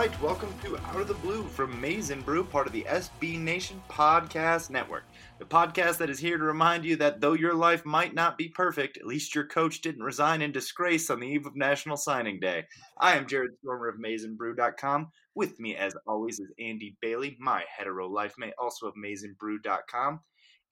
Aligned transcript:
right, 0.00 0.22
welcome 0.22 0.54
to 0.64 0.78
Out 0.78 1.02
of 1.02 1.08
the 1.08 1.14
Blue 1.14 1.42
from 1.42 1.78
Maize 1.78 2.10
n 2.10 2.22
Brew, 2.22 2.42
part 2.42 2.66
of 2.66 2.72
the 2.72 2.86
SB 2.88 3.38
Nation 3.38 3.82
Podcast 3.90 4.70
Network. 4.70 5.04
The 5.38 5.44
podcast 5.44 5.98
that 5.98 6.08
is 6.08 6.18
here 6.18 6.38
to 6.38 6.42
remind 6.42 6.86
you 6.86 6.96
that 6.96 7.20
though 7.20 7.34
your 7.34 7.52
life 7.52 7.84
might 7.84 8.14
not 8.14 8.38
be 8.38 8.48
perfect, 8.48 8.96
at 8.96 9.06
least 9.06 9.34
your 9.34 9.44
coach 9.44 9.82
didn't 9.82 10.02
resign 10.02 10.40
in 10.40 10.52
disgrace 10.52 11.10
on 11.10 11.20
the 11.20 11.26
eve 11.26 11.44
of 11.44 11.54
National 11.54 11.98
Signing 11.98 12.40
Day. 12.40 12.64
I 12.98 13.14
am 13.18 13.26
Jared 13.26 13.50
Stormer 13.58 13.88
of 13.88 13.96
MaizenBrew.com. 14.00 15.10
With 15.34 15.60
me, 15.60 15.76
as 15.76 15.94
always, 16.06 16.40
is 16.40 16.50
Andy 16.58 16.96
Bailey, 17.02 17.36
my 17.38 17.64
hetero 17.76 18.08
life 18.08 18.32
mate, 18.38 18.54
also 18.58 18.86
of 18.86 18.94
MaizenBrew.com. 18.94 20.20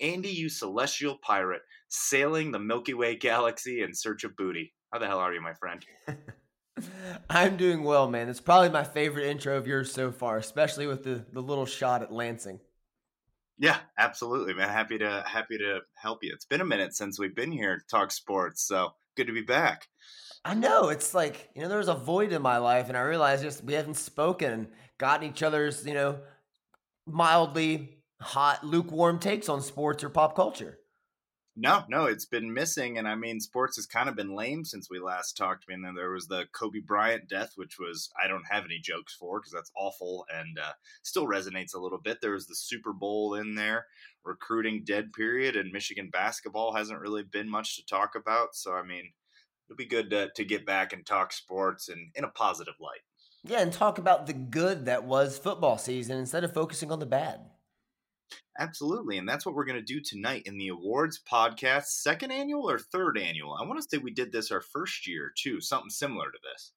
Andy, 0.01 0.31
you 0.31 0.49
celestial 0.49 1.19
pirate, 1.21 1.61
sailing 1.89 2.51
the 2.51 2.59
Milky 2.59 2.95
Way 2.95 3.15
galaxy 3.17 3.83
in 3.83 3.93
search 3.93 4.25
of 4.25 4.35
booty. 4.37 4.73
How 4.91 4.99
the 4.99 5.07
hell 5.07 5.19
are 5.19 5.35
you, 5.35 5.43
my 5.43 5.53
friend? 5.53 5.85
I'm 7.31 7.57
doing 7.57 7.85
well, 7.85 8.09
man. 8.09 8.29
It's 8.29 8.41
probably 8.41 8.71
my 8.71 8.85
favorite 8.85 9.27
intro 9.27 9.57
of 9.57 9.67
yours 9.67 9.93
so 9.93 10.11
far, 10.11 10.37
especially 10.37 10.87
with 10.87 11.05
the, 11.05 11.25
the 11.33 11.41
little 11.41 11.67
shot 11.67 12.03
at 12.03 12.13
Lansing. 12.13 12.61
Yeah, 13.59 13.79
absolutely, 13.99 14.55
man. 14.55 14.69
Happy 14.69 14.99
to 14.99 15.25
happy 15.27 15.59
to 15.59 15.81
help 15.95 16.23
you. 16.23 16.33
It's 16.33 16.45
been 16.45 16.61
a 16.61 16.65
minute 16.67 16.95
since 16.95 17.19
we've 17.19 17.35
been 17.35 17.51
here 17.51 17.77
to 17.77 17.87
talk 17.87 18.13
sports, 18.13 18.63
so 18.63 18.91
good 19.17 19.27
to 19.27 19.33
be 19.33 19.43
back. 19.43 19.89
I 20.45 20.55
know 20.55 20.91
it's 20.91 21.13
like 21.13 21.51
you 21.55 21.63
know 21.63 21.69
there 21.69 21.79
was 21.79 21.89
a 21.89 21.95
void 21.95 22.33
in 22.33 22.41
my 22.41 22.59
life, 22.59 22.89
and 22.89 22.97
I 22.97 23.01
realized 23.01 23.43
just 23.43 23.65
we 23.65 23.75
haven't 23.75 23.97
spoken, 23.97 24.69
gotten 24.97 25.29
each 25.29 25.43
other's 25.43 25.85
you 25.85 25.95
know 25.95 26.21
mildly 27.05 27.99
hot, 28.21 28.65
lukewarm 28.65 29.19
takes 29.19 29.49
on 29.49 29.61
sports 29.61 30.05
or 30.05 30.09
pop 30.09 30.37
culture. 30.37 30.79
No, 31.61 31.83
no, 31.89 32.05
it's 32.05 32.25
been 32.25 32.55
missing, 32.55 32.99
and 32.99 33.09
I 33.09 33.17
mean, 33.17 33.41
sports 33.41 33.75
has 33.75 33.87
kind 33.87 34.09
of 34.09 34.15
been 34.15 34.37
lame 34.37 34.65
since 34.65 34.89
we 34.89 35.01
last 35.01 35.37
talked. 35.37 35.65
I 35.67 35.73
mean, 35.73 35.83
then 35.83 35.97
there 35.97 36.13
was 36.13 36.29
the 36.29 36.47
Kobe 36.53 36.79
Bryant 36.79 37.29
death, 37.29 37.55
which 37.57 37.81
was 37.81 38.11
I 38.23 38.29
don't 38.29 38.47
have 38.49 38.65
any 38.65 38.79
jokes 38.79 39.17
for 39.19 39.41
because 39.41 39.53
that's 39.53 39.73
awful 39.77 40.25
and 40.33 40.57
uh, 40.57 40.73
still 41.03 41.27
resonates 41.27 41.75
a 41.75 41.81
little 41.81 41.99
bit. 41.99 42.21
There 42.21 42.31
was 42.31 42.47
the 42.47 42.55
Super 42.55 42.93
Bowl 42.93 43.35
in 43.35 43.57
there, 43.57 43.87
recruiting 44.25 44.85
dead 44.85 45.13
period, 45.13 45.57
and 45.57 45.73
Michigan 45.73 46.11
basketball 46.13 46.75
hasn't 46.75 47.01
really 47.01 47.25
been 47.25 47.51
much 47.51 47.75
to 47.75 47.87
talk 47.87 48.15
about. 48.15 48.55
So, 48.55 48.75
I 48.75 48.85
mean, 48.85 49.11
it'll 49.67 49.77
be 49.77 49.85
good 49.85 50.11
to, 50.11 50.31
to 50.37 50.45
get 50.45 50.65
back 50.65 50.93
and 50.93 51.05
talk 51.05 51.33
sports 51.33 51.89
and 51.89 52.13
in 52.15 52.23
a 52.23 52.29
positive 52.29 52.75
light. 52.81 53.01
Yeah, 53.43 53.63
and 53.63 53.73
talk 53.73 53.99
about 53.99 54.29
the 54.29 54.33
good 54.33 54.87
that 54.87 55.03
was 55.03 55.39
football 55.39 55.77
season 55.77 56.19
instead 56.19 56.45
of 56.45 56.55
focusing 56.55 56.93
on 56.93 57.01
the 57.01 57.07
bad. 57.07 57.41
Absolutely. 58.59 59.19
And 59.19 59.29
that's 59.29 59.47
what 59.47 59.55
we're 59.55 59.65
going 59.65 59.79
to 59.79 59.83
do 59.83 60.01
tonight 60.01 60.43
in 60.47 60.59
the 60.59 60.69
awards 60.69 61.21
podcast, 61.31 61.85
second 61.85 62.33
annual 62.33 62.69
or 62.69 62.79
third 62.79 63.19
annual. 63.19 63.55
I 63.55 63.65
want 63.65 63.81
to 63.81 63.89
say 63.89 63.99
we 63.99 64.11
did 64.11 64.33
this 64.33 64.51
our 64.51 64.61
first 64.61 65.07
year 65.07 65.33
too, 65.37 65.61
something 65.61 65.91
similar 65.91 66.27
to 66.31 66.39
this. 66.53 66.73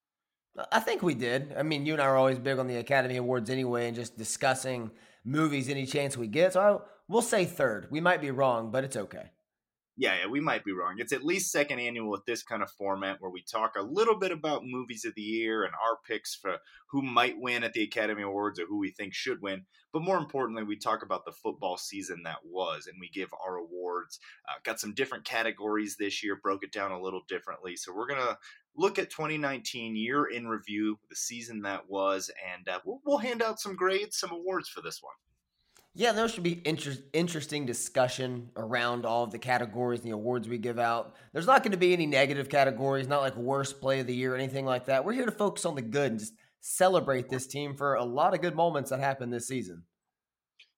Uh, 0.58 0.66
I 0.71 0.80
think 0.80 1.02
we 1.02 1.16
did. 1.16 1.55
I 1.58 1.63
mean, 1.63 1.85
you 1.85 1.93
and 1.93 2.02
I 2.02 2.05
are 2.05 2.17
always 2.17 2.39
big 2.39 2.59
on 2.59 2.67
the 2.67 2.77
Academy 2.77 3.17
Awards 3.17 3.49
anyway 3.49 3.88
and 3.88 3.95
just 3.95 4.17
discussing 4.17 4.91
movies 5.25 5.69
any 5.69 5.85
chance 5.85 6.16
we 6.16 6.27
get. 6.27 6.53
So 6.53 6.61
I, 6.61 6.77
we'll 7.08 7.21
say 7.21 7.45
third. 7.45 7.88
We 7.89 8.02
might 8.02 8.21
be 8.21 8.31
wrong, 8.31 8.71
but 8.71 8.83
it's 8.83 8.97
okay 8.97 9.31
yeah, 9.97 10.16
yeah, 10.22 10.28
we 10.28 10.39
might 10.39 10.64
be 10.64 10.72
wrong. 10.72 10.95
It's 10.97 11.11
at 11.11 11.25
least 11.25 11.52
second 11.52 11.80
annual 11.80 12.09
with 12.09 12.25
this 12.25 12.44
kind 12.44 12.64
of 12.64 12.72
format 12.72 13.17
where 13.20 13.31
we 13.31 13.44
talk 13.44 13.75
a 13.75 13.81
little 13.81 14.17
bit 14.17 14.31
about 14.31 14.66
movies 14.66 15.03
of 15.03 15.16
the 15.16 15.22
year 15.22 15.64
and 15.64 15.73
our 15.73 15.98
picks 16.08 16.33
for 16.33 16.58
who 16.88 17.02
might 17.02 17.39
win 17.39 17.64
at 17.64 17.73
the 17.73 17.83
Academy 17.83 18.23
Awards 18.23 18.59
or 18.59 18.66
who 18.66 18.80
we 18.80 18.92
think 18.92 19.14
should 19.14 19.42
win. 19.42 19.66
But 19.92 20.03
more 20.03 20.17
importantly, 20.17 20.64
we 20.64 20.78
talk 20.78 21.03
about 21.03 21.25
the 21.25 21.33
football 21.33 21.78
season 21.78 22.23
that 22.23 22.45
was 22.45 22.88
and 22.88 22.98
we 23.00 23.09
give 23.09 23.33
our 23.45 23.58
awards. 23.58 24.20
Uh, 24.48 24.59
got 24.64 24.80
some 24.80 24.94
different 24.94 25.25
categories 25.25 25.98
this 25.98 26.23
year, 26.23 26.39
broke 26.42 26.64
it 26.64 26.71
down 26.71 26.92
a 26.92 27.02
little 27.02 27.23
differently. 27.27 27.76
So 27.76 27.94
we're 27.94 28.08
going 28.08 28.21
to 28.21 28.38
look 28.77 28.98
at 28.98 29.10
2019 29.10 29.98
year 29.98 30.26
in 30.26 30.48
review, 30.48 30.99
the 31.10 31.15
season 31.17 31.61
that 31.64 31.89
was, 31.89 32.32
and 32.55 32.67
uh, 32.70 32.80
we'll, 32.86 33.02
we'll 33.05 33.17
hand 33.17 33.42
out 33.42 33.60
some 33.60 33.76
grades, 33.76 34.17
some 34.17 34.32
awards 34.32 34.70
for 34.70 34.82
this 34.82 35.04
one. 35.04 35.15
Yeah, 35.93 36.13
there 36.13 36.27
should 36.29 36.43
be 36.43 36.61
inter- 36.65 36.97
interesting 37.11 37.65
discussion 37.65 38.49
around 38.55 39.05
all 39.05 39.23
of 39.25 39.31
the 39.31 39.39
categories 39.39 39.99
and 39.99 40.07
the 40.07 40.13
awards 40.13 40.47
we 40.47 40.57
give 40.57 40.79
out. 40.79 41.15
There's 41.33 41.45
not 41.45 41.63
going 41.63 41.73
to 41.73 41.77
be 41.77 41.91
any 41.91 42.05
negative 42.05 42.47
categories, 42.47 43.07
not 43.09 43.21
like 43.21 43.35
worst 43.35 43.81
play 43.81 43.99
of 43.99 44.07
the 44.07 44.15
year 44.15 44.33
or 44.33 44.37
anything 44.37 44.65
like 44.65 44.85
that. 44.85 45.03
We're 45.03 45.13
here 45.13 45.25
to 45.25 45.31
focus 45.31 45.65
on 45.65 45.75
the 45.75 45.81
good 45.81 46.11
and 46.11 46.19
just 46.19 46.33
celebrate 46.61 47.29
this 47.29 47.45
team 47.45 47.75
for 47.75 47.95
a 47.95 48.05
lot 48.05 48.33
of 48.33 48.41
good 48.41 48.55
moments 48.55 48.89
that 48.91 49.02
happened 49.02 49.33
this 49.33 49.47
season. 49.47 49.83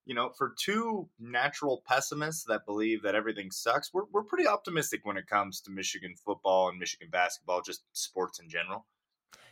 You 0.05 0.15
know, 0.15 0.31
for 0.35 0.53
two 0.59 1.07
natural 1.19 1.83
pessimists 1.87 2.43
that 2.45 2.65
believe 2.65 3.03
that 3.03 3.15
everything 3.15 3.51
sucks, 3.51 3.93
we're, 3.93 4.05
we're 4.11 4.23
pretty 4.23 4.47
optimistic 4.47 5.01
when 5.03 5.15
it 5.15 5.27
comes 5.27 5.61
to 5.61 5.71
Michigan 5.71 6.15
football 6.25 6.69
and 6.69 6.79
Michigan 6.79 7.09
basketball, 7.11 7.61
just 7.61 7.83
sports 7.93 8.39
in 8.39 8.49
general. 8.49 8.87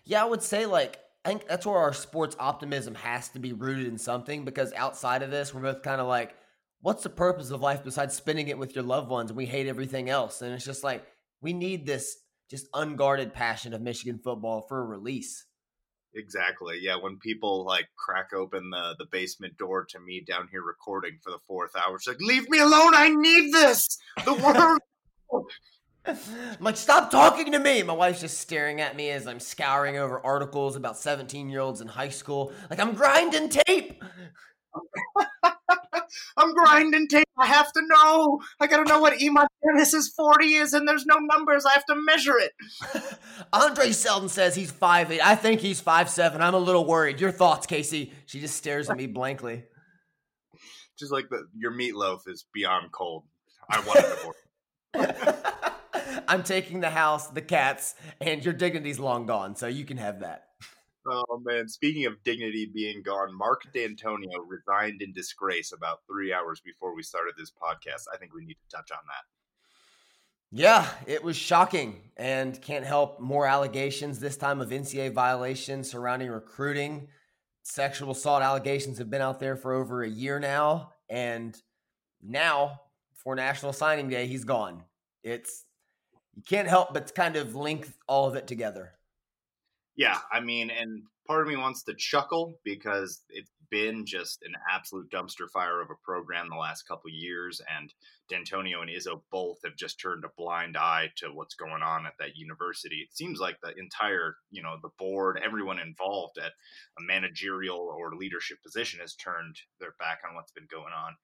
Yeah, 0.05 0.23
I 0.23 0.25
would 0.25 0.41
say 0.41 0.65
like 0.65 0.99
I 1.23 1.29
think 1.29 1.47
that's 1.47 1.65
where 1.65 1.77
our 1.77 1.93
sports 1.93 2.35
optimism 2.39 2.95
has 2.95 3.29
to 3.29 3.39
be 3.39 3.53
rooted 3.53 3.87
in 3.87 3.97
something 3.97 4.43
because 4.43 4.73
outside 4.73 5.21
of 5.21 5.29
this, 5.29 5.53
we're 5.53 5.61
both 5.61 5.83
kind 5.83 6.01
of 6.01 6.07
like, 6.07 6.35
what's 6.81 7.03
the 7.03 7.09
purpose 7.09 7.51
of 7.51 7.61
life 7.61 7.83
besides 7.83 8.15
spending 8.15 8.47
it 8.47 8.57
with 8.57 8.75
your 8.75 8.83
loved 8.83 9.09
ones? 9.09 9.29
And 9.29 9.37
we 9.37 9.45
hate 9.45 9.67
everything 9.67 10.09
else. 10.09 10.41
And 10.41 10.51
it's 10.53 10.65
just 10.65 10.83
like, 10.83 11.05
we 11.41 11.53
need 11.53 11.85
this 11.85 12.17
just 12.49 12.67
unguarded 12.73 13.33
passion 13.33 13.73
of 13.73 13.81
Michigan 13.81 14.19
football 14.23 14.65
for 14.67 14.81
a 14.81 14.85
release. 14.85 15.45
Exactly. 16.15 16.79
Yeah. 16.81 16.95
When 16.95 17.17
people 17.17 17.65
like 17.65 17.87
crack 17.95 18.33
open 18.33 18.71
the, 18.71 18.95
the 18.97 19.05
basement 19.11 19.57
door 19.57 19.85
to 19.89 19.99
me 19.99 20.23
down 20.27 20.49
here 20.51 20.63
recording 20.63 21.19
for 21.23 21.31
the 21.31 21.39
fourth 21.47 21.71
hour, 21.75 21.95
it's 21.95 22.07
like, 22.07 22.19
leave 22.19 22.49
me 22.49 22.59
alone. 22.59 22.93
I 22.95 23.09
need 23.09 23.53
this. 23.53 23.97
The 24.25 24.33
world. 25.29 25.45
I'm 26.05 26.17
like, 26.59 26.77
stop 26.77 27.11
talking 27.11 27.51
to 27.51 27.59
me. 27.59 27.83
My 27.83 27.93
wife's 27.93 28.21
just 28.21 28.39
staring 28.39 28.81
at 28.81 28.95
me 28.95 29.11
as 29.11 29.27
I'm 29.27 29.39
scouring 29.39 29.97
over 29.97 30.19
articles 30.25 30.75
about 30.75 30.97
17 30.97 31.49
year 31.49 31.59
olds 31.59 31.81
in 31.81 31.87
high 31.87 32.09
school. 32.09 32.51
Like, 32.69 32.79
I'm 32.79 32.93
grinding 32.93 33.49
tape. 33.49 34.03
I'm 36.37 36.53
grinding 36.53 37.07
tape. 37.07 37.25
I 37.37 37.45
have 37.45 37.71
to 37.73 37.81
know. 37.85 38.39
I 38.59 38.67
gotta 38.67 38.89
know 38.89 38.99
what 38.99 39.21
E. 39.21 39.29
is 39.75 40.13
40 40.15 40.53
is, 40.53 40.73
and 40.73 40.87
there's 40.87 41.05
no 41.05 41.17
numbers. 41.17 41.65
I 41.65 41.73
have 41.73 41.85
to 41.85 41.95
measure 41.95 42.37
it. 42.37 42.51
Andre 43.53 43.91
Selden 43.91 44.29
says 44.29 44.55
he's 44.55 44.71
5'8. 44.71 45.19
I 45.21 45.35
think 45.35 45.61
he's 45.61 45.81
5'7. 45.81 46.39
I'm 46.39 46.53
a 46.53 46.59
little 46.59 46.85
worried. 46.85 47.21
Your 47.21 47.31
thoughts, 47.31 47.67
Casey? 47.67 48.13
She 48.25 48.39
just 48.39 48.55
stares 48.55 48.89
at 48.89 48.97
me 48.97 49.07
blankly. 49.07 49.63
Just 50.97 51.11
like 51.11 51.29
the, 51.29 51.47
your 51.55 51.71
meatloaf 51.71 52.21
is 52.27 52.45
beyond 52.53 52.91
cold. 52.91 53.23
I 53.69 53.79
want 53.81 54.35
it 54.93 55.55
I'm 56.27 56.43
taking 56.43 56.79
the 56.79 56.89
house, 56.89 57.27
the 57.27 57.41
cats, 57.41 57.95
and 58.19 58.43
your 58.43 58.53
dignity's 58.53 58.99
long 58.99 59.25
gone, 59.25 59.55
so 59.55 59.67
you 59.67 59.85
can 59.85 59.97
have 59.97 60.19
that. 60.21 60.45
Oh 61.07 61.41
man! 61.43 61.67
Speaking 61.67 62.05
of 62.05 62.21
dignity 62.23 62.69
being 62.71 63.01
gone, 63.01 63.35
Mark 63.35 63.63
Dantonio 63.73 64.45
resigned 64.47 65.01
in 65.01 65.13
disgrace 65.13 65.71
about 65.71 65.99
three 66.07 66.31
hours 66.31 66.61
before 66.63 66.95
we 66.95 67.01
started 67.01 67.33
this 67.37 67.51
podcast. 67.51 68.03
I 68.13 68.17
think 68.17 68.33
we 68.35 68.45
need 68.45 68.57
to 68.69 68.75
touch 68.77 68.91
on 68.91 68.99
that. 69.07 69.25
Yeah, 70.53 70.87
it 71.07 71.23
was 71.23 71.35
shocking, 71.35 72.11
and 72.17 72.61
can't 72.61 72.85
help 72.85 73.19
more 73.19 73.47
allegations 73.47 74.19
this 74.19 74.37
time 74.37 74.61
of 74.61 74.69
NCAA 74.69 75.11
violations 75.13 75.89
surrounding 75.89 76.29
recruiting. 76.29 77.07
Sexual 77.63 78.11
assault 78.11 78.43
allegations 78.43 78.97
have 78.97 79.09
been 79.09 79.21
out 79.21 79.39
there 79.39 79.55
for 79.55 79.73
over 79.73 80.03
a 80.03 80.09
year 80.09 80.39
now, 80.39 80.91
and 81.09 81.59
now 82.21 82.81
for 83.15 83.35
National 83.35 83.73
Signing 83.73 84.09
Day, 84.09 84.27
he's 84.27 84.43
gone. 84.43 84.83
It's 85.23 85.65
you 86.35 86.43
can't 86.43 86.67
help 86.67 86.93
but 86.93 87.13
kind 87.15 87.35
of 87.35 87.55
link 87.55 87.89
all 88.07 88.27
of 88.27 88.35
it 88.35 88.47
together. 88.47 88.93
Yeah, 89.95 90.17
I 90.31 90.39
mean, 90.39 90.69
and 90.69 91.03
part 91.27 91.41
of 91.41 91.47
me 91.47 91.57
wants 91.57 91.83
to 91.83 91.93
chuckle 91.93 92.59
because 92.63 93.23
it's 93.29 93.51
been 93.71 94.05
just 94.05 94.43
an 94.43 94.53
absolute 94.69 95.09
dumpster 95.09 95.49
fire 95.51 95.81
of 95.81 95.89
a 95.89 96.05
program 96.05 96.49
the 96.49 96.55
last 96.55 96.87
couple 96.87 97.09
years, 97.09 97.61
and 97.79 97.93
Dantonio 98.31 98.81
and 98.81 98.89
Izzo 98.89 99.21
both 99.31 99.59
have 99.63 99.75
just 99.75 99.99
turned 99.99 100.23
a 100.25 100.31
blind 100.37 100.77
eye 100.77 101.09
to 101.17 101.29
what's 101.29 101.55
going 101.55 101.81
on 101.81 102.05
at 102.05 102.13
that 102.19 102.35
university. 102.35 102.97
It 102.97 103.15
seems 103.15 103.39
like 103.39 103.57
the 103.61 103.73
entire, 103.77 104.35
you 104.51 104.61
know, 104.61 104.75
the 104.81 104.91
board, 104.99 105.41
everyone 105.43 105.79
involved 105.79 106.37
at 106.37 106.51
a 106.99 107.01
managerial 107.01 107.77
or 107.77 108.15
leadership 108.15 108.61
position 108.61 108.99
has 108.99 109.15
turned 109.15 109.55
their 109.79 109.95
back 109.99 110.19
on 110.27 110.35
what's 110.35 110.51
been 110.51 110.67
going 110.69 110.93
on. 110.93 111.15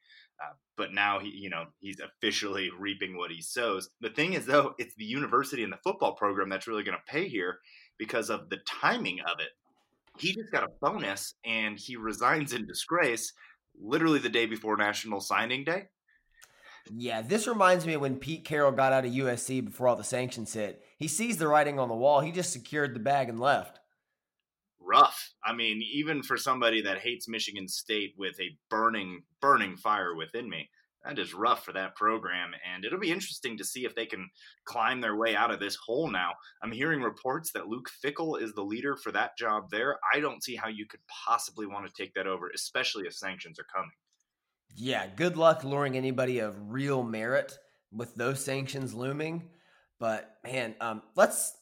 Uh, 0.42 0.54
but 0.78 0.94
now 0.94 1.20
he, 1.20 1.30
you 1.30 1.50
know, 1.50 1.66
he's 1.80 2.00
officially 2.00 2.70
reaping 2.80 3.18
what 3.18 3.32
he 3.32 3.42
sows. 3.42 3.90
The 4.02 4.10
thing 4.10 4.34
is, 4.34 4.46
though, 4.46 4.76
it's 4.78 4.96
the 4.96 5.06
university 5.06 5.64
and 5.64 5.74
the 5.74 5.80
football 5.84 6.14
program 6.16 6.50
that's 6.50 6.68
really 6.68 6.84
going 6.84 6.98
to 6.98 7.12
pay 7.12 7.28
here 7.28 7.60
because 7.98 8.30
of 8.30 8.50
the 8.50 8.58
timing 8.66 9.20
of 9.22 9.40
it. 9.40 9.50
He 10.20 10.34
just 10.34 10.52
got 10.52 10.64
a 10.64 10.70
bonus 10.82 11.36
and 11.46 11.78
he 11.78 11.96
resigns 11.96 12.54
in 12.54 12.66
disgrace 12.66 13.34
literally 13.80 14.20
the 14.20 14.30
day 14.30 14.46
before 14.46 14.78
National 14.78 15.20
Signing 15.20 15.64
Day. 15.64 15.86
Yeah, 16.96 17.22
this 17.22 17.48
reminds 17.48 17.86
me 17.86 17.94
of 17.94 18.02
when 18.02 18.18
Pete 18.18 18.46
Carroll 18.46 18.72
got 18.72 18.94
out 18.94 19.06
of 19.06 19.12
USC 19.12 19.66
before 19.66 19.90
all 19.90 19.96
the 19.96 20.04
sanctions 20.04 20.54
hit. 20.54 20.82
He 20.98 21.08
sees 21.08 21.38
the 21.38 21.48
writing 21.48 21.80
on 21.80 21.90
the 21.90 21.96
wall. 21.96 22.22
He 22.22 22.32
just 22.32 22.54
secured 22.54 22.96
the 22.96 23.00
bag 23.00 23.30
and 23.30 23.40
left 23.40 23.80
rough. 24.88 25.34
I 25.44 25.54
mean, 25.54 25.82
even 25.94 26.24
for 26.24 26.38
somebody 26.38 26.82
that 26.82 27.00
hates 27.00 27.28
Michigan 27.28 27.68
State 27.68 28.16
with 28.18 28.40
a 28.40 28.58
burning, 28.70 29.24
burning 29.42 29.76
fire 29.76 30.16
within 30.16 30.50
me, 30.50 30.70
that 31.08 31.20
is 31.20 31.34
rough 31.34 31.64
for 31.64 31.74
that 31.74 31.96
program. 31.96 32.52
And 32.74 32.84
it'll 32.84 33.00
be 33.00 33.12
interesting 33.12 33.58
to 33.58 33.64
see 33.64 33.86
if 33.86 33.96
they 33.96 34.06
can 34.06 34.30
climb 34.66 35.02
their 35.02 35.16
way 35.16 35.36
out 35.36 35.52
of 35.52 35.60
this 35.60 35.76
hole 35.76 36.10
now. 36.10 36.32
I'm 36.62 36.72
hearing 36.72 37.02
reports 37.02 37.52
that 37.54 37.68
Luke 37.68 37.90
Fickell 38.04 38.42
is 38.42 38.54
the 38.54 38.64
leader 38.64 38.96
for 38.96 39.12
that 39.14 39.38
job 39.38 39.70
there. 39.72 39.98
I 40.14 40.20
don't 40.20 40.44
see 40.44 40.56
how 40.56 40.68
you 40.68 40.86
could 40.86 41.00
possibly 41.26 41.66
want 41.66 41.88
to 41.88 42.04
take 42.04 42.14
that 42.16 42.28
over, 42.28 42.50
especially 42.54 43.06
if 43.06 43.14
sanctions 43.14 43.60
are 43.60 43.68
coming. 43.74 43.92
Yeah, 44.76 45.08
good 45.16 45.38
luck 45.38 45.64
luring 45.64 45.96
anybody 45.96 46.40
of 46.40 46.56
real 46.72 47.04
merit 47.04 47.58
with 47.92 48.14
those 48.16 48.44
sanctions 48.44 48.94
looming. 48.94 49.50
But 50.00 50.30
man, 50.44 50.76
um, 50.82 51.02
let's 51.16 51.54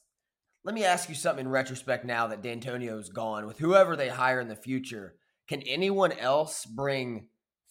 let 0.63 0.73
me 0.73 0.83
ask 0.83 1.07
you 1.07 1.15
something 1.15 1.45
in 1.45 1.51
retrospect 1.51 2.05
now 2.05 2.27
that 2.27 2.41
Dantonio's 2.41 3.09
gone. 3.09 3.45
With 3.45 3.59
whoever 3.59 3.95
they 3.95 4.09
hire 4.09 4.41
in 4.41 4.47
the 4.47 4.55
future, 4.55 5.15
can 5.47 5.61
anyone 5.61 6.11
else 6.11 6.65
bring 6.65 7.27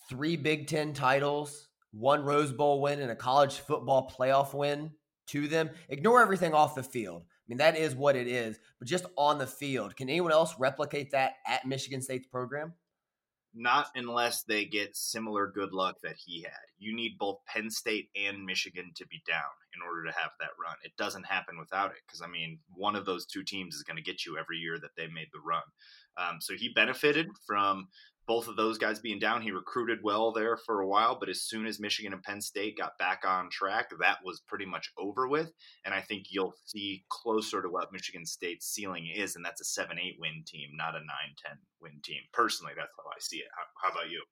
three 0.08 0.36
Big 0.36 0.66
Ten 0.66 0.92
titles, 0.92 1.68
one 1.92 2.24
Rose 2.24 2.52
Bowl 2.52 2.80
win, 2.80 3.00
and 3.00 3.10
a 3.10 3.16
college 3.16 3.58
football 3.58 4.10
playoff 4.10 4.54
win 4.54 4.92
to 5.28 5.48
them. 5.48 5.70
Ignore 5.88 6.22
everything 6.22 6.54
off 6.54 6.74
the 6.74 6.82
field. 6.82 7.22
I 7.22 7.44
mean, 7.48 7.58
that 7.58 7.76
is 7.76 7.94
what 7.94 8.16
it 8.16 8.26
is. 8.26 8.58
But 8.78 8.88
just 8.88 9.06
on 9.16 9.38
the 9.38 9.46
field, 9.46 9.96
can 9.96 10.08
anyone 10.08 10.32
else 10.32 10.54
replicate 10.58 11.10
that 11.10 11.32
at 11.46 11.66
Michigan 11.66 12.00
State's 12.00 12.26
program? 12.26 12.72
Not 13.56 13.86
unless 13.94 14.42
they 14.42 14.64
get 14.64 14.96
similar 14.96 15.46
good 15.46 15.72
luck 15.72 15.96
that 16.02 16.16
he 16.16 16.42
had. 16.42 16.52
You 16.78 16.94
need 16.94 17.18
both 17.18 17.38
Penn 17.46 17.70
State 17.70 18.08
and 18.16 18.44
Michigan 18.44 18.90
to 18.96 19.06
be 19.06 19.22
down 19.28 19.42
in 19.76 19.80
order 19.86 20.04
to 20.10 20.18
have 20.18 20.32
that 20.40 20.50
run. 20.60 20.74
It 20.82 20.96
doesn't 20.98 21.26
happen 21.26 21.58
without 21.58 21.92
it 21.92 21.98
because, 22.06 22.20
I 22.20 22.26
mean, 22.26 22.58
one 22.74 22.96
of 22.96 23.06
those 23.06 23.26
two 23.26 23.44
teams 23.44 23.76
is 23.76 23.84
going 23.84 23.96
to 23.96 24.02
get 24.02 24.26
you 24.26 24.38
every 24.38 24.56
year 24.56 24.78
that 24.80 24.96
they 24.96 25.06
made 25.06 25.28
the 25.32 25.38
run. 25.38 25.62
Um, 26.16 26.40
so 26.40 26.54
he 26.54 26.70
benefited 26.74 27.28
from 27.46 27.88
both 28.26 28.48
of 28.48 28.56
those 28.56 28.78
guys 28.78 28.98
being 28.98 29.18
down, 29.18 29.42
he 29.42 29.50
recruited 29.50 29.98
well 30.02 30.32
there 30.32 30.56
for 30.56 30.80
a 30.80 30.86
while. 30.86 31.18
But 31.18 31.28
as 31.28 31.42
soon 31.42 31.66
as 31.66 31.80
Michigan 31.80 32.12
and 32.12 32.22
Penn 32.22 32.40
State 32.40 32.78
got 32.78 32.98
back 32.98 33.22
on 33.26 33.50
track, 33.50 33.90
that 34.00 34.18
was 34.24 34.40
pretty 34.46 34.66
much 34.66 34.90
over 34.98 35.28
with. 35.28 35.52
And 35.84 35.94
I 35.94 36.00
think 36.00 36.26
you'll 36.30 36.54
see 36.64 37.04
closer 37.10 37.62
to 37.62 37.68
what 37.68 37.92
Michigan 37.92 38.24
State's 38.24 38.66
ceiling 38.66 39.08
is, 39.14 39.36
and 39.36 39.44
that's 39.44 39.60
a 39.60 39.64
7 39.64 39.98
8 39.98 40.16
win 40.20 40.42
team, 40.46 40.70
not 40.76 40.94
a 40.94 40.98
9 40.98 41.06
10 41.46 41.58
win 41.80 42.00
team. 42.02 42.20
Personally, 42.32 42.72
that's 42.76 42.94
how 42.96 43.08
I 43.10 43.18
see 43.20 43.38
it. 43.38 43.48
How, 43.56 43.88
how 43.88 43.94
about 43.94 44.10
you? 44.10 44.22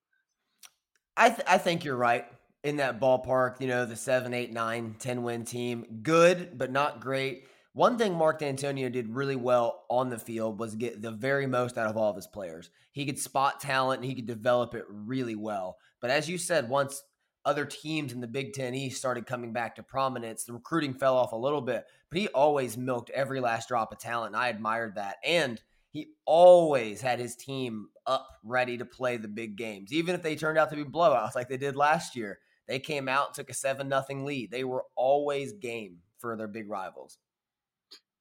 I, 1.17 1.29
th- 1.29 1.47
I 1.47 1.59
think 1.59 1.85
you're 1.85 1.97
right 1.97 2.27
in 2.65 2.77
that 2.77 3.01
ballpark. 3.01 3.61
You 3.61 3.69
know, 3.69 3.85
the 3.85 3.97
7, 3.97 4.33
8, 4.33 4.53
9, 4.53 4.97
10 4.99 5.23
win 5.23 5.45
team. 5.45 5.85
Good, 6.03 6.57
but 6.57 6.71
not 6.71 7.01
great. 7.01 7.47
One 7.75 7.97
thing 7.97 8.15
Mark 8.15 8.41
Dantonio 8.41 8.93
did 8.93 9.09
really 9.09 9.37
well 9.37 9.85
on 9.89 10.11
the 10.11 10.19
field 10.19 10.59
was 10.59 10.75
get 10.75 11.01
the 11.01 11.11
very 11.11 11.47
most 11.47 11.79
out 11.79 11.89
of 11.89 11.97
all 11.97 12.11
of 12.11 12.17
his 12.17 12.27
players. 12.27 12.69
He 12.91 13.07
could 13.07 13.19
spot 13.19 13.61
talent 13.61 14.03
and 14.03 14.09
he 14.09 14.15
could 14.15 14.27
develop 14.27 14.75
it 14.75 14.85
really 14.89 15.37
well. 15.37 15.79
But 16.01 16.11
as 16.11 16.29
you 16.29 16.37
said, 16.37 16.69
once 16.69 17.03
other 17.47 17.65
teams 17.65 18.13
in 18.13 18.21
the 18.21 18.27
Big 18.27 18.53
Ten 18.53 18.75
East 18.75 18.99
started 18.99 19.27
coming 19.27 19.55
back 19.55 19.77
to 19.77 19.83
prominence, 19.83 20.45
the 20.45 20.53
recruiting 20.53 20.93
fell 20.93 21.17
off 21.17 21.33
a 21.33 21.37
little 21.37 21.63
bit. 21.63 21.87
But 22.11 22.19
he 22.19 22.29
always 22.29 22.77
milked 22.77 23.09
every 23.09 23.41
last 23.41 23.69
drop 23.69 23.91
of 23.91 23.99
talent. 23.99 24.35
And 24.35 24.43
I 24.43 24.49
admired 24.49 24.97
that. 24.97 25.17
And 25.25 25.59
he 25.93 26.09
always 26.27 27.01
had 27.01 27.19
his 27.19 27.37
team 27.37 27.89
up 28.07 28.29
ready 28.45 28.77
to 28.77 28.85
play 28.85 29.17
the 29.17 29.29
big 29.29 29.57
games, 29.57 29.95
even 29.95 30.15
if 30.15 30.23
they 30.23 30.37
turned 30.37 30.59
out 30.59 30.69
to 30.71 30.77
be 30.77 30.85
blowouts 30.85 31.35
like 31.35 31.49
they 31.49 31.57
did 31.57 31.75
last 31.75 32.17
year. 32.17 32.39
They 32.69 32.79
came 32.79 33.09
out 33.09 33.35
took 33.35 33.49
a 33.49 33.55
7 33.55 33.89
nothing 33.89 34.27
lead. 34.27 34.51
They 34.51 34.65
were 34.65 34.85
always 34.95 35.55
game 35.55 35.99
for 36.19 36.37
their 36.37 36.49
big 36.49 36.69
rivals. 36.69 37.19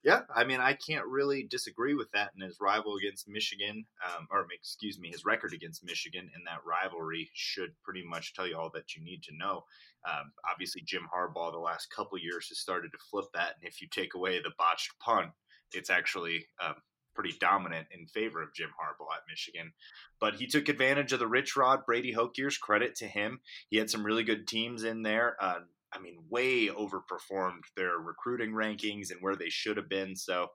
Yeah, 0.04 0.22
I 0.34 0.42
mean, 0.42 0.58
I 0.58 0.72
can't 0.72 1.06
really 1.06 1.44
disagree 1.44 1.94
with 1.94 2.10
that. 2.10 2.32
And 2.34 2.42
his 2.42 2.58
rival 2.60 2.96
against 2.96 3.28
Michigan, 3.28 3.84
um, 4.04 4.26
or 4.32 4.46
excuse 4.52 4.98
me, 4.98 5.10
his 5.10 5.24
record 5.24 5.52
against 5.52 5.84
Michigan 5.84 6.28
in 6.34 6.42
that 6.44 6.58
rivalry 6.66 7.30
should 7.34 7.70
pretty 7.84 8.02
much 8.02 8.34
tell 8.34 8.46
you 8.46 8.56
all 8.56 8.70
that 8.74 8.96
you 8.96 9.04
need 9.04 9.22
to 9.24 9.36
know. 9.36 9.64
Um, 10.08 10.32
obviously, 10.50 10.82
Jim 10.84 11.02
Harbaugh 11.14 11.52
the 11.52 11.58
last 11.58 11.94
couple 11.94 12.18
years 12.18 12.48
has 12.48 12.58
started 12.58 12.90
to 12.90 12.98
flip 13.10 13.26
that, 13.34 13.54
and 13.60 13.68
if 13.68 13.80
you 13.80 13.86
take 13.88 14.14
away 14.14 14.40
the 14.40 14.50
botched 14.58 14.98
punt, 14.98 15.30
it's 15.72 15.90
actually 15.90 16.46
um, 16.60 16.74
pretty 17.14 17.34
dominant 17.38 17.86
in 17.92 18.06
favor 18.06 18.42
of 18.42 18.54
Jim 18.54 18.70
Harbaugh 18.70 19.14
at 19.14 19.22
Michigan. 19.28 19.72
But 20.18 20.34
he 20.34 20.48
took 20.48 20.68
advantage 20.68 21.12
of 21.12 21.20
the 21.20 21.28
rich 21.28 21.56
rod. 21.56 21.86
Brady 21.86 22.12
Hoke 22.12 22.36
years, 22.38 22.58
credit 22.58 22.96
to 22.96 23.06
him. 23.06 23.40
He 23.68 23.76
had 23.76 23.90
some 23.90 24.04
really 24.04 24.24
good 24.24 24.48
teams 24.48 24.82
in 24.82 25.02
there. 25.02 25.36
Uh, 25.40 25.60
I 25.92 26.00
mean, 26.00 26.16
way 26.30 26.68
overperformed 26.68 27.62
their 27.76 27.98
recruiting 27.98 28.52
rankings 28.52 29.10
and 29.10 29.20
where 29.20 29.36
they 29.36 29.50
should 29.50 29.76
have 29.76 29.88
been. 29.88 30.16
So 30.16 30.48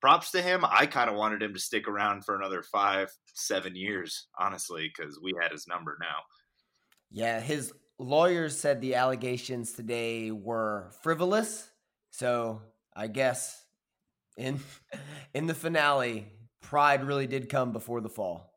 props 0.00 0.30
to 0.32 0.42
him. 0.42 0.64
I 0.68 0.86
kind 0.86 1.08
of 1.08 1.16
wanted 1.16 1.42
him 1.42 1.54
to 1.54 1.60
stick 1.60 1.88
around 1.88 2.24
for 2.24 2.36
another 2.36 2.62
five, 2.62 3.10
seven 3.34 3.74
years, 3.74 4.26
honestly, 4.38 4.92
because 4.94 5.18
we 5.22 5.32
had 5.40 5.52
his 5.52 5.66
number 5.66 5.96
now. 6.00 6.18
Yeah, 7.10 7.40
his 7.40 7.72
lawyers 7.98 8.58
said 8.58 8.80
the 8.80 8.96
allegations 8.96 9.72
today 9.72 10.30
were 10.30 10.90
frivolous. 11.02 11.70
So 12.10 12.62
I 12.94 13.06
guess 13.06 13.64
in 14.36 14.60
in 15.34 15.46
the 15.46 15.54
finale, 15.54 16.26
pride 16.60 17.04
really 17.04 17.26
did 17.26 17.48
come 17.48 17.72
before 17.72 18.00
the 18.00 18.08
fall. 18.08 18.52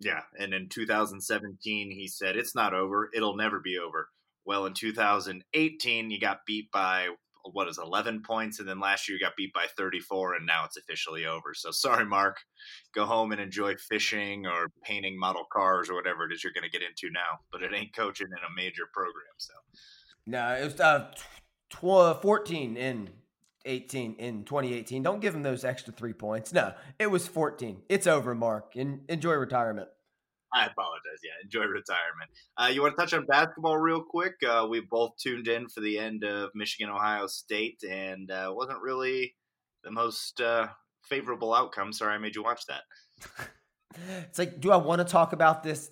Yeah, 0.00 0.20
and 0.38 0.54
in 0.54 0.68
2017 0.68 1.90
he 1.90 2.06
said 2.08 2.36
it's 2.36 2.54
not 2.54 2.74
over. 2.74 3.10
It'll 3.14 3.36
never 3.36 3.58
be 3.60 3.78
over. 3.78 4.08
Well, 4.48 4.64
in 4.64 4.72
2018, 4.72 6.10
you 6.10 6.18
got 6.18 6.46
beat 6.46 6.72
by 6.72 7.08
what 7.52 7.68
is 7.68 7.76
11 7.76 8.22
points, 8.22 8.58
and 8.58 8.66
then 8.66 8.80
last 8.80 9.06
year 9.06 9.18
you 9.18 9.22
got 9.22 9.36
beat 9.36 9.52
by 9.52 9.66
34, 9.76 10.36
and 10.36 10.46
now 10.46 10.64
it's 10.64 10.78
officially 10.78 11.26
over. 11.26 11.52
So 11.52 11.70
sorry, 11.70 12.06
Mark. 12.06 12.38
Go 12.94 13.04
home 13.04 13.30
and 13.32 13.42
enjoy 13.42 13.74
fishing 13.76 14.46
or 14.46 14.70
painting 14.82 15.18
model 15.18 15.44
cars 15.52 15.90
or 15.90 15.94
whatever 15.96 16.24
it 16.24 16.32
is 16.32 16.42
you're 16.42 16.54
going 16.54 16.64
to 16.64 16.70
get 16.70 16.80
into 16.80 17.12
now. 17.12 17.40
But 17.52 17.62
it 17.62 17.74
ain't 17.74 17.94
coaching 17.94 18.28
in 18.28 18.38
a 18.38 18.56
major 18.56 18.84
program. 18.90 19.34
So 19.36 19.52
no, 20.24 20.54
it 20.54 20.64
was 20.64 20.80
uh, 20.80 21.10
tw- 21.68 22.22
14 22.22 22.78
in 22.78 23.10
18 23.66 24.14
in 24.14 24.44
2018. 24.44 25.02
Don't 25.02 25.20
give 25.20 25.34
him 25.34 25.42
those 25.42 25.62
extra 25.62 25.92
three 25.92 26.14
points. 26.14 26.54
No, 26.54 26.72
it 26.98 27.10
was 27.10 27.28
14. 27.28 27.82
It's 27.90 28.06
over, 28.06 28.34
Mark. 28.34 28.76
And 28.76 29.02
enjoy 29.10 29.34
retirement. 29.34 29.88
I 30.52 30.66
apologize. 30.66 31.20
Yeah, 31.22 31.32
enjoy 31.42 31.64
retirement. 31.70 32.30
Uh, 32.56 32.70
you 32.72 32.82
want 32.82 32.96
to 32.96 33.02
touch 33.02 33.12
on 33.12 33.26
basketball 33.26 33.76
real 33.76 34.02
quick? 34.02 34.34
Uh, 34.46 34.66
we 34.68 34.80
both 34.80 35.12
tuned 35.18 35.48
in 35.48 35.68
for 35.68 35.80
the 35.80 35.98
end 35.98 36.24
of 36.24 36.50
Michigan 36.54 36.90
Ohio 36.90 37.26
State, 37.26 37.82
and 37.88 38.30
uh, 38.30 38.52
wasn't 38.54 38.80
really 38.82 39.34
the 39.84 39.90
most 39.90 40.40
uh, 40.40 40.68
favorable 41.02 41.54
outcome. 41.54 41.92
Sorry, 41.92 42.14
I 42.14 42.18
made 42.18 42.34
you 42.34 42.42
watch 42.42 42.62
that. 42.66 42.82
it's 44.28 44.38
like, 44.38 44.60
do 44.60 44.70
I 44.70 44.76
want 44.76 45.00
to 45.00 45.04
talk 45.04 45.32
about 45.32 45.62
this? 45.62 45.90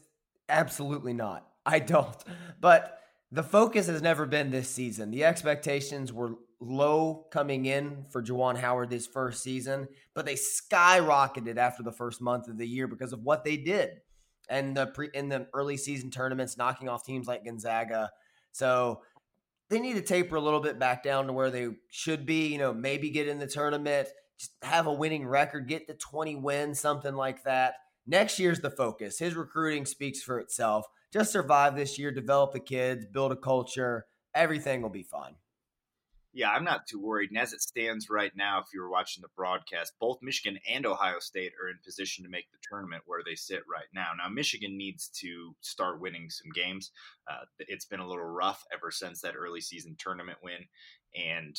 Absolutely 0.48 1.12
not. 1.12 1.46
I 1.64 1.80
don't. 1.80 2.16
But 2.60 2.98
the 3.32 3.42
focus 3.42 3.88
has 3.88 4.00
never 4.00 4.24
been 4.24 4.50
this 4.50 4.70
season. 4.70 5.10
The 5.10 5.24
expectations 5.24 6.12
were 6.12 6.34
low 6.60 7.26
coming 7.30 7.66
in 7.66 8.04
for 8.10 8.22
Juwan 8.22 8.56
Howard 8.56 8.88
this 8.88 9.06
first 9.06 9.42
season, 9.42 9.88
but 10.14 10.24
they 10.24 10.34
skyrocketed 10.34 11.58
after 11.58 11.82
the 11.82 11.92
first 11.92 12.22
month 12.22 12.48
of 12.48 12.56
the 12.56 12.66
year 12.66 12.86
because 12.86 13.12
of 13.12 13.22
what 13.22 13.44
they 13.44 13.56
did 13.56 14.00
and 14.48 14.76
the 14.76 14.86
pre 14.86 15.08
in 15.14 15.28
the 15.28 15.46
early 15.52 15.76
season 15.76 16.10
tournaments, 16.10 16.56
knocking 16.56 16.88
off 16.88 17.04
teams 17.04 17.26
like 17.26 17.44
Gonzaga. 17.44 18.10
So 18.52 19.02
they 19.68 19.80
need 19.80 19.94
to 19.94 20.02
taper 20.02 20.36
a 20.36 20.40
little 20.40 20.60
bit 20.60 20.78
back 20.78 21.02
down 21.02 21.26
to 21.26 21.32
where 21.32 21.50
they 21.50 21.68
should 21.90 22.26
be. 22.26 22.48
You 22.48 22.58
know, 22.58 22.72
maybe 22.72 23.10
get 23.10 23.28
in 23.28 23.38
the 23.38 23.46
tournament, 23.46 24.08
just 24.38 24.52
have 24.62 24.86
a 24.86 24.92
winning 24.92 25.26
record, 25.26 25.68
get 25.68 25.86
to 25.88 25.94
20 25.94 26.36
wins, 26.36 26.80
something 26.80 27.14
like 27.14 27.44
that. 27.44 27.74
Next 28.06 28.38
year's 28.38 28.60
the 28.60 28.70
focus. 28.70 29.18
His 29.18 29.34
recruiting 29.34 29.84
speaks 29.84 30.22
for 30.22 30.38
itself. 30.38 30.86
Just 31.12 31.32
survive 31.32 31.76
this 31.76 31.98
year, 31.98 32.12
develop 32.12 32.52
the 32.52 32.60
kids, 32.60 33.06
build 33.06 33.32
a 33.32 33.36
culture. 33.36 34.06
Everything 34.34 34.82
will 34.82 34.90
be 34.90 35.02
fine 35.02 35.36
yeah, 36.36 36.50
I'm 36.50 36.64
not 36.64 36.86
too 36.86 37.00
worried. 37.00 37.30
And 37.30 37.38
as 37.38 37.54
it 37.54 37.62
stands 37.62 38.10
right 38.10 38.32
now, 38.36 38.60
if 38.60 38.66
you 38.74 38.82
were 38.82 38.90
watching 38.90 39.22
the 39.22 39.28
broadcast, 39.34 39.94
both 39.98 40.18
Michigan 40.20 40.60
and 40.70 40.84
Ohio 40.84 41.18
State 41.18 41.52
are 41.62 41.70
in 41.70 41.78
position 41.82 42.24
to 42.24 42.30
make 42.30 42.50
the 42.50 42.58
tournament 42.68 43.04
where 43.06 43.22
they 43.24 43.34
sit 43.34 43.62
right 43.66 43.88
now. 43.94 44.08
Now, 44.18 44.28
Michigan 44.28 44.76
needs 44.76 45.08
to 45.22 45.56
start 45.62 45.98
winning 45.98 46.28
some 46.28 46.52
games. 46.52 46.90
Uh, 47.26 47.46
it's 47.60 47.86
been 47.86 48.00
a 48.00 48.06
little 48.06 48.22
rough 48.22 48.62
ever 48.70 48.90
since 48.90 49.22
that 49.22 49.34
early 49.34 49.62
season 49.62 49.96
tournament 49.98 50.36
win. 50.42 50.66
And 51.16 51.56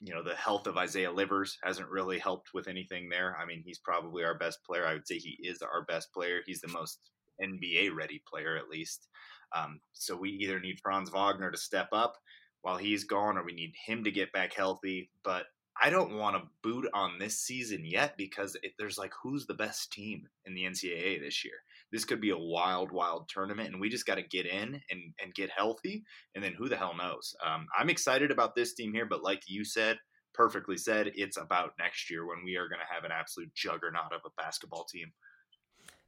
you 0.00 0.14
know 0.14 0.22
the 0.22 0.36
health 0.36 0.66
of 0.66 0.76
Isaiah 0.76 1.10
Livers 1.10 1.56
hasn't 1.62 1.88
really 1.88 2.18
helped 2.18 2.50
with 2.52 2.68
anything 2.68 3.08
there. 3.08 3.34
I 3.40 3.46
mean, 3.46 3.62
he's 3.64 3.78
probably 3.78 4.24
our 4.24 4.36
best 4.36 4.58
player. 4.62 4.86
I 4.86 4.92
would 4.92 5.08
say 5.08 5.16
he 5.16 5.38
is 5.42 5.62
our 5.62 5.84
best 5.86 6.12
player. 6.12 6.42
He's 6.44 6.60
the 6.60 6.68
most 6.68 6.98
NBA 7.42 7.94
ready 7.96 8.22
player, 8.30 8.58
at 8.58 8.68
least. 8.68 9.08
Um, 9.56 9.80
so 9.94 10.14
we 10.14 10.30
either 10.32 10.60
need 10.60 10.80
Franz 10.82 11.10
Wagner 11.10 11.50
to 11.50 11.56
step 11.56 11.88
up 11.92 12.16
while 12.62 12.76
he's 12.76 13.04
gone, 13.04 13.38
or 13.38 13.44
we 13.44 13.52
need 13.52 13.72
him 13.86 14.04
to 14.04 14.10
get 14.10 14.32
back 14.32 14.54
healthy. 14.54 15.10
But 15.24 15.46
I 15.80 15.90
don't 15.90 16.16
want 16.16 16.36
to 16.36 16.48
boot 16.62 16.88
on 16.92 17.18
this 17.18 17.38
season 17.38 17.84
yet 17.84 18.16
because 18.16 18.56
there's 18.78 18.98
like, 18.98 19.12
who's 19.22 19.46
the 19.46 19.54
best 19.54 19.92
team 19.92 20.24
in 20.44 20.54
the 20.54 20.64
NCAA 20.64 21.20
this 21.20 21.44
year? 21.44 21.54
This 21.92 22.04
could 22.04 22.20
be 22.20 22.30
a 22.30 22.38
wild, 22.38 22.90
wild 22.90 23.28
tournament, 23.28 23.70
and 23.70 23.80
we 23.80 23.88
just 23.88 24.06
got 24.06 24.16
to 24.16 24.22
get 24.22 24.46
in 24.46 24.80
and, 24.90 25.14
and 25.22 25.34
get 25.34 25.50
healthy. 25.56 26.04
And 26.34 26.42
then 26.42 26.54
who 26.54 26.68
the 26.68 26.76
hell 26.76 26.94
knows? 26.96 27.34
Um, 27.44 27.66
I'm 27.78 27.90
excited 27.90 28.30
about 28.30 28.54
this 28.54 28.74
team 28.74 28.92
here, 28.92 29.06
but 29.06 29.22
like 29.22 29.42
you 29.46 29.64
said, 29.64 29.98
perfectly 30.34 30.76
said, 30.76 31.12
it's 31.14 31.36
about 31.36 31.72
next 31.78 32.10
year 32.10 32.26
when 32.26 32.44
we 32.44 32.56
are 32.56 32.68
going 32.68 32.80
to 32.80 32.94
have 32.94 33.04
an 33.04 33.12
absolute 33.12 33.54
juggernaut 33.54 34.12
of 34.12 34.20
a 34.26 34.42
basketball 34.42 34.84
team. 34.84 35.12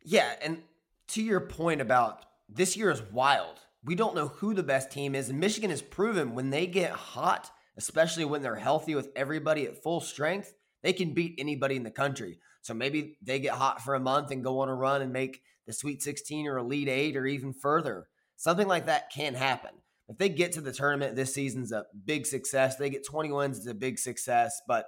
Yeah. 0.04 0.34
And 0.42 0.62
to 1.08 1.22
your 1.22 1.40
point 1.40 1.80
about 1.80 2.24
this 2.48 2.76
year 2.76 2.90
is 2.90 3.02
wild 3.12 3.60
we 3.84 3.94
don't 3.94 4.14
know 4.14 4.28
who 4.28 4.54
the 4.54 4.62
best 4.62 4.90
team 4.90 5.14
is. 5.14 5.28
And 5.28 5.40
Michigan 5.40 5.70
has 5.70 5.82
proven 5.82 6.34
when 6.34 6.50
they 6.50 6.66
get 6.66 6.92
hot, 6.92 7.50
especially 7.76 8.24
when 8.24 8.42
they're 8.42 8.56
healthy 8.56 8.94
with 8.94 9.10
everybody 9.16 9.66
at 9.66 9.82
full 9.82 10.00
strength, 10.00 10.52
they 10.82 10.92
can 10.92 11.14
beat 11.14 11.36
anybody 11.38 11.76
in 11.76 11.82
the 11.82 11.90
country. 11.90 12.38
So 12.62 12.74
maybe 12.74 13.16
they 13.22 13.38
get 13.38 13.54
hot 13.54 13.80
for 13.82 13.94
a 13.94 14.00
month 14.00 14.30
and 14.30 14.44
go 14.44 14.60
on 14.60 14.68
a 14.68 14.74
run 14.74 15.02
and 15.02 15.12
make 15.12 15.42
the 15.66 15.72
Sweet 15.72 16.02
16 16.02 16.46
or 16.46 16.58
Elite 16.58 16.88
Eight 16.88 17.16
or 17.16 17.26
even 17.26 17.52
further. 17.52 18.08
Something 18.36 18.68
like 18.68 18.86
that 18.86 19.10
can 19.10 19.34
happen. 19.34 19.70
If 20.08 20.18
they 20.18 20.28
get 20.28 20.52
to 20.52 20.60
the 20.60 20.72
tournament, 20.72 21.14
this 21.14 21.32
season's 21.32 21.72
a 21.72 21.86
big 22.04 22.26
success. 22.26 22.76
They 22.76 22.90
get 22.90 23.06
20 23.06 23.30
wins, 23.30 23.58
it's 23.58 23.66
a 23.66 23.74
big 23.74 23.98
success. 23.98 24.60
But 24.66 24.86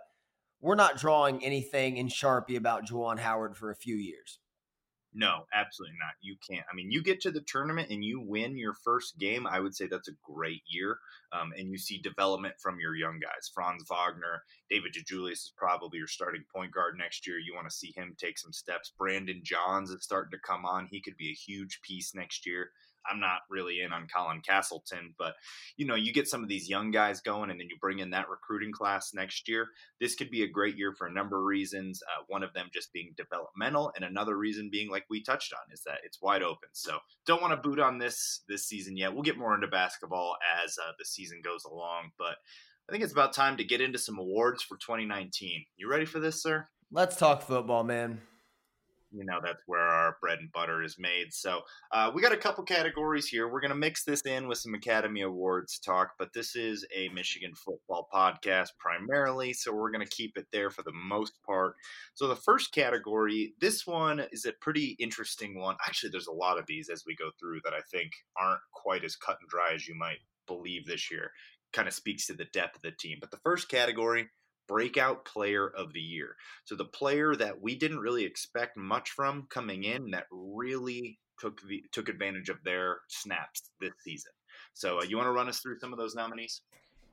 we're 0.61 0.75
not 0.75 0.99
drawing 0.99 1.44
anything 1.44 1.96
in 1.96 2.08
Sharpie 2.08 2.56
about 2.56 2.87
Juwan 2.87 3.18
Howard 3.18 3.56
for 3.56 3.70
a 3.70 3.76
few 3.76 3.96
years. 3.96 4.38
No, 5.14 5.45
absolutely 5.52 5.97
not. 5.99 6.14
You 6.23 6.37
can't. 6.49 6.64
I 6.71 6.75
mean, 6.75 6.90
you 6.90 7.02
get 7.02 7.21
to 7.23 7.31
the 7.31 7.42
tournament 7.42 7.90
and 7.90 8.02
you 8.02 8.21
win 8.21 8.57
your 8.57 8.73
first 8.73 9.19
game. 9.19 9.47
I 9.47 9.61
would 9.61 9.75
say 9.75 9.87
that's 9.87 10.09
a 10.09 10.16
great 10.23 10.62
year. 10.66 10.99
Um, 11.33 11.52
and 11.57 11.71
you 11.71 11.76
see 11.76 11.99
development 11.99 12.54
from 12.62 12.81
your 12.81 12.95
young 12.95 13.19
guys. 13.21 13.50
Franz 13.54 13.85
Wagner, 13.90 14.42
David 14.71 14.95
DeJulius 14.95 15.33
is 15.33 15.52
probably 15.57 15.99
your 15.99 16.09
starting 16.09 16.45
point 16.54 16.73
guard 16.73 16.97
next 16.97 17.26
year. 17.26 17.38
You 17.38 17.54
want 17.54 17.69
to 17.69 17.76
see 17.76 17.92
him 17.95 18.16
take 18.19 18.38
some 18.38 18.52
steps. 18.52 18.92
Brandon 18.99 19.40
Johns 19.45 19.90
is 19.90 20.02
starting 20.02 20.31
to 20.31 20.47
come 20.47 20.64
on. 20.64 20.88
He 20.90 21.02
could 21.02 21.16
be 21.19 21.31
a 21.31 21.35
huge 21.35 21.81
piece 21.83 22.14
next 22.14 22.47
year. 22.47 22.71
I'm 23.11 23.21
not 23.21 23.40
really 23.50 23.80
in 23.80 23.92
on 23.92 24.06
Colin 24.14 24.40
Castleton, 24.40 25.14
but 25.18 25.35
you 25.76 25.87
know, 25.87 25.94
you 25.94 26.12
get 26.12 26.28
some 26.28 26.42
of 26.42 26.49
these 26.49 26.68
young 26.68 26.90
guys 26.90 27.21
going, 27.21 27.50
and 27.50 27.59
then 27.59 27.68
you 27.68 27.76
bring 27.80 27.99
in 27.99 28.11
that 28.11 28.28
recruiting 28.28 28.73
class 28.73 29.12
next 29.14 29.49
year. 29.49 29.68
This 30.00 30.14
could 30.14 30.30
be 30.30 30.42
a 30.42 30.49
great 30.49 30.76
year 30.76 30.94
for 30.97 31.06
a 31.06 31.12
number 31.12 31.38
of 31.38 31.44
reasons. 31.44 32.02
Uh, 32.02 32.25
one 32.28 32.42
of 32.42 32.52
them 32.54 32.68
just 32.73 32.92
being 32.92 33.14
developmental, 33.16 33.92
and 33.97 34.04
another 34.04 34.37
reason 34.37 34.71
being 34.71 34.90
like 34.90 35.04
we 35.11 35.23
touched 35.23 35.52
on 35.52 35.73
is 35.73 35.82
that 35.85 35.99
it's 36.04 36.23
wide 36.23 36.42
open. 36.42 36.68
So 36.73 36.99
don't 37.26 37.42
want 37.42 37.52
to 37.52 37.68
boot 37.68 37.78
on 37.78 37.99
this 37.99 38.42
this 38.49 38.66
season 38.66 38.97
yet. 38.97 39.12
We'll 39.12 39.23
get 39.23 39.38
more 39.38 39.54
into 39.54 39.68
basketball 39.68 40.37
as 40.64 40.76
uh, 40.78 40.92
the 40.99 41.04
season 41.04 41.40
goes 41.44 41.64
along, 41.64 42.11
but 42.18 42.37
I 42.88 42.92
think 42.92 43.04
it's 43.04 43.12
about 43.12 43.32
time 43.32 43.56
to 43.59 43.64
get 43.64 43.80
into 43.80 43.99
some 43.99 44.18
awards 44.18 44.62
for 44.62 44.76
2019. 44.76 45.64
You 45.76 45.88
ready 45.88 46.04
for 46.04 46.21
this, 46.21 46.42
sir? 46.42 46.66
Let's 46.90 47.16
talk 47.16 47.42
football, 47.42 47.85
man 47.85 48.21
you 49.12 49.25
know 49.25 49.40
that's 49.42 49.62
where 49.66 49.81
our 49.81 50.16
bread 50.21 50.38
and 50.38 50.52
butter 50.52 50.83
is 50.83 50.97
made. 50.99 51.33
So 51.33 51.61
uh, 51.92 52.11
we 52.14 52.23
got 52.23 52.33
a 52.33 52.37
couple 52.37 52.64
categories 52.64 53.28
here. 53.28 53.49
We're 53.49 53.61
gonna 53.61 53.75
mix 53.75 54.04
this 54.04 54.23
in 54.23 54.49
with 54.49 54.59
some 54.59 54.75
Academy 54.75 55.23
Awards 55.23 55.78
talk, 55.78 56.12
but 56.19 56.33
this 56.33 56.57
is 56.57 56.87
a 56.95 57.09
Michigan 57.11 57.54
football 57.54 58.09
podcast 58.12 58.71
primarily, 58.78 59.52
so 59.52 59.75
we're 59.75 59.90
gonna 59.90 60.07
keep 60.07 60.37
it 60.37 60.47
there 60.52 60.71
for 60.71 60.83
the 60.83 60.92
most 60.92 61.35
part. 61.45 61.75
So 62.14 62.28
the 62.28 62.37
first 62.37 62.73
category, 62.73 63.54
this 63.61 63.87
one 63.87 64.25
is 64.33 64.45
a 64.45 64.52
pretty 64.52 64.97
interesting 64.99 65.59
one. 65.59 65.76
Actually, 65.87 66.11
there's 66.11 66.26
a 66.26 66.33
lot 66.33 66.59
of 66.59 66.66
these 66.66 66.88
as 66.88 67.04
we 67.07 67.14
go 67.14 67.31
through 67.38 67.61
that 67.64 67.75
I 67.75 67.81
think 67.90 68.12
aren't 68.37 68.61
quite 68.73 69.04
as 69.04 69.16
cut 69.16 69.38
and 69.40 69.49
dry 69.49 69.73
as 69.75 69.87
you 69.87 69.95
might 69.95 70.19
believe 70.47 70.87
this 70.87 71.11
year. 71.11 71.31
Kind 71.73 71.88
of 71.88 71.95
speaks 71.95 72.26
to 72.26 72.35
the 72.35 72.47
depth 72.52 72.76
of 72.76 72.83
the 72.83 72.92
team. 72.92 73.19
But 73.21 73.31
the 73.31 73.38
first 73.38 73.69
category 73.69 74.28
breakout 74.69 75.25
player 75.25 75.69
of 75.69 75.92
the 75.92 76.00
year. 76.00 76.37
So 76.64 76.75
the 76.75 76.85
player 76.85 77.35
that 77.37 77.61
we 77.61 77.75
didn't 77.75 78.00
really 78.00 78.25
expect 78.25 78.76
much 78.76 79.11
from 79.11 79.47
coming 79.50 79.85
in 79.85 80.11
that 80.12 80.26
really 80.31 81.19
took 81.38 81.61
the 81.69 81.83
took 81.92 82.09
advantage 82.09 82.49
of 82.49 82.62
their 82.64 82.99
snaps 83.09 83.71
this 83.81 83.92
season. 84.04 84.33
So 84.75 85.00
uh, 85.00 85.02
you 85.02 85.16
want 85.16 85.26
to 85.26 85.33
run 85.33 85.49
us 85.49 85.61
through 85.61 85.78
some 85.81 85.92
of 85.92 85.99
those 85.99 86.14
nominees? 86.14 86.62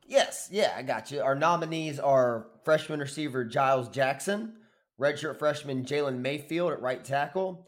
Yes, 0.05 0.49
yeah, 0.51 0.73
I 0.75 0.81
got 0.81 1.11
you. 1.11 1.21
Our 1.21 1.35
nominees 1.35 1.99
are 1.99 2.47
freshman 2.63 2.99
receiver 2.99 3.43
Giles 3.45 3.89
Jackson, 3.89 4.53
redshirt 4.99 5.37
freshman 5.37 5.85
Jalen 5.85 6.19
Mayfield 6.19 6.71
at 6.71 6.81
right 6.81 7.03
tackle, 7.03 7.67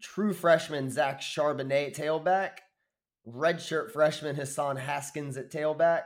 true 0.00 0.32
freshman 0.32 0.90
Zach 0.90 1.20
Charbonnet 1.20 1.88
at 1.88 1.94
tailback, 1.94 2.50
redshirt 3.28 3.90
freshman 3.90 4.36
Hassan 4.36 4.76
Haskins 4.76 5.36
at 5.36 5.50
tailback, 5.50 6.04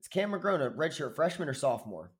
is 0.00 0.08
Cam 0.08 0.32
McGrone 0.32 0.66
a 0.66 0.70
redshirt 0.70 1.14
freshman 1.14 1.48
or 1.48 1.54
sophomore? 1.54 2.12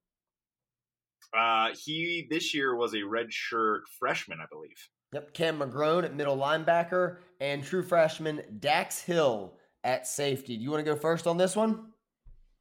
Uh, 1.37 1.71
he 1.85 2.27
this 2.31 2.55
year 2.55 2.75
was 2.75 2.95
a 2.95 2.99
redshirt 2.99 3.83
freshman, 3.99 4.39
I 4.41 4.47
believe. 4.51 4.89
Yep, 5.13 5.35
Cam 5.35 5.59
McGrone 5.59 6.05
at 6.05 6.15
middle 6.15 6.37
linebacker 6.37 7.19
and 7.41 7.65
true 7.65 7.83
freshman 7.83 8.43
Dax 8.59 9.01
Hill 9.01 9.55
at 9.85 10.07
safety. 10.07 10.57
Do 10.57 10.63
you 10.63 10.71
want 10.71 10.85
to 10.85 10.91
go 10.91 10.99
first 10.99 11.27
on 11.27 11.37
this 11.37 11.57
one? 11.57 11.93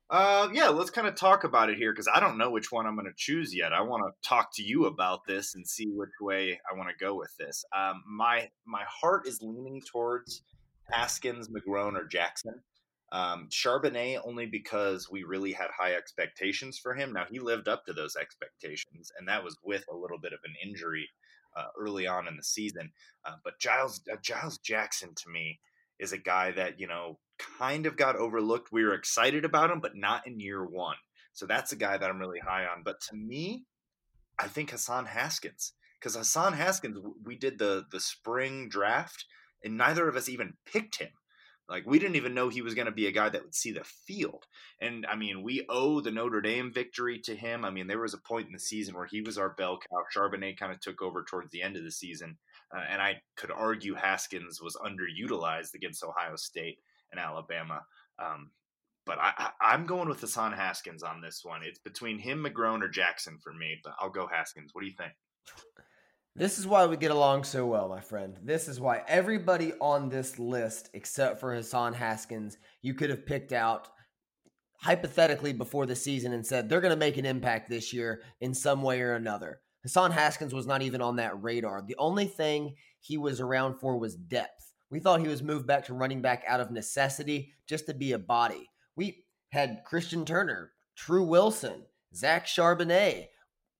Uh, 0.09 0.47
yeah, 0.53 0.69
let's 0.69 0.89
kind 0.89 1.07
of 1.07 1.15
talk 1.15 1.43
about 1.43 1.69
it 1.69 1.77
here 1.77 1.91
because 1.91 2.07
I 2.13 2.21
don't 2.21 2.37
know 2.37 2.49
which 2.49 2.71
one 2.71 2.85
I'm 2.85 2.95
going 2.95 3.07
to 3.07 3.13
choose 3.17 3.53
yet. 3.53 3.73
I 3.73 3.81
want 3.81 4.03
to 4.03 4.27
talk 4.27 4.55
to 4.55 4.63
you 4.63 4.85
about 4.85 5.25
this 5.27 5.55
and 5.55 5.67
see 5.67 5.87
which 5.89 6.09
way 6.21 6.57
I 6.71 6.77
want 6.77 6.89
to 6.89 7.05
go 7.05 7.15
with 7.15 7.31
this. 7.37 7.65
Um, 7.75 8.01
my 8.09 8.49
my 8.65 8.83
heart 8.87 9.27
is 9.27 9.41
leaning 9.41 9.81
towards 9.81 10.43
Haskins, 10.89 11.49
McGrone, 11.49 11.97
or 11.97 12.05
Jackson. 12.05 12.61
Um, 13.11 13.47
Charbonnet 13.49 14.19
only 14.25 14.45
because 14.45 15.09
we 15.09 15.23
really 15.23 15.53
had 15.53 15.69
high 15.77 15.93
expectations 15.93 16.77
for 16.77 16.93
him. 16.93 17.13
Now 17.13 17.25
he 17.29 17.39
lived 17.39 17.67
up 17.67 17.85
to 17.85 17.93
those 17.93 18.15
expectations, 18.15 19.11
and 19.17 19.27
that 19.27 19.43
was 19.43 19.57
with 19.63 19.85
a 19.91 19.95
little 19.95 20.19
bit 20.19 20.33
of 20.33 20.39
an 20.43 20.55
injury 20.63 21.09
uh, 21.55 21.67
early 21.79 22.05
on 22.05 22.27
in 22.27 22.35
the 22.35 22.43
season. 22.43 22.91
Uh, 23.25 23.35
but 23.43 23.59
Giles 23.59 24.01
uh, 24.11 24.17
Giles 24.21 24.57
Jackson 24.57 25.09
to 25.15 25.29
me 25.29 25.59
is 25.99 26.11
a 26.11 26.17
guy 26.17 26.51
that 26.51 26.79
you 26.79 26.87
know 26.87 27.17
kind 27.59 27.85
of 27.85 27.95
got 27.95 28.15
overlooked. 28.15 28.71
We 28.71 28.83
were 28.83 28.93
excited 28.93 29.45
about 29.45 29.71
him, 29.71 29.79
but 29.79 29.95
not 29.95 30.27
in 30.27 30.39
year 30.39 30.65
one. 30.65 30.97
So 31.33 31.45
that's 31.45 31.71
a 31.71 31.77
guy 31.77 31.97
that 31.97 32.09
I'm 32.09 32.19
really 32.19 32.39
high 32.39 32.65
on. 32.65 32.83
But 32.83 32.99
to 33.09 33.15
me, 33.15 33.63
I 34.39 34.47
think 34.47 34.71
Hassan 34.71 35.05
Haskins 35.05 35.73
because 35.99 36.15
Hassan 36.15 36.53
Haskins, 36.53 36.97
we 37.23 37.35
did 37.35 37.59
the 37.59 37.85
the 37.91 37.99
spring 37.99 38.69
draft, 38.69 39.25
and 39.63 39.77
neither 39.77 40.07
of 40.07 40.15
us 40.15 40.29
even 40.29 40.53
picked 40.65 40.97
him. 40.97 41.09
Like 41.69 41.85
we 41.85 41.99
didn't 41.99 42.15
even 42.15 42.33
know 42.33 42.49
he 42.49 42.61
was 42.61 42.73
going 42.73 42.85
to 42.85 42.91
be 42.91 43.07
a 43.07 43.11
guy 43.11 43.29
that 43.29 43.43
would 43.43 43.55
see 43.55 43.71
the 43.71 43.83
field. 43.83 44.45
And 44.79 45.05
I 45.05 45.15
mean, 45.15 45.43
we 45.43 45.65
owe 45.69 45.99
the 45.99 46.11
Notre 46.11 46.41
Dame 46.41 46.71
victory 46.71 47.19
to 47.25 47.35
him. 47.35 47.65
I 47.65 47.71
mean, 47.71 47.87
there 47.87 47.99
was 47.99 48.13
a 48.13 48.19
point 48.19 48.47
in 48.47 48.53
the 48.53 48.59
season 48.59 48.95
where 48.95 49.05
he 49.05 49.21
was 49.21 49.37
our 49.37 49.49
bell 49.49 49.77
cow. 49.77 50.03
Charbonnet 50.15 50.57
kind 50.57 50.71
of 50.71 50.79
took 50.79 51.01
over 51.01 51.23
towards 51.23 51.51
the 51.51 51.61
end 51.61 51.75
of 51.75 51.83
the 51.83 51.91
season, 51.91 52.37
uh, 52.73 52.83
and 52.89 53.01
I 53.01 53.21
could 53.35 53.51
argue 53.51 53.95
Haskins 53.95 54.61
was 54.61 54.77
underutilized 54.77 55.73
against 55.73 56.03
Ohio 56.03 56.37
State 56.37 56.79
and 57.11 57.19
Alabama. 57.19 57.81
Um, 58.17 58.51
but 59.05 59.19
I, 59.19 59.51
am 59.61 59.85
going 59.85 60.09
with 60.09 60.19
Hassan 60.19 60.51
Haskins 60.51 61.01
on 61.01 61.21
this 61.21 61.41
one. 61.43 61.61
It's 61.63 61.79
between 61.79 62.19
him, 62.19 62.43
McGrone, 62.43 62.83
or 62.83 62.89
Jackson 62.89 63.39
for 63.41 63.53
me. 63.53 63.79
But 63.81 63.93
I'll 63.99 64.09
go 64.09 64.27
Haskins. 64.27 64.71
What 64.73 64.81
do 64.81 64.87
you 64.87 64.95
think? 64.97 65.13
This 66.37 66.59
is 66.59 66.67
why 66.67 66.85
we 66.85 66.97
get 66.97 67.09
along 67.09 67.45
so 67.45 67.65
well, 67.65 67.89
my 67.89 67.99
friend. 67.99 68.37
This 68.43 68.67
is 68.67 68.79
why 68.79 69.01
everybody 69.07 69.73
on 69.81 70.07
this 70.07 70.37
list, 70.37 70.91
except 70.93 71.39
for 71.39 71.51
Hassan 71.51 71.93
Haskins, 71.93 72.59
you 72.83 72.93
could 72.93 73.09
have 73.09 73.25
picked 73.25 73.53
out 73.53 73.87
hypothetically 74.81 75.51
before 75.51 75.87
the 75.87 75.95
season 75.95 76.33
and 76.33 76.45
said 76.45 76.69
they're 76.69 76.79
going 76.79 76.93
to 76.93 76.95
make 76.95 77.17
an 77.17 77.25
impact 77.25 77.71
this 77.71 77.91
year 77.91 78.21
in 78.39 78.53
some 78.53 78.83
way 78.83 79.01
or 79.01 79.15
another. 79.15 79.61
Hassan 79.81 80.11
Haskins 80.11 80.53
was 80.53 80.67
not 80.67 80.83
even 80.83 81.01
on 81.01 81.15
that 81.15 81.41
radar. 81.41 81.81
The 81.81 81.95
only 81.97 82.27
thing 82.27 82.75
he 82.99 83.17
was 83.17 83.41
around 83.41 83.79
for 83.79 83.97
was 83.97 84.15
depth. 84.15 84.75
We 84.91 84.99
thought 84.99 85.21
he 85.21 85.27
was 85.27 85.41
moved 85.41 85.65
back 85.65 85.85
to 85.85 85.95
running 85.95 86.21
back 86.21 86.43
out 86.47 86.59
of 86.59 86.69
necessity 86.69 87.55
just 87.67 87.87
to 87.87 87.95
be 87.95 88.11
a 88.11 88.19
body. 88.19 88.69
We 88.95 89.25
had 89.49 89.81
Christian 89.87 90.23
Turner, 90.23 90.73
Tru 90.95 91.23
Wilson, 91.23 91.85
Zach 92.13 92.45
Charbonnet, 92.45 93.29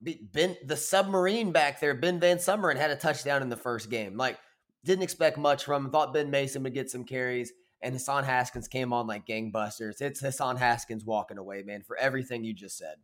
Ben 0.01 0.55
the 0.63 0.77
submarine 0.77 1.51
back 1.51 1.79
there, 1.79 1.93
Ben 1.93 2.19
VanSumeren 2.19 2.77
had 2.77 2.91
a 2.91 2.95
touchdown 2.95 3.41
in 3.41 3.49
the 3.49 3.57
first 3.57 3.89
game. 3.89 4.15
Like 4.17 4.37
didn't 4.83 5.03
expect 5.03 5.37
much 5.37 5.65
from 5.65 5.85
him. 5.85 5.91
Thought 5.91 6.13
Ben 6.13 6.29
Mason 6.29 6.63
would 6.63 6.73
get 6.73 6.89
some 6.89 7.03
carries, 7.03 7.51
and 7.81 7.93
Hassan 7.93 8.23
Haskins 8.23 8.67
came 8.67 8.93
on 8.93 9.07
like 9.07 9.27
gangbusters. 9.27 10.01
It's 10.01 10.19
Hassan 10.19 10.57
Haskins 10.57 11.03
walking 11.03 11.37
away, 11.37 11.63
man, 11.63 11.83
for 11.83 11.97
everything 11.97 12.43
you 12.43 12.53
just 12.53 12.77
said. 12.77 12.95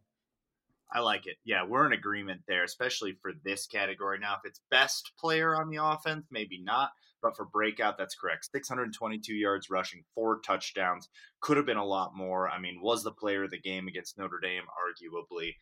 I 0.94 1.00
like 1.00 1.26
it. 1.26 1.38
Yeah, 1.44 1.66
we're 1.66 1.88
in 1.88 1.94
agreement 1.94 2.42
there, 2.48 2.64
especially 2.64 3.18
for 3.22 3.32
this 3.44 3.66
category. 3.66 4.20
Now, 4.20 4.36
if 4.36 4.42
it's 4.46 4.62
best 4.70 5.12
player 5.20 5.56
on 5.56 5.70
the 5.70 5.84
offense, 5.84 6.28
maybe 6.30 6.62
not, 6.64 6.92
but 7.24 7.36
for 7.36 7.46
breakout, 7.46 7.98
that's 7.98 8.14
correct. 8.14 8.50
622 8.52 9.34
yards 9.34 9.72
rushing, 9.72 10.04
four 10.14 10.40
touchdowns. 10.42 11.10
Could 11.40 11.58
have 11.58 11.66
been 11.66 11.78
a 11.78 11.86
lot 11.86 12.16
more. 12.16 12.48
I 12.48 12.60
mean, 12.60 12.80
was 12.80 13.04
the 13.04 13.12
player 13.12 13.46
of 13.46 13.52
the 13.52 13.60
game 13.60 13.88
against 13.88 14.20
Notre 14.20 14.40
Dame, 14.40 14.64
arguably, 14.64 15.56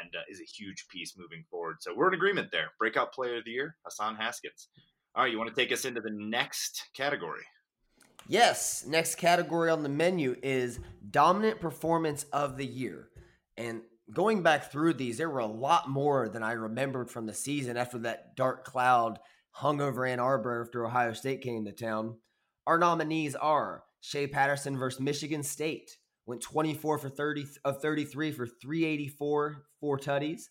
and 0.00 0.14
uh, 0.14 0.20
is 0.30 0.40
a 0.40 0.44
huge 0.44 0.86
piece 0.88 1.14
moving 1.16 1.44
forward. 1.50 1.76
So 1.80 1.94
we're 1.94 2.08
in 2.08 2.14
agreement 2.14 2.50
there. 2.52 2.72
Breakout 2.78 3.12
player 3.12 3.38
of 3.38 3.44
the 3.44 3.50
year, 3.50 3.76
Hassan 3.84 4.16
Haskins. 4.16 4.68
All 5.14 5.24
right, 5.24 5.32
you 5.32 5.38
want 5.38 5.50
to 5.50 5.56
take 5.56 5.72
us 5.72 5.84
into 5.84 6.00
the 6.00 6.12
next 6.12 6.90
category? 6.94 7.42
Yes, 8.28 8.84
next 8.86 9.14
category 9.14 9.70
on 9.70 9.82
the 9.82 9.88
menu 9.88 10.36
is 10.42 10.80
dominant 11.10 11.60
performance 11.60 12.24
of 12.24 12.56
the 12.56 12.66
year. 12.66 13.08
And 13.56 13.80
going 14.12 14.42
back 14.42 14.70
through 14.70 14.94
these, 14.94 15.18
there 15.18 15.30
were 15.30 15.38
a 15.38 15.46
lot 15.46 15.88
more 15.88 16.28
than 16.28 16.42
I 16.42 16.52
remembered 16.52 17.10
from 17.10 17.26
the 17.26 17.34
season 17.34 17.76
after 17.76 17.98
that 18.00 18.36
dark 18.36 18.64
cloud 18.64 19.18
hung 19.50 19.80
over 19.80 20.04
Ann 20.04 20.20
Arbor 20.20 20.62
after 20.62 20.86
Ohio 20.86 21.14
State 21.14 21.40
came 21.40 21.64
to 21.64 21.72
town. 21.72 22.16
Our 22.66 22.78
nominees 22.78 23.34
are 23.34 23.82
Shea 24.00 24.26
Patterson 24.26 24.76
versus 24.76 25.00
Michigan 25.00 25.42
State, 25.42 25.96
went 26.28 26.42
24 26.42 26.98
for 26.98 27.08
30 27.08 27.46
of 27.64 27.80
33 27.80 28.32
for 28.32 28.46
384, 28.46 29.64
four 29.80 29.98
tutties. 29.98 30.42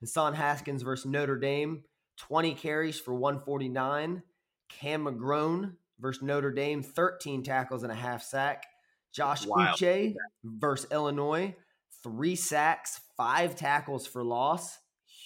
Hassan 0.00 0.34
Haskins 0.34 0.82
versus 0.82 1.06
Notre 1.06 1.38
Dame, 1.38 1.84
20 2.18 2.54
carries 2.54 3.00
for 3.00 3.14
149. 3.14 4.22
Cam 4.68 5.04
McGrone 5.04 5.72
versus 5.98 6.22
Notre 6.22 6.50
Dame, 6.50 6.82
13 6.82 7.42
tackles 7.42 7.82
and 7.82 7.90
a 7.90 7.94
half 7.94 8.22
sack. 8.22 8.66
Josh 9.12 9.46
wow. 9.46 9.72
Uche 9.72 10.14
versus 10.44 10.90
Illinois, 10.90 11.54
three 12.02 12.36
sacks, 12.36 13.00
five 13.16 13.56
tackles 13.56 14.06
for 14.06 14.22
loss. 14.22 14.78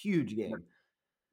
Huge 0.03 0.37
game. 0.37 0.63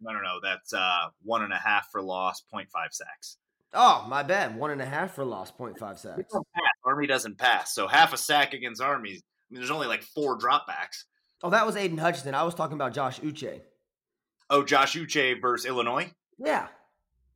No, 0.01 0.13
no, 0.13 0.19
no. 0.19 0.39
That's 0.41 0.73
uh, 0.73 1.09
one 1.23 1.43
and 1.43 1.53
a 1.53 1.57
half 1.57 1.89
for 1.91 2.01
loss, 2.01 2.43
0.5 2.53 2.65
sacks. 2.91 3.37
Oh, 3.73 4.05
my 4.07 4.23
bad. 4.23 4.55
One 4.55 4.71
and 4.71 4.81
a 4.81 4.85
half 4.85 5.15
for 5.15 5.25
loss, 5.25 5.51
0.5 5.51 5.97
sacks. 5.97 6.33
Army 6.85 7.07
doesn't 7.07 7.37
pass. 7.37 7.73
So 7.73 7.87
half 7.87 8.13
a 8.13 8.17
sack 8.17 8.53
against 8.53 8.81
Army. 8.81 9.11
I 9.11 9.13
mean, 9.13 9.21
there's 9.59 9.71
only 9.71 9.87
like 9.87 10.03
four 10.03 10.37
dropbacks. 10.37 11.05
Oh, 11.41 11.49
that 11.49 11.65
was 11.65 11.75
Aidan 11.75 11.97
Hutchinson. 11.97 12.35
I 12.35 12.43
was 12.43 12.55
talking 12.55 12.75
about 12.75 12.93
Josh 12.93 13.19
Uche. 13.19 13.61
Oh, 14.49 14.63
Josh 14.63 14.95
Uche 14.95 15.41
versus 15.41 15.65
Illinois? 15.65 16.11
Yeah. 16.37 16.67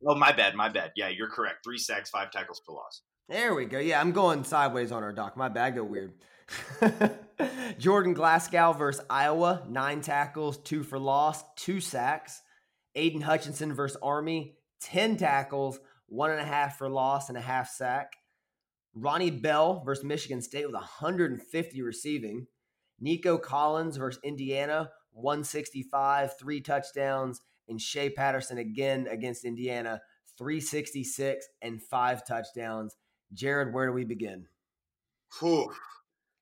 Oh, 0.06 0.14
my 0.14 0.32
bad. 0.32 0.54
My 0.54 0.68
bad. 0.68 0.92
Yeah, 0.96 1.08
you're 1.08 1.28
correct. 1.28 1.64
Three 1.64 1.78
sacks, 1.78 2.08
five 2.10 2.30
tackles 2.30 2.62
for 2.64 2.72
loss. 2.74 3.02
There 3.28 3.54
we 3.54 3.64
go. 3.66 3.78
Yeah, 3.78 4.00
I'm 4.00 4.12
going 4.12 4.44
sideways 4.44 4.92
on 4.92 5.02
our 5.02 5.12
doc. 5.12 5.36
My 5.36 5.48
bad. 5.48 5.74
go 5.74 5.84
weird. 5.84 6.12
Jordan 7.78 8.14
Glasgow 8.14 8.72
versus 8.72 9.04
Iowa. 9.10 9.64
Nine 9.68 10.00
tackles, 10.00 10.56
two 10.58 10.82
for 10.82 10.98
loss, 10.98 11.42
two 11.56 11.80
sacks. 11.80 12.40
Aidan 12.94 13.20
Hutchinson 13.20 13.74
versus 13.74 13.98
Army. 14.02 14.54
10 14.80 15.16
tackles, 15.16 15.80
one 16.08 16.30
and 16.30 16.40
a 16.40 16.44
half 16.44 16.78
for 16.78 16.88
loss, 16.88 17.28
and 17.28 17.38
a 17.38 17.42
half 17.42 17.70
sack. 17.70 18.12
Ronnie 18.94 19.30
Bell 19.30 19.82
versus 19.84 20.04
Michigan 20.04 20.42
State 20.42 20.66
with 20.66 20.74
150 20.74 21.82
receiving. 21.82 22.46
Nico 23.00 23.38
Collins 23.38 23.96
versus 23.96 24.20
Indiana, 24.24 24.90
165, 25.12 26.36
three 26.38 26.60
touchdowns. 26.60 27.40
And 27.68 27.80
Shea 27.80 28.10
Patterson 28.10 28.58
again 28.58 29.06
against 29.10 29.44
Indiana, 29.44 30.00
366 30.38 31.46
and 31.60 31.82
five 31.82 32.24
touchdowns. 32.26 32.96
Jared, 33.32 33.74
where 33.74 33.86
do 33.86 33.92
we 33.92 34.04
begin? 34.04 34.46
Whew. 35.38 35.70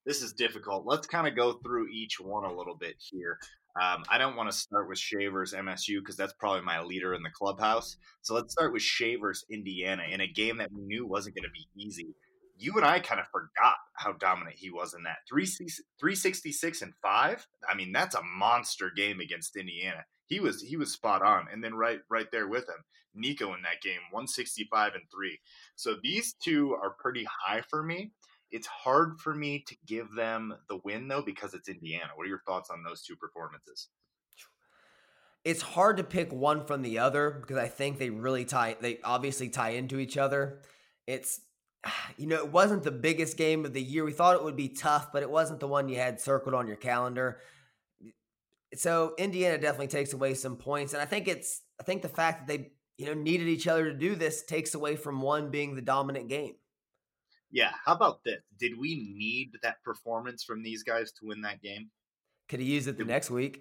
This 0.04 0.23
is 0.23 0.32
difficult. 0.32 0.87
Let's 0.87 1.08
kind 1.08 1.26
of 1.26 1.35
go 1.35 1.54
through 1.54 1.88
each 1.88 2.20
one 2.20 2.44
a 2.44 2.56
little 2.56 2.76
bit 2.76 2.94
here. 2.99 3.40
Um, 3.80 4.04
I 4.09 4.18
don't 4.18 4.37
want 4.37 4.50
to 4.50 4.56
start 4.56 4.88
with 4.88 4.99
Shea 4.99 5.26
versus 5.26 5.59
MSU 5.59 5.99
because 5.99 6.16
that's 6.16 6.33
probably 6.35 6.62
my 6.62 6.80
leader 6.83 7.14
in 7.14 7.23
the 7.23 7.30
clubhouse. 7.30 7.97
So 8.23 8.35
let's 8.35 8.52
start 8.52 8.73
with 8.73 8.83
Shea 8.83 9.16
versus 9.16 9.45
Indiana 9.50 10.04
in 10.11 10.21
a 10.21 10.26
game 10.26 10.59
that 10.59 10.73
we 10.73 10.83
knew 10.83 11.06
wasn't 11.06 11.37
going 11.37 11.45
to 11.45 11.50
be 11.50 11.68
easy 11.76 12.14
you 12.59 12.73
and 12.76 12.85
I 12.85 13.00
kind 13.00 13.21
of 13.21 13.26
forgot 13.28 13.76
how 13.95 14.12
dominant 14.12 14.56
he 14.56 14.71
was 14.71 14.95
in 14.95 15.02
that 15.04 15.18
366 15.28 16.83
and 16.83 16.92
5. 17.02 17.47
I 17.68 17.75
mean, 17.75 17.92
that's 17.92 18.14
a 18.14 18.23
monster 18.23 18.90
game 18.95 19.21
against 19.21 19.56
Indiana. 19.56 20.04
He 20.26 20.40
was 20.40 20.62
he 20.62 20.76
was 20.76 20.92
spot 20.92 21.23
on 21.23 21.47
and 21.52 21.62
then 21.62 21.75
right 21.75 22.00
right 22.11 22.26
there 22.33 22.49
with 22.49 22.68
him. 22.68 22.85
Nico 23.14 23.54
in 23.54 23.62
that 23.62 23.83
game 23.83 24.00
165 24.11 24.95
and 24.95 25.04
3. 25.11 25.38
So 25.75 25.97
these 26.02 26.35
two 26.35 26.76
are 26.83 26.97
pretty 26.99 27.26
high 27.45 27.62
for 27.62 27.83
me. 27.83 28.11
It's 28.56 28.66
hard 28.66 29.20
for 29.20 29.34
me 29.34 29.62
to 29.68 29.76
give 29.86 30.14
them 30.16 30.54
the 30.70 30.78
win 30.82 31.08
though 31.08 31.20
because 31.20 31.52
it's 31.52 31.68
Indiana. 31.68 32.08
What 32.14 32.25
are 32.25 32.30
your 32.30 32.40
thoughts 32.46 32.70
on 32.70 32.82
those 32.82 33.02
two 33.02 33.14
performances? 33.14 33.88
It's 35.44 35.60
hard 35.60 35.98
to 35.98 36.04
pick 36.04 36.32
one 36.32 36.64
from 36.64 36.80
the 36.80 36.98
other 36.98 37.30
because 37.30 37.58
I 37.58 37.68
think 37.68 37.98
they 37.98 38.08
really 38.08 38.46
tie 38.46 38.78
they 38.80 38.98
obviously 39.04 39.50
tie 39.50 39.70
into 39.70 39.98
each 39.98 40.16
other. 40.16 40.62
It's 41.06 41.42
you 42.16 42.26
know, 42.26 42.36
it 42.36 42.50
wasn't 42.50 42.82
the 42.82 42.90
biggest 42.90 43.36
game 43.36 43.66
of 43.66 43.75
the 43.75 43.82
year. 43.82 44.06
We 44.06 44.12
thought 44.12 44.36
it 44.36 44.42
would 44.42 44.56
be 44.56 44.70
tough, 44.70 45.12
but 45.12 45.22
it 45.22 45.30
wasn't 45.30 45.60
the 45.60 45.68
one 45.68 45.90
you 45.90 45.96
had 45.96 46.18
circled 46.18 46.54
on 46.54 46.66
your 46.66 46.76
calendar. 46.76 47.40
So 48.75 49.12
Indiana 49.18 49.58
definitely 49.58 49.88
takes 49.88 50.14
away 50.14 50.32
some 50.32 50.56
points, 50.56 50.94
and 50.94 51.02
I 51.02 51.04
think 51.04 51.28
it's 51.28 51.60
I 51.78 51.82
think 51.82 52.00
the 52.00 52.08
fact 52.08 52.46
that 52.46 52.56
they 52.56 52.70
you 52.96 53.04
know 53.04 53.20
needed 53.20 53.48
each 53.48 53.68
other 53.68 53.92
to 53.92 53.94
do 53.94 54.14
this 54.14 54.46
takes 54.46 54.75
away 54.75 54.96
from 54.96 55.20
one 55.20 55.50
being 55.50 55.75
the 55.75 55.82
dominant 55.82 56.30
game. 56.30 56.54
Yeah, 57.50 57.73
how 57.85 57.95
about 57.95 58.25
this? 58.25 58.43
Did 58.59 58.78
we 58.78 58.97
need 59.17 59.52
that 59.63 59.82
performance 59.82 60.45
from 60.45 60.63
these 60.63 60.82
guys 60.82 61.13
to 61.13 61.26
win 61.26 61.43
that 61.43 61.63
game? 61.63 61.91
Could 62.49 62.61
have 62.61 62.69
used 62.69 62.89
it 62.89 62.99
the 62.99 63.04
next 63.04 63.30
week. 63.30 63.61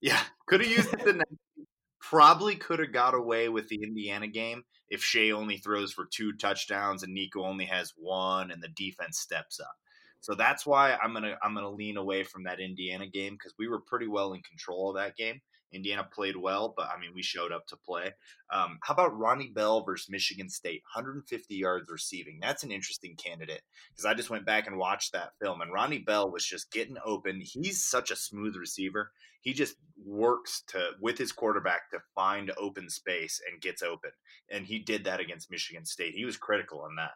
Yeah, 0.00 0.20
could 0.46 0.60
have 0.60 0.70
used 0.70 0.92
it 0.92 1.04
the 1.04 1.12
next 1.24 1.30
week. 1.56 1.66
probably 2.00 2.56
could 2.56 2.78
have 2.78 2.92
got 2.92 3.14
away 3.14 3.48
with 3.48 3.68
the 3.68 3.82
Indiana 3.82 4.26
game 4.26 4.64
if 4.88 5.02
Shea 5.02 5.32
only 5.32 5.56
throws 5.56 5.92
for 5.92 6.06
two 6.12 6.32
touchdowns 6.34 7.02
and 7.02 7.12
Nico 7.12 7.42
only 7.42 7.64
has 7.64 7.92
one 7.96 8.50
and 8.50 8.62
the 8.62 8.68
defense 8.68 9.18
steps 9.18 9.60
up. 9.60 9.74
So 10.20 10.34
that's 10.34 10.66
why 10.66 10.94
I'm 10.94 11.12
gonna 11.12 11.36
I'm 11.42 11.54
gonna 11.54 11.70
lean 11.70 11.96
away 11.96 12.24
from 12.24 12.44
that 12.44 12.60
Indiana 12.60 13.06
game 13.06 13.34
because 13.34 13.54
we 13.58 13.68
were 13.68 13.80
pretty 13.80 14.08
well 14.08 14.32
in 14.32 14.42
control 14.42 14.90
of 14.90 14.96
that 14.96 15.16
game. 15.16 15.40
Indiana 15.72 16.08
played 16.10 16.36
well, 16.36 16.72
but 16.76 16.88
I 16.88 16.98
mean, 16.98 17.10
we 17.14 17.22
showed 17.22 17.52
up 17.52 17.66
to 17.68 17.76
play. 17.76 18.14
Um, 18.52 18.78
how 18.82 18.94
about 18.94 19.18
Ronnie 19.18 19.52
Bell 19.54 19.84
versus 19.84 20.08
Michigan 20.08 20.48
State? 20.48 20.82
150 20.94 21.54
yards 21.54 21.90
receiving. 21.90 22.38
That's 22.40 22.62
an 22.62 22.70
interesting 22.70 23.16
candidate 23.16 23.62
because 23.90 24.06
I 24.06 24.14
just 24.14 24.30
went 24.30 24.46
back 24.46 24.66
and 24.66 24.78
watched 24.78 25.12
that 25.12 25.32
film, 25.40 25.60
and 25.60 25.72
Ronnie 25.72 25.98
Bell 25.98 26.30
was 26.30 26.44
just 26.44 26.72
getting 26.72 26.96
open. 27.04 27.40
He's 27.42 27.82
such 27.82 28.10
a 28.10 28.16
smooth 28.16 28.56
receiver. 28.56 29.12
He 29.40 29.52
just 29.52 29.76
works 30.04 30.62
to 30.68 30.90
with 31.00 31.18
his 31.18 31.32
quarterback 31.32 31.90
to 31.90 31.98
find 32.14 32.50
open 32.58 32.90
space 32.90 33.40
and 33.50 33.60
gets 33.60 33.82
open, 33.82 34.10
and 34.50 34.66
he 34.66 34.78
did 34.78 35.04
that 35.04 35.20
against 35.20 35.50
Michigan 35.50 35.84
State. 35.84 36.14
He 36.14 36.24
was 36.24 36.36
critical 36.36 36.80
on 36.80 36.96
that. 36.96 37.12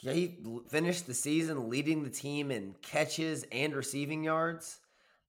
Yeah, 0.00 0.14
he 0.14 0.36
finished 0.68 1.06
the 1.06 1.14
season 1.14 1.70
leading 1.70 2.02
the 2.02 2.10
team 2.10 2.50
in 2.50 2.74
catches 2.82 3.44
and 3.52 3.74
receiving 3.74 4.24
yards. 4.24 4.80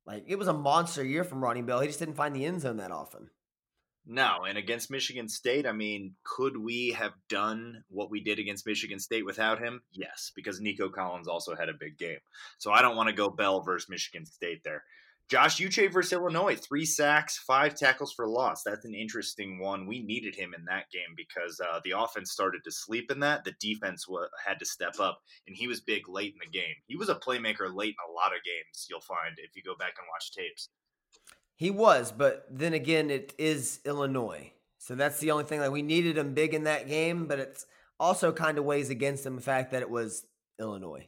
Like 0.05 0.25
it 0.27 0.37
was 0.37 0.47
a 0.47 0.53
monster 0.53 1.03
year 1.03 1.23
from 1.23 1.43
Ronnie 1.43 1.61
Bell. 1.61 1.79
He 1.79 1.87
just 1.87 1.99
didn't 1.99 2.15
find 2.15 2.35
the 2.35 2.45
end 2.45 2.61
zone 2.61 2.77
that 2.77 2.91
often. 2.91 3.29
No, 4.05 4.43
and 4.45 4.57
against 4.57 4.91
Michigan 4.91 5.29
State, 5.29 5.65
I 5.65 5.71
mean, 5.71 6.15
could 6.23 6.57
we 6.57 6.91
have 6.91 7.13
done 7.29 7.85
what 7.87 8.11
we 8.11 8.21
did 8.21 8.37
against 8.37 8.67
Michigan 8.67 8.99
State 8.99 9.25
without 9.25 9.59
him? 9.59 9.81
Yes, 9.93 10.29
because 10.35 10.59
Nico 10.59 10.89
Collins 10.89 11.29
also 11.29 11.55
had 11.55 11.69
a 11.69 11.73
big 11.73 11.97
game. 11.97 12.19
So 12.57 12.71
I 12.71 12.81
don't 12.81 12.97
want 12.97 13.07
to 13.07 13.15
go 13.15 13.29
Bell 13.29 13.61
versus 13.61 13.89
Michigan 13.89 14.25
State 14.25 14.61
there. 14.65 14.83
Josh 15.29 15.57
Uche 15.57 15.91
versus 15.91 16.13
Illinois, 16.13 16.55
three 16.55 16.85
sacks, 16.85 17.37
five 17.37 17.75
tackles 17.75 18.13
for 18.13 18.27
loss. 18.27 18.61
That's 18.63 18.85
an 18.85 18.93
interesting 18.93 19.57
one. 19.59 19.87
We 19.87 20.03
needed 20.03 20.35
him 20.35 20.53
in 20.53 20.65
that 20.65 20.91
game 20.91 21.15
because 21.15 21.59
uh, 21.59 21.79
the 21.83 21.97
offense 21.97 22.31
started 22.31 22.61
to 22.65 22.71
sleep 22.71 23.09
in 23.09 23.19
that. 23.21 23.43
The 23.43 23.55
defense 23.59 24.05
w- 24.05 24.27
had 24.45 24.59
to 24.59 24.65
step 24.65 24.99
up, 24.99 25.21
and 25.47 25.55
he 25.55 25.67
was 25.67 25.79
big 25.79 26.09
late 26.09 26.33
in 26.33 26.39
the 26.39 26.57
game. 26.57 26.75
He 26.87 26.95
was 26.95 27.09
a 27.09 27.15
playmaker 27.15 27.73
late 27.73 27.95
in 27.95 28.09
a 28.09 28.13
lot 28.13 28.35
of 28.35 28.43
games, 28.43 28.87
you'll 28.89 29.01
find 29.01 29.37
if 29.37 29.55
you 29.55 29.63
go 29.63 29.75
back 29.75 29.93
and 29.97 30.07
watch 30.13 30.31
tapes. 30.33 30.69
He 31.55 31.71
was, 31.71 32.11
but 32.11 32.45
then 32.49 32.73
again, 32.73 33.09
it 33.09 33.33
is 33.37 33.79
Illinois. 33.85 34.51
So 34.77 34.95
that's 34.95 35.19
the 35.19 35.31
only 35.31 35.45
thing. 35.45 35.61
Like 35.61 35.71
we 35.71 35.81
needed 35.81 36.17
him 36.17 36.33
big 36.33 36.53
in 36.53 36.65
that 36.65 36.89
game, 36.89 37.25
but 37.25 37.39
it's 37.39 37.65
also 37.99 38.33
kind 38.33 38.57
of 38.57 38.65
weighs 38.65 38.89
against 38.89 39.25
him 39.25 39.35
the 39.37 39.41
fact 39.41 39.71
that 39.71 39.81
it 39.81 39.89
was 39.89 40.25
Illinois 40.59 41.07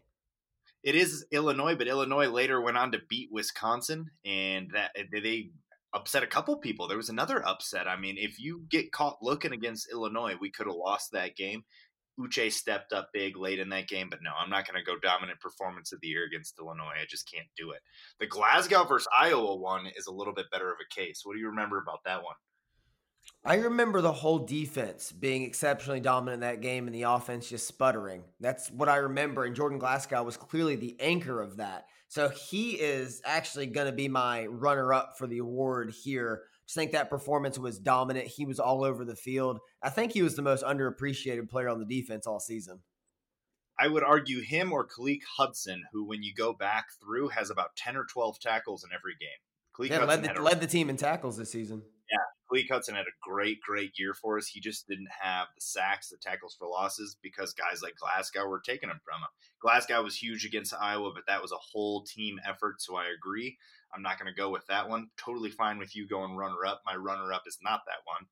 it 0.86 0.95
is 0.95 1.26
Illinois, 1.32 1.76
but 1.76 1.88
Illinois 1.88 2.28
later 2.28 2.62
went 2.62 2.78
on 2.78 2.91
to 2.91 3.00
beat 3.10 3.30
Wisconsin, 3.32 4.12
and 4.24 4.69
that 4.71 4.91
they 5.12 5.50
upset 5.93 6.24
a 6.24 6.28
couple 6.28 6.56
people. 6.58 6.88
There 6.88 6.95
was 6.95 7.10
another 7.10 7.45
upset. 7.45 7.88
I 7.88 7.98
mean, 7.98 8.17
if 8.19 8.39
you 8.39 8.63
get 8.69 8.91
caught 8.91 9.17
looking 9.21 9.52
against 9.52 9.91
Illinois, 9.91 10.36
we 10.39 10.52
could 10.52 10.67
have 10.67 10.76
lost 10.76 11.12
that 11.13 11.36
game. 11.36 11.63
Uche 12.19 12.52
stepped 12.52 12.93
up 12.93 13.10
big 13.13 13.36
late 13.36 13.60
in 13.60 13.69
that 13.69 13.88
game, 13.88 14.10
but 14.10 14.19
no, 14.21 14.30
I'm 14.38 14.50
not 14.50 14.65
going 14.67 14.80
to 14.80 14.86
go 14.86 14.98
dominant 15.02 15.41
performance 15.41 15.91
of 15.91 16.00
the 16.02 16.08
year 16.08 16.26
against 16.26 16.60
Illinois. 16.60 16.93
I 17.02 17.06
just 17.10 17.30
can't 17.30 17.48
do 17.58 17.71
it. 17.71 17.82
The 18.19 18.28
Glasgow 18.28 18.86
versus 18.86 19.08
Iowa 19.17 19.56
one 19.56 19.88
is 19.98 20.08
a 20.08 20.13
little 20.13 20.34
bit 20.34 20.52
better 20.52 20.69
of 20.71 20.78
a 20.80 20.95
case. 20.95 21.21
What 21.24 21.34
do 21.34 21.39
you 21.39 21.48
remember 21.48 21.78
about 21.80 22.04
that 22.06 22.24
one? 22.24 22.36
I 23.47 23.55
remember 23.55 24.01
the 24.01 24.12
whole 24.12 24.39
defense 24.39 25.12
being 25.12 25.43
exceptionally 25.43 25.99
dominant 25.99 26.36
in 26.43 26.49
that 26.49 26.62
game 26.62 26.88
and 26.88 26.95
the 26.95 27.03
offense 27.03 27.47
just 27.47 27.67
sputtering. 27.67 28.23
That's 28.39 28.71
what 28.71 28.89
I 28.89 28.97
remember. 28.97 29.45
And 29.45 29.55
Jordan 29.55 29.77
Glasgow 29.77 30.23
was 30.23 30.36
clearly 30.36 30.75
the 30.75 30.95
anchor 30.99 31.39
of 31.41 31.58
that. 31.58 31.86
So 32.08 32.29
he 32.29 32.71
is 32.71 33.21
actually 33.23 33.67
going 33.67 33.86
to 33.86 33.93
be 33.93 34.08
my 34.08 34.47
runner 34.47 34.93
up 34.93 35.17
for 35.17 35.27
the 35.27 35.38
award 35.38 35.93
here. 36.03 36.41
I 36.43 36.65
just 36.65 36.75
think 36.75 36.91
that 36.93 37.10
performance 37.10 37.60
was 37.60 37.77
dominant. 37.77 38.25
He 38.25 38.45
was 38.45 38.60
all 38.60 38.84
over 38.84 39.05
the 39.05 39.15
field. 39.15 39.60
I 39.84 39.91
think 39.91 40.13
he 40.13 40.23
was 40.23 40.36
the 40.36 40.41
most 40.41 40.63
underappreciated 40.63 41.47
player 41.47 41.69
on 41.69 41.79
the 41.79 41.86
defense 41.86 42.25
all 42.25 42.39
season. 42.39 42.79
I 43.77 43.89
would 43.89 44.03
argue 44.03 44.41
him 44.41 44.71
or 44.71 44.88
Khaleke 44.88 45.23
Hudson, 45.38 45.84
who, 45.91 46.05
when 46.08 46.23
you 46.23 46.34
go 46.34 46.53
back 46.53 46.86
through, 46.99 47.29
has 47.29 47.49
about 47.51 47.75
10 47.75 47.95
or 47.97 48.05
12 48.05 48.39
tackles 48.39 48.84
in 48.84 48.89
every 48.95 49.13
game. 49.19 49.29
Yeah, 49.91 50.05
led 50.05 50.23
the, 50.23 50.39
a, 50.39 50.41
led 50.41 50.62
the 50.62 50.67
team 50.67 50.89
in 50.89 50.95
tackles 50.95 51.36
this 51.36 51.51
season. 51.51 51.81
Khaleke 52.51 52.69
Hudson 52.69 52.95
had 52.95 53.05
a 53.05 53.19
great, 53.21 53.62
great 53.62 53.97
year 53.97 54.13
for 54.13 54.38
us. 54.38 54.47
He 54.47 54.60
just 54.60 54.88
didn't 54.88 55.10
have 55.21 55.47
the 55.55 55.62
sacks, 55.62 56.10
the 56.10 56.17
tackles 56.21 56.55
for 56.58 56.67
losses 56.67 57.17
because 57.21 57.53
guys 57.53 57.81
like 57.81 57.95
Glasgow 57.97 58.47
were 58.47 58.62
taking 58.65 58.89
them 58.89 59.01
from 59.03 59.21
him. 59.21 59.29
Glasgow 59.62 60.03
was 60.03 60.15
huge 60.15 60.45
against 60.45 60.73
Iowa, 60.73 61.12
but 61.13 61.23
that 61.27 61.41
was 61.41 61.51
a 61.51 61.58
whole 61.58 62.03
team 62.03 62.39
effort. 62.47 62.81
So 62.81 62.95
I 62.95 63.05
agree. 63.15 63.58
I'm 63.93 64.01
not 64.01 64.19
going 64.19 64.31
to 64.31 64.39
go 64.39 64.49
with 64.49 64.65
that 64.67 64.89
one. 64.89 65.08
Totally 65.17 65.49
fine 65.49 65.77
with 65.77 65.95
you 65.95 66.08
going 66.08 66.36
runner 66.36 66.65
up. 66.67 66.81
My 66.86 66.95
runner 66.95 67.34
up 67.34 67.43
is 67.47 67.58
not 67.63 67.81
that 67.88 68.03
one. 68.05 68.27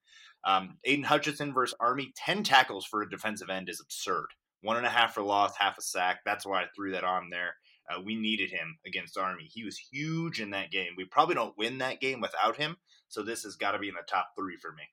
Um, 0.46 0.78
Aidan 0.84 1.06
Hutchinson 1.06 1.54
versus 1.54 1.76
Army, 1.80 2.14
10 2.18 2.44
tackles 2.44 2.86
for 2.86 3.02
a 3.02 3.10
defensive 3.10 3.50
end 3.50 3.70
is 3.70 3.82
absurd. 3.82 4.28
One 4.62 4.78
and 4.78 4.86
a 4.86 4.90
half 4.90 5.14
for 5.14 5.22
loss, 5.22 5.58
half 5.58 5.78
a 5.78 5.82
sack. 5.82 6.20
That's 6.26 6.46
why 6.46 6.62
I 6.62 6.66
threw 6.76 6.92
that 6.92 7.04
on 7.04 7.30
there. 7.30 7.56
Uh, 7.90 8.02
we 8.02 8.16
needed 8.16 8.50
him 8.50 8.78
against 8.86 9.18
Army. 9.18 9.50
He 9.52 9.64
was 9.64 9.78
huge 9.78 10.40
in 10.40 10.52
that 10.52 10.72
game. 10.72 10.94
We 10.96 11.06
probably 11.06 11.36
don't 11.36 11.58
win 11.58 11.80
that 11.80 12.00
game 12.00 12.22
without 12.22 12.56
him. 12.56 12.78
So 13.14 13.22
this 13.22 13.44
has 13.44 13.56
got 13.56 13.72
to 13.72 13.80
be 13.80 13.90
in 13.90 13.94
the 13.94 14.02
top 14.08 14.30
three 14.36 14.58
for 14.58 14.72
me. 14.72 14.84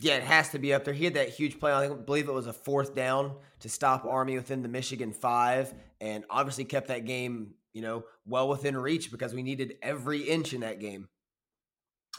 Yeah, 0.00 0.14
it 0.14 0.22
has 0.22 0.50
to 0.50 0.60
be 0.60 0.72
up 0.72 0.84
there. 0.84 0.94
He 0.94 1.04
had 1.04 1.14
that 1.14 1.30
huge 1.30 1.58
play. 1.58 1.72
I 1.72 1.88
believe 1.88 2.28
it 2.28 2.32
was 2.32 2.46
a 2.46 2.52
fourth 2.52 2.94
down 2.94 3.34
to 3.60 3.68
stop 3.68 4.04
Army 4.04 4.36
within 4.36 4.62
the 4.62 4.68
Michigan 4.68 5.12
five, 5.12 5.74
and 6.00 6.24
obviously 6.30 6.64
kept 6.64 6.86
that 6.88 7.04
game, 7.04 7.54
you 7.72 7.82
know, 7.82 8.04
well 8.24 8.48
within 8.48 8.76
reach 8.76 9.10
because 9.10 9.34
we 9.34 9.42
needed 9.42 9.74
every 9.82 10.20
inch 10.20 10.54
in 10.54 10.60
that 10.60 10.78
game. 10.78 11.08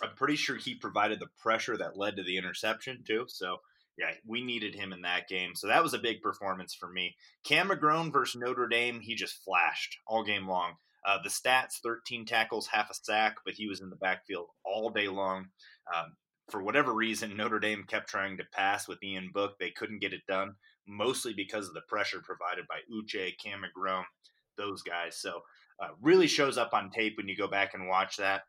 I'm 0.04 0.13
pretty 0.15 0.36
sure 0.36 0.58
he 0.58 0.75
provided 0.75 1.21
the 1.21 1.30
pressure 1.38 1.78
that 1.78 1.97
led 1.97 2.17
to 2.17 2.23
the 2.23 2.38
interception 2.38 3.04
too. 3.08 3.25
So 3.30 3.58
yeah, 3.97 4.12
we 4.25 4.43
needed 4.43 4.75
him 4.75 4.91
in 4.91 5.02
that 5.02 5.30
game. 5.30 5.56
So 5.56 5.67
that 5.67 5.84
was 5.84 5.93
a 5.93 5.99
big 5.99 6.21
performance 6.21 6.73
for 6.73 6.89
me. 6.89 7.15
Cam 7.45 7.69
McGrone 7.69 8.12
versus 8.12 8.39
Notre 8.41 8.67
Dame, 8.67 8.99
he 8.99 9.15
just 9.15 9.43
flashed 9.43 9.97
all 10.06 10.23
game 10.23 10.47
long. 10.47 10.73
Uh, 11.06 11.18
the 11.24 11.30
stats 11.30 11.80
13 11.84 12.26
tackles, 12.26 12.68
half 12.68 12.90
a 12.90 12.94
sack, 12.94 13.38
but 13.46 13.54
he 13.54 13.68
was 13.68 13.82
in 13.82 13.90
the 13.90 13.96
backfield 13.96 14.48
all 14.66 14.90
day 14.90 15.08
long. 15.08 15.48
Um, 15.94 16.16
for 16.50 16.64
whatever 16.64 16.94
reason, 16.94 17.38
Notre 17.38 17.60
Dame 17.60 17.86
kept 17.88 18.10
trying 18.10 18.38
to 18.38 18.44
pass 18.52 18.88
with 18.88 19.04
Ian 19.04 19.30
Book. 19.34 19.56
They 19.60 19.72
couldn't 19.72 20.02
get 20.02 20.14
it 20.14 20.22
done, 20.28 20.56
mostly 20.88 21.34
because 21.34 21.68
of 21.68 21.74
the 21.74 21.82
pressure 21.88 22.22
provided 22.24 22.66
by 22.68 22.80
Uche, 22.92 23.38
Cam 23.44 23.62
McGrone, 23.62 24.04
those 24.58 24.82
guys. 24.82 25.18
So, 25.18 25.42
uh, 25.80 25.90
really 26.02 26.28
shows 26.28 26.58
up 26.58 26.74
on 26.74 26.90
tape 26.90 27.16
when 27.18 27.28
you 27.28 27.38
go 27.38 27.48
back 27.48 27.74
and 27.74 27.88
watch 27.88 28.18
that. 28.18 28.44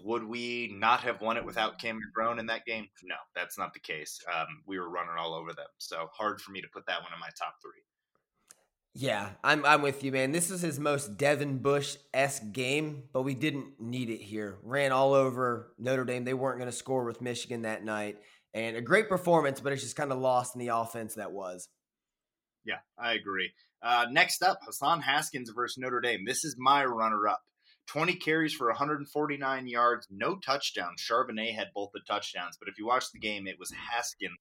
Would 0.00 0.24
we 0.24 0.74
not 0.74 1.00
have 1.00 1.20
won 1.20 1.36
it 1.36 1.44
without 1.44 1.78
Cam 1.80 1.98
McGrone 1.98 2.38
in 2.38 2.46
that 2.46 2.64
game? 2.64 2.88
No, 3.02 3.16
that's 3.34 3.58
not 3.58 3.72
the 3.74 3.80
case. 3.80 4.20
Um, 4.32 4.46
we 4.66 4.78
were 4.78 4.90
running 4.90 5.16
all 5.18 5.34
over 5.34 5.52
them. 5.52 5.66
So, 5.78 6.08
hard 6.16 6.40
for 6.40 6.50
me 6.50 6.60
to 6.60 6.68
put 6.72 6.86
that 6.86 7.02
one 7.02 7.12
in 7.12 7.20
my 7.20 7.30
top 7.38 7.54
three. 7.62 7.82
Yeah, 8.94 9.30
I'm 9.44 9.64
I'm 9.64 9.82
with 9.82 10.02
you, 10.02 10.10
man. 10.10 10.32
This 10.32 10.50
is 10.50 10.60
his 10.60 10.80
most 10.80 11.16
Devin 11.16 11.58
Bush 11.58 11.96
esque 12.12 12.50
game, 12.52 13.04
but 13.12 13.22
we 13.22 13.34
didn't 13.34 13.80
need 13.80 14.10
it 14.10 14.20
here. 14.20 14.58
Ran 14.62 14.92
all 14.92 15.14
over 15.14 15.72
Notre 15.78 16.04
Dame. 16.04 16.24
They 16.24 16.34
weren't 16.34 16.58
going 16.58 16.70
to 16.70 16.76
score 16.76 17.04
with 17.04 17.20
Michigan 17.20 17.62
that 17.62 17.84
night, 17.84 18.18
and 18.54 18.76
a 18.76 18.80
great 18.80 19.08
performance, 19.08 19.60
but 19.60 19.72
it's 19.72 19.82
just 19.82 19.96
kind 19.96 20.10
of 20.10 20.18
lost 20.18 20.54
in 20.54 20.58
the 20.60 20.74
offense 20.74 21.14
that 21.14 21.32
was. 21.32 21.68
Yeah, 22.64 22.78
I 22.98 23.12
agree. 23.12 23.52
Uh, 23.82 24.06
next 24.10 24.42
up, 24.42 24.58
Hassan 24.64 25.00
Haskins 25.00 25.50
versus 25.54 25.78
Notre 25.78 26.00
Dame. 26.00 26.24
This 26.26 26.44
is 26.44 26.56
my 26.58 26.84
runner 26.84 27.28
up. 27.28 27.42
20 27.86 28.14
carries 28.16 28.52
for 28.52 28.66
149 28.66 29.66
yards, 29.66 30.08
no 30.10 30.36
touchdowns. 30.36 31.00
Charbonnet 31.00 31.54
had 31.54 31.68
both 31.74 31.90
the 31.94 32.00
touchdowns, 32.06 32.56
but 32.58 32.68
if 32.68 32.78
you 32.78 32.86
watch 32.86 33.12
the 33.12 33.18
game, 33.18 33.46
it 33.46 33.58
was 33.58 33.72
Haskins 33.72 34.36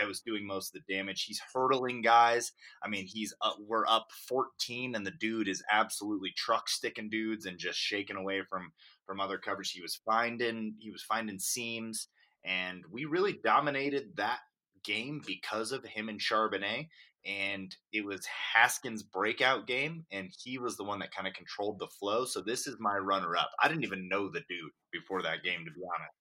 that 0.00 0.08
was 0.08 0.20
doing 0.20 0.46
most 0.46 0.74
of 0.74 0.82
the 0.86 0.94
damage. 0.94 1.24
He's 1.24 1.42
hurdling 1.52 2.02
guys. 2.02 2.52
I 2.82 2.88
mean, 2.88 3.06
he's 3.06 3.34
up, 3.42 3.56
we're 3.60 3.86
up 3.86 4.08
14, 4.28 4.94
and 4.94 5.06
the 5.06 5.12
dude 5.12 5.48
is 5.48 5.62
absolutely 5.70 6.32
truck 6.36 6.68
sticking 6.68 7.10
dudes 7.10 7.46
and 7.46 7.58
just 7.58 7.78
shaking 7.78 8.16
away 8.16 8.42
from 8.48 8.72
from 9.06 9.20
other 9.20 9.38
coverage. 9.38 9.72
He 9.72 9.82
was 9.82 10.00
finding 10.06 10.74
he 10.78 10.90
was 10.90 11.02
finding 11.02 11.38
seams, 11.38 12.08
and 12.44 12.82
we 12.90 13.04
really 13.04 13.38
dominated 13.44 14.16
that 14.16 14.38
game 14.84 15.20
because 15.26 15.72
of 15.72 15.84
him 15.84 16.08
and 16.08 16.20
Charbonnet. 16.20 16.88
And 17.26 17.76
it 17.92 18.02
was 18.02 18.24
Haskins' 18.24 19.02
breakout 19.02 19.66
game, 19.66 20.06
and 20.10 20.30
he 20.42 20.56
was 20.56 20.78
the 20.78 20.84
one 20.84 21.00
that 21.00 21.14
kind 21.14 21.28
of 21.28 21.34
controlled 21.34 21.78
the 21.78 21.86
flow. 21.86 22.24
So 22.24 22.40
this 22.40 22.66
is 22.66 22.76
my 22.80 22.96
runner 22.96 23.36
up. 23.36 23.50
I 23.62 23.68
didn't 23.68 23.84
even 23.84 24.08
know 24.08 24.30
the 24.30 24.40
dude 24.48 24.70
before 24.90 25.20
that 25.22 25.42
game, 25.44 25.66
to 25.66 25.70
be 25.70 25.82
honest. 25.94 26.14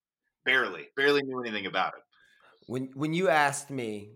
Barely, 0.43 0.87
barely 0.97 1.21
knew 1.23 1.39
anything 1.39 1.67
about 1.67 1.93
it. 1.95 2.03
When 2.69 2.91
when 2.93 3.15
you 3.15 3.29
asked 3.29 3.71
me 3.71 4.11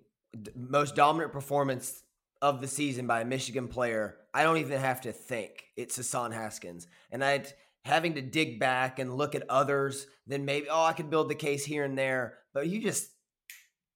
most 0.56 0.96
dominant 0.96 1.34
performance 1.34 2.04
of 2.40 2.62
the 2.62 2.68
season 2.68 3.08
by 3.08 3.22
a 3.22 3.26
Michigan 3.26 3.68
player, 3.68 4.18
I 4.32 4.44
don't 4.44 4.58
even 4.58 4.80
have 4.80 5.02
to 5.02 5.12
think. 5.12 5.64
It's 5.76 5.96
Hassan 5.96 6.32
Haskins. 6.32 6.86
And 7.12 7.24
I'd 7.24 7.52
having 7.84 8.14
to 8.14 8.22
dig 8.22 8.60
back 8.60 9.00
and 9.00 9.18
look 9.18 9.34
at 9.34 9.50
others, 9.50 10.06
then 10.28 10.46
maybe, 10.46 10.68
oh, 10.70 10.84
I 10.84 10.94
could 10.94 11.10
build 11.10 11.30
the 11.30 11.36
case 11.36 11.66
here 11.66 11.84
and 11.84 11.98
there. 11.98 12.38
But 12.54 12.68
you 12.68 12.80
just 12.80 13.10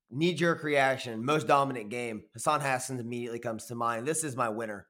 knee 0.10 0.34
jerk 0.34 0.64
reaction, 0.64 1.24
most 1.24 1.46
dominant 1.46 1.92
game. 1.92 2.24
Hassan 2.34 2.62
Haskins 2.62 3.00
immediately 3.00 3.38
comes 3.38 3.66
to 3.66 3.76
mind. 3.76 4.08
This 4.08 4.24
is 4.24 4.36
my 4.36 4.50
winner. 4.50 4.88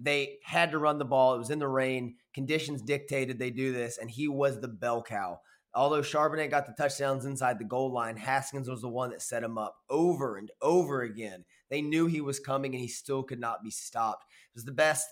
They 0.00 0.38
had 0.44 0.70
to 0.70 0.78
run 0.78 0.98
the 0.98 1.04
ball. 1.04 1.34
It 1.34 1.38
was 1.38 1.50
in 1.50 1.58
the 1.58 1.66
rain. 1.66 2.14
Conditions 2.34 2.82
dictated 2.82 3.40
they 3.40 3.50
do 3.50 3.72
this, 3.72 3.98
and 3.98 4.08
he 4.08 4.28
was 4.28 4.60
the 4.60 4.68
bell 4.68 5.02
cow. 5.02 5.40
Although 5.74 6.00
Charbonnet 6.00 6.50
got 6.50 6.66
the 6.66 6.72
touchdowns 6.72 7.24
inside 7.24 7.58
the 7.58 7.64
goal 7.64 7.92
line, 7.92 8.16
Haskins 8.16 8.68
was 8.68 8.80
the 8.80 8.88
one 8.88 9.10
that 9.10 9.22
set 9.22 9.44
him 9.44 9.58
up 9.58 9.76
over 9.90 10.36
and 10.36 10.50
over 10.62 11.02
again. 11.02 11.44
They 11.70 11.82
knew 11.82 12.06
he 12.06 12.20
was 12.20 12.40
coming 12.40 12.74
and 12.74 12.80
he 12.80 12.88
still 12.88 13.22
could 13.22 13.38
not 13.38 13.62
be 13.62 13.70
stopped. 13.70 14.24
It 14.24 14.56
was 14.56 14.64
the 14.64 14.72
best 14.72 15.06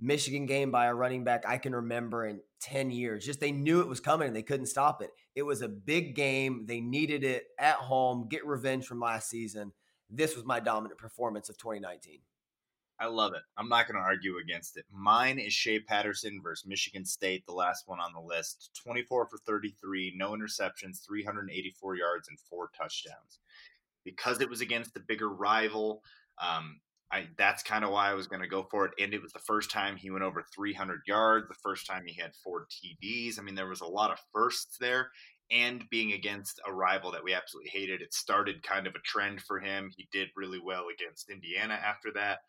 Michigan 0.00 0.46
game 0.46 0.70
by 0.70 0.86
a 0.86 0.94
running 0.94 1.24
back 1.24 1.44
I 1.46 1.58
can 1.58 1.74
remember 1.74 2.26
in 2.26 2.40
10 2.60 2.90
years. 2.90 3.24
Just 3.24 3.40
they 3.40 3.52
knew 3.52 3.80
it 3.80 3.88
was 3.88 4.00
coming 4.00 4.26
and 4.26 4.36
they 4.36 4.42
couldn't 4.42 4.66
stop 4.66 5.02
it. 5.02 5.10
It 5.34 5.42
was 5.42 5.62
a 5.62 5.68
big 5.68 6.14
game. 6.14 6.64
They 6.66 6.80
needed 6.80 7.22
it 7.22 7.44
at 7.58 7.76
home, 7.76 8.26
get 8.28 8.46
revenge 8.46 8.86
from 8.86 9.00
last 9.00 9.28
season. 9.28 9.72
This 10.08 10.34
was 10.34 10.44
my 10.44 10.58
dominant 10.58 10.98
performance 10.98 11.48
of 11.48 11.58
2019. 11.58 12.20
I 13.00 13.06
love 13.06 13.32
it. 13.32 13.40
I'm 13.56 13.70
not 13.70 13.86
going 13.88 13.96
to 13.96 14.06
argue 14.06 14.36
against 14.36 14.76
it. 14.76 14.84
Mine 14.92 15.38
is 15.38 15.54
Shea 15.54 15.80
Patterson 15.80 16.40
versus 16.42 16.66
Michigan 16.66 17.06
State, 17.06 17.46
the 17.46 17.54
last 17.54 17.88
one 17.88 17.98
on 17.98 18.12
the 18.12 18.20
list. 18.20 18.78
24 18.84 19.26
for 19.26 19.38
33, 19.38 20.12
no 20.16 20.32
interceptions, 20.32 21.02
384 21.06 21.96
yards, 21.96 22.28
and 22.28 22.38
four 22.38 22.70
touchdowns. 22.76 23.38
Because 24.04 24.42
it 24.42 24.50
was 24.50 24.60
against 24.60 24.92
the 24.92 25.00
bigger 25.00 25.30
rival, 25.30 26.02
um, 26.42 26.80
I, 27.10 27.28
that's 27.38 27.62
kind 27.62 27.84
of 27.84 27.90
why 27.90 28.10
I 28.10 28.14
was 28.14 28.26
going 28.26 28.42
to 28.42 28.48
go 28.48 28.66
for 28.70 28.84
it. 28.84 28.92
And 29.00 29.14
it 29.14 29.22
was 29.22 29.32
the 29.32 29.38
first 29.38 29.70
time 29.70 29.96
he 29.96 30.10
went 30.10 30.24
over 30.24 30.44
300 30.54 31.00
yards, 31.06 31.48
the 31.48 31.54
first 31.54 31.86
time 31.86 32.04
he 32.06 32.20
had 32.20 32.32
four 32.44 32.66
TDs. 32.66 33.38
I 33.38 33.42
mean, 33.42 33.54
there 33.54 33.66
was 33.66 33.80
a 33.80 33.86
lot 33.86 34.10
of 34.10 34.18
firsts 34.32 34.76
there. 34.78 35.10
And 35.50 35.84
being 35.90 36.12
against 36.12 36.60
a 36.66 36.72
rival 36.72 37.10
that 37.12 37.24
we 37.24 37.34
absolutely 37.34 37.70
hated, 37.70 38.02
it 38.02 38.14
started 38.14 38.62
kind 38.62 38.86
of 38.86 38.94
a 38.94 39.00
trend 39.00 39.40
for 39.40 39.58
him. 39.58 39.90
He 39.96 40.06
did 40.12 40.28
really 40.36 40.60
well 40.62 40.84
against 40.94 41.30
Indiana 41.30 41.74
after 41.74 42.12
that. 42.12 42.40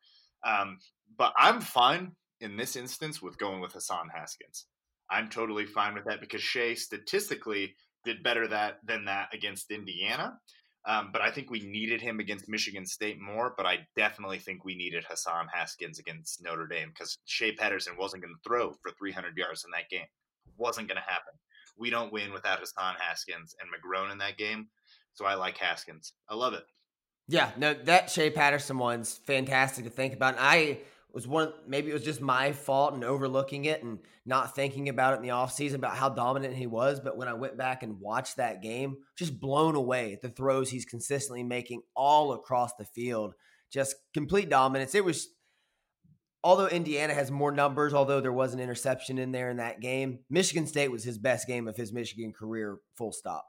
Um, 0.45 0.79
but 1.17 1.33
I'm 1.37 1.61
fine 1.61 2.13
in 2.39 2.57
this 2.57 2.75
instance 2.75 3.21
with 3.21 3.37
going 3.37 3.61
with 3.61 3.73
Hassan 3.73 4.09
Haskins. 4.13 4.65
I'm 5.09 5.29
totally 5.29 5.65
fine 5.65 5.93
with 5.93 6.05
that 6.05 6.21
because 6.21 6.41
Shea 6.41 6.75
statistically 6.75 7.75
did 8.05 8.23
better 8.23 8.47
that 8.47 8.79
than 8.85 9.05
that 9.05 9.27
against 9.33 9.69
Indiana. 9.69 10.39
Um, 10.87 11.09
but 11.13 11.21
I 11.21 11.29
think 11.29 11.51
we 11.51 11.59
needed 11.59 12.01
him 12.01 12.19
against 12.19 12.49
Michigan 12.49 12.85
State 12.85 13.19
more. 13.21 13.53
But 13.55 13.65
I 13.65 13.79
definitely 13.95 14.39
think 14.39 14.65
we 14.65 14.75
needed 14.75 15.05
Hassan 15.07 15.47
Haskins 15.53 15.99
against 15.99 16.41
Notre 16.43 16.67
Dame 16.67 16.89
because 16.89 17.19
Shea 17.25 17.51
Patterson 17.51 17.93
wasn't 17.97 18.23
going 18.23 18.33
to 18.33 18.49
throw 18.49 18.71
for 18.81 18.91
300 18.97 19.37
yards 19.37 19.63
in 19.65 19.71
that 19.71 19.89
game. 19.89 20.07
Wasn't 20.57 20.87
going 20.87 20.97
to 20.97 21.11
happen. 21.11 21.33
We 21.77 21.89
don't 21.89 22.13
win 22.13 22.33
without 22.33 22.59
Hassan 22.59 22.95
Haskins 22.99 23.55
and 23.59 23.69
McGrone 23.69 24.11
in 24.11 24.17
that 24.19 24.37
game. 24.37 24.67
So 25.13 25.25
I 25.25 25.35
like 25.35 25.57
Haskins. 25.57 26.13
I 26.29 26.35
love 26.35 26.53
it. 26.53 26.63
Yeah, 27.31 27.49
no, 27.55 27.73
that 27.73 28.09
Shea 28.09 28.29
Patterson 28.29 28.77
one's 28.77 29.17
fantastic 29.25 29.85
to 29.85 29.89
think 29.89 30.13
about. 30.13 30.33
And 30.33 30.43
I 30.45 30.79
was 31.13 31.25
one, 31.25 31.53
maybe 31.65 31.89
it 31.89 31.93
was 31.93 32.03
just 32.03 32.19
my 32.19 32.51
fault 32.51 32.93
and 32.93 33.05
overlooking 33.05 33.63
it 33.65 33.81
and 33.83 33.99
not 34.25 34.53
thinking 34.53 34.89
about 34.89 35.13
it 35.13 35.17
in 35.17 35.21
the 35.21 35.29
offseason 35.29 35.75
about 35.75 35.95
how 35.95 36.09
dominant 36.09 36.55
he 36.55 36.67
was. 36.67 36.99
But 36.99 37.15
when 37.15 37.29
I 37.29 37.33
went 37.33 37.57
back 37.57 37.83
and 37.83 38.01
watched 38.01 38.35
that 38.35 38.61
game, 38.61 38.97
just 39.17 39.39
blown 39.39 39.75
away 39.75 40.11
at 40.11 40.21
the 40.21 40.27
throws 40.27 40.69
he's 40.69 40.83
consistently 40.83 41.41
making 41.41 41.83
all 41.95 42.33
across 42.33 42.75
the 42.75 42.83
field. 42.83 43.33
Just 43.71 43.95
complete 44.13 44.49
dominance. 44.49 44.93
It 44.93 45.05
was, 45.05 45.29
although 46.43 46.67
Indiana 46.67 47.13
has 47.13 47.31
more 47.31 47.53
numbers, 47.53 47.93
although 47.93 48.19
there 48.19 48.33
was 48.33 48.53
an 48.53 48.59
interception 48.59 49.17
in 49.17 49.31
there 49.31 49.49
in 49.49 49.57
that 49.57 49.79
game, 49.79 50.19
Michigan 50.29 50.67
State 50.67 50.91
was 50.91 51.05
his 51.05 51.17
best 51.17 51.47
game 51.47 51.69
of 51.69 51.77
his 51.77 51.93
Michigan 51.93 52.33
career, 52.33 52.79
full 52.97 53.13
stop. 53.13 53.45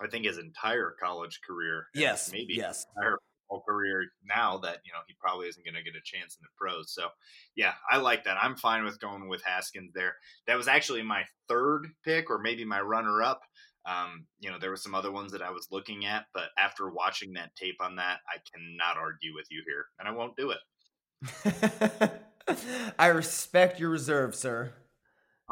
I 0.00 0.08
think 0.08 0.26
his 0.26 0.38
entire 0.38 0.94
college 1.00 1.40
career. 1.46 1.86
Yes, 1.94 2.30
maybe 2.32 2.54
yes, 2.54 2.86
entire 2.96 3.18
career 3.66 4.06
now 4.26 4.56
that 4.58 4.78
you 4.84 4.92
know 4.92 5.00
he 5.06 5.14
probably 5.20 5.48
isn't 5.48 5.64
going 5.64 5.74
to 5.74 5.82
get 5.82 5.98
a 5.98 6.02
chance 6.04 6.36
in 6.36 6.42
the 6.42 6.48
pros. 6.56 6.92
So 6.92 7.08
yeah, 7.54 7.74
I 7.90 7.98
like 7.98 8.24
that. 8.24 8.38
I'm 8.40 8.56
fine 8.56 8.84
with 8.84 9.00
going 9.00 9.28
with 9.28 9.42
Haskins 9.44 9.92
there. 9.94 10.14
That 10.46 10.56
was 10.56 10.68
actually 10.68 11.02
my 11.02 11.24
third 11.48 11.88
pick, 12.04 12.30
or 12.30 12.38
maybe 12.38 12.64
my 12.64 12.80
runner 12.80 13.22
up. 13.22 13.42
Um, 13.84 14.26
you 14.38 14.50
know, 14.50 14.58
there 14.58 14.70
were 14.70 14.76
some 14.76 14.94
other 14.94 15.10
ones 15.10 15.32
that 15.32 15.42
I 15.42 15.50
was 15.50 15.68
looking 15.72 16.06
at, 16.06 16.26
but 16.32 16.50
after 16.56 16.88
watching 16.88 17.32
that 17.32 17.54
tape 17.56 17.76
on 17.80 17.96
that, 17.96 18.18
I 18.28 18.38
cannot 18.52 18.96
argue 18.96 19.34
with 19.34 19.46
you 19.50 19.62
here, 19.66 19.86
and 19.98 20.08
I 20.08 20.12
won't 20.12 20.36
do 20.36 20.52
it. 20.52 22.12
I 22.98 23.08
respect 23.08 23.80
your 23.80 23.90
reserve, 23.90 24.34
sir. 24.34 24.72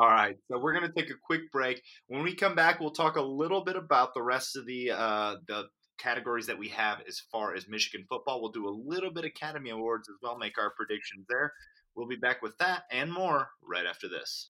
All 0.00 0.08
right, 0.08 0.38
so 0.48 0.58
we're 0.58 0.72
going 0.72 0.90
to 0.90 0.98
take 0.98 1.10
a 1.10 1.18
quick 1.26 1.52
break. 1.52 1.82
When 2.06 2.22
we 2.22 2.34
come 2.34 2.54
back, 2.54 2.80
we'll 2.80 2.90
talk 2.90 3.16
a 3.16 3.20
little 3.20 3.62
bit 3.62 3.76
about 3.76 4.14
the 4.14 4.22
rest 4.22 4.56
of 4.56 4.64
the 4.64 4.92
uh, 4.92 5.36
the 5.46 5.64
categories 5.98 6.46
that 6.46 6.58
we 6.58 6.68
have 6.68 7.02
as 7.06 7.20
far 7.30 7.54
as 7.54 7.68
Michigan 7.68 8.06
football. 8.08 8.40
We'll 8.40 8.50
do 8.50 8.66
a 8.66 8.70
little 8.70 9.10
bit 9.10 9.26
Academy 9.26 9.68
Awards 9.68 10.08
as 10.08 10.16
well, 10.22 10.38
make 10.38 10.56
our 10.56 10.70
predictions 10.70 11.26
there. 11.28 11.52
We'll 11.94 12.08
be 12.08 12.16
back 12.16 12.40
with 12.40 12.56
that 12.56 12.84
and 12.90 13.12
more 13.12 13.50
right 13.62 13.84
after 13.84 14.08
this. 14.08 14.48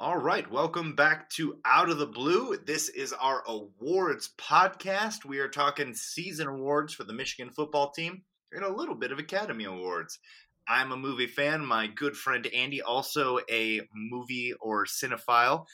All 0.00 0.16
right, 0.16 0.48
welcome 0.48 0.94
back 0.94 1.28
to 1.30 1.58
Out 1.64 1.90
of 1.90 1.98
the 1.98 2.06
Blue. 2.06 2.56
This 2.56 2.88
is 2.88 3.12
our 3.12 3.42
awards 3.48 4.30
podcast. 4.38 5.24
We 5.24 5.40
are 5.40 5.48
talking 5.48 5.92
season 5.92 6.46
awards 6.46 6.94
for 6.94 7.02
the 7.02 7.12
Michigan 7.12 7.50
football 7.50 7.90
team 7.90 8.22
and 8.52 8.62
a 8.62 8.72
little 8.72 8.94
bit 8.94 9.10
of 9.10 9.18
Academy 9.18 9.64
Awards. 9.64 10.20
I'm 10.68 10.92
a 10.92 10.96
movie 10.96 11.26
fan. 11.26 11.66
My 11.66 11.88
good 11.88 12.16
friend 12.16 12.46
Andy, 12.46 12.80
also 12.80 13.40
a 13.50 13.80
movie 13.92 14.52
or 14.60 14.86
cinephile. 14.86 15.64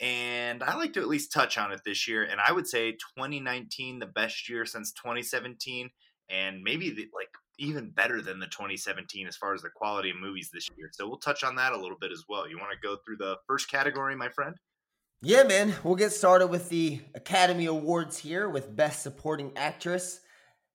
And 0.00 0.62
I 0.62 0.76
like 0.76 0.94
to 0.94 1.00
at 1.00 1.08
least 1.08 1.30
touch 1.30 1.58
on 1.58 1.70
it 1.70 1.82
this 1.84 2.08
year. 2.08 2.24
And 2.24 2.40
I 2.40 2.52
would 2.52 2.66
say 2.66 2.92
2019, 3.18 3.98
the 3.98 4.06
best 4.06 4.48
year 4.48 4.64
since 4.64 4.92
2017, 4.92 5.90
and 6.30 6.62
maybe 6.62 6.88
the, 6.88 7.06
like 7.14 7.28
even 7.58 7.90
better 7.90 8.20
than 8.20 8.40
the 8.40 8.46
2017 8.46 9.26
as 9.26 9.36
far 9.36 9.54
as 9.54 9.62
the 9.62 9.70
quality 9.70 10.10
of 10.10 10.16
movies 10.16 10.50
this 10.52 10.68
year. 10.76 10.90
So 10.92 11.08
we'll 11.08 11.18
touch 11.18 11.44
on 11.44 11.56
that 11.56 11.72
a 11.72 11.76
little 11.76 11.98
bit 12.00 12.12
as 12.12 12.24
well. 12.28 12.48
You 12.48 12.58
want 12.58 12.72
to 12.72 12.86
go 12.86 12.96
through 13.04 13.16
the 13.18 13.36
first 13.46 13.70
category, 13.70 14.16
my 14.16 14.28
friend? 14.28 14.56
Yeah, 15.22 15.44
man. 15.44 15.74
We'll 15.82 15.94
get 15.94 16.12
started 16.12 16.48
with 16.48 16.68
the 16.68 17.00
Academy 17.14 17.66
Awards 17.66 18.18
here 18.18 18.48
with 18.48 18.74
Best 18.74 19.02
Supporting 19.02 19.52
Actress. 19.56 20.20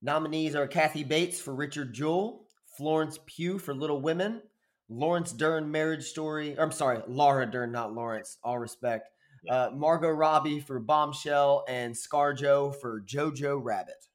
Nominees 0.01 0.55
are 0.55 0.65
Kathy 0.67 1.03
Bates 1.03 1.39
for 1.39 1.53
Richard 1.53 1.93
Jewell, 1.93 2.47
Florence 2.77 3.19
Pugh 3.25 3.59
for 3.59 3.75
Little 3.75 4.01
Women, 4.01 4.41
Lawrence 4.89 5.33
Dern 5.33 5.69
Marriage 5.69 6.05
Story. 6.05 6.57
I'm 6.57 6.71
sorry, 6.71 7.01
Laura 7.07 7.45
Dern, 7.45 7.71
not 7.71 7.93
Lawrence. 7.93 8.37
All 8.43 8.57
respect. 8.57 9.09
Uh, 9.47 9.69
Margot 9.73 10.09
Robbie 10.09 10.59
for 10.59 10.79
Bombshell 10.79 11.63
and 11.67 11.93
ScarJo 11.93 12.75
for 12.75 13.01
Jojo 13.01 13.59
Rabbit. 13.61 14.05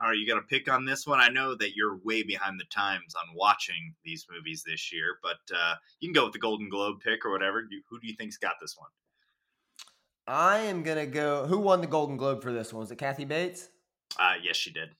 All 0.00 0.08
right, 0.08 0.18
you 0.18 0.26
got 0.26 0.38
a 0.38 0.42
pick 0.42 0.70
on 0.70 0.84
this 0.84 1.06
one. 1.06 1.20
I 1.20 1.28
know 1.28 1.54
that 1.54 1.76
you're 1.76 1.98
way 2.04 2.22
behind 2.22 2.60
the 2.60 2.64
times 2.64 3.14
on 3.14 3.34
watching 3.34 3.94
these 4.04 4.26
movies 4.30 4.62
this 4.66 4.92
year, 4.92 5.18
but 5.22 5.56
uh, 5.56 5.74
you 6.00 6.08
can 6.08 6.14
go 6.14 6.24
with 6.24 6.32
the 6.32 6.38
Golden 6.38 6.68
Globe 6.68 7.00
pick 7.02 7.24
or 7.24 7.30
whatever. 7.30 7.64
Who 7.88 8.00
do 8.00 8.06
you 8.06 8.14
think's 8.16 8.36
got 8.36 8.54
this 8.60 8.76
one? 8.76 8.90
I 10.26 10.58
am 10.60 10.82
gonna 10.82 11.06
go. 11.06 11.46
Who 11.46 11.58
won 11.58 11.80
the 11.80 11.86
Golden 11.86 12.16
Globe 12.16 12.42
for 12.42 12.52
this 12.52 12.72
one? 12.72 12.80
Was 12.80 12.90
it 12.90 12.98
Kathy 12.98 13.24
Bates? 13.24 13.68
Uh, 14.18 14.34
yes, 14.42 14.56
she 14.56 14.72
did. 14.72 14.90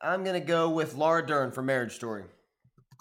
I'm 0.00 0.24
gonna 0.24 0.40
go 0.40 0.70
with 0.70 0.94
Laura 0.94 1.26
Dern 1.26 1.52
for 1.52 1.62
Marriage 1.62 1.94
Story. 1.94 2.24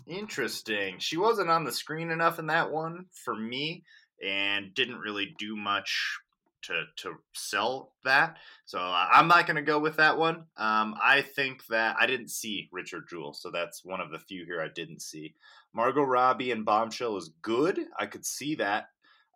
Interesting. 0.06 1.00
She 1.00 1.18
wasn't 1.18 1.50
on 1.50 1.64
the 1.64 1.72
screen 1.72 2.12
enough 2.12 2.40
in 2.40 2.48
that 2.48 2.72
one 2.72 3.06
for 3.12 3.36
me, 3.36 3.84
and 4.26 4.74
didn't 4.74 5.00
really 5.00 5.36
do 5.38 5.56
much 5.56 6.20
to 6.68 6.84
to 6.98 7.16
sell 7.34 7.94
that. 8.04 8.38
So 8.66 8.80
uh, 8.80 9.08
I'm 9.12 9.28
not 9.28 9.48
going 9.48 9.56
to 9.56 9.62
go 9.62 9.80
with 9.80 9.98
that 9.98 10.18
one. 10.18 10.46
Um, 10.58 10.96
I 11.02 11.22
think 11.22 11.66
that 11.68 11.96
I 12.00 12.06
didn't 12.06 12.30
see 12.30 12.70
Richard 12.72 13.06
Jewell, 13.10 13.34
so 13.34 13.50
that's 13.52 13.84
one 13.84 14.02
of 14.02 14.12
the 14.12 14.20
few 14.20 14.46
here 14.46 14.62
I 14.62 14.70
didn't 14.74 15.02
see. 15.02 15.34
Margot 15.74 16.04
Robbie 16.04 16.52
and 16.52 16.66
Bombshell 16.66 17.18
is 17.18 17.32
good. 17.42 17.80
I 17.98 18.06
could 18.06 18.26
see 18.26 18.56
that. 18.56 18.86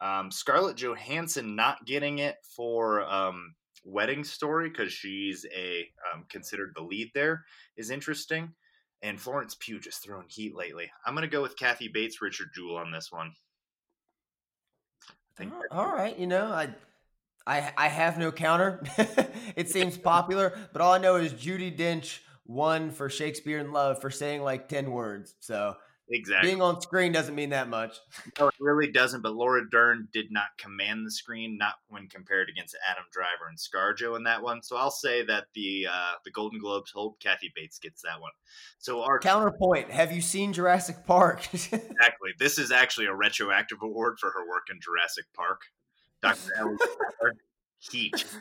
Um, 0.01 0.31
Scarlett 0.31 0.77
Johansson 0.77 1.55
not 1.55 1.85
getting 1.85 2.19
it 2.19 2.37
for 2.55 3.03
um, 3.03 3.53
Wedding 3.83 4.23
Story 4.23 4.69
because 4.69 4.91
she's 4.91 5.45
a 5.55 5.87
um, 6.13 6.25
considered 6.29 6.73
the 6.75 6.83
lead 6.83 7.11
there 7.13 7.45
is 7.77 7.91
interesting. 7.91 8.53
And 9.03 9.19
Florence 9.19 9.55
Pugh 9.59 9.79
just 9.79 10.03
throwing 10.03 10.27
heat 10.29 10.55
lately. 10.55 10.91
I'm 11.05 11.15
going 11.15 11.27
to 11.27 11.31
go 11.31 11.41
with 11.41 11.57
Kathy 11.57 11.87
Bates, 11.87 12.21
Richard 12.21 12.49
Jewell 12.53 12.77
on 12.77 12.91
this 12.91 13.11
one. 13.11 13.33
all 15.71 15.91
right, 15.91 16.17
you 16.19 16.27
know, 16.27 16.47
I 16.51 16.69
I 17.45 17.71
I 17.77 17.87
have 17.87 18.17
no 18.17 18.31
counter. 18.31 18.83
it 19.55 19.69
seems 19.69 19.97
popular, 19.97 20.57
but 20.73 20.81
all 20.81 20.93
I 20.93 20.97
know 20.97 21.15
is 21.15 21.33
Judi 21.33 21.75
Dench 21.75 22.19
won 22.45 22.91
for 22.91 23.09
Shakespeare 23.09 23.59
in 23.59 23.71
Love 23.71 24.01
for 24.01 24.09
saying 24.09 24.41
like 24.41 24.67
ten 24.67 24.91
words. 24.91 25.35
So 25.39 25.75
exactly 26.11 26.49
being 26.49 26.61
on 26.61 26.81
screen 26.81 27.11
doesn't 27.11 27.35
mean 27.35 27.49
that 27.49 27.69
much. 27.69 27.97
No, 28.39 28.47
it 28.47 28.53
really 28.59 28.91
doesn't. 28.91 29.21
But 29.21 29.33
Laura 29.33 29.67
Dern 29.69 30.07
did 30.13 30.27
not 30.31 30.45
command 30.57 31.05
the 31.05 31.11
screen, 31.11 31.57
not 31.57 31.75
when 31.87 32.07
compared 32.07 32.49
against 32.49 32.77
Adam 32.87 33.05
Driver 33.11 33.47
and 33.49 33.57
ScarJo 33.57 34.15
in 34.17 34.23
that 34.23 34.43
one. 34.43 34.61
So 34.61 34.75
I'll 34.75 34.91
say 34.91 35.23
that 35.25 35.45
the 35.55 35.87
uh, 35.91 36.13
the 36.23 36.31
Golden 36.31 36.59
Globes 36.59 36.91
hold 36.91 37.19
Kathy 37.19 37.51
Bates 37.55 37.79
gets 37.79 38.01
that 38.03 38.19
one. 38.19 38.31
So 38.77 39.01
our 39.01 39.19
counterpoint: 39.19 39.89
Have 39.91 40.11
you 40.11 40.21
seen 40.21 40.53
Jurassic 40.53 41.05
Park? 41.05 41.47
exactly. 41.53 42.31
This 42.37 42.59
is 42.59 42.71
actually 42.71 43.07
a 43.07 43.15
retroactive 43.15 43.79
award 43.81 44.19
for 44.19 44.31
her 44.31 44.47
work 44.47 44.67
in 44.69 44.79
Jurassic 44.81 45.25
Park. 45.33 45.61
Dr. 46.21 46.51
Ellie 46.59 46.77
Heat. 47.79 48.25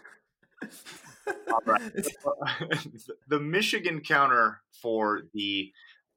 Right. 1.64 1.92
the 3.28 3.40
Michigan 3.40 4.00
counter 4.00 4.60
for 4.82 5.22
the 5.32 5.70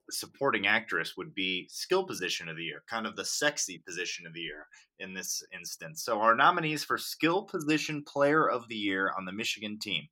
supporting 0.09 0.67
actress 0.67 1.15
would 1.17 1.33
be 1.33 1.67
skill 1.69 2.03
position 2.03 2.49
of 2.49 2.57
the 2.57 2.63
year, 2.63 2.83
kind 2.89 3.05
of 3.05 3.15
the 3.15 3.25
sexy 3.25 3.83
position 3.85 4.25
of 4.27 4.33
the 4.33 4.41
year 4.41 4.67
in 4.99 5.13
this 5.13 5.43
instance. 5.53 6.03
So 6.03 6.19
our 6.19 6.35
nominees 6.35 6.83
for 6.83 6.97
skill 6.97 7.43
position 7.43 8.03
player 8.03 8.49
of 8.49 8.67
the 8.67 8.75
year 8.75 9.11
on 9.17 9.25
the 9.25 9.31
Michigan 9.31 9.79
team. 9.79 10.07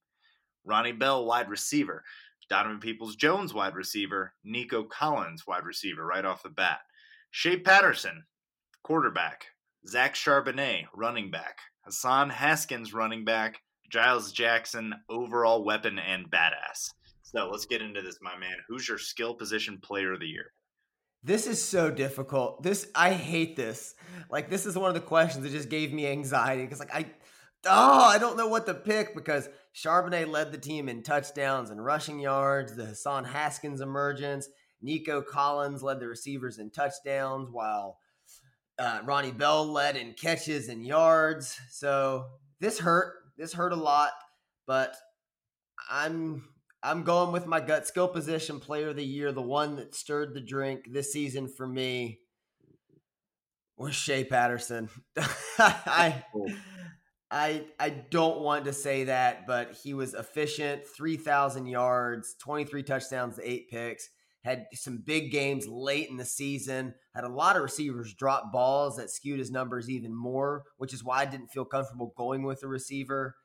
Ronnie 0.63 0.91
Bell, 0.91 1.25
wide 1.25 1.49
receiver. 1.49 2.03
Donovan 2.49 2.79
Peoples 2.79 3.15
Jones, 3.15 3.53
wide 3.53 3.75
receiver. 3.75 4.33
Nico 4.43 4.83
Collins, 4.83 5.47
wide 5.47 5.65
receiver, 5.65 6.05
right 6.05 6.25
off 6.25 6.43
the 6.43 6.49
bat. 6.49 6.79
Shea 7.31 7.57
Patterson, 7.57 8.25
quarterback. 8.83 9.45
Zach 9.87 10.15
Charbonnet, 10.15 10.85
running 10.95 11.31
back. 11.31 11.57
Hassan 11.85 12.29
Haskins, 12.29 12.93
running 12.93 13.25
back. 13.25 13.59
Giles 13.91 14.31
Jackson, 14.31 14.93
overall 15.09 15.65
weapon 15.65 15.99
and 15.99 16.31
badass. 16.31 16.91
So 17.23 17.49
let's 17.49 17.65
get 17.65 17.81
into 17.81 18.01
this, 18.01 18.19
my 18.21 18.37
man. 18.37 18.55
Who's 18.67 18.87
your 18.87 18.97
skill 18.97 19.33
position 19.33 19.79
player 19.81 20.13
of 20.13 20.19
the 20.19 20.27
year? 20.27 20.53
This 21.23 21.45
is 21.45 21.63
so 21.63 21.91
difficult. 21.91 22.63
This 22.63 22.87
I 22.95 23.13
hate 23.13 23.55
this. 23.55 23.95
Like 24.29 24.49
this 24.49 24.65
is 24.65 24.77
one 24.77 24.89
of 24.89 24.95
the 24.95 25.01
questions 25.01 25.43
that 25.43 25.51
just 25.51 25.69
gave 25.69 25.93
me 25.93 26.07
anxiety 26.07 26.63
because 26.63 26.79
like 26.79 26.93
I 26.93 27.05
oh 27.65 28.03
I 28.09 28.17
don't 28.17 28.37
know 28.37 28.47
what 28.47 28.65
to 28.65 28.73
pick 28.73 29.15
because 29.15 29.47
Charbonnet 29.75 30.29
led 30.29 30.51
the 30.51 30.57
team 30.57 30.89
in 30.89 31.03
touchdowns 31.03 31.69
and 31.69 31.83
rushing 31.83 32.19
yards. 32.19 32.75
The 32.75 32.85
Hassan 32.85 33.25
Haskins 33.25 33.81
emergence. 33.81 34.47
Nico 34.81 35.21
Collins 35.21 35.83
led 35.83 35.99
the 35.99 36.07
receivers 36.07 36.57
in 36.57 36.71
touchdowns 36.71 37.49
while 37.51 37.99
uh, 38.81 39.01
Ronnie 39.05 39.31
Bell 39.31 39.65
led 39.71 39.95
in 39.95 40.13
catches 40.13 40.67
and 40.67 40.85
yards. 40.85 41.59
So 41.69 42.25
this 42.59 42.79
hurt. 42.79 43.13
This 43.37 43.53
hurt 43.53 43.73
a 43.73 43.77
lot, 43.77 44.11
but 44.67 44.95
I'm 45.89 46.43
I'm 46.83 47.03
going 47.03 47.31
with 47.31 47.45
my 47.45 47.59
gut 47.59 47.87
skill 47.87 48.07
position 48.07 48.59
player 48.59 48.89
of 48.89 48.95
the 48.95 49.05
year, 49.05 49.31
the 49.31 49.41
one 49.41 49.75
that 49.75 49.95
stirred 49.95 50.33
the 50.33 50.41
drink 50.41 50.85
this 50.91 51.13
season 51.13 51.47
for 51.47 51.67
me 51.67 52.19
was 53.77 53.95
Shea 53.95 54.23
Patterson. 54.23 54.89
I 55.57 56.23
I 57.31 57.65
I 57.79 57.89
don't 57.89 58.41
want 58.41 58.65
to 58.65 58.73
say 58.73 59.05
that, 59.05 59.47
but 59.47 59.73
he 59.73 59.93
was 59.93 60.13
efficient, 60.13 60.87
3000 60.87 61.67
yards, 61.67 62.35
23 62.39 62.83
touchdowns, 62.83 63.39
8 63.41 63.69
picks 63.69 64.09
had 64.43 64.65
some 64.73 65.04
big 65.06 65.32
games 65.32 65.67
late 65.67 66.10
in 66.10 66.17
the 66.17 66.25
season, 66.25 66.93
had 67.13 67.23
a 67.23 67.30
lot 67.30 67.56
of 67.56 67.62
receivers 67.62 68.13
drop 68.13 68.51
balls 68.51 68.97
that 68.97 69.12
skewed 69.12 69.39
his 69.39 69.51
numbers 69.51 69.89
even 69.89 70.15
more, 70.15 70.63
which 70.77 70.93
is 70.93 71.04
why 71.04 71.19
I 71.19 71.25
didn't 71.25 71.51
feel 71.51 71.65
comfortable 71.65 72.13
going 72.17 72.43
with 72.43 72.63
a 72.63 72.67
receiver. 72.67 73.36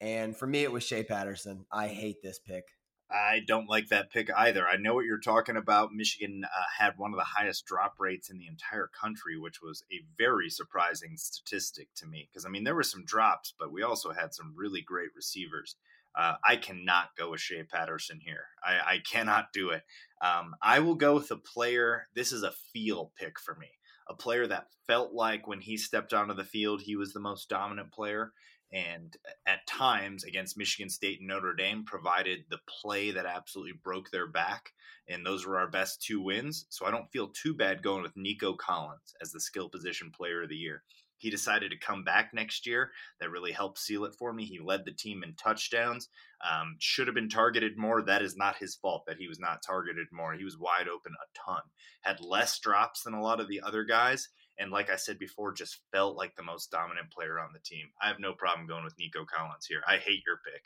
And 0.00 0.36
for 0.36 0.46
me, 0.46 0.62
it 0.62 0.72
was 0.72 0.84
Shea 0.84 1.02
Patterson. 1.02 1.66
I 1.72 1.88
hate 1.88 2.22
this 2.22 2.38
pick. 2.38 2.64
I 3.10 3.40
don't 3.46 3.68
like 3.68 3.88
that 3.88 4.10
pick 4.10 4.30
either. 4.36 4.66
I 4.66 4.76
know 4.76 4.94
what 4.94 5.04
you're 5.04 5.20
talking 5.20 5.56
about. 5.56 5.92
Michigan 5.92 6.42
uh, 6.44 6.62
had 6.76 6.94
one 6.96 7.12
of 7.12 7.18
the 7.18 7.24
highest 7.24 7.64
drop 7.64 7.94
rates 8.00 8.30
in 8.30 8.38
the 8.38 8.48
entire 8.48 8.88
country, 9.00 9.38
which 9.38 9.62
was 9.62 9.84
a 9.92 10.04
very 10.18 10.50
surprising 10.50 11.16
statistic 11.16 11.88
to 11.96 12.06
me. 12.06 12.28
Because, 12.28 12.44
I 12.44 12.48
mean, 12.48 12.64
there 12.64 12.74
were 12.74 12.82
some 12.82 13.04
drops, 13.04 13.54
but 13.56 13.72
we 13.72 13.82
also 13.82 14.12
had 14.12 14.34
some 14.34 14.54
really 14.56 14.82
great 14.82 15.10
receivers. 15.14 15.76
Uh, 16.16 16.34
I 16.42 16.56
cannot 16.56 17.10
go 17.16 17.30
with 17.30 17.40
Shea 17.40 17.62
Patterson 17.62 18.20
here. 18.24 18.44
I, 18.64 18.94
I 18.94 18.98
cannot 18.98 19.52
do 19.52 19.70
it. 19.70 19.82
Um, 20.22 20.54
I 20.62 20.78
will 20.78 20.94
go 20.94 21.14
with 21.14 21.30
a 21.30 21.36
player. 21.36 22.08
This 22.14 22.32
is 22.32 22.42
a 22.42 22.54
feel 22.72 23.12
pick 23.18 23.38
for 23.38 23.54
me. 23.56 23.68
A 24.08 24.14
player 24.14 24.46
that 24.46 24.68
felt 24.86 25.12
like 25.12 25.46
when 25.46 25.60
he 25.60 25.76
stepped 25.76 26.14
onto 26.14 26.32
the 26.32 26.44
field, 26.44 26.80
he 26.80 26.96
was 26.96 27.12
the 27.12 27.20
most 27.20 27.48
dominant 27.48 27.92
player. 27.92 28.32
And 28.72 29.14
at 29.46 29.66
times 29.66 30.24
against 30.24 30.58
Michigan 30.58 30.88
State 30.88 31.20
and 31.20 31.28
Notre 31.28 31.54
Dame, 31.54 31.84
provided 31.84 32.44
the 32.48 32.58
play 32.80 33.10
that 33.10 33.26
absolutely 33.26 33.74
broke 33.82 34.10
their 34.10 34.26
back. 34.26 34.70
And 35.08 35.24
those 35.24 35.46
were 35.46 35.58
our 35.58 35.68
best 35.68 36.02
two 36.02 36.20
wins. 36.20 36.66
So 36.70 36.86
I 36.86 36.90
don't 36.90 37.10
feel 37.12 37.28
too 37.28 37.54
bad 37.54 37.82
going 37.82 38.02
with 38.02 38.16
Nico 38.16 38.54
Collins 38.54 39.14
as 39.20 39.32
the 39.32 39.40
skill 39.40 39.68
position 39.68 40.10
player 40.10 40.42
of 40.42 40.48
the 40.48 40.56
year. 40.56 40.82
He 41.18 41.30
decided 41.30 41.70
to 41.70 41.78
come 41.78 42.04
back 42.04 42.30
next 42.32 42.66
year. 42.66 42.90
That 43.20 43.30
really 43.30 43.52
helped 43.52 43.78
seal 43.78 44.04
it 44.04 44.14
for 44.18 44.32
me. 44.32 44.44
He 44.44 44.58
led 44.58 44.84
the 44.84 44.92
team 44.92 45.22
in 45.22 45.34
touchdowns. 45.34 46.08
Um, 46.48 46.76
should 46.78 47.06
have 47.06 47.14
been 47.14 47.28
targeted 47.28 47.78
more. 47.78 48.02
That 48.02 48.22
is 48.22 48.36
not 48.36 48.56
his 48.56 48.76
fault 48.76 49.04
that 49.06 49.16
he 49.18 49.26
was 49.26 49.40
not 49.40 49.62
targeted 49.66 50.08
more. 50.12 50.34
He 50.34 50.44
was 50.44 50.58
wide 50.58 50.88
open 50.88 51.12
a 51.12 51.50
ton. 51.50 51.62
Had 52.02 52.20
less 52.20 52.58
drops 52.58 53.02
than 53.02 53.14
a 53.14 53.22
lot 53.22 53.40
of 53.40 53.48
the 53.48 53.62
other 53.62 53.84
guys. 53.84 54.28
And 54.58 54.70
like 54.70 54.90
I 54.90 54.96
said 54.96 55.18
before, 55.18 55.52
just 55.52 55.80
felt 55.92 56.16
like 56.16 56.34
the 56.36 56.42
most 56.42 56.70
dominant 56.70 57.10
player 57.10 57.38
on 57.38 57.50
the 57.52 57.60
team. 57.60 57.88
I 58.00 58.08
have 58.08 58.20
no 58.20 58.32
problem 58.32 58.66
going 58.66 58.84
with 58.84 58.98
Nico 58.98 59.24
Collins 59.24 59.66
here. 59.66 59.82
I 59.86 59.96
hate 59.96 60.22
your 60.26 60.38
pick. 60.44 60.62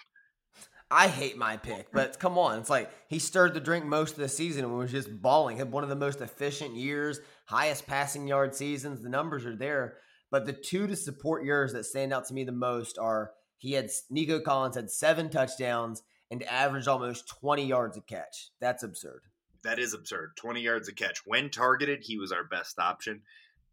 I 0.92 1.06
hate 1.06 1.36
my 1.36 1.56
pick, 1.56 1.92
but 1.92 2.18
come 2.18 2.36
on. 2.36 2.58
It's 2.58 2.70
like 2.70 2.90
he 3.06 3.20
stirred 3.20 3.54
the 3.54 3.60
drink 3.60 3.84
most 3.84 4.12
of 4.12 4.18
the 4.18 4.28
season 4.28 4.64
and 4.64 4.76
was 4.76 4.90
just 4.90 5.22
balling. 5.22 5.56
Had 5.56 5.70
one 5.70 5.84
of 5.84 5.88
the 5.88 5.94
most 5.94 6.20
efficient 6.20 6.74
years, 6.74 7.20
highest 7.46 7.86
passing 7.86 8.26
yard 8.26 8.56
seasons. 8.56 9.00
The 9.00 9.08
numbers 9.08 9.46
are 9.46 9.54
there. 9.54 9.98
But 10.30 10.46
the 10.46 10.52
two 10.52 10.86
to 10.86 10.96
support 10.96 11.44
yours 11.44 11.72
that 11.72 11.84
stand 11.84 12.12
out 12.12 12.26
to 12.28 12.34
me 12.34 12.44
the 12.44 12.52
most 12.52 12.98
are 12.98 13.32
he 13.58 13.72
had 13.72 13.90
Nico 14.10 14.40
Collins 14.40 14.76
had 14.76 14.90
seven 14.90 15.28
touchdowns 15.28 16.02
and 16.30 16.42
averaged 16.44 16.88
almost 16.88 17.28
20 17.28 17.66
yards 17.66 17.96
a 17.96 18.00
catch. 18.00 18.50
That's 18.60 18.82
absurd. 18.82 19.22
that 19.64 19.78
is 19.78 19.92
absurd. 19.92 20.36
20 20.36 20.60
yards 20.60 20.88
a 20.88 20.92
catch. 20.94 21.22
When 21.26 21.50
targeted, 21.50 22.02
he 22.04 22.16
was 22.16 22.32
our 22.32 22.44
best 22.44 22.78
option. 22.78 23.22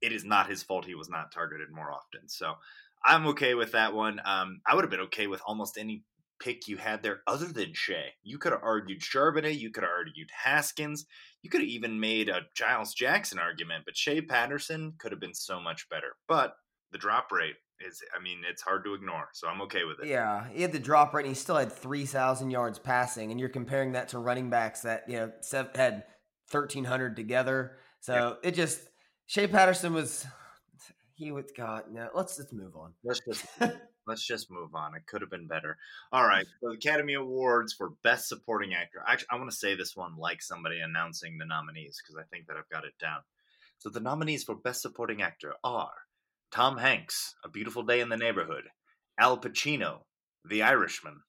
It 0.02 0.12
is 0.12 0.26
not 0.26 0.50
his 0.50 0.64
fault 0.64 0.86
he 0.86 0.96
was 0.96 1.10
not 1.10 1.32
targeted 1.32 1.70
more 1.72 1.92
often. 1.92 2.28
So 2.28 2.56
I'm 3.06 3.28
okay 3.28 3.54
with 3.54 3.72
that 3.72 3.94
one. 3.94 4.20
Um, 4.26 4.60
I 4.68 4.76
would 4.76 4.84
have 4.84 4.92
been 4.92 5.00
okay 5.02 5.28
with 5.28 5.42
almost 5.46 5.78
any 5.78 6.04
pick 6.40 6.68
you 6.68 6.78
had 6.78 7.04
there 7.04 7.22
other 7.28 7.48
than 7.48 7.74
Shea. 7.74 8.14
You 8.24 8.38
could 8.38 8.52
have 8.52 8.64
argued 8.64 9.02
Charbonnet, 9.02 9.60
you 9.60 9.72
could 9.72 9.84
have 9.84 9.92
argued 9.92 10.30
Haskins, 10.32 11.06
you 11.42 11.50
could 11.50 11.62
have 11.62 11.70
even 11.70 12.00
made 12.00 12.30
a 12.30 12.42
Giles 12.56 12.94
Jackson 12.94 13.40
argument, 13.40 13.84
but 13.86 13.98
Shea 13.98 14.22
Patterson 14.22 14.94
could 15.00 15.12
have 15.12 15.22
been 15.22 15.34
so 15.34 15.60
much 15.60 15.88
better. 15.90 16.16
But 16.28 16.56
the 16.92 16.98
drop 16.98 17.32
rate 17.32 17.56
is, 17.80 18.02
I 18.18 18.22
mean, 18.22 18.40
it's 18.50 18.62
hard 18.62 18.84
to 18.86 18.94
ignore, 18.94 19.30
so 19.34 19.48
I'm 19.48 19.62
okay 19.64 19.84
with 19.84 20.00
it. 20.00 20.08
Yeah, 20.08 20.48
he 20.52 20.62
had 20.62 20.72
the 20.72 20.80
drop 20.80 21.14
rate, 21.14 21.26
and 21.26 21.36
he 21.36 21.40
still 21.40 21.58
had 21.58 21.72
3,000 21.72 22.50
yards 22.50 22.80
passing, 22.80 23.32
and 23.32 23.40
you're 23.40 23.50
comparing 23.50 23.94
that 23.94 24.10
to 24.10 24.20
running 24.20 24.50
backs 24.50 24.82
that, 24.82 25.04
you 25.08 25.18
know, 25.18 25.32
had 25.76 26.04
1,300 26.52 27.16
together. 27.16 27.78
So 28.00 28.38
it 28.44 28.52
just, 28.52 28.82
Shea 29.26 29.48
Patterson 29.48 29.94
was, 29.94 30.26
he 31.16 31.32
was, 31.32 31.46
God, 31.56 31.84
no, 31.92 32.10
let's, 32.14 32.38
let's 32.40 32.54
move 32.54 32.76
on. 32.76 32.94
Let's 33.04 33.22
just 33.28 33.46
let's 34.08 34.26
just 34.26 34.50
move 34.50 34.74
on. 34.74 34.96
It 34.96 35.06
could 35.06 35.22
have 35.22 35.30
been 35.30 35.48
better. 35.48 35.78
All 36.12 36.26
right. 36.26 36.46
So 36.62 36.72
Academy 36.72 37.14
Awards 37.14 37.74
for 37.74 37.92
Best 38.04 38.28
Supporting 38.28 38.74
Actor. 38.74 39.04
Actually, 39.08 39.28
I 39.32 39.36
want 39.36 39.52
to 39.52 39.56
say 39.56 39.76
this 39.76 39.96
one 39.96 40.18
like 40.18 40.42
somebody 40.42 40.80
announcing 40.80 41.38
the 41.38 41.46
nominees 41.46 42.02
because 42.02 42.16
I 42.20 42.26
think 42.30 42.48
that 42.48 42.58
I've 42.58 42.70
got 42.70 42.86
it 42.86 42.98
down. 43.00 43.20
So 43.78 43.90
the 43.90 44.00
nominees 44.00 44.44
for 44.44 44.56
Best 44.56 44.82
Supporting 44.82 45.22
Actor 45.22 45.54
are 45.64 45.92
Tom 46.52 46.78
Hanks, 46.78 47.36
A 47.44 47.50
Beautiful 47.50 47.84
Day 47.84 48.00
in 48.00 48.10
the 48.10 48.18
Neighborhood, 48.18 48.64
Al 49.20 49.38
Pacino, 49.38 50.00
The 50.44 50.64
Irishman, 50.64 51.22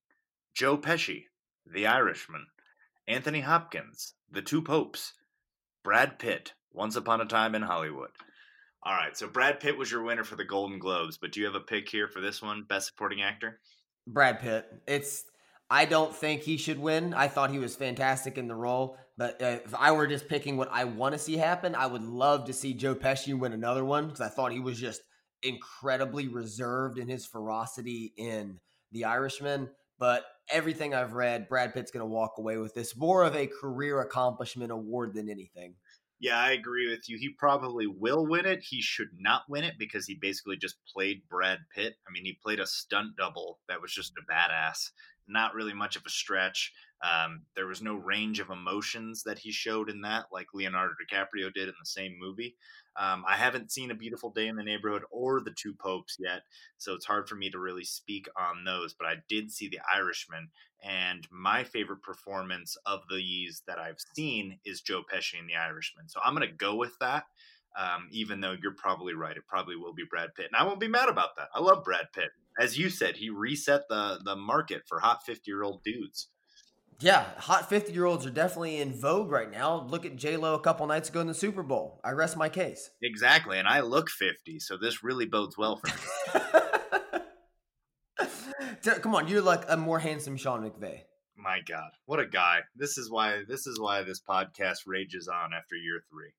Joe 0.54 0.78
Pesci, 0.78 1.24
The 1.66 1.86
Irishman, 1.86 2.46
Anthony 3.06 3.40
Hopkins, 3.40 4.14
The 4.30 4.42
Two 4.42 4.62
Popes, 4.62 5.12
Brad 5.84 6.18
Pitt, 6.18 6.54
Once 6.72 6.96
Upon 6.96 7.20
a 7.20 7.26
Time 7.26 7.54
in 7.54 7.62
Hollywood. 7.62 8.10
All 8.84 8.94
right, 8.94 9.16
so 9.16 9.26
Brad 9.26 9.60
Pitt 9.60 9.76
was 9.76 9.90
your 9.90 10.02
winner 10.02 10.24
for 10.24 10.36
the 10.36 10.44
Golden 10.44 10.78
Globes, 10.78 11.18
but 11.18 11.32
do 11.32 11.40
you 11.40 11.46
have 11.46 11.54
a 11.54 11.60
pick 11.60 11.88
here 11.88 12.08
for 12.08 12.20
this 12.20 12.40
one, 12.40 12.64
Best 12.68 12.86
Supporting 12.88 13.22
Actor? 13.22 13.60
Brad 14.06 14.40
Pitt. 14.40 14.66
It's 14.86 15.24
I 15.70 15.84
don't 15.84 16.14
think 16.14 16.42
he 16.42 16.56
should 16.56 16.78
win. 16.78 17.12
I 17.12 17.28
thought 17.28 17.50
he 17.50 17.58
was 17.58 17.76
fantastic 17.76 18.38
in 18.38 18.48
the 18.48 18.54
role, 18.54 18.96
but 19.18 19.42
uh, 19.42 19.58
if 19.64 19.74
I 19.74 19.92
were 19.92 20.06
just 20.06 20.28
picking 20.28 20.56
what 20.56 20.70
I 20.72 20.84
want 20.84 21.12
to 21.12 21.18
see 21.18 21.36
happen, 21.36 21.74
I 21.74 21.86
would 21.86 22.04
love 22.04 22.46
to 22.46 22.52
see 22.52 22.72
Joe 22.72 22.94
Pesci 22.94 23.38
win 23.38 23.52
another 23.52 23.84
one 23.84 24.06
because 24.06 24.20
I 24.20 24.28
thought 24.28 24.52
he 24.52 24.60
was 24.60 24.80
just 24.80 25.02
incredibly 25.42 26.28
reserved 26.28 26.98
in 26.98 27.08
his 27.08 27.26
ferocity 27.26 28.14
in 28.16 28.60
The 28.92 29.04
Irishman. 29.04 29.68
But 29.98 30.24
everything 30.50 30.94
I've 30.94 31.12
read, 31.12 31.48
Brad 31.48 31.74
Pitt's 31.74 31.90
going 31.90 32.06
to 32.06 32.06
walk 32.06 32.34
away 32.38 32.56
with 32.56 32.74
this 32.74 32.96
more 32.96 33.24
of 33.24 33.34
a 33.34 33.48
career 33.48 34.00
accomplishment 34.00 34.70
award 34.70 35.12
than 35.14 35.28
anything. 35.28 35.74
Yeah, 36.20 36.38
I 36.38 36.50
agree 36.50 36.90
with 36.90 37.08
you. 37.08 37.16
He 37.16 37.28
probably 37.38 37.86
will 37.86 38.26
win 38.26 38.44
it. 38.44 38.60
He 38.60 38.82
should 38.82 39.10
not 39.16 39.42
win 39.48 39.62
it 39.62 39.74
because 39.78 40.04
he 40.06 40.16
basically 40.16 40.56
just 40.56 40.76
played 40.92 41.22
Brad 41.28 41.60
Pitt. 41.72 41.94
I 42.08 42.10
mean, 42.10 42.24
he 42.24 42.38
played 42.42 42.58
a 42.58 42.66
stunt 42.66 43.16
double 43.16 43.60
that 43.68 43.80
was 43.80 43.92
just 43.92 44.14
a 44.18 44.32
badass. 44.32 44.90
Not 45.28 45.54
really 45.54 45.74
much 45.74 45.94
of 45.94 46.02
a 46.04 46.10
stretch. 46.10 46.72
Um, 47.04 47.42
there 47.54 47.68
was 47.68 47.82
no 47.82 47.94
range 47.94 48.40
of 48.40 48.50
emotions 48.50 49.22
that 49.24 49.38
he 49.38 49.52
showed 49.52 49.90
in 49.90 50.00
that, 50.00 50.26
like 50.32 50.46
Leonardo 50.54 50.94
DiCaprio 50.94 51.54
did 51.54 51.68
in 51.68 51.74
the 51.78 51.86
same 51.86 52.16
movie. 52.18 52.56
Um, 52.98 53.24
I 53.28 53.36
haven't 53.36 53.70
seen 53.70 53.90
A 53.90 53.94
Beautiful 53.94 54.30
Day 54.30 54.48
in 54.48 54.56
the 54.56 54.64
Neighborhood 54.64 55.02
or 55.10 55.40
The 55.40 55.52
Two 55.52 55.72
Popes 55.72 56.16
yet, 56.18 56.42
so 56.78 56.94
it's 56.94 57.06
hard 57.06 57.28
for 57.28 57.36
me 57.36 57.48
to 57.50 57.58
really 57.58 57.84
speak 57.84 58.28
on 58.36 58.64
those. 58.64 58.92
But 58.92 59.06
I 59.06 59.14
did 59.28 59.52
see 59.52 59.68
The 59.68 59.80
Irishman, 59.94 60.48
and 60.82 61.26
my 61.30 61.64
favorite 61.64 62.02
performance 62.02 62.76
of 62.86 63.00
these 63.10 63.62
that 63.66 63.78
I've 63.78 64.00
seen 64.14 64.58
is 64.64 64.80
Joe 64.80 65.02
Pesci 65.02 65.38
in 65.40 65.46
The 65.46 65.56
Irishman. 65.56 66.08
So 66.08 66.20
I'm 66.24 66.34
going 66.34 66.48
to 66.48 66.54
go 66.54 66.74
with 66.74 66.98
that. 67.00 67.24
Um, 67.78 68.08
even 68.10 68.40
though 68.40 68.56
you're 68.60 68.74
probably 68.74 69.14
right, 69.14 69.36
it 69.36 69.46
probably 69.46 69.76
will 69.76 69.94
be 69.94 70.04
Brad 70.08 70.34
Pitt, 70.34 70.46
and 70.52 70.56
I 70.60 70.64
won't 70.64 70.80
be 70.80 70.88
mad 70.88 71.08
about 71.08 71.36
that. 71.36 71.48
I 71.54 71.60
love 71.60 71.84
Brad 71.84 72.06
Pitt, 72.12 72.30
as 72.58 72.76
you 72.76 72.90
said. 72.90 73.16
He 73.16 73.30
reset 73.30 73.82
the 73.88 74.18
the 74.24 74.34
market 74.34 74.82
for 74.88 74.98
hot 74.98 75.24
fifty 75.24 75.50
year 75.50 75.62
old 75.62 75.84
dudes. 75.84 76.28
Yeah, 77.00 77.26
hot 77.36 77.68
50 77.68 77.92
year 77.92 78.06
olds 78.06 78.26
are 78.26 78.30
definitely 78.30 78.78
in 78.78 78.92
vogue 78.92 79.30
right 79.30 79.50
now. 79.50 79.86
Look 79.88 80.04
at 80.04 80.16
J 80.16 80.36
Lo 80.36 80.54
a 80.54 80.60
couple 80.60 80.84
nights 80.88 81.08
ago 81.08 81.20
in 81.20 81.28
the 81.28 81.34
Super 81.34 81.62
Bowl. 81.62 82.00
I 82.02 82.10
rest 82.10 82.36
my 82.36 82.48
case. 82.48 82.90
Exactly, 83.02 83.58
and 83.58 83.68
I 83.68 83.80
look 83.80 84.10
50, 84.10 84.58
so 84.58 84.76
this 84.76 85.04
really 85.04 85.24
bodes 85.24 85.56
well 85.56 85.76
for 85.76 85.86
me. 85.86 85.94
Come 89.00 89.14
on, 89.14 89.28
you're 89.28 89.42
like 89.42 89.62
a 89.68 89.76
more 89.76 90.00
handsome 90.00 90.36
Sean 90.36 90.68
McVay. 90.68 91.02
My 91.36 91.60
God, 91.68 91.90
what 92.06 92.18
a 92.18 92.26
guy! 92.26 92.62
This 92.74 92.98
is 92.98 93.08
why 93.08 93.42
this 93.46 93.68
is 93.68 93.78
why 93.78 94.02
this 94.02 94.20
podcast 94.20 94.78
rages 94.86 95.28
on 95.28 95.50
after 95.54 95.76
year 95.76 96.02
three. 96.10 96.32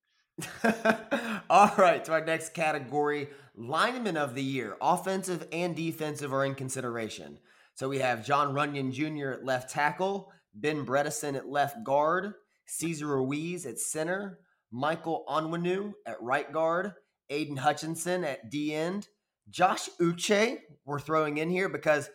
All 1.49 1.73
right, 1.77 2.03
to 2.03 2.11
our 2.11 2.25
next 2.25 2.53
category: 2.53 3.29
lineman 3.55 4.17
of 4.17 4.35
the 4.35 4.43
year, 4.43 4.75
offensive 4.81 5.47
and 5.53 5.73
defensive 5.73 6.33
are 6.33 6.43
in 6.43 6.53
consideration. 6.53 7.39
So 7.75 7.87
we 7.87 7.99
have 7.99 8.25
John 8.25 8.53
Runyan 8.53 8.91
Jr. 8.91 9.29
at 9.31 9.45
left 9.45 9.69
tackle, 9.69 10.33
Ben 10.53 10.85
Bredeson 10.85 11.35
at 11.35 11.47
left 11.47 11.83
guard, 11.83 12.33
Cesar 12.65 13.07
Ruiz 13.07 13.65
at 13.65 13.79
center, 13.79 14.39
Michael 14.71 15.23
Onwenu 15.27 15.93
at 16.05 16.21
right 16.21 16.51
guard, 16.51 16.93
Aidan 17.29 17.57
Hutchinson 17.57 18.23
at 18.23 18.49
D 18.49 18.73
end, 18.73 19.07
Josh 19.49 19.89
Uche 19.99 20.59
we're 20.85 20.99
throwing 20.99 21.37
in 21.37 21.49
here 21.49 21.69
because 21.69 22.09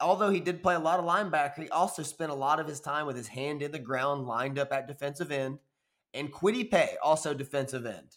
although 0.00 0.30
he 0.30 0.40
did 0.40 0.62
play 0.62 0.74
a 0.74 0.80
lot 0.80 0.98
of 0.98 1.06
linebacker, 1.06 1.62
he 1.62 1.70
also 1.70 2.02
spent 2.02 2.30
a 2.30 2.34
lot 2.34 2.60
of 2.60 2.66
his 2.66 2.80
time 2.80 3.06
with 3.06 3.16
his 3.16 3.28
hand 3.28 3.62
in 3.62 3.72
the 3.72 3.78
ground, 3.78 4.26
lined 4.26 4.58
up 4.58 4.72
at 4.72 4.88
defensive 4.88 5.30
end, 5.30 5.58
and 6.12 6.32
Kwity 6.32 6.70
Paye 6.70 6.96
also 7.02 7.34
defensive 7.34 7.86
end. 7.86 8.16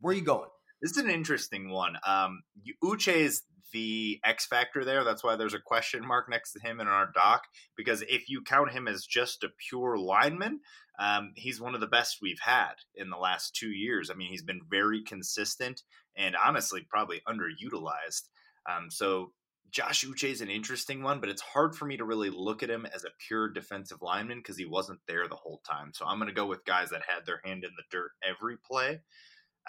Where 0.00 0.12
are 0.12 0.16
you 0.16 0.24
going? 0.24 0.48
This 0.80 0.92
is 0.92 0.96
an 0.98 1.10
interesting 1.10 1.70
one. 1.70 1.96
Um, 2.04 2.42
Uche 2.82 3.14
is 3.14 3.42
the 3.72 4.20
X 4.24 4.46
factor 4.46 4.84
there. 4.84 5.04
That's 5.04 5.24
why 5.24 5.36
there's 5.36 5.54
a 5.54 5.60
question 5.60 6.06
mark 6.06 6.28
next 6.28 6.52
to 6.52 6.60
him 6.60 6.80
in 6.80 6.88
our 6.88 7.10
doc. 7.14 7.44
Because 7.76 8.02
if 8.02 8.28
you 8.28 8.42
count 8.42 8.72
him 8.72 8.88
as 8.88 9.04
just 9.04 9.42
a 9.44 9.48
pure 9.68 9.98
lineman, 9.98 10.60
um, 10.98 11.32
he's 11.36 11.60
one 11.60 11.74
of 11.74 11.80
the 11.80 11.86
best 11.86 12.18
we've 12.20 12.40
had 12.40 12.74
in 12.94 13.10
the 13.10 13.16
last 13.16 13.54
two 13.54 13.70
years. 13.70 14.10
I 14.10 14.14
mean, 14.14 14.28
he's 14.30 14.42
been 14.42 14.60
very 14.70 15.02
consistent 15.02 15.82
and 16.16 16.36
honestly 16.36 16.86
probably 16.88 17.22
underutilized. 17.26 18.28
Um, 18.70 18.90
so 18.90 19.32
Josh 19.70 20.04
Uche 20.04 20.30
is 20.30 20.42
an 20.42 20.50
interesting 20.50 21.02
one, 21.02 21.18
but 21.18 21.30
it's 21.30 21.40
hard 21.40 21.74
for 21.74 21.86
me 21.86 21.96
to 21.96 22.04
really 22.04 22.28
look 22.30 22.62
at 22.62 22.70
him 22.70 22.86
as 22.94 23.04
a 23.04 23.10
pure 23.26 23.48
defensive 23.48 24.02
lineman 24.02 24.38
because 24.38 24.58
he 24.58 24.66
wasn't 24.66 25.00
there 25.08 25.26
the 25.26 25.34
whole 25.34 25.62
time. 25.68 25.92
So 25.94 26.04
I'm 26.06 26.18
going 26.18 26.28
to 26.28 26.34
go 26.34 26.46
with 26.46 26.64
guys 26.66 26.90
that 26.90 27.02
had 27.08 27.24
their 27.24 27.40
hand 27.42 27.64
in 27.64 27.70
the 27.76 27.84
dirt 27.90 28.10
every 28.22 28.56
play. 28.58 29.00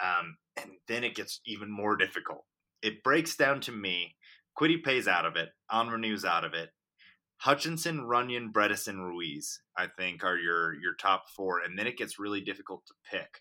Um, 0.02 0.36
and 0.56 0.72
then 0.88 1.04
it 1.04 1.14
gets 1.14 1.40
even 1.46 1.70
more 1.70 1.96
difficult 1.96 2.44
it 2.84 3.02
breaks 3.02 3.34
down 3.36 3.60
to 3.62 3.72
me. 3.72 4.16
Kwity 4.58 4.82
Paye's 4.84 5.08
out 5.08 5.26
of 5.26 5.36
it. 5.36 5.48
Onwenu's 5.72 6.24
out 6.24 6.44
of 6.44 6.54
it. 6.54 6.70
Hutchinson, 7.38 8.02
Runyan, 8.02 8.52
Bredeson, 8.52 8.98
Ruiz, 8.98 9.60
I 9.76 9.88
think, 9.98 10.22
are 10.22 10.38
your 10.38 10.74
your 10.74 10.94
top 10.94 11.24
four, 11.36 11.60
and 11.60 11.78
then 11.78 11.86
it 11.86 11.96
gets 11.96 12.18
really 12.18 12.40
difficult 12.40 12.86
to 12.86 12.94
pick. 13.10 13.40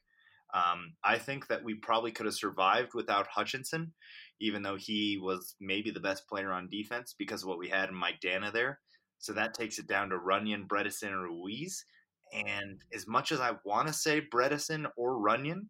Um, 0.53 0.93
I 1.03 1.17
think 1.17 1.47
that 1.47 1.63
we 1.63 1.75
probably 1.75 2.11
could 2.11 2.25
have 2.25 2.35
survived 2.35 2.91
without 2.93 3.27
Hutchinson, 3.27 3.93
even 4.39 4.61
though 4.61 4.77
he 4.77 5.19
was 5.21 5.55
maybe 5.59 5.89
the 5.91 5.99
best 5.99 6.27
player 6.27 6.51
on 6.51 6.69
defense 6.69 7.15
because 7.17 7.43
of 7.43 7.49
what 7.49 7.57
we 7.57 7.69
had 7.69 7.89
in 7.89 7.95
Mike 7.95 8.19
Danna 8.23 8.51
there. 8.51 8.79
So 9.19 9.33
that 9.33 9.53
takes 9.53 9.79
it 9.79 9.87
down 9.87 10.09
to 10.09 10.17
Runyan, 10.17 10.67
Bredeson, 10.67 11.07
and 11.07 11.23
Ruiz. 11.23 11.85
And 12.33 12.81
as 12.93 13.07
much 13.07 13.31
as 13.31 13.39
I 13.39 13.53
want 13.63 13.87
to 13.87 13.93
say 13.93 14.21
Bredeson 14.21 14.85
or 14.97 15.17
Runyan, 15.17 15.67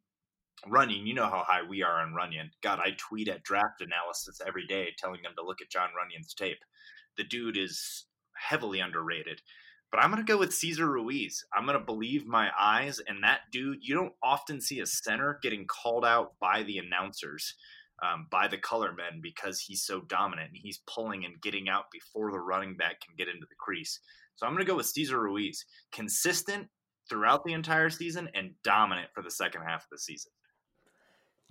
Runyan, 0.68 1.06
you 1.06 1.14
know 1.14 1.30
how 1.30 1.44
high 1.46 1.64
we 1.68 1.84
are 1.84 2.02
on 2.02 2.14
Runyan. 2.14 2.50
God, 2.62 2.80
I 2.80 2.92
tweet 2.98 3.28
at 3.28 3.44
draft 3.44 3.82
analysis 3.82 4.40
every 4.46 4.66
day 4.66 4.90
telling 4.98 5.22
them 5.22 5.34
to 5.38 5.46
look 5.46 5.62
at 5.62 5.70
John 5.70 5.90
Runyan's 5.90 6.34
tape. 6.34 6.60
The 7.18 7.24
dude 7.24 7.58
is 7.58 8.06
heavily 8.36 8.80
underrated. 8.80 9.42
But 9.92 10.02
I'm 10.02 10.10
going 10.10 10.26
to 10.26 10.32
go 10.32 10.40
with 10.40 10.56
Cesar 10.56 10.90
Ruiz. 10.90 11.46
I'm 11.54 11.66
going 11.66 11.78
to 11.78 11.86
believe 11.86 12.26
my 12.26 12.50
eyes. 12.60 13.00
And 13.08 13.24
that 13.24 13.42
dude, 13.52 13.80
you 13.82 13.94
don't 13.94 14.14
often 14.24 14.60
see 14.60 14.80
a 14.80 14.88
center 14.88 15.38
getting 15.44 15.68
called 15.68 16.04
out 16.04 16.34
by 16.40 16.64
the 16.64 16.80
announcers, 16.80 17.54
um, 18.02 18.26
by 18.32 18.48
the 18.48 18.58
color 18.58 18.92
men, 18.92 19.20
because 19.22 19.60
he's 19.60 19.84
so 19.86 20.02
dominant 20.02 20.50
and 20.50 20.60
he's 20.60 20.82
pulling 20.88 21.26
and 21.26 21.40
getting 21.42 21.70
out 21.70 21.92
before 21.92 22.32
the 22.32 22.40
running 22.40 22.76
back 22.76 23.02
can 23.02 23.14
get 23.16 23.28
into 23.28 23.46
the 23.48 23.56
crease. 23.60 24.00
So 24.36 24.48
I'm 24.48 24.54
going 24.54 24.66
to 24.66 24.72
go 24.72 24.78
with 24.78 24.88
Cesar 24.88 25.22
Ruiz. 25.22 25.64
Consistent 25.92 26.70
throughout 27.08 27.44
the 27.44 27.54
entire 27.54 27.92
season 27.92 28.30
and 28.34 28.56
dominant 28.64 29.10
for 29.14 29.22
the 29.22 29.30
second 29.30 29.62
half 29.62 29.84
of 29.84 29.90
the 29.92 30.00
season. 30.00 30.32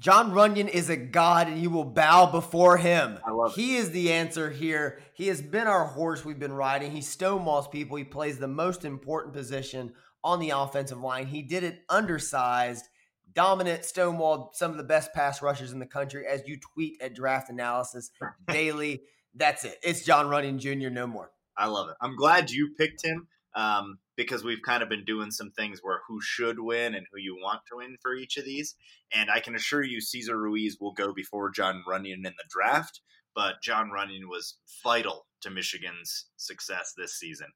John 0.03 0.33
Runyan 0.33 0.69
is 0.69 0.91
a 0.91 0.97
god 0.97 1.47
and 1.47 1.63
you 1.63 1.71
will 1.71 1.85
bow 1.85 2.27
before 2.27 2.77
him. 2.77 3.21
I 3.25 3.31
love 3.31 3.55
he 3.55 3.77
is 3.77 3.93
the 3.93 4.13
answer 4.13 4.51
here. 4.51 4.99
He 5.15 5.29
has 5.29 5.41
been 5.41 5.69
our 5.69 5.85
horse 5.85 6.25
we've 6.25 6.41
been 6.41 6.53
riding. 6.53 6.91
He 6.91 6.99
stonewalls 6.99 7.71
people. 7.71 7.97
He 7.97 8.03
plays 8.03 8.37
the 8.37 8.49
most 8.49 8.85
important 8.85 9.33
position 9.33 9.93
on 10.25 10.41
the 10.41 10.51
offensive 10.51 10.99
line. 10.99 11.27
He 11.27 11.41
did 11.41 11.63
it 11.63 11.85
undersized, 11.89 12.89
dominant, 13.33 13.83
stonewalled 13.83 14.57
some 14.57 14.73
of 14.73 14.77
the 14.77 14.83
best 14.83 15.13
pass 15.15 15.41
rushers 15.41 15.71
in 15.71 15.79
the 15.79 15.87
country 15.87 16.27
as 16.27 16.43
you 16.49 16.59
tweet 16.59 17.01
at 17.01 17.15
draft 17.15 17.49
analysis 17.49 18.11
daily. 18.49 19.03
That's 19.37 19.65
it. 19.65 19.79
It's 19.85 20.05
John 20.05 20.27
Runyan 20.27 20.59
Jr. 20.59 20.91
No 20.91 21.07
more. 21.07 21.31
I 21.57 21.69
love 21.69 21.89
it. 21.91 21.95
I'm 22.01 22.17
glad 22.17 22.51
you 22.51 22.75
picked 22.77 23.05
him 23.05 23.29
um, 23.55 23.99
because 24.17 24.45
we've 24.45 24.63
kind 24.65 24.83
of 24.83 24.89
been 24.89 25.05
doing 25.05 25.31
some 25.31 25.51
things 25.51 25.81
where 25.83 26.01
who 26.09 26.21
should 26.21 26.59
win 26.59 26.95
and 26.95 27.07
who 27.13 27.21
you 27.21 27.37
want 27.37 27.61
to 27.69 27.77
win 27.77 27.97
for 28.03 28.15
each 28.15 28.37
of 28.37 28.45
these. 28.45 28.75
And 29.13 29.31
I 29.31 29.41
can 29.41 29.55
assure 29.55 29.83
you, 29.83 30.01
Cesar 30.01 30.39
Ruiz 30.39 30.79
will 30.81 30.93
go 30.93 31.13
before 31.13 31.51
John 31.51 31.83
Runyan 31.89 32.17
in 32.17 32.23
the 32.25 32.45
draft. 32.49 33.01
But 33.35 33.63
John 33.63 33.91
Runyan 33.91 34.29
was 34.29 34.59
vital 34.83 35.27
to 35.41 35.51
Michigan's 35.51 36.27
success 36.37 36.93
this 36.97 37.19
season. 37.19 37.49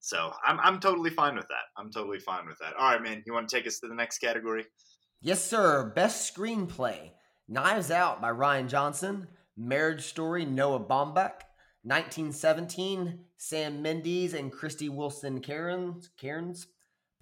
So 0.00 0.32
I'm, 0.46 0.58
I'm 0.60 0.80
totally 0.80 1.10
fine 1.10 1.36
with 1.36 1.48
that. 1.48 1.64
I'm 1.76 1.90
totally 1.92 2.20
fine 2.20 2.46
with 2.46 2.58
that. 2.60 2.74
All 2.78 2.90
right, 2.90 3.02
man. 3.02 3.22
You 3.26 3.34
want 3.34 3.48
to 3.48 3.56
take 3.56 3.66
us 3.66 3.80
to 3.80 3.88
the 3.88 3.94
next 3.94 4.18
category? 4.18 4.64
Yes, 5.20 5.44
sir. 5.44 5.92
Best 5.94 6.34
screenplay 6.34 7.10
Knives 7.48 7.90
Out 7.90 8.22
by 8.22 8.30
Rian 8.30 8.68
Johnson, 8.68 9.28
Marriage 9.56 10.04
Story, 10.04 10.46
Noah 10.46 10.80
Baumbach, 10.80 11.42
1917, 11.82 13.20
Sam 13.38 13.80
Mendes 13.80 14.34
and 14.34 14.52
Krysty 14.52 14.90
Wilson 14.90 15.40
Cairns, 15.40 16.10
Cairns, 16.18 16.66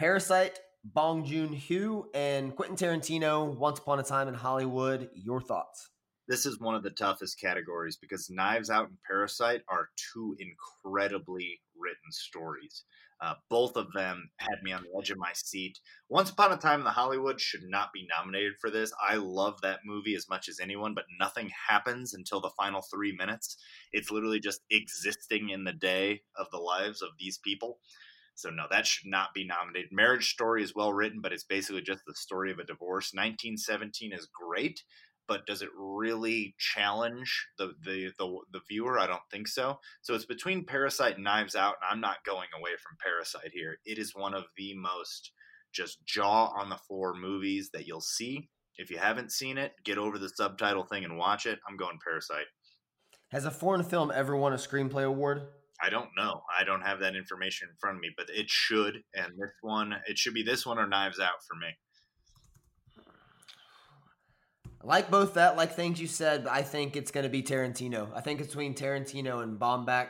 Parasite, 0.00 0.58
Bong 0.84 1.24
Joon 1.24 1.54
Ho, 1.54 2.06
and 2.12 2.56
Quentin 2.56 2.76
Tarantino, 2.76 3.56
Once 3.56 3.78
Upon 3.78 4.00
a 4.00 4.02
Time 4.02 4.26
in 4.26 4.34
Hollywood. 4.34 5.10
Your 5.14 5.40
thoughts? 5.40 5.90
This 6.26 6.44
is 6.44 6.58
one 6.58 6.74
of 6.74 6.82
the 6.82 6.90
toughest 6.90 7.40
categories 7.40 7.96
because 8.00 8.28
Knives 8.30 8.68
Out 8.68 8.88
and 8.88 8.98
Parasite 9.06 9.62
are 9.68 9.90
two 10.12 10.36
incredibly 10.40 11.60
stories. 12.10 12.84
Uh, 13.20 13.34
both 13.50 13.76
of 13.76 13.92
them 13.92 14.30
had 14.36 14.62
me 14.62 14.72
on 14.72 14.82
the 14.84 14.98
edge 14.98 15.10
of 15.10 15.18
my 15.18 15.32
seat. 15.34 15.80
Once 16.08 16.30
Upon 16.30 16.52
a 16.52 16.56
Time 16.56 16.80
in 16.80 16.84
the 16.84 16.90
Hollywood 16.90 17.40
should 17.40 17.64
not 17.64 17.92
be 17.92 18.06
nominated 18.08 18.54
for 18.60 18.70
this. 18.70 18.92
I 19.06 19.16
love 19.16 19.60
that 19.62 19.80
movie 19.84 20.14
as 20.14 20.28
much 20.28 20.48
as 20.48 20.60
anyone, 20.60 20.94
but 20.94 21.06
nothing 21.18 21.50
happens 21.68 22.14
until 22.14 22.40
the 22.40 22.50
final 22.50 22.80
three 22.80 23.12
minutes. 23.16 23.56
It's 23.92 24.12
literally 24.12 24.38
just 24.38 24.60
existing 24.70 25.50
in 25.50 25.64
the 25.64 25.72
day 25.72 26.22
of 26.36 26.46
the 26.52 26.58
lives 26.58 27.02
of 27.02 27.10
these 27.18 27.38
people. 27.38 27.80
So, 28.36 28.50
no, 28.50 28.66
that 28.70 28.86
should 28.86 29.10
not 29.10 29.34
be 29.34 29.44
nominated. 29.44 29.90
Marriage 29.90 30.30
Story 30.30 30.62
is 30.62 30.72
well 30.72 30.92
written, 30.92 31.20
but 31.20 31.32
it's 31.32 31.42
basically 31.42 31.82
just 31.82 32.02
the 32.06 32.14
story 32.14 32.52
of 32.52 32.60
a 32.60 32.64
divorce. 32.64 33.12
1917 33.12 34.12
is 34.12 34.28
great, 34.32 34.84
but 35.28 35.46
does 35.46 35.62
it 35.62 35.68
really 35.76 36.54
challenge 36.58 37.46
the, 37.58 37.74
the 37.84 38.10
the 38.18 38.38
the, 38.52 38.60
viewer? 38.68 38.98
I 38.98 39.06
don't 39.06 39.20
think 39.30 39.46
so. 39.46 39.78
So 40.02 40.14
it's 40.14 40.24
between 40.24 40.64
Parasite 40.64 41.16
and 41.16 41.24
Knives 41.24 41.54
Out, 41.54 41.74
and 41.82 41.92
I'm 41.92 42.00
not 42.00 42.24
going 42.24 42.48
away 42.58 42.72
from 42.82 42.96
Parasite 43.04 43.52
here. 43.52 43.78
It 43.84 43.98
is 43.98 44.16
one 44.16 44.34
of 44.34 44.44
the 44.56 44.74
most 44.74 45.32
just 45.72 46.04
jaw 46.06 46.46
on 46.58 46.70
the 46.70 46.78
floor 46.88 47.14
movies 47.14 47.70
that 47.74 47.86
you'll 47.86 48.00
see. 48.00 48.48
If 48.78 48.90
you 48.90 48.98
haven't 48.98 49.32
seen 49.32 49.58
it, 49.58 49.72
get 49.84 49.98
over 49.98 50.18
the 50.18 50.30
subtitle 50.30 50.84
thing 50.84 51.04
and 51.04 51.18
watch 51.18 51.46
it. 51.46 51.58
I'm 51.68 51.76
going 51.76 51.98
Parasite. 52.02 52.46
Has 53.30 53.44
a 53.44 53.50
foreign 53.50 53.84
film 53.84 54.10
ever 54.14 54.34
won 54.34 54.54
a 54.54 54.56
screenplay 54.56 55.04
award? 55.04 55.42
I 55.82 55.90
don't 55.90 56.10
know. 56.16 56.42
I 56.58 56.64
don't 56.64 56.80
have 56.82 57.00
that 57.00 57.14
information 57.14 57.68
in 57.70 57.76
front 57.78 57.96
of 57.96 58.00
me, 58.00 58.10
but 58.16 58.26
it 58.30 58.48
should. 58.48 59.02
And 59.14 59.32
this 59.38 59.52
one, 59.60 59.94
it 60.06 60.18
should 60.18 60.34
be 60.34 60.42
this 60.42 60.64
one 60.64 60.78
or 60.78 60.86
Knives 60.86 61.20
Out 61.20 61.44
for 61.46 61.54
me. 61.54 61.68
Like 64.82 65.10
both 65.10 65.34
that, 65.34 65.56
like 65.56 65.74
things 65.74 66.00
you 66.00 66.06
said, 66.06 66.46
I 66.46 66.62
think 66.62 66.96
it's 66.96 67.10
going 67.10 67.24
to 67.24 67.30
be 67.30 67.42
Tarantino. 67.42 68.08
I 68.14 68.20
think 68.20 68.38
between 68.38 68.74
Tarantino 68.74 69.42
and 69.42 69.58
Baumbach. 69.58 70.08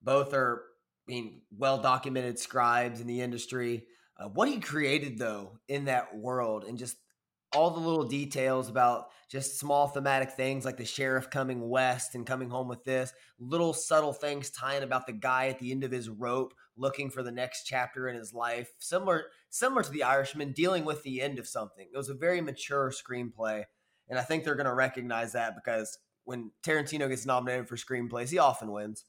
Both 0.00 0.32
are 0.32 0.62
being 1.06 1.42
well 1.56 1.78
documented 1.78 2.38
scribes 2.38 3.00
in 3.00 3.06
the 3.06 3.20
industry. 3.20 3.84
Uh, 4.16 4.28
what 4.28 4.48
he 4.48 4.60
created, 4.60 5.18
though, 5.18 5.58
in 5.66 5.86
that 5.86 6.16
world 6.16 6.64
and 6.64 6.78
just 6.78 6.96
all 7.52 7.70
the 7.70 7.80
little 7.80 8.04
details 8.04 8.68
about 8.68 9.08
just 9.28 9.58
small 9.58 9.88
thematic 9.88 10.32
things 10.32 10.64
like 10.64 10.76
the 10.76 10.84
sheriff 10.84 11.30
coming 11.30 11.68
west 11.68 12.14
and 12.14 12.26
coming 12.26 12.50
home 12.50 12.68
with 12.68 12.84
this, 12.84 13.12
little 13.38 13.72
subtle 13.72 14.12
things 14.12 14.50
tying 14.50 14.82
about 14.82 15.06
the 15.06 15.12
guy 15.12 15.48
at 15.48 15.58
the 15.58 15.70
end 15.70 15.84
of 15.84 15.90
his 15.90 16.08
rope 16.08 16.54
looking 16.76 17.10
for 17.10 17.22
the 17.22 17.32
next 17.32 17.64
chapter 17.64 18.08
in 18.08 18.16
his 18.16 18.32
life, 18.32 18.70
similar 18.78 19.24
similar 19.50 19.82
to 19.82 19.90
the 19.90 20.02
Irishman 20.02 20.52
dealing 20.52 20.84
with 20.84 21.02
the 21.02 21.20
end 21.20 21.38
of 21.38 21.48
something. 21.48 21.88
It 21.92 21.96
was 21.96 22.10
a 22.10 22.14
very 22.14 22.40
mature 22.40 22.92
screenplay 22.92 23.64
and 24.08 24.18
I 24.18 24.22
think 24.22 24.44
they're 24.44 24.54
going 24.54 24.66
to 24.66 24.74
recognize 24.74 25.32
that 25.32 25.54
because 25.54 25.98
when 26.24 26.50
Tarantino 26.62 27.08
gets 27.08 27.26
nominated 27.26 27.68
for 27.68 27.76
screenplays, 27.76 28.30
he 28.30 28.38
often 28.38 28.70
wins. 28.70 29.04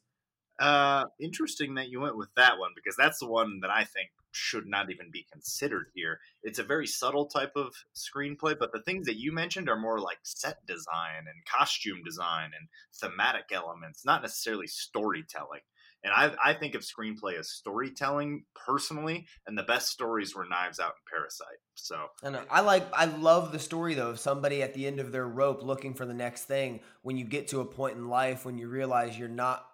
Uh, 0.60 1.06
interesting 1.22 1.76
that 1.76 1.90
you 1.90 2.02
went 2.02 2.18
with 2.18 2.30
that 2.36 2.60
one 2.60 2.72
because 2.76 2.96
that's 2.98 3.20
the 3.20 3.28
one 3.28 3.60
that 3.62 3.70
I 3.70 3.86
think 3.86 4.10
should 4.32 4.68
not 4.68 4.92
even 4.92 5.10
be 5.12 5.26
considered 5.32 5.88
here. 5.94 6.20
It's 6.44 6.60
a 6.60 6.64
very 6.64 6.86
subtle 6.86 7.28
type 7.28 7.54
of 7.56 7.74
screenplay, 7.96 8.56
but 8.60 8.72
the 8.72 8.82
things 8.82 9.06
that 9.08 9.20
you 9.20 9.32
mentioned 9.32 9.70
are 9.70 9.80
more 9.80 10.00
like 10.00 10.20
set 10.24 10.66
design 10.66 11.28
and 11.28 11.46
costume 11.46 12.04
design 12.04 12.52
and 12.58 12.68
thematic 12.94 13.46
elements, 13.52 14.06
not 14.06 14.22
necessarily 14.22 14.68
storytelling. 14.68 15.62
And 16.04 16.14
I, 16.14 16.32
I 16.44 16.54
think 16.54 16.76
of 16.76 16.82
screenplay 16.82 17.38
as 17.38 17.50
storytelling 17.50 18.46
personally, 18.54 19.28
and 19.46 19.58
the 19.58 19.64
best 19.64 19.90
stories 19.90 20.34
were 20.34 20.46
Knives 20.46 20.80
Out 20.80 20.94
and 20.96 21.06
Parasite. 21.12 21.60
So 21.86 22.08
and 22.24 22.38
I 22.50 22.62
like 22.62 22.88
I 22.94 23.06
love 23.06 23.52
the 23.52 23.60
story 23.60 23.94
though 23.94 24.10
of 24.10 24.20
somebody 24.20 24.62
at 24.62 24.74
the 24.74 24.86
end 24.88 25.00
of 25.00 25.12
their 25.12 25.28
rope 25.28 25.64
looking 25.64 25.94
for 25.94 26.06
the 26.06 26.14
next 26.14 26.46
thing. 26.46 26.82
When 27.02 27.18
you 27.18 27.26
get 27.26 27.50
to 27.50 27.62
a 27.62 27.66
point 27.66 27.98
in 27.98 28.08
life 28.08 28.46
when 28.46 28.58
you 28.58 28.68
realize 28.68 29.18
you're 29.18 29.28
not 29.28 29.66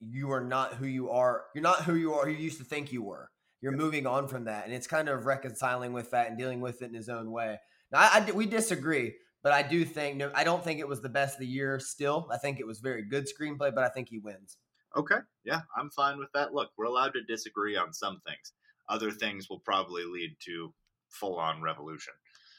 you 0.00 0.32
are 0.32 0.42
not 0.42 0.74
who 0.74 0.86
you 0.86 1.10
are. 1.10 1.44
You're 1.54 1.62
not 1.62 1.82
who 1.84 1.94
you 1.94 2.14
are. 2.14 2.28
You 2.28 2.36
used 2.36 2.58
to 2.58 2.64
think 2.64 2.90
you 2.90 3.02
were. 3.02 3.30
You're 3.60 3.72
moving 3.72 4.06
on 4.06 4.26
from 4.26 4.44
that, 4.44 4.64
and 4.64 4.72
it's 4.72 4.86
kind 4.86 5.10
of 5.10 5.26
reconciling 5.26 5.92
with 5.92 6.10
that 6.12 6.28
and 6.28 6.38
dealing 6.38 6.62
with 6.62 6.80
it 6.80 6.86
in 6.86 6.94
his 6.94 7.10
own 7.10 7.30
way. 7.30 7.58
Now, 7.92 7.98
I, 8.00 8.24
I 8.26 8.30
we 8.30 8.46
disagree, 8.46 9.14
but 9.42 9.52
I 9.52 9.62
do 9.62 9.84
think 9.84 10.16
no, 10.16 10.32
I 10.34 10.44
don't 10.44 10.64
think 10.64 10.80
it 10.80 10.88
was 10.88 11.02
the 11.02 11.10
best 11.10 11.34
of 11.34 11.40
the 11.40 11.46
year. 11.46 11.78
Still, 11.78 12.26
I 12.32 12.38
think 12.38 12.58
it 12.58 12.66
was 12.66 12.80
very 12.80 13.04
good 13.06 13.26
screenplay, 13.26 13.74
but 13.74 13.84
I 13.84 13.90
think 13.90 14.08
he 14.08 14.18
wins. 14.18 14.56
Okay. 14.96 15.18
Yeah, 15.44 15.60
I'm 15.76 15.90
fine 15.90 16.18
with 16.18 16.32
that. 16.32 16.54
Look, 16.54 16.70
we're 16.76 16.86
allowed 16.86 17.12
to 17.12 17.22
disagree 17.22 17.76
on 17.76 17.92
some 17.92 18.20
things. 18.26 18.54
Other 18.88 19.10
things 19.10 19.48
will 19.50 19.60
probably 19.60 20.04
lead 20.04 20.36
to 20.46 20.72
full 21.10 21.36
on 21.36 21.62
revolution. 21.62 22.12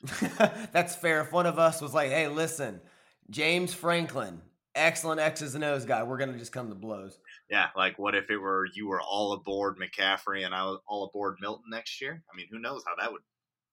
That's 0.71 0.95
fair. 0.95 1.21
If 1.21 1.31
one 1.31 1.45
of 1.45 1.59
us 1.59 1.81
was 1.81 1.93
like, 1.93 2.09
hey, 2.09 2.27
listen, 2.27 2.81
James 3.29 3.73
Franklin, 3.73 4.41
excellent 4.75 5.19
X's 5.19 5.55
and 5.55 5.63
O's 5.63 5.85
guy, 5.85 6.03
we're 6.03 6.17
going 6.17 6.33
to 6.33 6.39
just 6.39 6.51
come 6.51 6.69
to 6.69 6.75
blows. 6.75 7.17
Yeah, 7.49 7.67
like 7.75 7.99
what 7.99 8.15
if 8.15 8.29
it 8.29 8.37
were 8.37 8.65
you 8.73 8.87
were 8.87 9.01
all 9.01 9.33
aboard 9.33 9.77
McCaffrey 9.77 10.45
and 10.45 10.55
I 10.55 10.63
was 10.63 10.79
all 10.87 11.05
aboard 11.05 11.35
Milton 11.41 11.65
next 11.69 12.01
year? 12.01 12.23
I 12.31 12.35
mean, 12.35 12.47
who 12.51 12.59
knows 12.59 12.83
how 12.85 13.01
that 13.01 13.11
would. 13.11 13.21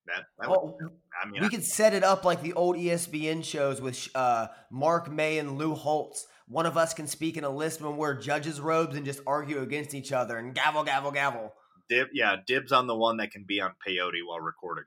That, 0.06 0.24
that 0.38 0.48
oh, 0.48 0.76
would, 0.80 0.90
I 1.22 1.28
mean, 1.28 1.42
we 1.42 1.48
I, 1.48 1.50
could 1.50 1.64
set 1.64 1.92
it 1.92 2.02
up 2.02 2.24
like 2.24 2.42
the 2.42 2.54
old 2.54 2.76
ESPN 2.76 3.44
shows 3.44 3.78
with 3.78 4.08
uh, 4.14 4.46
Mark 4.70 5.12
May 5.12 5.36
and 5.38 5.58
Lou 5.58 5.74
Holtz 5.74 6.26
one 6.48 6.64
of 6.64 6.76
us 6.76 6.94
can 6.94 7.06
speak 7.06 7.36
in 7.36 7.44
a 7.44 7.50
lisp 7.50 7.82
and 7.82 7.98
wear 7.98 8.14
judges' 8.14 8.60
robes 8.60 8.96
and 8.96 9.04
just 9.04 9.20
argue 9.26 9.60
against 9.60 9.94
each 9.94 10.12
other 10.12 10.38
and 10.38 10.54
gavel, 10.54 10.82
gavel, 10.82 11.10
gavel. 11.10 11.52
Dib, 11.89 12.09
yeah, 12.12 12.36
dibs 12.47 12.72
on 12.72 12.86
the 12.86 12.97
one 12.97 13.16
that 13.18 13.30
can 13.30 13.45
be 13.45 13.61
on 13.61 13.72
peyote 13.86 14.20
while 14.26 14.41
recording. 14.41 14.84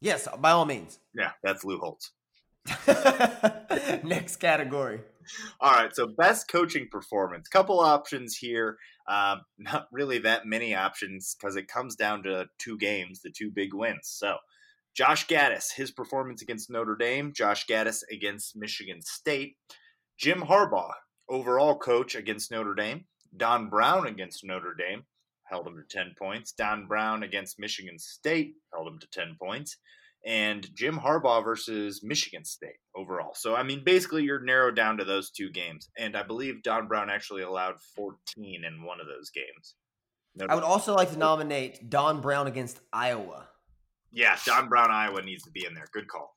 Yes, 0.00 0.28
by 0.38 0.50
all 0.50 0.64
means. 0.64 0.98
Yeah, 1.14 1.32
that's 1.42 1.64
Lou 1.64 1.78
Holtz. 1.78 2.12
Next 4.04 4.36
category. 4.36 5.00
All 5.60 5.72
right, 5.72 5.94
so 5.94 6.06
best 6.06 6.48
coaching 6.48 6.88
performance. 6.90 7.48
Couple 7.48 7.80
options 7.80 8.36
here. 8.36 8.76
Um, 9.08 9.42
not 9.58 9.88
really 9.92 10.18
that 10.18 10.46
many 10.46 10.74
options 10.74 11.34
because 11.34 11.56
it 11.56 11.68
comes 11.68 11.94
down 11.94 12.22
to 12.24 12.46
two 12.58 12.78
games, 12.78 13.20
the 13.20 13.30
two 13.30 13.50
big 13.50 13.74
wins. 13.74 14.02
So, 14.04 14.36
Josh 14.94 15.26
Gattis, 15.26 15.72
his 15.74 15.90
performance 15.90 16.42
against 16.42 16.70
Notre 16.70 16.96
Dame. 16.96 17.32
Josh 17.34 17.66
Gattis 17.66 18.02
against 18.10 18.56
Michigan 18.56 19.00
State. 19.02 19.56
Jim 20.18 20.42
Harbaugh, 20.42 20.92
overall 21.28 21.76
coach 21.76 22.14
against 22.14 22.50
Notre 22.50 22.74
Dame. 22.74 23.04
Don 23.36 23.68
Brown 23.68 24.06
against 24.06 24.44
Notre 24.44 24.74
Dame, 24.74 25.04
held 25.54 25.68
him 25.68 25.76
to 25.76 25.96
10 25.96 26.14
points. 26.18 26.52
Don 26.52 26.86
Brown 26.86 27.22
against 27.22 27.60
Michigan 27.60 27.96
State, 27.98 28.54
held 28.72 28.88
him 28.88 28.98
to 28.98 29.06
10 29.12 29.36
points. 29.40 29.76
And 30.26 30.66
Jim 30.74 30.98
Harbaugh 30.98 31.44
versus 31.44 32.00
Michigan 32.02 32.44
State 32.44 32.80
overall. 32.96 33.34
So, 33.34 33.54
I 33.54 33.62
mean, 33.62 33.82
basically, 33.84 34.24
you're 34.24 34.42
narrowed 34.42 34.74
down 34.74 34.96
to 34.96 35.04
those 35.04 35.30
two 35.30 35.50
games. 35.50 35.90
And 35.96 36.16
I 36.16 36.22
believe 36.24 36.62
Don 36.62 36.88
Brown 36.88 37.08
actually 37.08 37.42
allowed 37.42 37.74
14 37.94 38.16
in 38.38 38.84
one 38.84 39.00
of 39.00 39.06
those 39.06 39.30
games. 39.30 39.74
Notre 40.34 40.50
I 40.50 40.54
would 40.56 40.64
also 40.64 40.94
like 40.94 41.10
to 41.10 41.16
oh. 41.16 41.20
nominate 41.20 41.88
Don 41.88 42.20
Brown 42.20 42.46
against 42.46 42.80
Iowa. 42.92 43.48
Yeah, 44.10 44.36
Don 44.44 44.68
Brown, 44.68 44.90
Iowa 44.90 45.22
needs 45.22 45.44
to 45.44 45.50
be 45.50 45.66
in 45.66 45.74
there. 45.74 45.86
Good 45.92 46.08
call. 46.08 46.34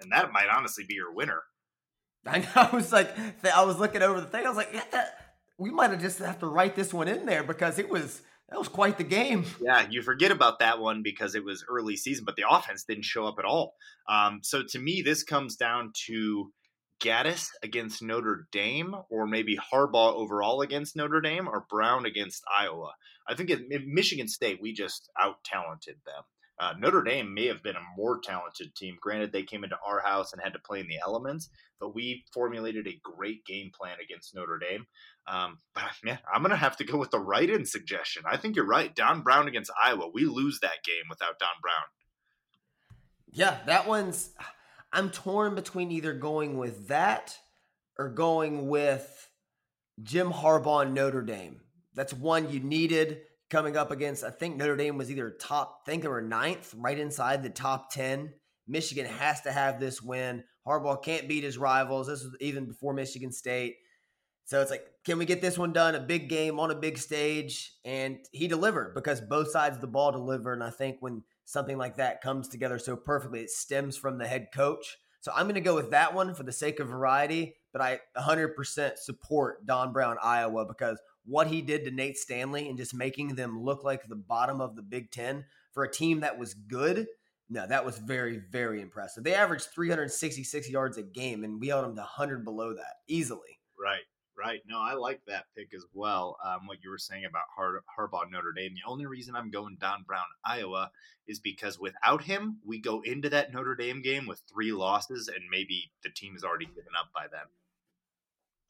And 0.00 0.10
that 0.10 0.32
might 0.32 0.48
honestly 0.48 0.84
be 0.88 0.94
your 0.94 1.12
winner. 1.12 1.42
I 2.26 2.38
know. 2.38 2.46
I 2.56 2.74
was 2.74 2.92
like, 2.92 3.14
I 3.44 3.62
was 3.64 3.78
looking 3.78 4.02
over 4.02 4.20
the 4.20 4.26
thing. 4.26 4.46
I 4.46 4.48
was 4.48 4.56
like, 4.56 4.70
yeah, 4.72 4.84
that, 4.90 5.22
we 5.58 5.70
might 5.70 5.90
have 5.90 6.00
just 6.00 6.18
have 6.18 6.40
to 6.40 6.46
write 6.46 6.74
this 6.74 6.92
one 6.92 7.08
in 7.08 7.26
there 7.26 7.42
because 7.44 7.78
it 7.78 7.88
was 7.88 8.22
that 8.52 8.58
was 8.58 8.68
quite 8.68 8.98
the 8.98 9.04
game. 9.04 9.44
Yeah, 9.62 9.86
you 9.88 10.02
forget 10.02 10.30
about 10.30 10.58
that 10.58 10.80
one 10.80 11.02
because 11.02 11.34
it 11.34 11.44
was 11.44 11.64
early 11.68 11.96
season, 11.96 12.24
but 12.24 12.36
the 12.36 12.44
offense 12.48 12.84
didn't 12.84 13.04
show 13.04 13.26
up 13.26 13.38
at 13.38 13.44
all. 13.44 13.74
Um, 14.08 14.40
so 14.42 14.62
to 14.62 14.78
me, 14.78 15.02
this 15.02 15.22
comes 15.22 15.56
down 15.56 15.92
to 16.06 16.52
Gattis 17.00 17.48
against 17.62 18.02
Notre 18.02 18.48
Dame, 18.52 18.94
or 19.08 19.26
maybe 19.26 19.56
Harbaugh 19.56 20.14
overall 20.14 20.60
against 20.62 20.96
Notre 20.96 21.20
Dame, 21.20 21.48
or 21.48 21.64
Brown 21.70 22.06
against 22.06 22.42
Iowa. 22.52 22.92
I 23.26 23.34
think 23.34 23.50
in 23.50 23.68
Michigan 23.86 24.28
State, 24.28 24.60
we 24.60 24.72
just 24.72 25.08
out 25.20 25.42
talented 25.44 25.96
them. 26.04 26.24
Uh, 26.58 26.74
Notre 26.78 27.02
Dame 27.02 27.34
may 27.34 27.46
have 27.46 27.62
been 27.62 27.76
a 27.76 27.96
more 27.96 28.20
talented 28.20 28.74
team. 28.74 28.96
Granted, 29.00 29.32
they 29.32 29.42
came 29.42 29.64
into 29.64 29.78
our 29.84 30.00
house 30.00 30.32
and 30.32 30.42
had 30.42 30.52
to 30.52 30.58
play 30.58 30.80
in 30.80 30.86
the 30.86 30.98
elements, 30.98 31.48
but 31.80 31.94
we 31.94 32.24
formulated 32.32 32.86
a 32.86 33.00
great 33.02 33.44
game 33.44 33.70
plan 33.76 33.96
against 34.02 34.34
Notre 34.34 34.58
Dame. 34.58 34.86
Um, 35.26 35.58
but 35.74 35.84
man, 36.04 36.18
I'm 36.32 36.42
gonna 36.42 36.56
have 36.56 36.76
to 36.76 36.84
go 36.84 36.98
with 36.98 37.10
the 37.10 37.18
right-in 37.18 37.64
suggestion. 37.64 38.24
I 38.26 38.36
think 38.36 38.56
you're 38.56 38.66
right. 38.66 38.94
Don 38.94 39.22
Brown 39.22 39.48
against 39.48 39.72
Iowa, 39.82 40.10
we 40.12 40.24
lose 40.24 40.60
that 40.60 40.84
game 40.84 41.04
without 41.08 41.38
Don 41.38 41.48
Brown. 41.60 41.84
Yeah, 43.32 43.58
that 43.66 43.88
one's. 43.88 44.30
I'm 44.92 45.10
torn 45.10 45.54
between 45.54 45.90
either 45.90 46.12
going 46.12 46.58
with 46.58 46.88
that 46.88 47.38
or 47.98 48.10
going 48.10 48.68
with 48.68 49.30
Jim 50.02 50.30
Harbaugh 50.30 50.90
Notre 50.90 51.22
Dame. 51.22 51.62
That's 51.94 52.12
one 52.12 52.50
you 52.50 52.60
needed 52.60 53.22
coming 53.52 53.76
up 53.76 53.90
against. 53.90 54.24
I 54.24 54.30
think 54.30 54.56
Notre 54.56 54.76
Dame 54.76 54.96
was 54.96 55.10
either 55.10 55.30
top, 55.30 55.82
I 55.82 55.90
think 55.90 56.02
they 56.02 56.08
were 56.08 56.22
ninth, 56.22 56.74
right 56.76 56.98
inside 56.98 57.42
the 57.42 57.50
top 57.50 57.92
10. 57.92 58.32
Michigan 58.66 59.06
has 59.06 59.42
to 59.42 59.52
have 59.52 59.78
this 59.78 60.00
win. 60.00 60.42
Harbaugh 60.66 61.02
can't 61.02 61.28
beat 61.28 61.44
his 61.44 61.58
rivals. 61.58 62.06
This 62.06 62.22
is 62.22 62.34
even 62.40 62.66
before 62.66 62.94
Michigan 62.94 63.30
State. 63.30 63.76
So 64.44 64.60
it's 64.62 64.70
like, 64.70 64.84
can 65.04 65.18
we 65.18 65.26
get 65.26 65.42
this 65.42 65.58
one 65.58 65.72
done? 65.72 65.94
A 65.94 66.00
big 66.00 66.28
game 66.28 66.58
on 66.58 66.70
a 66.70 66.74
big 66.74 66.96
stage. 66.96 67.74
And 67.84 68.18
he 68.32 68.48
delivered 68.48 68.94
because 68.94 69.20
both 69.20 69.50
sides 69.50 69.76
of 69.76 69.80
the 69.82 69.86
ball 69.86 70.12
deliver. 70.12 70.52
And 70.52 70.64
I 70.64 70.70
think 70.70 70.96
when 71.00 71.22
something 71.44 71.76
like 71.76 71.96
that 71.96 72.22
comes 72.22 72.48
together 72.48 72.78
so 72.78 72.96
perfectly. 72.96 73.40
It 73.40 73.50
stems 73.50 73.96
from 73.96 74.18
the 74.18 74.26
head 74.26 74.48
coach. 74.54 74.98
So 75.20 75.30
I'm 75.34 75.44
going 75.44 75.54
to 75.54 75.60
go 75.60 75.74
with 75.74 75.90
that 75.90 76.14
one 76.14 76.34
for 76.34 76.42
the 76.42 76.52
sake 76.52 76.80
of 76.80 76.88
variety, 76.88 77.54
but 77.72 77.80
I 77.80 78.00
100% 78.16 78.96
support 78.96 79.64
Don 79.66 79.92
Brown, 79.92 80.16
Iowa, 80.20 80.64
because 80.66 81.00
what 81.24 81.46
he 81.46 81.62
did 81.62 81.84
to 81.84 81.90
Nate 81.90 82.18
Stanley 82.18 82.68
and 82.68 82.76
just 82.76 82.94
making 82.94 83.34
them 83.34 83.62
look 83.62 83.84
like 83.84 84.08
the 84.08 84.16
bottom 84.16 84.60
of 84.60 84.76
the 84.76 84.82
Big 84.82 85.10
Ten 85.10 85.44
for 85.72 85.84
a 85.84 85.90
team 85.90 86.20
that 86.20 86.38
was 86.38 86.54
good. 86.54 87.06
No, 87.48 87.66
that 87.66 87.84
was 87.84 87.98
very, 87.98 88.38
very 88.50 88.80
impressive. 88.80 89.24
They 89.24 89.34
averaged 89.34 89.66
366 89.74 90.70
yards 90.70 90.96
a 90.96 91.02
game, 91.02 91.44
and 91.44 91.60
we 91.60 91.68
held 91.68 91.84
them 91.84 91.96
to 91.96 92.00
100 92.00 92.44
below 92.44 92.74
that 92.74 93.00
easily. 93.08 93.58
Right. 93.78 94.02
Right. 94.36 94.60
No, 94.66 94.78
I 94.80 94.94
like 94.94 95.20
that 95.26 95.44
pick 95.54 95.74
as 95.74 95.84
well. 95.92 96.38
Um, 96.42 96.66
what 96.66 96.78
you 96.82 96.88
were 96.88 96.98
saying 96.98 97.26
about 97.26 97.42
Har- 97.54 97.84
Harbaugh 97.98 98.30
Notre 98.30 98.52
Dame. 98.52 98.74
The 98.74 98.90
only 98.90 99.04
reason 99.04 99.36
I'm 99.36 99.50
going 99.50 99.76
Don 99.78 100.04
Brown 100.06 100.24
Iowa 100.44 100.90
is 101.26 101.38
because 101.38 101.78
without 101.78 102.22
him, 102.22 102.58
we 102.64 102.80
go 102.80 103.02
into 103.02 103.28
that 103.28 103.52
Notre 103.52 103.74
Dame 103.74 104.00
game 104.00 104.26
with 104.26 104.42
three 104.50 104.72
losses, 104.72 105.28
and 105.28 105.44
maybe 105.50 105.92
the 106.02 106.10
team 106.10 106.34
is 106.34 106.42
already 106.42 106.64
given 106.64 106.92
up 106.98 107.10
by 107.14 107.26
then. 107.30 107.46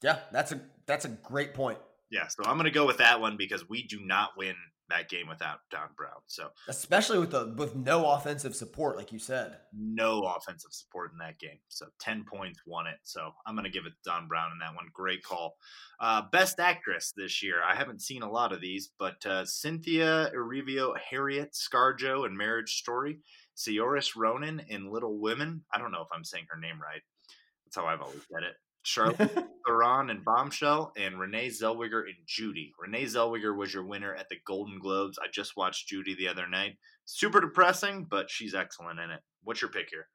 Yeah, 0.02 0.18
that's 0.32 0.50
a 0.50 0.60
that's 0.86 1.04
a 1.04 1.10
great 1.10 1.54
point. 1.54 1.78
Yeah, 2.12 2.28
so 2.28 2.44
I'm 2.44 2.56
going 2.56 2.64
to 2.64 2.70
go 2.70 2.86
with 2.86 2.98
that 2.98 3.22
one 3.22 3.38
because 3.38 3.66
we 3.70 3.84
do 3.84 3.98
not 4.04 4.32
win 4.36 4.54
that 4.90 5.08
game 5.08 5.28
without 5.28 5.60
Don 5.70 5.88
Brown. 5.96 6.20
So 6.26 6.48
especially 6.68 7.18
with 7.18 7.30
the 7.30 7.54
with 7.56 7.74
no 7.74 8.10
offensive 8.10 8.54
support, 8.54 8.98
like 8.98 9.12
you 9.12 9.18
said, 9.18 9.56
no 9.74 10.22
offensive 10.24 10.72
support 10.72 11.12
in 11.12 11.18
that 11.18 11.38
game. 11.38 11.58
So 11.68 11.86
ten 11.98 12.24
points 12.30 12.60
won 12.66 12.86
it. 12.86 12.98
So 13.02 13.30
I'm 13.46 13.54
going 13.54 13.64
to 13.64 13.70
give 13.70 13.86
it 13.86 13.90
to 13.90 14.10
Don 14.10 14.28
Brown 14.28 14.52
in 14.52 14.58
that 14.58 14.74
one. 14.74 14.84
Great 14.92 15.24
call. 15.24 15.56
Uh, 15.98 16.20
best 16.30 16.60
actress 16.60 17.14
this 17.16 17.42
year. 17.42 17.62
I 17.66 17.74
haven't 17.74 18.02
seen 18.02 18.20
a 18.20 18.30
lot 18.30 18.52
of 18.52 18.60
these, 18.60 18.90
but 18.98 19.24
uh, 19.24 19.46
Cynthia 19.46 20.30
Erivo, 20.36 20.94
Harriet 21.10 21.54
ScarJo 21.54 22.26
in 22.26 22.36
Marriage 22.36 22.74
Story, 22.74 23.20
Saoirse 23.56 24.10
Ronan 24.14 24.60
in 24.68 24.92
Little 24.92 25.18
Women. 25.18 25.64
I 25.72 25.78
don't 25.78 25.92
know 25.92 26.02
if 26.02 26.08
I'm 26.12 26.24
saying 26.24 26.44
her 26.50 26.60
name 26.60 26.78
right. 26.78 27.00
That's 27.64 27.76
how 27.76 27.86
I've 27.86 28.02
always 28.02 28.20
said 28.30 28.42
it. 28.42 28.56
Charlize 28.84 29.46
Theron 29.66 30.10
and 30.10 30.24
Bombshell, 30.24 30.92
and 30.96 31.18
Renee 31.18 31.48
Zellweger 31.48 32.04
and 32.04 32.16
Judy. 32.26 32.72
Renee 32.80 33.04
Zellweger 33.04 33.56
was 33.56 33.72
your 33.72 33.84
winner 33.84 34.14
at 34.14 34.28
the 34.28 34.36
Golden 34.46 34.78
Globes. 34.78 35.18
I 35.18 35.28
just 35.32 35.56
watched 35.56 35.88
Judy 35.88 36.14
the 36.14 36.28
other 36.28 36.48
night. 36.48 36.78
Super 37.04 37.40
depressing, 37.40 38.06
but 38.10 38.30
she's 38.30 38.54
excellent 38.54 39.00
in 39.00 39.10
it. 39.10 39.20
What's 39.44 39.60
your 39.60 39.70
pick 39.70 39.88
here? 39.90 40.08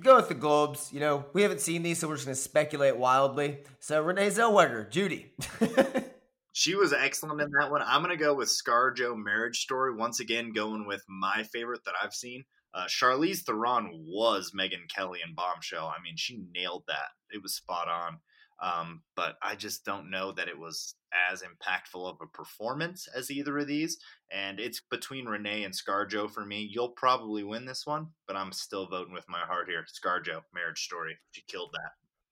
Go 0.00 0.16
with 0.16 0.28
the 0.28 0.34
Globes. 0.34 0.90
You 0.92 1.00
know, 1.00 1.26
we 1.32 1.42
haven't 1.42 1.60
seen 1.60 1.82
these, 1.82 1.98
so 1.98 2.08
we're 2.08 2.14
just 2.14 2.26
going 2.26 2.34
to 2.34 2.40
speculate 2.40 2.96
wildly. 2.96 3.58
So 3.78 4.02
Renee 4.02 4.28
Zellweger, 4.28 4.90
Judy. 4.90 5.32
she 6.52 6.74
was 6.74 6.92
excellent 6.92 7.40
in 7.40 7.50
that 7.58 7.70
one. 7.70 7.82
I'm 7.82 8.02
going 8.02 8.16
to 8.16 8.22
go 8.22 8.34
with 8.34 8.48
Scar 8.48 8.92
ScarJo 8.94 9.16
Marriage 9.16 9.60
Story. 9.60 9.94
Once 9.94 10.20
again, 10.20 10.52
going 10.52 10.86
with 10.86 11.04
my 11.08 11.44
favorite 11.52 11.84
that 11.84 11.94
I've 12.02 12.14
seen. 12.14 12.44
Uh, 12.74 12.86
Charlize 12.86 13.42
Theron 13.42 13.90
was 13.92 14.52
Megyn 14.58 14.88
Kelly 14.94 15.20
in 15.26 15.34
Bombshell. 15.34 15.86
I 15.86 16.02
mean, 16.02 16.16
she 16.16 16.42
nailed 16.54 16.84
that. 16.88 17.08
It 17.32 17.42
was 17.42 17.54
spot 17.54 17.88
on. 17.88 18.18
Um, 18.62 19.02
but 19.16 19.34
I 19.42 19.56
just 19.56 19.84
don't 19.84 20.10
know 20.10 20.30
that 20.32 20.48
it 20.48 20.58
was 20.58 20.94
as 21.30 21.42
impactful 21.42 22.08
of 22.08 22.18
a 22.22 22.26
performance 22.26 23.08
as 23.14 23.30
either 23.30 23.58
of 23.58 23.66
these. 23.66 23.98
And 24.30 24.60
it's 24.60 24.80
between 24.88 25.26
Renee 25.26 25.64
and 25.64 25.74
ScarJo 25.74 26.30
for 26.30 26.44
me. 26.44 26.68
You'll 26.70 26.90
probably 26.90 27.42
win 27.42 27.64
this 27.64 27.84
one, 27.86 28.08
but 28.26 28.36
I'm 28.36 28.52
still 28.52 28.86
voting 28.86 29.12
with 29.12 29.28
my 29.28 29.40
heart 29.40 29.68
here. 29.68 29.84
ScarJo, 29.84 30.42
Marriage 30.54 30.84
Story. 30.84 31.16
She 31.32 31.42
killed 31.48 31.70
that. 31.72 31.90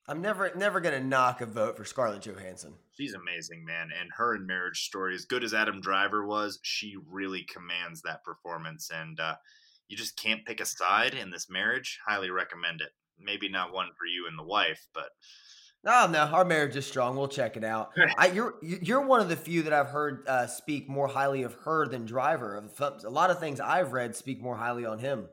I'm 0.08 0.22
never 0.22 0.50
never 0.56 0.80
gonna 0.80 1.00
knock 1.00 1.40
a 1.40 1.46
vote 1.46 1.76
for 1.76 1.84
Scarlett 1.84 2.22
Johansson. 2.22 2.74
She's 2.92 3.14
amazing, 3.14 3.64
man. 3.64 3.90
And 3.98 4.10
her 4.16 4.34
in 4.34 4.46
Marriage 4.46 4.86
Story, 4.86 5.14
as 5.14 5.24
good 5.24 5.44
as 5.44 5.54
Adam 5.54 5.80
Driver 5.80 6.26
was, 6.26 6.58
she 6.62 6.96
really 7.08 7.44
commands 7.44 8.02
that 8.02 8.24
performance. 8.24 8.90
And 8.92 9.20
uh, 9.20 9.36
you 9.88 9.96
just 9.96 10.16
can't 10.16 10.44
pick 10.44 10.60
a 10.60 10.64
side 10.64 11.14
in 11.14 11.30
this 11.30 11.48
marriage, 11.50 11.98
highly 12.06 12.30
recommend 12.30 12.80
it. 12.80 12.90
Maybe 13.22 13.48
not 13.48 13.72
one 13.72 13.90
for 13.98 14.06
you 14.06 14.26
and 14.28 14.38
the 14.38 14.44
wife, 14.44 14.88
but 14.94 15.10
Oh 15.86 16.08
no, 16.10 16.24
our 16.24 16.44
marriage 16.44 16.76
is 16.76 16.86
strong. 16.86 17.16
We'll 17.16 17.28
check 17.28 17.56
it 17.56 17.64
out. 17.64 17.92
I, 18.18 18.28
you're 18.28 18.54
you're 18.62 19.00
one 19.00 19.20
of 19.20 19.28
the 19.28 19.36
few 19.36 19.62
that 19.62 19.72
I've 19.72 19.88
heard 19.88 20.26
uh, 20.28 20.46
speak 20.46 20.88
more 20.88 21.08
highly 21.08 21.42
of 21.42 21.54
her 21.64 21.86
than 21.88 22.04
Driver. 22.04 22.62
A 22.78 23.10
lot 23.10 23.30
of 23.30 23.40
things 23.40 23.60
I've 23.60 23.92
read 23.92 24.14
speak 24.14 24.42
more 24.42 24.56
highly 24.56 24.84
on 24.84 24.98
him. 24.98 25.28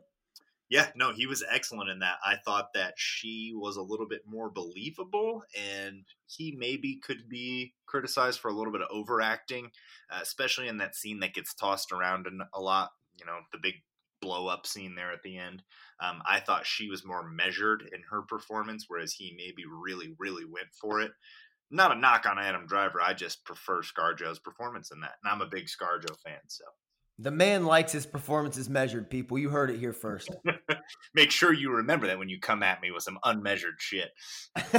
Yeah, 0.69 0.91
no, 0.95 1.13
he 1.13 1.27
was 1.27 1.45
excellent 1.49 1.89
in 1.89 1.99
that. 1.99 2.17
I 2.25 2.35
thought 2.43 2.73
that 2.73 2.95
she 2.97 3.53
was 3.55 3.77
a 3.77 3.81
little 3.81 4.07
bit 4.07 4.23
more 4.25 4.49
believable, 4.49 5.43
and 5.57 6.05
he 6.25 6.55
maybe 6.57 6.99
could 7.01 7.29
be 7.29 7.73
criticized 7.85 8.41
for 8.41 8.49
a 8.49 8.53
little 8.53 8.73
bit 8.73 8.81
of 8.81 8.89
overacting, 8.91 9.71
uh, 10.09 10.19
especially 10.21 10.67
in 10.67 10.77
that 10.77 10.95
scene 10.95 11.21
that 11.21 11.33
gets 11.33 11.53
tossed 11.53 11.93
around 11.93 12.27
a 12.53 12.61
lot. 12.61 12.91
You 13.17 13.25
know, 13.25 13.39
the 13.53 13.59
big 13.61 13.75
blow 14.21 14.47
up 14.47 14.65
scene 14.65 14.95
there 14.95 15.11
at 15.11 15.23
the 15.23 15.37
end. 15.37 15.63
Um, 15.99 16.21
I 16.27 16.39
thought 16.39 16.65
she 16.65 16.89
was 16.89 17.05
more 17.05 17.27
measured 17.27 17.81
in 17.93 18.01
her 18.09 18.21
performance, 18.21 18.85
whereas 18.87 19.13
he 19.13 19.35
maybe 19.37 19.63
really, 19.65 20.15
really 20.19 20.45
went 20.45 20.67
for 20.79 21.01
it. 21.01 21.11
Not 21.69 21.91
a 21.91 21.99
knock 21.99 22.25
on 22.25 22.39
Adam 22.39 22.65
Driver. 22.65 23.01
I 23.01 23.13
just 23.13 23.43
prefer 23.43 23.81
ScarJo's 23.81 24.39
performance 24.39 24.91
in 24.91 25.01
that, 25.01 25.15
and 25.23 25.31
I'm 25.31 25.41
a 25.41 25.49
big 25.49 25.65
ScarJo 25.65 26.15
fan. 26.23 26.39
So 26.47 26.63
the 27.19 27.31
man 27.31 27.65
likes 27.65 27.91
his 27.91 28.05
performances 28.05 28.69
measured. 28.69 29.09
People, 29.09 29.39
you 29.39 29.49
heard 29.49 29.71
it 29.71 29.79
here 29.79 29.93
first. 29.93 30.29
Make 31.15 31.31
sure 31.31 31.51
you 31.51 31.71
remember 31.71 32.07
that 32.07 32.19
when 32.19 32.29
you 32.29 32.39
come 32.39 32.61
at 32.63 32.81
me 32.81 32.91
with 32.91 33.03
some 33.03 33.19
unmeasured 33.23 33.75
shit. 33.79 34.11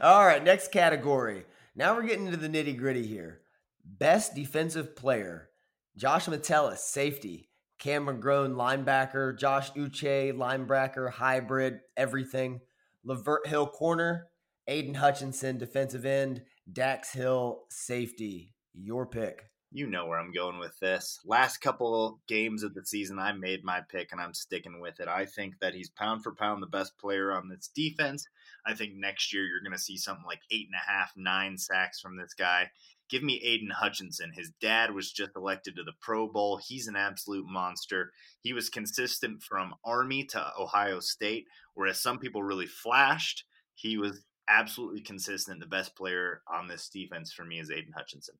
All 0.00 0.26
right, 0.26 0.42
next 0.42 0.72
category. 0.72 1.44
Now 1.76 1.94
we're 1.94 2.06
getting 2.06 2.26
into 2.26 2.38
the 2.38 2.48
nitty 2.48 2.76
gritty 2.78 3.06
here. 3.06 3.40
Best 3.84 4.34
defensive 4.34 4.96
player. 4.96 5.50
Josh 5.96 6.26
Metellus, 6.26 6.82
safety. 6.82 7.50
Cam 7.78 8.06
McGrone, 8.06 8.54
linebacker, 8.54 9.38
Josh 9.38 9.72
Uche, 9.72 10.32
linebacker, 10.32 11.10
hybrid, 11.10 11.80
everything. 11.96 12.60
Lavert 13.06 13.46
Hill, 13.46 13.66
corner, 13.66 14.28
Aidan 14.66 14.94
Hutchinson, 14.94 15.58
defensive 15.58 16.06
end, 16.06 16.42
Dax 16.72 17.12
Hill, 17.12 17.64
safety. 17.68 18.54
Your 18.72 19.06
pick. 19.06 19.50
You 19.70 19.88
know 19.88 20.06
where 20.06 20.20
I'm 20.20 20.32
going 20.32 20.60
with 20.60 20.78
this. 20.78 21.18
Last 21.24 21.58
couple 21.58 22.20
games 22.28 22.62
of 22.62 22.74
the 22.74 22.86
season, 22.86 23.18
I 23.18 23.32
made 23.32 23.64
my 23.64 23.80
pick 23.88 24.12
and 24.12 24.20
I'm 24.20 24.32
sticking 24.32 24.80
with 24.80 25.00
it. 25.00 25.08
I 25.08 25.26
think 25.26 25.58
that 25.60 25.74
he's 25.74 25.90
pound 25.90 26.22
for 26.22 26.32
pound 26.32 26.62
the 26.62 26.68
best 26.68 26.96
player 26.96 27.32
on 27.32 27.48
this 27.48 27.70
defense. 27.74 28.24
I 28.64 28.74
think 28.74 28.94
next 28.94 29.34
year 29.34 29.42
you're 29.42 29.60
going 29.60 29.76
to 29.76 29.78
see 29.78 29.96
something 29.96 30.24
like 30.26 30.42
eight 30.52 30.68
and 30.68 30.76
a 30.76 30.90
half, 30.90 31.12
nine 31.16 31.58
sacks 31.58 32.00
from 32.00 32.16
this 32.16 32.34
guy. 32.34 32.70
Give 33.14 33.22
me 33.22 33.40
Aidan 33.44 33.70
Hutchinson. 33.70 34.32
His 34.34 34.50
dad 34.60 34.92
was 34.92 35.12
just 35.12 35.36
elected 35.36 35.76
to 35.76 35.84
the 35.84 35.92
Pro 36.00 36.26
Bowl. 36.26 36.58
He's 36.60 36.88
an 36.88 36.96
absolute 36.96 37.46
monster. 37.46 38.10
He 38.42 38.52
was 38.52 38.68
consistent 38.68 39.40
from 39.40 39.76
Army 39.84 40.24
to 40.30 40.44
Ohio 40.58 40.98
State, 40.98 41.44
whereas 41.74 42.02
some 42.02 42.18
people 42.18 42.42
really 42.42 42.66
flashed. 42.66 43.44
He 43.76 43.96
was 43.96 44.24
absolutely 44.48 45.00
consistent. 45.00 45.60
The 45.60 45.66
best 45.66 45.94
player 45.94 46.42
on 46.52 46.66
this 46.66 46.88
defense 46.88 47.32
for 47.32 47.44
me 47.44 47.60
is 47.60 47.70
Aidan 47.70 47.92
Hutchinson. 47.96 48.34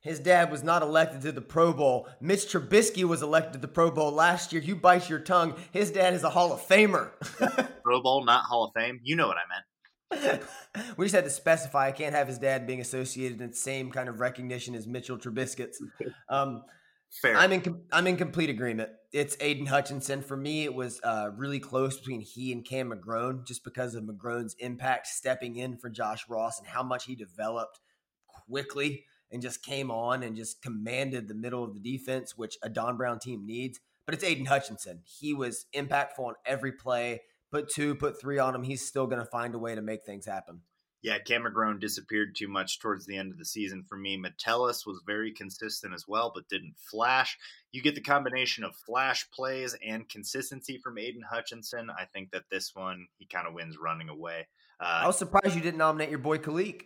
His 0.00 0.18
dad 0.18 0.50
was 0.50 0.64
not 0.64 0.82
elected 0.82 1.20
to 1.22 1.30
the 1.30 1.40
Pro 1.40 1.72
Bowl. 1.72 2.08
Mitch 2.20 2.46
Trubisky 2.46 3.04
was 3.04 3.22
elected 3.22 3.52
to 3.52 3.58
the 3.60 3.68
Pro 3.68 3.92
Bowl 3.92 4.10
last 4.10 4.52
year. 4.52 4.62
You 4.62 4.74
bite 4.74 5.08
your 5.08 5.20
tongue. 5.20 5.54
His 5.70 5.92
dad 5.92 6.12
is 6.14 6.24
a 6.24 6.30
Hall 6.30 6.52
of 6.52 6.60
Famer. 6.66 7.12
Pro 7.84 8.02
Bowl, 8.02 8.24
not 8.24 8.46
Hall 8.46 8.64
of 8.64 8.72
Fame. 8.74 8.98
You 9.04 9.14
know 9.14 9.28
what 9.28 9.36
I 9.36 9.46
meant. 9.48 9.64
we 10.96 11.04
just 11.04 11.14
had 11.14 11.24
to 11.24 11.30
specify. 11.30 11.88
I 11.88 11.92
can't 11.92 12.14
have 12.14 12.28
his 12.28 12.38
dad 12.38 12.66
being 12.66 12.80
associated 12.80 13.40
in 13.40 13.50
the 13.50 13.56
same 13.56 13.90
kind 13.90 14.08
of 14.08 14.20
recognition 14.20 14.74
as 14.74 14.86
Mitchell 14.86 15.18
Trubisky's. 15.18 15.82
Um, 16.28 16.62
Fair. 17.20 17.36
I'm 17.36 17.52
in. 17.52 17.82
I'm 17.92 18.06
in 18.06 18.16
complete 18.16 18.48
agreement. 18.48 18.88
It's 19.12 19.36
Aidan 19.38 19.66
Hutchinson. 19.66 20.22
For 20.22 20.34
me, 20.34 20.64
it 20.64 20.74
was 20.74 20.98
uh, 21.04 21.28
really 21.36 21.60
close 21.60 21.98
between 21.98 22.22
he 22.22 22.52
and 22.52 22.64
Cam 22.64 22.90
McGrone, 22.90 23.46
just 23.46 23.64
because 23.64 23.94
of 23.94 24.04
McGrone's 24.04 24.56
impact 24.58 25.08
stepping 25.08 25.56
in 25.56 25.76
for 25.76 25.90
Josh 25.90 26.24
Ross 26.26 26.58
and 26.58 26.66
how 26.66 26.82
much 26.82 27.04
he 27.04 27.14
developed 27.14 27.80
quickly 28.26 29.04
and 29.30 29.42
just 29.42 29.62
came 29.62 29.90
on 29.90 30.22
and 30.22 30.36
just 30.36 30.62
commanded 30.62 31.28
the 31.28 31.34
middle 31.34 31.62
of 31.62 31.74
the 31.74 31.80
defense, 31.80 32.36
which 32.36 32.56
a 32.62 32.70
Don 32.70 32.96
Brown 32.96 33.18
team 33.18 33.44
needs. 33.44 33.78
But 34.06 34.14
it's 34.14 34.24
Aidan 34.24 34.46
Hutchinson. 34.46 35.00
He 35.04 35.34
was 35.34 35.66
impactful 35.74 36.18
on 36.18 36.34
every 36.46 36.72
play. 36.72 37.22
Put 37.52 37.68
two, 37.68 37.94
put 37.94 38.18
three 38.20 38.38
on 38.38 38.54
him. 38.54 38.62
He's 38.62 38.86
still 38.86 39.06
going 39.06 39.20
to 39.20 39.30
find 39.30 39.54
a 39.54 39.58
way 39.58 39.74
to 39.74 39.82
make 39.82 40.04
things 40.04 40.26
happen. 40.26 40.62
Yeah, 41.02 41.18
Cam 41.18 41.42
McGrone 41.42 41.80
disappeared 41.80 42.36
too 42.36 42.48
much 42.48 42.78
towards 42.78 43.06
the 43.06 43.16
end 43.16 43.32
of 43.32 43.38
the 43.38 43.44
season 43.44 43.84
for 43.88 43.98
me. 43.98 44.16
Metellus 44.16 44.86
was 44.86 45.02
very 45.04 45.32
consistent 45.32 45.92
as 45.92 46.06
well, 46.06 46.30
but 46.32 46.48
didn't 46.48 46.76
flash. 46.78 47.36
You 47.72 47.82
get 47.82 47.96
the 47.96 48.00
combination 48.00 48.62
of 48.62 48.76
flash 48.86 49.28
plays 49.32 49.76
and 49.86 50.08
consistency 50.08 50.78
from 50.78 50.98
Aidan 50.98 51.24
Hutchinson. 51.28 51.90
I 51.90 52.04
think 52.04 52.30
that 52.30 52.44
this 52.50 52.70
one, 52.74 53.08
he 53.18 53.26
kind 53.26 53.48
of 53.48 53.54
wins 53.54 53.76
running 53.82 54.08
away. 54.08 54.46
Uh, 54.80 55.00
I 55.02 55.06
was 55.06 55.18
surprised 55.18 55.56
you 55.56 55.60
didn't 55.60 55.78
nominate 55.78 56.08
your 56.08 56.20
boy 56.20 56.38
Khaleke. 56.38 56.82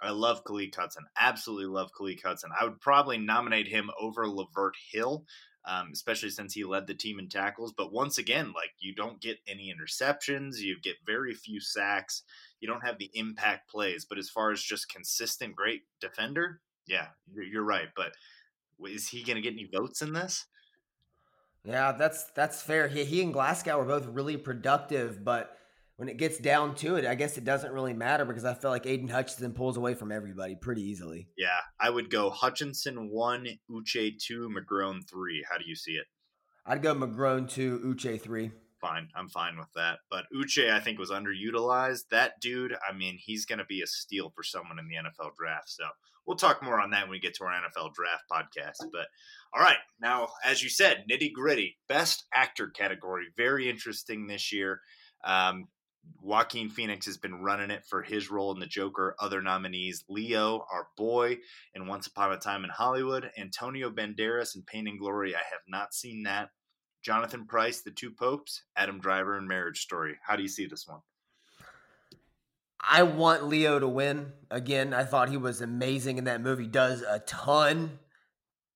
I 0.00 0.10
love 0.10 0.42
Khaleke 0.44 0.74
Hudson. 0.74 1.04
Absolutely 1.18 1.66
love 1.66 1.90
Khaleke 1.98 2.22
Hudson. 2.24 2.50
I 2.58 2.64
would 2.64 2.80
probably 2.80 3.18
nominate 3.18 3.68
him 3.68 3.90
over 4.00 4.26
Lavert 4.26 4.72
Hill, 4.90 5.24
um, 5.64 5.90
especially 5.92 6.30
since 6.30 6.54
he 6.54 6.64
led 6.64 6.86
the 6.86 6.94
team 6.94 7.18
in 7.18 7.28
tackles. 7.28 7.72
But 7.76 7.92
once 7.92 8.18
again, 8.18 8.52
like 8.54 8.72
you 8.80 8.94
don't 8.94 9.20
get 9.20 9.38
any 9.46 9.72
interceptions, 9.72 10.58
you 10.58 10.76
get 10.80 10.96
very 11.06 11.34
few 11.34 11.60
sacks, 11.60 12.22
you 12.60 12.68
don't 12.68 12.84
have 12.84 12.98
the 12.98 13.10
impact 13.14 13.70
plays. 13.70 14.04
But 14.04 14.18
as 14.18 14.28
far 14.28 14.50
as 14.50 14.62
just 14.62 14.88
consistent 14.88 15.54
great 15.54 15.82
defender, 16.00 16.60
yeah, 16.86 17.08
you're 17.32 17.62
right. 17.64 17.88
But 17.94 18.12
is 18.84 19.08
he 19.08 19.22
going 19.22 19.36
to 19.36 19.42
get 19.42 19.52
any 19.52 19.68
votes 19.72 20.02
in 20.02 20.12
this? 20.12 20.46
Yeah, 21.64 21.92
that's 21.92 22.24
that's 22.32 22.60
fair. 22.60 22.88
He, 22.88 23.04
he 23.04 23.22
and 23.22 23.32
Glasgow 23.32 23.78
were 23.78 23.84
both 23.84 24.06
really 24.06 24.36
productive, 24.36 25.24
but 25.24 25.56
when 25.96 26.08
it 26.08 26.16
gets 26.16 26.38
down 26.38 26.74
to 26.76 26.96
it, 26.96 27.06
I 27.06 27.14
guess 27.14 27.38
it 27.38 27.44
doesn't 27.44 27.72
really 27.72 27.92
matter 27.92 28.24
because 28.24 28.44
I 28.44 28.54
feel 28.54 28.70
like 28.70 28.86
Aidan 28.86 29.08
Hutchinson 29.08 29.52
pulls 29.52 29.76
away 29.76 29.94
from 29.94 30.10
everybody 30.10 30.56
pretty 30.56 30.82
easily. 30.82 31.28
Yeah, 31.36 31.60
I 31.78 31.90
would 31.90 32.10
go 32.10 32.30
Hutchinson 32.30 33.10
one, 33.10 33.46
Uche 33.70 34.18
two, 34.18 34.50
McGrone 34.50 35.08
three. 35.08 35.44
How 35.48 35.58
do 35.58 35.64
you 35.66 35.76
see 35.76 35.92
it? 35.92 36.06
I'd 36.64 36.82
go 36.82 36.94
McGrone 36.94 37.48
two, 37.48 37.80
Uche 37.84 38.20
three. 38.20 38.52
Fine, 38.80 39.08
I'm 39.14 39.28
fine 39.28 39.56
with 39.56 39.72
that. 39.76 39.98
But 40.10 40.24
Uche, 40.34 40.72
I 40.72 40.80
think, 40.80 40.98
was 40.98 41.10
underutilized. 41.10 42.08
That 42.10 42.40
dude, 42.40 42.74
I 42.88 42.92
mean, 42.92 43.16
he's 43.16 43.46
going 43.46 43.60
to 43.60 43.64
be 43.64 43.80
a 43.82 43.86
steal 43.86 44.32
for 44.34 44.42
someone 44.42 44.80
in 44.80 44.88
the 44.88 44.96
NFL 44.96 45.36
draft. 45.36 45.70
So 45.70 45.84
we'll 46.26 46.36
talk 46.36 46.64
more 46.64 46.80
on 46.80 46.90
that 46.90 47.02
when 47.02 47.10
we 47.10 47.20
get 47.20 47.34
to 47.34 47.44
our 47.44 47.52
NFL 47.52 47.94
draft 47.94 48.24
podcast. 48.30 48.88
But 48.92 49.06
all 49.54 49.62
right, 49.62 49.76
now, 50.00 50.30
as 50.44 50.64
you 50.64 50.68
said, 50.68 51.04
nitty 51.08 51.32
gritty, 51.32 51.76
best 51.88 52.24
actor 52.34 52.68
category. 52.68 53.26
Very 53.36 53.70
interesting 53.70 54.26
this 54.26 54.52
year. 54.52 54.80
Um, 55.24 55.68
Joaquin 56.20 56.68
Phoenix 56.68 57.06
has 57.06 57.16
been 57.16 57.42
running 57.42 57.70
it 57.70 57.84
for 57.84 58.02
his 58.02 58.30
role 58.30 58.52
in 58.52 58.60
the 58.60 58.66
Joker. 58.66 59.16
Other 59.18 59.42
nominees 59.42 60.04
Leo, 60.08 60.64
our 60.72 60.88
boy, 60.96 61.38
and 61.74 61.88
Once 61.88 62.06
Upon 62.06 62.32
a 62.32 62.36
Time 62.36 62.64
in 62.64 62.70
Hollywood, 62.70 63.30
Antonio 63.36 63.90
Banderas 63.90 64.54
in 64.54 64.62
Pain 64.62 64.86
and 64.86 64.98
Glory. 64.98 65.34
I 65.34 65.38
have 65.38 65.62
not 65.66 65.94
seen 65.94 66.22
that. 66.24 66.50
Jonathan 67.02 67.46
Pryce, 67.46 67.82
The 67.82 67.90
Two 67.90 68.12
Popes, 68.12 68.62
Adam 68.76 69.00
Driver 69.00 69.36
in 69.36 69.48
Marriage 69.48 69.80
Story. 69.80 70.16
How 70.24 70.36
do 70.36 70.42
you 70.42 70.48
see 70.48 70.66
this 70.66 70.86
one? 70.86 71.00
I 72.80 73.02
want 73.02 73.46
Leo 73.46 73.78
to 73.78 73.88
win. 73.88 74.32
Again, 74.50 74.92
I 74.94 75.04
thought 75.04 75.28
he 75.28 75.36
was 75.36 75.60
amazing 75.60 76.18
in 76.18 76.24
that 76.24 76.40
movie, 76.40 76.66
does 76.66 77.02
a 77.02 77.20
ton, 77.20 77.98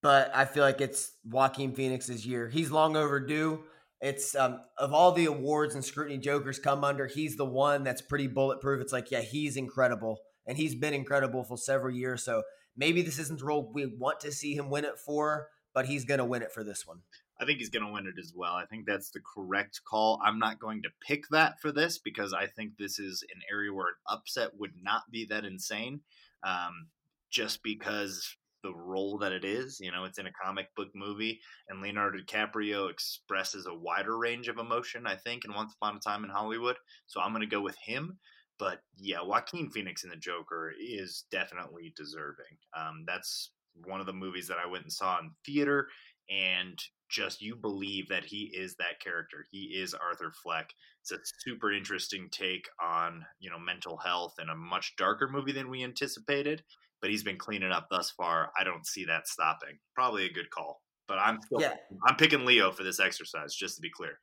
but 0.03 0.31
I 0.35 0.45
feel 0.45 0.62
like 0.62 0.81
it's 0.81 1.12
Joaquin 1.24 1.72
Phoenix's 1.72 2.27
year. 2.27 2.49
He's 2.49 2.70
long 2.70 2.97
overdue. 2.97 3.64
It's 4.01 4.34
um, 4.34 4.61
of 4.78 4.92
all 4.92 5.12
the 5.12 5.24
awards 5.26 5.74
and 5.74 5.84
scrutiny 5.84 6.18
Jokers 6.18 6.59
come 6.59 6.84
under, 6.84 7.07
he's 7.07 7.36
the 7.36 7.47
one 7.47 7.82
that's 7.82 8.03
pretty 8.03 8.26
bulletproof. 8.26 8.82
It's 8.82 8.92
like, 8.92 9.11
yeah, 9.11 9.22
he's 9.22 9.57
incredible, 9.57 10.20
and 10.47 10.59
he's 10.59 10.74
been 10.74 10.94
incredible 10.94 11.44
for 11.44 11.57
several 11.57 11.94
years. 11.94 12.24
So 12.24 12.42
maybe 12.76 13.03
this 13.03 13.18
isn't 13.18 13.38
the 13.38 13.47
role 13.47 13.70
we 13.72 13.86
want 13.86 14.20
to 14.20 14.32
see 14.32 14.55
him 14.55 14.68
win 14.68 14.84
it 14.84 14.99
for, 14.99 15.49
but 15.72 15.86
he's 15.86 16.05
going 16.05 16.18
to 16.18 16.24
win 16.24 16.42
it 16.42 16.53
for 16.53 16.62
this 16.62 16.86
one. 16.86 17.01
I 17.38 17.44
think 17.44 17.59
he's 17.59 17.70
going 17.70 17.84
to 17.84 17.92
win 17.92 18.07
it 18.07 18.18
as 18.18 18.32
well. 18.34 18.55
I 18.55 18.64
think 18.64 18.86
that's 18.86 19.11
the 19.11 19.20
correct 19.20 19.82
call. 19.84 20.20
I'm 20.24 20.38
not 20.38 20.59
going 20.59 20.82
to 20.82 20.88
pick 21.07 21.24
that 21.30 21.61
for 21.61 21.70
this 21.70 21.99
because 21.99 22.32
I 22.32 22.47
think 22.47 22.78
this 22.78 22.99
is 22.99 23.22
an 23.34 23.42
area 23.51 23.72
where 23.72 23.88
an 23.88 23.94
upset 24.09 24.59
would 24.59 24.72
not 24.82 25.03
be 25.11 25.26
that 25.26 25.44
insane. 25.44 26.01
Um, 26.42 26.88
just 27.30 27.62
because 27.62 28.36
the 28.63 28.75
role 28.75 29.19
that 29.19 29.33
it 29.33 29.45
is. 29.45 29.79
You 29.81 29.93
know, 29.93 30.05
it's 30.05 30.19
in 30.19 30.27
a 30.27 30.33
comic 30.33 30.75
book 30.75 30.89
movie, 30.95 31.41
and 31.69 31.81
Leonardo 31.81 32.19
DiCaprio 32.19 32.91
expresses 32.91 33.67
a 33.67 33.75
wider 33.75 34.17
range 34.19 34.49
of 34.49 34.59
emotion, 34.59 35.07
I 35.07 35.17
think, 35.17 35.45
in 35.45 35.55
Once 35.55 35.75
Upon 35.75 35.97
a 35.97 36.01
Time 36.01 36.25
in 36.25 36.31
Hollywood. 36.31 36.77
So 37.07 37.21
I'm 37.21 37.33
going 37.33 37.41
to 37.41 37.47
go 37.47 37.63
with 37.63 37.77
him. 37.85 38.19
But 38.59 38.81
yeah, 38.97 39.23
Joaquin 39.23 39.71
Phoenix 39.71 40.05
in 40.05 40.11
the 40.11 40.17
Joker 40.17 40.73
is 40.81 41.25
definitely 41.31 41.93
deserving. 41.97 42.57
Um, 42.77 43.05
that's 43.07 43.51
one 43.85 44.01
of 44.01 44.07
the 44.07 44.13
movies 44.13 44.49
that 44.49 44.59
I 44.65 44.71
went 44.71 44.85
and 44.85 44.93
saw 44.93 45.19
in 45.19 45.31
theater, 45.45 45.89
and 46.31 46.79
just 47.09 47.43
you 47.43 47.55
believe 47.55 48.09
that 48.09 48.25
he 48.25 48.51
is 48.55 48.75
that 48.77 49.01
character. 49.01 49.45
He 49.51 49.77
is 49.79 49.95
Arthur 49.95 50.33
Fleck. 50.43 50.71
It's 51.03 51.13
a 51.13 51.19
super 51.45 51.73
interesting 51.73 52.29
take 52.33 52.67
on 52.83 53.25
you 53.39 53.51
know 53.51 53.59
mental 53.59 53.99
health 53.99 54.35
and 54.39 54.51
a 54.51 54.57
much 54.57 54.95
darker 54.97 55.29
movie 55.29 55.53
than 55.53 55.71
we 55.71 55.85
anticipated 55.85 56.63
but 57.01 57.11
he's 57.11 57.22
been 57.22 57.38
cleaning 57.38 57.72
up 57.72 57.88
thus 57.90 58.11
far. 58.11 58.51
I 58.59 58.64
don't 58.64 58.86
see 58.86 59.05
that 59.07 59.28
stopping. 59.28 59.78
Probably 59.94 60.26
a 60.26 60.32
good 60.32 60.51
call. 60.51 60.80
But 61.09 61.18
I'm 61.18 61.40
still, 61.42 61.61
yeah. 61.61 61.74
I'm 62.07 62.16
picking 62.16 62.44
Leo 62.44 62.72
for 62.72 62.82
this 62.82 62.99
exercise, 62.99 63.55
just 63.55 63.76
to 63.76 63.80
be 63.80 63.90
clear. 63.90 64.18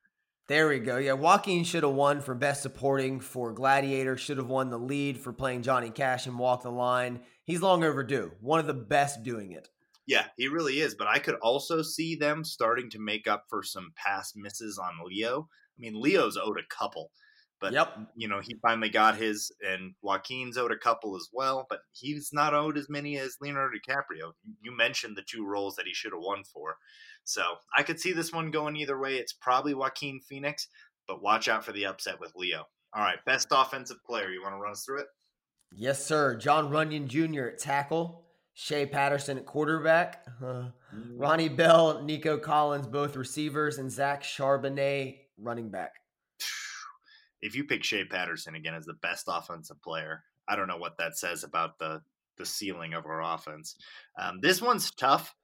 There 0.50 0.68
we 0.68 0.80
go. 0.80 0.98
Yeah, 0.98 1.14
Joaquin 1.14 1.64
should 1.64 1.84
have 1.84 1.94
won 1.94 2.20
for 2.20 2.36
best 2.36 2.62
supporting 2.62 3.22
for 3.22 3.54
Gladiator. 3.54 4.18
Should 4.18 4.38
have 4.38 4.50
won 4.50 4.70
the 4.70 4.78
lead 4.78 5.18
for 5.18 5.32
playing 5.32 5.62
Johnny 5.62 5.90
Cash 5.90 6.28
and 6.28 6.38
Walk 6.38 6.64
the 6.64 6.70
Line. 6.70 7.22
He's 7.46 7.62
long 7.62 7.86
overdue. 7.86 8.32
One 8.42 8.60
of 8.60 8.68
the 8.68 8.74
best 8.74 9.24
doing 9.24 9.54
it. 9.54 9.70
Yeah, 10.06 10.26
he 10.36 10.50
really 10.50 10.82
is. 10.82 10.96
But 10.96 11.08
I 11.08 11.20
could 11.20 11.36
also 11.36 11.82
see 11.82 12.16
them 12.16 12.44
starting 12.44 12.90
to 12.90 13.00
make 13.00 13.26
up 13.26 13.46
for 13.50 13.64
some 13.64 13.94
past 13.96 14.34
misses 14.36 14.78
on 14.78 15.08
Leo. 15.08 15.48
I 15.78 15.80
mean, 15.80 16.02
Leo's 16.02 16.38
owed 16.38 16.60
a 16.60 16.76
couple. 16.76 17.12
But 17.64 17.72
yep. 17.72 17.98
you 18.18 18.28
know, 18.28 18.42
he 18.42 18.56
finally 18.62 18.90
got 18.90 19.16
his, 19.16 19.50
and 19.62 19.94
Joaquin's 20.02 20.58
owed 20.58 20.74
a 20.74 20.78
couple 20.78 21.16
as 21.16 21.30
well. 21.32 21.66
But 21.70 21.80
he's 21.94 22.32
not 22.34 22.54
owed 22.54 22.78
as 22.78 22.90
many 22.90 23.18
as 23.18 23.38
Leonardo 23.40 23.78
DiCaprio. 23.78 24.34
You 24.62 24.76
mentioned 24.76 25.16
the 25.16 25.22
two 25.22 25.46
roles 25.46 25.78
that 25.78 25.88
he 25.88 25.94
should 25.94 26.12
have 26.12 26.22
won 26.22 26.44
for, 26.44 26.76
so 27.24 27.42
I 27.78 27.84
could 27.84 28.02
see 28.02 28.12
this 28.12 28.34
one 28.34 28.52
going 28.52 28.76
either 28.76 29.00
way. 29.00 29.16
It's 29.16 29.32
probably 29.32 29.74
Joaquin 29.74 30.20
Phoenix, 30.20 30.68
but 31.08 31.24
watch 31.24 31.48
out 31.48 31.64
for 31.64 31.72
the 31.72 31.86
upset 31.86 32.20
with 32.20 32.34
Leo. 32.36 32.66
All 32.94 33.02
right, 33.02 33.24
best 33.26 33.48
offensive 33.52 34.04
player. 34.06 34.30
You 34.30 34.42
want 34.42 34.56
to 34.56 34.60
run 34.60 34.74
us 34.74 34.84
through 34.84 35.00
it? 35.00 35.08
Yes, 35.74 36.06
sir. 36.06 36.36
John 36.36 36.70
Runyan 36.70 37.08
Jr. 37.08 37.46
at 37.46 37.60
tackle. 37.60 38.26
Shea 38.56 38.86
Patterson 38.86 39.38
at 39.38 39.46
quarterback. 39.46 40.26
Uh, 40.44 40.66
Ronnie 41.16 41.48
Bell, 41.48 42.04
Nico 42.04 42.38
Collins, 42.38 42.88
both 42.88 43.16
receivers, 43.16 43.78
and 43.78 43.90
Zach 43.90 44.22
Charbonnet 44.22 45.20
running 45.38 45.70
back 45.70 45.94
if 47.44 47.56
you 47.56 47.66
pick 47.66 47.84
Shea 47.84 48.06
Patterson 48.06 48.56
again 48.56 48.74
as 48.74 48.86
the 48.86 48.94
best 48.94 49.26
offensive 49.28 49.82
player, 49.84 50.24
I 50.48 50.56
don't 50.56 50.68
know 50.68 50.78
what 50.78 50.98
that 50.98 51.18
says 51.18 51.44
about 51.44 51.78
the 51.78 52.02
the 52.38 52.46
ceiling 52.46 52.94
of 52.94 53.06
our 53.06 53.22
offense. 53.22 53.76
Um, 54.20 54.40
this 54.42 54.60
one's 54.60 54.90
tough. 54.90 55.36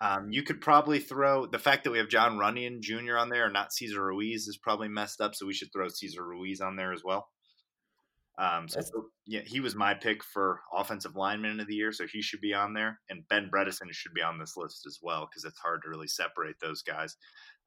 Um, 0.00 0.32
you 0.32 0.42
could 0.42 0.60
probably 0.60 0.98
throw 0.98 1.46
the 1.46 1.60
fact 1.60 1.84
that 1.84 1.92
we 1.92 1.98
have 1.98 2.08
John 2.08 2.38
Runyan 2.38 2.80
Jr. 2.80 3.16
on 3.16 3.28
there, 3.28 3.44
and 3.44 3.52
not 3.52 3.72
Cesar 3.72 4.04
Ruiz, 4.04 4.48
is 4.48 4.58
probably 4.58 4.88
messed 4.88 5.20
up. 5.20 5.36
So 5.36 5.46
we 5.46 5.54
should 5.54 5.72
throw 5.72 5.86
Cesar 5.88 6.26
Ruiz 6.26 6.60
on 6.60 6.74
there 6.74 6.92
as 6.92 7.04
well. 7.04 7.28
Um, 8.36 8.68
so 8.68 8.80
yeah, 9.26 9.42
he 9.46 9.60
was 9.60 9.76
my 9.76 9.94
pick 9.94 10.24
for 10.24 10.60
offensive 10.74 11.14
lineman 11.14 11.60
of 11.60 11.68
the 11.68 11.76
year, 11.76 11.92
so 11.92 12.04
he 12.10 12.20
should 12.20 12.40
be 12.40 12.52
on 12.52 12.74
there. 12.74 12.98
And 13.08 13.28
Ben 13.28 13.48
Bredeson 13.54 13.92
should 13.92 14.12
be 14.12 14.22
on 14.22 14.38
this 14.38 14.56
list 14.56 14.86
as 14.86 14.98
well 15.00 15.28
because 15.30 15.44
it's 15.44 15.60
hard 15.60 15.82
to 15.82 15.88
really 15.88 16.08
separate 16.08 16.56
those 16.60 16.82
guys. 16.82 17.16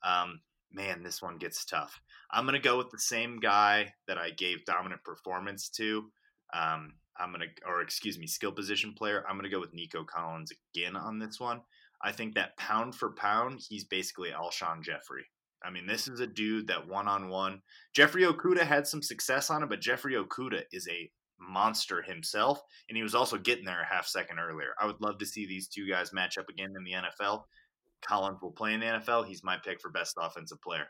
Um, 0.03 0.41
man, 0.72 1.03
this 1.03 1.22
one 1.22 1.38
gets 1.38 1.65
tough. 1.65 1.99
I'm 2.32 2.45
to 2.47 2.59
go 2.59 2.78
with 2.78 2.89
the 2.91 2.99
same 2.99 3.39
guy 3.39 3.93
that 4.07 4.18
I 4.18 4.32
gave 4.32 4.65
dominant 4.65 5.03
performance 5.03 5.70
to. 5.78 6.09
Um, 6.53 6.93
I'm 7.20 7.34
to, 7.34 7.47
or 7.65 7.82
excuse 7.82 8.18
me, 8.18 8.28
skill 8.28 8.51
position 8.51 8.93
player. 8.93 9.24
I'm 9.28 9.39
to 9.41 9.49
go 9.49 9.59
with 9.59 9.74
Nico 9.74 10.03
Collins 10.03 10.51
again 10.76 10.95
on 10.95 11.20
this 11.20 11.39
one. 11.39 11.61
I 12.01 12.11
think 12.11 12.36
that 12.36 12.57
pound 12.57 12.95
for 12.95 13.11
pound, 13.11 13.61
he's 13.68 13.86
basically 13.86 14.30
Alshon 14.30 14.84
Jeffery. 14.84 15.26
I 15.63 15.72
mean, 15.72 15.88
this 15.88 16.07
is 16.07 16.20
a 16.20 16.28
dude 16.28 16.68
that 16.68 16.88
one 16.88 17.07
on 17.07 17.30
one. 17.30 17.61
Jeffrey 17.95 18.24
Okudah 18.24 18.65
had 18.65 18.86
some 18.86 19.01
success 19.01 19.49
on 19.49 19.63
it, 19.63 19.70
but 19.70 19.82
Jeffrey 19.82 20.13
Okudah 20.13 20.63
is 20.72 20.88
a 20.88 21.09
monster 21.39 22.01
himself, 22.01 22.61
and 22.89 22.95
he 22.97 23.03
was 23.03 23.15
also 23.15 23.38
getting 23.38 23.65
there 23.65 23.82
a 23.82 23.93
half 23.93 24.05
second 24.05 24.39
earlier. 24.39 24.74
I 24.80 24.86
would 24.86 25.01
love 25.01 25.18
to 25.20 25.26
see 25.26 25.47
these 25.47 25.68
two 25.68 25.88
guys 25.89 26.13
match 26.13 26.38
up 26.38 26.49
again 26.49 26.74
in 26.78 26.84
the 26.84 26.93
NFL. 26.93 27.43
Collins 28.01 28.39
will 28.41 28.51
play 28.51 28.73
in 28.73 28.79
the 28.79 28.85
NFL. 28.85 29.27
He's 29.27 29.43
my 29.43 29.57
pick 29.57 29.81
for 29.81 29.89
best 29.89 30.15
offensive 30.19 30.61
player. 30.61 30.87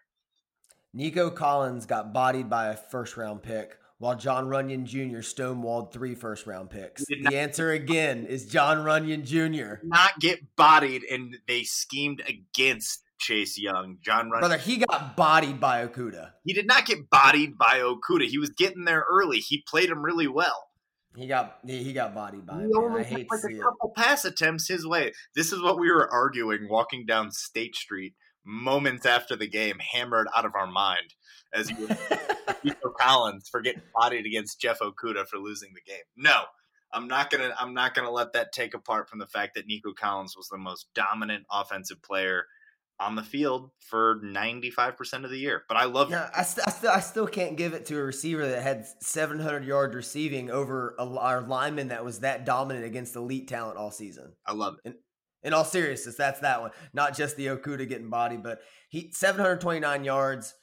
Nico 0.94 1.30
Collins 1.30 1.86
got 1.86 2.14
bodied 2.14 2.50
by 2.50 2.68
a 2.68 2.76
first 2.76 3.18
round 3.18 3.44
pick, 3.44 3.78
while 4.00 4.16
John 4.16 4.48
Runyan 4.48 4.86
Jr. 4.86 5.20
stonewalled 5.20 5.92
three 5.92 6.16
first 6.16 6.48
round 6.48 6.70
picks. 6.70 7.04
The 7.06 7.36
answer 7.36 7.72
again 7.72 8.26
is 8.26 8.46
John 8.46 8.78
Runyan 8.78 9.24
Jr. 9.24 9.86
Not 9.86 10.20
get 10.20 10.40
bodied, 10.56 11.04
and 11.04 11.36
they 11.48 11.64
schemed 11.64 12.22
against 12.28 13.04
Chase 13.20 13.58
Young. 13.58 13.98
John 14.04 14.30
Runyan. 14.30 14.40
Brother, 14.40 14.58
he 14.58 14.78
got 14.78 15.16
bodied 15.16 15.60
by 15.60 15.86
Okudah. 15.86 16.32
He 16.44 16.54
did 16.54 16.68
not 16.68 16.86
get 16.86 17.10
bodied 17.10 17.58
by 17.58 17.80
Okudah. 17.80 18.28
He 18.28 18.38
was 18.38 18.52
getting 18.52 18.86
there 18.86 19.06
early. 19.10 19.40
He 19.40 19.64
played 19.68 19.90
him 19.90 20.04
really 20.04 20.28
well. 20.28 20.67
He 21.18 21.26
got 21.26 21.58
he 21.66 21.94
got 21.94 22.14
bodied 22.14 22.46
by. 22.46 22.64
I 22.64 23.04
hate 23.04 23.28
like 23.32 23.40
a 23.44 23.58
couple 23.58 23.90
it. 23.90 23.96
pass 23.96 24.24
attempts 24.24 24.68
his 24.68 24.86
way. 24.86 25.14
This 25.36 25.52
is 25.52 25.60
what 25.64 25.80
we 25.80 25.92
were 25.92 26.08
arguing 26.12 26.68
walking 26.70 27.08
down 27.08 27.32
State 27.32 27.76
Street 27.76 28.14
moments 28.46 29.04
after 29.04 29.36
the 29.36 29.48
game, 29.48 29.80
hammered 29.80 30.28
out 30.38 30.46
of 30.46 30.54
our 30.54 30.68
mind 30.68 31.16
as 31.56 31.72
you 31.72 31.90
Nico 32.64 32.90
Collins 33.00 33.50
for 33.50 33.62
getting 33.62 33.82
bodied 33.96 34.28
against 34.28 34.62
Jeff 34.62 34.78
Okudah 34.80 35.28
for 35.28 35.40
losing 35.40 35.74
the 35.74 35.92
game. 35.92 36.04
No, 36.16 36.44
I'm 36.94 37.08
not 37.08 37.32
gonna 37.32 37.52
I'm 37.60 37.74
not 37.74 37.96
gonna 37.96 38.12
let 38.12 38.34
that 38.34 38.52
take 38.54 38.76
apart 38.76 39.10
from 39.10 39.18
the 39.18 39.26
fact 39.26 39.56
that 39.56 39.66
Nico 39.66 39.94
Collins 39.94 40.38
was 40.38 40.50
the 40.50 40.60
most 40.60 40.88
dominant 40.94 41.46
offensive 41.52 42.04
player 42.04 42.46
on 43.00 43.16
the 43.16 43.24
field 43.24 43.70
for 43.80 44.20
95% 44.24 45.24
of 45.24 45.30
the 45.30 45.38
year. 45.38 45.64
But 45.68 45.78
I 45.78 45.86
love 45.86 46.10
yeah, 46.10 46.30
I, 46.36 46.44
st- 46.44 46.68
I, 46.68 46.72
st- 46.72 46.94
I 46.94 47.00
still 47.00 47.28
can't 47.28 47.56
give 47.56 47.74
it 47.74 47.86
to 47.88 48.00
a 48.00 48.04
receiver 48.04 48.48
that 48.48 48.64
had 48.64 48.86
700 49.02 49.64
yards 49.66 49.96
receiving 49.96 50.50
over 50.50 50.96
a, 50.98 51.06
our 51.18 51.42
lineman 51.42 51.90
that 51.90 52.04
was 52.04 52.22
that 52.22 52.46
dominant 52.46 52.86
against 52.86 53.16
elite 53.16 53.48
talent 53.48 53.78
all 53.78 53.92
season. 53.92 54.34
I 54.46 54.54
love 54.54 54.78
it. 54.84 54.90
In, 54.90 54.96
in 55.44 55.54
all 55.54 55.64
seriousness, 55.64 56.16
that's 56.16 56.40
that 56.40 56.62
one. 56.62 56.72
Not 56.94 57.16
just 57.16 57.38
the 57.38 57.48
Okudah 57.48 57.88
getting 57.88 58.10
body, 58.10 58.38
but 58.38 58.60
he 58.90 59.12
729 59.14 60.04
yards, 60.04 60.54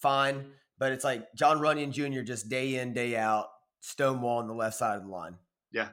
fine. 0.00 0.46
But 0.78 0.92
it's 0.92 1.04
like 1.04 1.26
John 1.36 1.58
Runyan 1.58 1.92
Jr. 1.92 2.22
just 2.22 2.48
day 2.48 2.76
in, 2.76 2.92
day 2.92 3.16
out, 3.16 3.46
stonewall 3.80 4.38
on 4.38 4.48
the 4.48 4.54
left 4.54 4.76
side 4.76 4.96
of 4.96 5.04
the 5.04 5.08
line. 5.08 5.36
Yeah, 5.72 5.88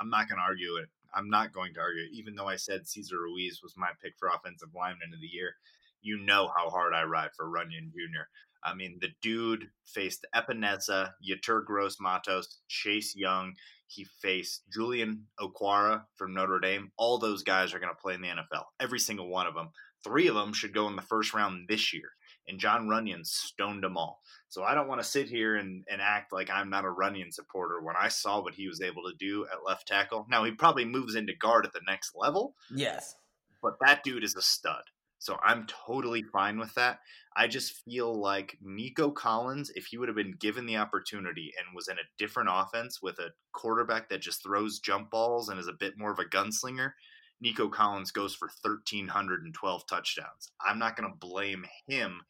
I'm 0.00 0.10
not 0.10 0.28
going 0.28 0.38
to 0.38 0.44
argue 0.44 0.76
it. 0.76 0.88
I'm 1.14 1.30
not 1.30 1.52
going 1.52 1.74
to 1.74 1.80
argue, 1.80 2.04
even 2.12 2.34
though 2.34 2.48
I 2.48 2.56
said 2.56 2.86
Cesar 2.86 3.18
Ruiz 3.18 3.60
was 3.62 3.74
my 3.76 3.90
pick 4.02 4.14
for 4.18 4.28
offensive 4.28 4.68
lineman 4.74 5.14
of 5.14 5.20
the 5.20 5.26
year. 5.26 5.54
You 6.02 6.18
know 6.18 6.50
how 6.56 6.70
hard 6.70 6.94
I 6.94 7.04
ride 7.04 7.30
for 7.36 7.46
Runyan 7.46 7.90
Jr. 7.90 8.26
I 8.64 8.74
mean, 8.74 8.98
the 9.00 9.10
dude 9.22 9.68
faced 9.84 10.26
Epenesa, 10.34 11.12
Yetur 11.26 11.64
Gross 11.64 11.98
Matos, 12.00 12.58
Chase 12.68 13.14
Young. 13.14 13.54
He 13.86 14.04
faced 14.04 14.62
Julian 14.72 15.26
Okwara 15.40 16.02
from 16.16 16.34
Notre 16.34 16.58
Dame. 16.58 16.90
All 16.96 17.18
those 17.18 17.44
guys 17.44 17.72
are 17.72 17.78
going 17.78 17.92
to 17.94 18.02
play 18.02 18.14
in 18.14 18.22
the 18.22 18.28
NFL. 18.28 18.64
Every 18.80 18.98
single 18.98 19.28
one 19.28 19.46
of 19.46 19.54
them. 19.54 19.68
Three 20.02 20.26
of 20.26 20.34
them 20.34 20.52
should 20.52 20.74
go 20.74 20.88
in 20.88 20.96
the 20.96 21.02
first 21.02 21.32
round 21.34 21.68
this 21.68 21.92
year. 21.92 22.10
And 22.48 22.60
John 22.60 22.86
Runyan 22.86 23.26
stoned 23.26 23.82
them 23.82 23.96
all. 23.96 24.20
So 24.48 24.62
I 24.62 24.74
don't 24.74 24.88
want 24.88 25.00
to 25.00 25.06
sit 25.06 25.28
here 25.28 25.56
and, 25.56 25.84
and 25.90 26.00
act 26.00 26.32
like 26.32 26.48
I'm 26.50 26.70
not 26.70 26.84
a 26.84 26.88
Runyan 26.88 27.32
supporter 27.32 27.80
when 27.80 27.96
I 28.00 28.08
saw 28.08 28.42
what 28.42 28.54
he 28.54 28.68
was 28.68 28.80
able 28.80 29.02
to 29.02 29.16
do 29.18 29.46
at 29.52 29.64
left 29.66 29.88
tackle. 29.88 30.26
Now 30.30 30.44
he 30.44 30.52
probably 30.52 30.84
moves 30.84 31.14
into 31.14 31.34
guard 31.34 31.66
at 31.66 31.72
the 31.72 31.80
next 31.86 32.12
level. 32.14 32.54
Yes. 32.72 33.16
But 33.62 33.74
that 33.84 34.04
dude 34.04 34.24
is 34.24 34.36
a 34.36 34.42
stud. 34.42 34.82
So 35.18 35.38
I'm 35.42 35.66
totally 35.66 36.22
fine 36.22 36.58
with 36.58 36.74
that. 36.74 37.00
I 37.34 37.48
just 37.48 37.82
feel 37.84 38.14
like 38.14 38.56
Nico 38.62 39.10
Collins, 39.10 39.70
if 39.74 39.86
he 39.86 39.98
would 39.98 40.08
have 40.08 40.16
been 40.16 40.36
given 40.38 40.66
the 40.66 40.76
opportunity 40.76 41.52
and 41.58 41.74
was 41.74 41.88
in 41.88 41.96
a 41.96 42.08
different 42.18 42.48
offense 42.52 43.02
with 43.02 43.18
a 43.18 43.30
quarterback 43.52 44.08
that 44.08 44.22
just 44.22 44.42
throws 44.42 44.78
jump 44.78 45.10
balls 45.10 45.48
and 45.48 45.58
is 45.58 45.68
a 45.68 45.72
bit 45.72 45.98
more 45.98 46.12
of 46.12 46.18
a 46.18 46.24
gunslinger, 46.24 46.92
Nico 47.40 47.68
Collins 47.68 48.10
goes 48.10 48.34
for 48.34 48.48
1,312 48.62 49.86
touchdowns. 49.86 50.52
I'm 50.66 50.78
not 50.78 50.96
going 50.96 51.10
to 51.10 51.18
blame 51.18 51.66
him 51.86 52.22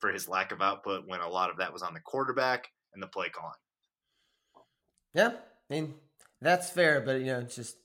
for 0.00 0.12
his 0.12 0.28
lack 0.28 0.52
of 0.52 0.60
output 0.60 1.04
when 1.06 1.20
a 1.20 1.28
lot 1.28 1.50
of 1.50 1.58
that 1.58 1.72
was 1.72 1.82
on 1.82 1.94
the 1.94 2.00
quarterback 2.00 2.68
and 2.94 3.02
the 3.02 3.06
play 3.06 3.28
calling. 3.28 3.54
Yeah, 5.14 5.32
I 5.70 5.74
mean 5.74 5.94
that's 6.40 6.70
fair, 6.70 7.00
but 7.00 7.20
you 7.20 7.26
know, 7.26 7.40
it's 7.40 7.56
just. 7.56 7.76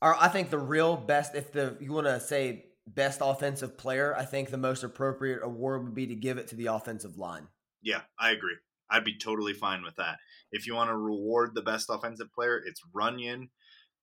Our, 0.00 0.16
I 0.18 0.28
think 0.28 0.50
the 0.50 0.58
real 0.58 0.96
best, 0.96 1.34
if 1.34 1.52
the 1.52 1.76
you 1.80 1.92
want 1.92 2.06
to 2.06 2.20
say 2.20 2.66
best 2.86 3.20
offensive 3.22 3.76
player, 3.76 4.14
I 4.16 4.24
think 4.24 4.50
the 4.50 4.56
most 4.56 4.84
appropriate 4.84 5.40
award 5.42 5.84
would 5.84 5.94
be 5.94 6.06
to 6.06 6.14
give 6.14 6.38
it 6.38 6.48
to 6.48 6.56
the 6.56 6.66
offensive 6.66 7.18
line. 7.18 7.48
Yeah, 7.82 8.02
I 8.18 8.30
agree. 8.30 8.54
I'd 8.90 9.04
be 9.04 9.18
totally 9.18 9.52
fine 9.52 9.82
with 9.82 9.96
that. 9.96 10.16
If 10.52 10.66
you 10.66 10.74
want 10.74 10.90
to 10.90 10.96
reward 10.96 11.50
the 11.54 11.62
best 11.62 11.90
offensive 11.90 12.32
player, 12.32 12.62
it's 12.64 12.80
Runyan, 12.96 13.48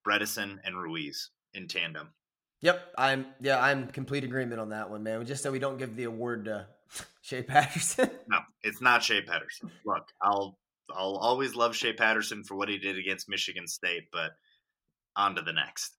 Bredeson, 0.07 0.57
and 0.63 0.77
Ruiz 0.77 1.31
in 1.53 1.67
tandem. 1.67 2.09
Yep, 2.61 2.93
I'm 2.97 3.25
yeah, 3.41 3.61
I'm 3.61 3.87
complete 3.87 4.23
agreement 4.23 4.59
on 4.59 4.69
that 4.69 4.89
one, 4.89 5.03
man. 5.03 5.25
Just 5.25 5.43
so 5.43 5.51
we 5.51 5.59
don't 5.59 5.77
give 5.77 5.95
the 5.95 6.03
award 6.03 6.45
to 6.45 6.67
Shea 7.21 7.41
Patterson. 7.41 8.09
no, 8.27 8.39
it's 8.63 8.81
not 8.81 9.03
Shea 9.03 9.21
Patterson. 9.21 9.71
Look, 9.85 10.07
I'll 10.21 10.57
I'll 10.95 11.15
always 11.15 11.55
love 11.55 11.75
Shea 11.75 11.93
Patterson 11.93 12.43
for 12.43 12.55
what 12.55 12.69
he 12.69 12.77
did 12.77 12.97
against 12.97 13.29
Michigan 13.29 13.67
State, 13.67 14.03
but 14.11 14.31
on 15.15 15.35
to 15.35 15.41
the 15.41 15.53
next. 15.53 15.95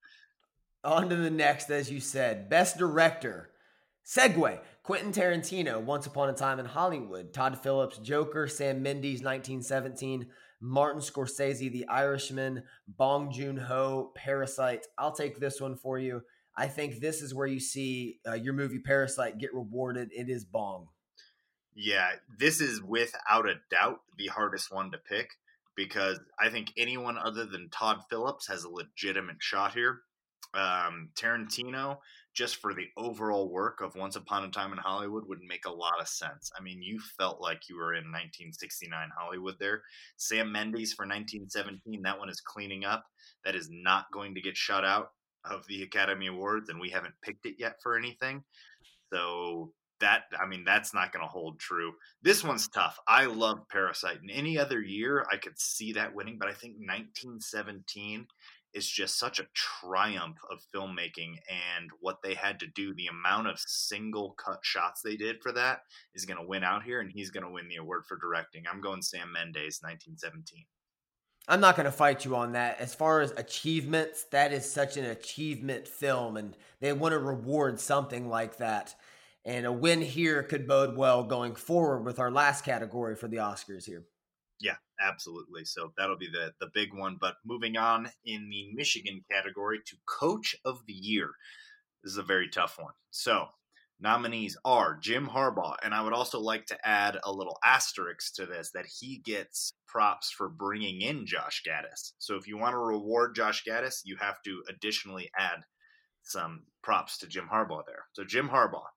On 0.85 1.09
to 1.09 1.17
the 1.17 1.31
next, 1.31 1.71
as 1.71 1.91
you 1.91 2.01
said. 2.01 2.49
Best 2.49 2.79
director. 2.79 3.51
Segue. 4.07 4.61
Quentin 4.85 5.11
Tarantino, 5.11 5.83
Once 5.83 6.07
Upon 6.07 6.29
a 6.29 6.33
Time 6.33 6.61
in 6.61 6.67
Hollywood. 6.67 7.33
Todd 7.33 7.59
Phillips, 7.59 7.99
Joker. 7.99 8.47
Sam 8.47 8.83
Mendes, 8.83 9.21
1917. 9.21 10.29
Martin 10.61 11.01
Scorsese, 11.01 11.73
The 11.73 11.89
Irishman. 11.89 12.63
Bong 12.87 13.33
Joon 13.33 13.57
Ho, 13.57 14.13
Parasite. 14.15 14.87
I'll 14.97 15.11
take 15.11 15.41
this 15.41 15.61
one 15.61 15.75
for 15.75 15.99
you. 15.99 16.23
I 16.57 16.69
think 16.69 17.01
this 17.01 17.21
is 17.21 17.35
where 17.35 17.47
you 17.47 17.61
see 17.61 18.19
uh, 18.27 18.35
your 18.35 18.55
movie 18.55 18.79
Parasite 18.79 19.39
get 19.39 19.55
rewarded. 19.55 20.11
It 20.13 20.31
is 20.31 20.45
Bong. 20.45 20.89
Yeah, 21.75 22.13
this 22.39 22.61
is 22.63 22.83
without 22.83 23.47
a 23.47 23.57
doubt 23.71 24.01
the 24.17 24.29
hardest 24.29 24.73
one 24.73 24.91
to 24.93 24.99
pick 24.99 25.29
because 25.77 26.19
I 26.41 26.49
think 26.49 26.73
anyone 26.79 27.19
other 27.19 27.45
than 27.45 27.69
Todd 27.69 27.99
Phillips 28.09 28.49
has 28.49 28.65
a 28.65 28.71
legitimate 28.71 29.37
shot 29.41 29.75
here. 29.75 30.01
Um, 30.55 31.11
Tarantino, 31.15 31.99
just 32.33 32.57
for 32.57 32.73
the 32.73 32.87
overall 32.97 33.51
work 33.51 33.83
of 33.83 33.95
Once 33.95 34.17
Upon 34.17 34.45
a 34.45 34.51
Time 34.51 34.73
in 34.73 34.79
Hollywood, 34.79 35.25
would 35.29 35.41
make 35.47 35.67
a 35.67 35.71
lot 35.71 36.01
of 36.01 36.09
sense. 36.09 36.51
I 36.59 36.63
mean, 36.63 36.83
you 36.83 36.99
felt 37.19 37.43
like 37.43 37.69
you 37.69 37.77
were 37.77 37.93
in 37.93 38.05
1969 38.05 39.11
Hollywood 39.19 39.57
there. 39.61 39.83
Sam 40.17 40.51
Mendes 40.51 40.95
for 40.95 41.03
1917, 41.03 42.01
that 42.05 42.19
one 42.19 42.31
is 42.31 42.41
cleaning 42.41 42.87
up. 42.87 43.05
That 43.45 43.55
is 43.55 43.69
not 43.71 44.07
going 44.11 44.35
to 44.35 44.41
get 44.41 44.57
shut 44.57 44.87
out 44.87 45.11
of 45.51 45.67
the 45.67 45.83
Academy 45.83 46.27
Awards, 46.27 46.69
and 46.69 46.81
we 46.81 46.91
haven't 46.91 47.15
picked 47.23 47.47
it 47.47 47.57
yet 47.59 47.77
for 47.83 47.97
anything. 47.97 48.43
So 49.13 49.73
that 50.01 50.25
I 50.39 50.47
mean 50.47 50.65
that's 50.65 50.93
not 50.93 51.13
going 51.13 51.25
to 51.25 51.29
hold 51.29 51.59
true. 51.59 51.93
This 52.23 52.45
one's 52.45 52.69
tough. 52.69 52.99
I 53.09 53.27
love 53.27 53.69
Parasite. 53.71 54.19
In 54.23 54.31
any 54.31 54.59
other 54.59 54.81
year, 54.81 55.27
I 55.33 55.37
could 55.37 55.59
see 55.59 55.93
that 55.93 56.15
winning, 56.15 56.37
but 56.39 56.49
I 56.49 56.53
think 56.53 56.75
1917 56.75 58.27
is 58.75 58.87
just 58.87 59.19
such 59.19 59.41
a 59.41 59.47
triumph 59.55 60.37
of 60.51 60.59
filmmaking 60.75 61.37
and 61.49 61.89
what 62.01 62.19
they 62.23 62.35
had 62.35 62.61
to 62.61 62.67
do. 62.67 62.95
The 62.95 63.07
amount 63.07 63.49
of 63.49 63.59
single 63.59 64.35
cut 64.37 64.59
shots 64.63 65.01
they 65.03 65.17
did 65.17 65.37
for 65.43 65.51
that 65.53 65.81
is 66.15 66.27
going 66.27 66.39
to 66.39 66.47
win 66.47 66.63
out 66.63 66.83
here, 66.83 67.01
and 67.01 67.11
he's 67.11 67.31
going 67.31 67.45
to 67.45 67.51
win 67.51 67.69
the 67.69 67.77
award 67.77 68.05
for 68.07 68.19
directing. 68.19 68.65
I'm 68.71 68.83
going 68.83 69.01
Sam 69.01 69.33
Mendes, 69.33 69.81
1917. 69.81 70.67
I'm 71.49 71.61
not 71.61 71.77
going 71.77 71.87
to 71.87 71.93
fight 71.93 72.25
you 72.25 72.35
on 72.35 72.53
that. 72.53 72.81
As 72.81 72.95
far 72.95 73.21
as 73.21 73.31
achievements, 73.33 74.25
that 74.33 74.53
is 74.53 74.71
such 74.71 74.97
an 74.97 75.05
achievement 75.05 75.87
film, 75.87 76.37
and 76.37 76.57
they 76.81 76.93
want 76.93 77.13
to 77.13 77.19
reward 77.19 77.79
something 77.79 78.29
like 78.29 78.57
that. 78.57 78.95
And 79.45 79.65
a 79.65 79.73
win 79.73 80.03
here 80.03 80.43
could 80.43 80.67
bode 80.67 80.97
well 80.97 81.23
going 81.23 81.55
forward 81.55 82.05
with 82.05 82.19
our 82.19 82.33
last 82.33 82.65
category 82.65 83.15
for 83.15 83.29
the 83.29 83.37
Oscars 83.37 83.85
here. 83.85 84.05
Yeah, 84.59 84.75
absolutely. 85.01 85.65
So 85.65 85.93
that'll 85.97 86.17
be 86.17 86.29
the 86.29 86.53
the 86.59 86.71
big 86.75 86.93
one. 86.93 87.17
But 87.21 87.37
moving 87.45 87.77
on 87.77 88.11
in 88.25 88.49
the 88.49 88.73
Michigan 88.75 89.25
category 89.31 89.81
to 89.87 89.97
Coach 90.07 90.57
of 90.65 90.85
the 90.87 90.95
Year. 90.95 91.31
This 92.03 92.13
is 92.13 92.19
a 92.19 92.25
very 92.25 92.49
tough 92.49 92.77
one. 92.79 92.95
So 93.11 93.47
nominees 94.01 94.57
are 94.65 94.99
Jim 95.01 95.29
Harbaugh, 95.29 95.77
and 95.83 95.95
I 95.95 96.03
would 96.03 96.13
also 96.13 96.41
like 96.41 96.67
to 96.67 96.87
add 96.87 97.19
a 97.25 97.33
little 97.33 97.59
asterisk 97.65 98.35
to 98.35 98.47
this 98.47 98.71
that 98.73 98.87
he 98.87 99.19
gets 99.25 99.73
props 99.87 100.31
for 100.31 100.49
bringing 100.49 101.01
in 101.01 101.27
Josh 101.27 101.63
Gattis. 101.67 102.13
So 102.19 102.37
if 102.37 102.47
you 102.47 102.59
want 102.59 102.75
to 102.75 102.79
reward 102.79 103.35
Josh 103.35 103.65
Gattis, 103.65 104.03
you 104.05 104.17
have 104.21 104.43
to 104.45 104.63
additionally 104.69 105.31
add 105.39 105.65
some 106.23 106.65
props 106.83 107.19
to 107.19 107.27
Jim 107.27 107.49
Harbaugh 107.53 107.87
there. 107.87 108.05
So 108.13 108.25
Jim 108.25 108.49
Harbaugh, 108.49 108.89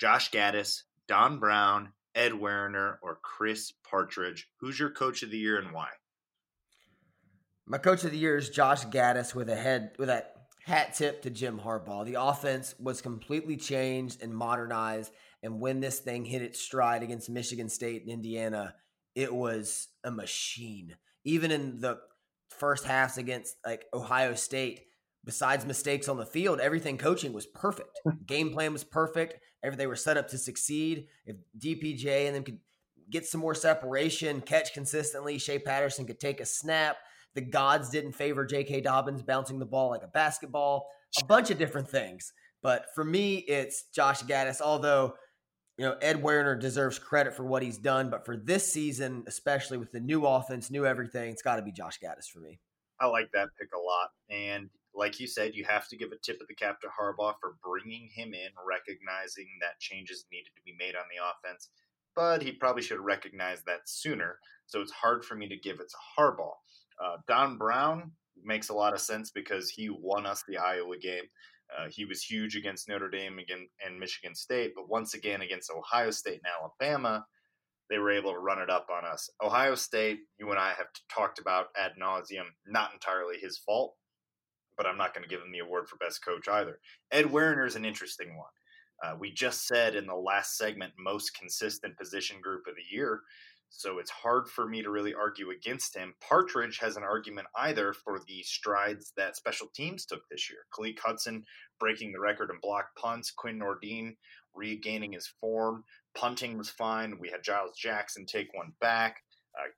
Josh 0.00 0.30
Gattis, 0.30 0.82
Don 1.06 1.38
Brown, 1.38 1.92
Ed 2.14 2.32
Warinner, 2.32 2.98
or 3.02 3.18
Chris 3.22 3.72
Partridge. 3.88 4.48
Who's 4.60 4.78
your 4.78 4.90
coach 4.90 5.22
of 5.22 5.30
the 5.30 5.38
year 5.38 5.58
and 5.58 5.72
why? 5.72 5.88
My 7.66 7.78
coach 7.78 8.02
of 8.04 8.10
the 8.10 8.18
year 8.18 8.36
is 8.36 8.48
Josh 8.48 8.86
Gattis 8.86 9.34
with 9.34 9.50
a 9.50 9.56
head 9.56 9.92
with 9.98 10.08
a 10.08 10.24
hat 10.68 10.94
tip 10.94 11.22
to 11.22 11.30
Jim 11.30 11.58
Harbaugh. 11.58 12.04
The 12.04 12.20
offense 12.20 12.74
was 12.78 13.00
completely 13.00 13.56
changed 13.56 14.22
and 14.22 14.34
modernized. 14.34 15.12
And 15.42 15.60
when 15.60 15.80
this 15.80 15.98
thing 15.98 16.24
hit 16.24 16.42
its 16.42 16.60
stride 16.60 17.02
against 17.02 17.30
Michigan 17.30 17.68
State 17.68 18.02
and 18.02 18.10
Indiana, 18.10 18.74
it 19.14 19.34
was 19.34 19.88
a 20.04 20.10
machine. 20.10 20.96
Even 21.24 21.50
in 21.50 21.80
the 21.80 21.98
first 22.50 22.84
halves 22.84 23.16
against 23.16 23.56
like 23.64 23.86
Ohio 23.94 24.34
State, 24.34 24.82
besides 25.24 25.64
mistakes 25.64 26.08
on 26.08 26.18
the 26.18 26.26
field, 26.26 26.60
everything 26.60 26.98
coaching 26.98 27.32
was 27.32 27.46
perfect. 27.46 27.98
Game 28.26 28.50
plan 28.50 28.72
was 28.72 28.84
perfect. 28.84 29.40
They 29.62 29.86
were 29.86 29.96
set 29.96 30.16
up 30.16 30.28
to 30.28 30.38
succeed. 30.38 31.06
If 31.24 31.36
DPJ 31.58 32.26
and 32.26 32.36
them 32.36 32.44
could 32.44 32.58
get 33.10 33.26
some 33.26 33.40
more 33.40 33.54
separation, 33.54 34.42
catch 34.42 34.74
consistently, 34.74 35.38
Shea 35.38 35.58
Patterson 35.58 36.06
could 36.06 36.20
take 36.20 36.40
a 36.40 36.46
snap. 36.46 36.98
The 37.34 37.40
gods 37.42 37.90
didn't 37.90 38.12
favor 38.12 38.44
J.K. 38.44 38.80
Dobbins 38.80 39.22
bouncing 39.22 39.58
the 39.58 39.66
ball 39.66 39.90
like 39.90 40.02
a 40.02 40.08
basketball. 40.08 40.88
A 41.20 41.24
bunch 41.24 41.50
of 41.50 41.58
different 41.58 41.88
things. 41.88 42.32
But 42.62 42.86
for 42.94 43.04
me, 43.04 43.36
it's 43.36 43.84
Josh 43.94 44.22
Gattis. 44.22 44.60
Although 44.60 45.14
you 45.78 45.84
know 45.84 45.96
Ed 46.02 46.22
Warinner 46.22 46.58
deserves 46.60 46.98
credit 46.98 47.34
for 47.34 47.44
what 47.44 47.62
he's 47.62 47.78
done, 47.78 48.10
but 48.10 48.26
for 48.26 48.36
this 48.36 48.72
season, 48.72 49.24
especially 49.26 49.78
with 49.78 49.92
the 49.92 50.00
new 50.00 50.26
offense, 50.26 50.70
new 50.70 50.84
everything, 50.84 51.30
it's 51.30 51.42
got 51.42 51.56
to 51.56 51.62
be 51.62 51.72
Josh 51.72 51.98
Gattis 52.00 52.26
for 52.26 52.40
me. 52.40 52.60
I 53.00 53.06
like 53.06 53.30
that 53.32 53.48
pick 53.58 53.68
a 53.74 53.78
lot. 53.78 54.10
And 54.28 54.70
like 54.94 55.20
you 55.20 55.26
said, 55.26 55.54
you 55.54 55.64
have 55.64 55.88
to 55.88 55.96
give 55.96 56.10
a 56.12 56.18
tip 56.18 56.40
of 56.40 56.48
the 56.48 56.54
cap 56.54 56.80
to 56.80 56.88
Harbaugh 56.88 57.34
for 57.40 57.54
bringing 57.62 58.10
him 58.12 58.34
in, 58.34 58.50
recognizing 58.66 59.46
that 59.60 59.78
changes 59.78 60.26
needed 60.32 60.50
to 60.56 60.62
be 60.64 60.74
made 60.78 60.96
on 60.96 61.04
the 61.08 61.22
offense. 61.22 61.68
But 62.16 62.42
he 62.42 62.52
probably 62.52 62.82
should 62.82 62.96
have 62.96 63.04
recognized 63.04 63.64
that 63.66 63.88
sooner. 63.88 64.38
So 64.66 64.80
it's 64.80 64.90
hard 64.90 65.24
for 65.24 65.36
me 65.36 65.48
to 65.48 65.56
give 65.56 65.78
it 65.78 65.88
to 65.88 65.96
Harbaugh. 66.18 66.56
Uh, 67.02 67.16
Don 67.26 67.58
Brown 67.58 68.12
makes 68.42 68.68
a 68.68 68.74
lot 68.74 68.94
of 68.94 69.00
sense 69.00 69.30
because 69.30 69.70
he 69.70 69.88
won 69.90 70.26
us 70.26 70.44
the 70.46 70.58
Iowa 70.58 70.98
game. 70.98 71.24
Uh, 71.76 71.86
he 71.90 72.04
was 72.04 72.22
huge 72.22 72.56
against 72.56 72.88
Notre 72.88 73.10
Dame 73.10 73.38
again 73.38 73.68
and 73.84 73.98
Michigan 73.98 74.34
State, 74.34 74.72
but 74.74 74.88
once 74.88 75.14
again 75.14 75.42
against 75.42 75.70
Ohio 75.70 76.10
State 76.10 76.40
and 76.42 76.52
Alabama, 76.60 77.26
they 77.90 77.98
were 77.98 78.10
able 78.10 78.32
to 78.32 78.38
run 78.38 78.58
it 78.58 78.70
up 78.70 78.88
on 78.90 79.04
us. 79.04 79.28
Ohio 79.42 79.74
State, 79.74 80.20
you 80.38 80.50
and 80.50 80.58
I 80.58 80.70
have 80.70 80.86
talked 81.14 81.38
about 81.38 81.68
ad 81.76 81.92
nauseum, 82.00 82.46
not 82.66 82.92
entirely 82.92 83.36
his 83.38 83.58
fault, 83.58 83.94
but 84.76 84.86
I'm 84.86 84.96
not 84.96 85.14
going 85.14 85.24
to 85.24 85.28
give 85.28 85.40
him 85.40 85.52
the 85.52 85.58
award 85.58 85.88
for 85.88 85.96
best 85.96 86.24
coach 86.24 86.48
either. 86.48 86.78
Ed 87.10 87.26
Warinner 87.26 87.66
is 87.66 87.76
an 87.76 87.84
interesting 87.84 88.36
one. 88.36 88.46
Uh, 89.02 89.16
we 89.18 89.32
just 89.32 89.66
said 89.66 89.94
in 89.94 90.06
the 90.06 90.14
last 90.14 90.56
segment, 90.56 90.92
most 90.98 91.38
consistent 91.38 91.96
position 91.96 92.40
group 92.40 92.66
of 92.66 92.74
the 92.74 92.96
year. 92.96 93.20
So 93.70 93.98
it's 93.98 94.10
hard 94.10 94.48
for 94.48 94.66
me 94.66 94.82
to 94.82 94.90
really 94.90 95.14
argue 95.14 95.50
against 95.50 95.96
him. 95.96 96.14
Partridge 96.26 96.78
has 96.78 96.96
an 96.96 97.04
argument 97.04 97.46
either 97.56 97.92
for 97.92 98.18
the 98.26 98.42
strides 98.42 99.12
that 99.16 99.36
special 99.36 99.68
teams 99.74 100.04
took 100.04 100.22
this 100.30 100.50
year. 100.50 100.60
Khaleke 100.74 100.98
Hudson 100.98 101.44
breaking 101.78 102.12
the 102.12 102.20
record 102.20 102.50
in 102.50 102.58
block 102.60 102.86
punts, 102.98 103.30
Quinn 103.30 103.60
Nordin 103.60 104.16
regaining 104.54 105.12
his 105.12 105.30
form. 105.40 105.84
Punting 106.16 106.58
was 106.58 106.70
fine. 106.70 107.18
We 107.20 107.28
had 107.28 107.44
Giles 107.44 107.76
Jackson 107.78 108.26
take 108.26 108.48
one 108.52 108.72
back. 108.80 109.18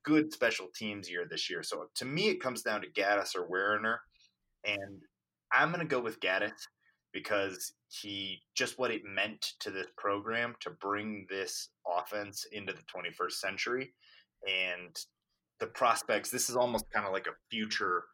Good 0.04 0.32
special 0.32 0.68
teams 0.74 1.10
year 1.10 1.26
this 1.28 1.50
year. 1.50 1.62
So 1.62 1.88
to 1.96 2.04
me, 2.04 2.28
it 2.28 2.42
comes 2.42 2.62
down 2.62 2.82
to 2.82 2.90
Gattis 2.90 3.34
or 3.34 3.48
Warinner. 3.48 4.00
And 4.64 5.02
I'm 5.52 5.70
going 5.72 5.80
to 5.80 5.86
go 5.86 6.00
with 6.00 6.20
Gattis 6.20 6.52
because 7.12 7.72
he 7.88 8.40
just 8.54 8.78
what 8.78 8.90
it 8.90 9.02
meant 9.04 9.52
to 9.60 9.70
this 9.70 9.86
program 9.96 10.54
to 10.60 10.70
bring 10.70 11.26
this 11.28 11.68
offense 11.98 12.46
into 12.52 12.72
the 12.72 12.82
21st 12.82 13.32
century 13.32 13.92
and 14.48 15.04
the 15.58 15.66
prospects 15.66 16.30
this 16.30 16.48
is 16.48 16.56
almost 16.56 16.84
kind 16.92 17.06
of 17.06 17.12
like 17.12 17.26
a 17.26 17.34
future 17.50 18.04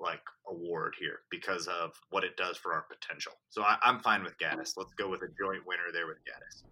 like 0.00 0.20
award 0.48 0.94
here 0.98 1.20
because 1.30 1.66
of 1.66 1.92
what 2.10 2.22
it 2.22 2.36
does 2.36 2.56
for 2.56 2.72
our 2.72 2.84
potential. 2.88 3.32
So 3.50 3.62
I, 3.62 3.76
am 3.84 3.98
fine 3.98 4.22
with 4.22 4.38
Gattis. 4.38 4.74
Let's 4.76 4.94
go 4.96 5.08
with 5.08 5.22
a 5.22 5.26
joint 5.26 5.66
winner 5.66 5.90
there 5.92 6.06
with 6.06 6.18
Gattis. 6.18 6.62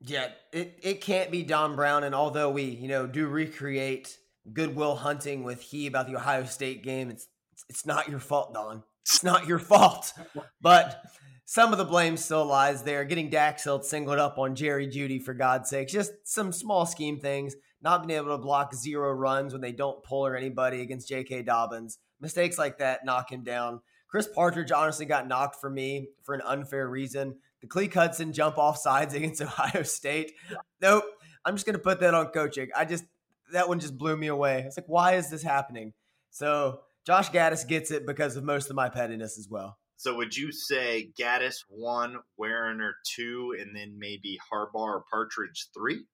Yeah 0.00 0.28
it, 0.52 0.78
it 0.82 1.00
can't 1.00 1.30
be 1.30 1.42
don 1.42 1.74
brown 1.74 2.04
and 2.04 2.14
although 2.14 2.50
we 2.50 2.64
you 2.64 2.88
know 2.88 3.06
do 3.06 3.26
recreate 3.26 4.18
goodwill 4.52 4.94
hunting 4.94 5.42
with 5.42 5.60
he 5.60 5.86
about 5.86 6.06
the 6.06 6.14
ohio 6.14 6.44
state 6.44 6.82
game 6.82 7.10
it's 7.10 7.28
it's 7.68 7.86
not 7.86 8.08
your 8.08 8.20
fault 8.20 8.54
don. 8.54 8.82
It's 9.02 9.22
not 9.22 9.46
your 9.46 9.58
fault. 9.58 10.12
But 10.60 11.02
some 11.48 11.70
of 11.70 11.78
the 11.78 11.84
blame 11.84 12.16
still 12.16 12.44
lies 12.44 12.82
there. 12.82 13.04
Getting 13.04 13.30
Dax 13.30 13.62
Hill 13.62 13.80
singled 13.80 14.18
up 14.18 14.36
on 14.36 14.56
Jerry 14.56 14.88
Jeudy, 14.88 15.22
for 15.22 15.32
God's 15.32 15.70
sake. 15.70 15.86
Just 15.86 16.10
some 16.24 16.50
small 16.50 16.86
scheme 16.86 17.20
things. 17.20 17.54
Not 17.80 18.04
being 18.04 18.18
able 18.18 18.36
to 18.36 18.42
block 18.42 18.74
zero 18.74 19.12
runs 19.12 19.52
when 19.52 19.62
they 19.62 19.70
don't 19.70 20.02
pull 20.02 20.26
or 20.26 20.34
anybody 20.34 20.80
against 20.80 21.08
J.K. 21.08 21.42
Dobbins. 21.42 21.98
Mistakes 22.20 22.58
like 22.58 22.78
that 22.78 23.04
knock 23.04 23.30
him 23.30 23.44
down. 23.44 23.80
Chris 24.08 24.26
Partridge 24.26 24.72
honestly 24.72 25.06
got 25.06 25.28
knocked 25.28 25.60
for 25.60 25.70
me 25.70 26.08
for 26.24 26.34
an 26.34 26.40
unfair 26.44 26.88
reason. 26.88 27.36
The 27.60 27.68
Khaleke 27.68 27.94
Hudson 27.94 28.32
jump 28.32 28.58
off 28.58 28.76
sides 28.76 29.14
against 29.14 29.40
Ohio 29.40 29.84
State. 29.84 30.32
Nope. 30.80 31.04
I'm 31.44 31.54
just 31.54 31.64
going 31.64 31.74
to 31.74 31.82
put 31.82 32.00
that 32.00 32.12
on 32.12 32.26
coaching. 32.30 32.70
I 32.74 32.86
just, 32.86 33.04
that 33.52 33.68
one 33.68 33.78
just 33.78 33.96
blew 33.96 34.16
me 34.16 34.26
away. 34.26 34.64
It's 34.66 34.76
like, 34.76 34.88
why 34.88 35.14
is 35.14 35.30
this 35.30 35.44
happening? 35.44 35.92
So 36.30 36.80
Josh 37.06 37.30
Gattis 37.30 37.68
gets 37.68 37.92
it 37.92 38.04
because 38.04 38.34
of 38.34 38.42
most 38.42 38.68
of 38.68 38.74
my 38.74 38.88
pettiness 38.88 39.38
as 39.38 39.48
well. 39.48 39.78
So 39.96 40.16
would 40.16 40.36
you 40.36 40.52
say 40.52 41.10
Gattis 41.18 41.64
one, 41.68 42.16
Warinner 42.38 42.92
two, 43.04 43.56
and 43.58 43.74
then 43.74 43.98
maybe 43.98 44.38
Harbaugh 44.52 44.74
or 44.74 45.04
Partridge 45.10 45.68
three? 45.74 46.04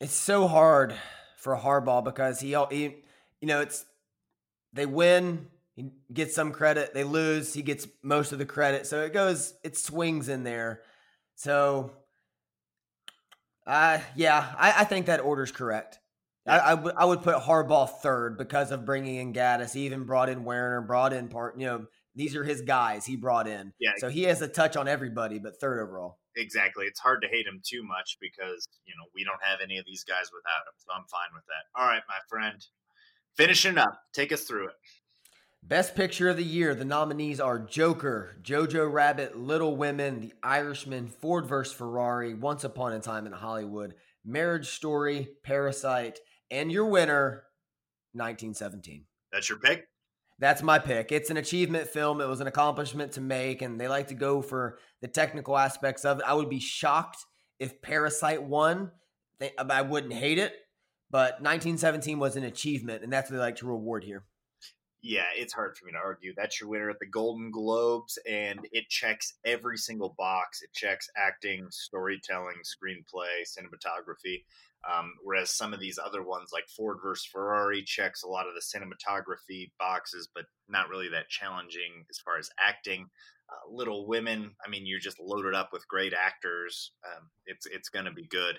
It's 0.00 0.14
so 0.14 0.46
hard 0.46 0.94
for 1.38 1.56
Harbaugh 1.56 2.04
because 2.04 2.40
he, 2.40 2.56
he, 2.70 2.96
you 3.40 3.48
know, 3.48 3.60
it's 3.60 3.84
they 4.72 4.86
win, 4.86 5.48
he 5.74 5.90
gets 6.12 6.34
some 6.34 6.52
credit. 6.52 6.94
They 6.94 7.04
lose, 7.04 7.52
he 7.54 7.62
gets 7.62 7.86
most 8.02 8.32
of 8.32 8.38
the 8.38 8.46
credit. 8.46 8.86
So 8.86 9.02
it 9.02 9.12
goes, 9.12 9.54
it 9.62 9.76
swings 9.76 10.28
in 10.28 10.44
there. 10.44 10.82
So, 11.36 11.92
uh, 13.66 13.98
yeah, 14.14 14.54
I, 14.58 14.80
I 14.80 14.84
think 14.84 15.06
that 15.06 15.20
order's 15.20 15.52
correct. 15.52 15.98
I, 16.46 16.60
I, 16.60 16.70
w- 16.70 16.94
I 16.96 17.04
would 17.04 17.22
put 17.22 17.36
Harbaugh 17.36 17.88
third 17.88 18.36
because 18.36 18.70
of 18.70 18.84
bringing 18.84 19.16
in 19.16 19.32
Gattis. 19.32 19.72
He 19.72 19.86
even 19.86 20.04
brought 20.04 20.28
in 20.28 20.44
Warinner, 20.44 20.82
brought 20.82 21.12
in 21.12 21.28
part. 21.28 21.58
You 21.58 21.66
know, 21.66 21.86
these 22.14 22.36
are 22.36 22.44
his 22.44 22.60
guys 22.60 23.06
he 23.06 23.16
brought 23.16 23.48
in. 23.48 23.72
Yeah. 23.80 23.92
So 23.98 24.08
he 24.08 24.24
has 24.24 24.42
a 24.42 24.48
touch 24.48 24.76
on 24.76 24.86
everybody, 24.86 25.38
but 25.38 25.58
third 25.58 25.80
overall. 25.80 26.18
Exactly. 26.36 26.86
It's 26.86 27.00
hard 27.00 27.22
to 27.22 27.28
hate 27.28 27.46
him 27.46 27.60
too 27.64 27.82
much 27.82 28.18
because 28.20 28.68
you 28.84 28.94
know 28.98 29.08
we 29.14 29.24
don't 29.24 29.42
have 29.42 29.60
any 29.62 29.78
of 29.78 29.86
these 29.86 30.04
guys 30.04 30.30
without 30.32 30.66
him. 30.66 30.74
So 30.78 30.92
I'm 30.92 31.06
fine 31.10 31.34
with 31.34 31.44
that. 31.46 31.80
All 31.80 31.86
right, 31.86 32.02
my 32.08 32.18
friend. 32.28 32.64
Finishing 33.36 33.78
up. 33.78 33.98
Take 34.12 34.32
us 34.32 34.44
through 34.44 34.68
it. 34.68 34.74
Best 35.62 35.94
Picture 35.94 36.28
of 36.28 36.36
the 36.36 36.44
Year. 36.44 36.74
The 36.74 36.84
nominees 36.84 37.40
are 37.40 37.58
Joker, 37.58 38.36
Jojo 38.42 38.92
Rabbit, 38.92 39.38
Little 39.38 39.76
Women, 39.76 40.20
The 40.20 40.34
Irishman, 40.42 41.08
Ford 41.08 41.46
vs. 41.46 41.72
Ferrari, 41.72 42.34
Once 42.34 42.64
Upon 42.64 42.92
a 42.92 43.00
Time 43.00 43.26
in 43.26 43.32
Hollywood, 43.32 43.94
Marriage 44.26 44.68
Story, 44.68 45.28
Parasite, 45.42 46.18
and 46.54 46.70
your 46.70 46.86
winner, 46.86 47.44
1917. 48.12 49.04
That's 49.32 49.48
your 49.48 49.58
pick? 49.58 49.88
That's 50.38 50.62
my 50.62 50.78
pick. 50.78 51.10
It's 51.10 51.30
an 51.30 51.36
achievement 51.36 51.88
film. 51.88 52.20
It 52.20 52.28
was 52.28 52.40
an 52.40 52.46
accomplishment 52.46 53.12
to 53.12 53.20
make, 53.20 53.60
and 53.60 53.80
they 53.80 53.88
like 53.88 54.08
to 54.08 54.14
go 54.14 54.40
for 54.40 54.78
the 55.00 55.08
technical 55.08 55.56
aspects 55.56 56.04
of 56.04 56.20
it. 56.20 56.24
I 56.26 56.34
would 56.34 56.48
be 56.48 56.60
shocked 56.60 57.24
if 57.58 57.82
Parasite 57.82 58.42
won. 58.42 58.92
Um, 59.58 59.70
I 59.70 59.82
wouldn't 59.82 60.12
hate 60.12 60.38
it, 60.38 60.54
but 61.10 61.42
1917 61.42 62.18
was 62.18 62.36
an 62.36 62.44
achievement, 62.44 63.02
and 63.02 63.12
that's 63.12 63.30
what 63.30 63.36
they 63.36 63.42
like 63.42 63.56
to 63.56 63.66
reward 63.66 64.04
here. 64.04 64.24
Yeah, 65.02 65.26
it's 65.36 65.52
hard 65.52 65.76
for 65.76 65.84
me 65.84 65.92
to 65.92 65.98
argue. 65.98 66.32
That's 66.34 66.60
your 66.60 66.70
winner 66.70 66.88
at 66.88 66.98
the 66.98 67.06
Golden 67.06 67.50
Globes, 67.50 68.18
and 68.28 68.60
it 68.72 68.88
checks 68.88 69.34
every 69.44 69.76
single 69.76 70.14
box. 70.16 70.62
It 70.62 70.72
checks 70.72 71.10
acting, 71.16 71.66
storytelling, 71.70 72.56
screenplay, 72.64 73.42
cinematography. 73.44 74.44
Um, 74.92 75.12
whereas 75.22 75.50
some 75.50 75.72
of 75.72 75.80
these 75.80 75.98
other 76.04 76.22
ones, 76.22 76.50
like 76.52 76.68
Ford 76.68 76.98
versus 77.02 77.26
Ferrari, 77.26 77.82
checks 77.82 78.22
a 78.22 78.28
lot 78.28 78.46
of 78.46 78.54
the 78.54 78.60
cinematography 78.60 79.70
boxes, 79.78 80.28
but 80.34 80.44
not 80.68 80.88
really 80.88 81.08
that 81.08 81.28
challenging 81.28 82.04
as 82.10 82.18
far 82.18 82.38
as 82.38 82.50
acting. 82.60 83.08
Uh, 83.50 83.74
Little 83.74 84.06
Women, 84.06 84.52
I 84.64 84.68
mean, 84.68 84.86
you're 84.86 84.98
just 84.98 85.20
loaded 85.20 85.54
up 85.54 85.70
with 85.72 85.88
great 85.88 86.12
actors. 86.12 86.92
Um, 87.06 87.28
it's 87.46 87.66
it's 87.66 87.88
going 87.88 88.06
to 88.06 88.12
be 88.12 88.26
good. 88.26 88.58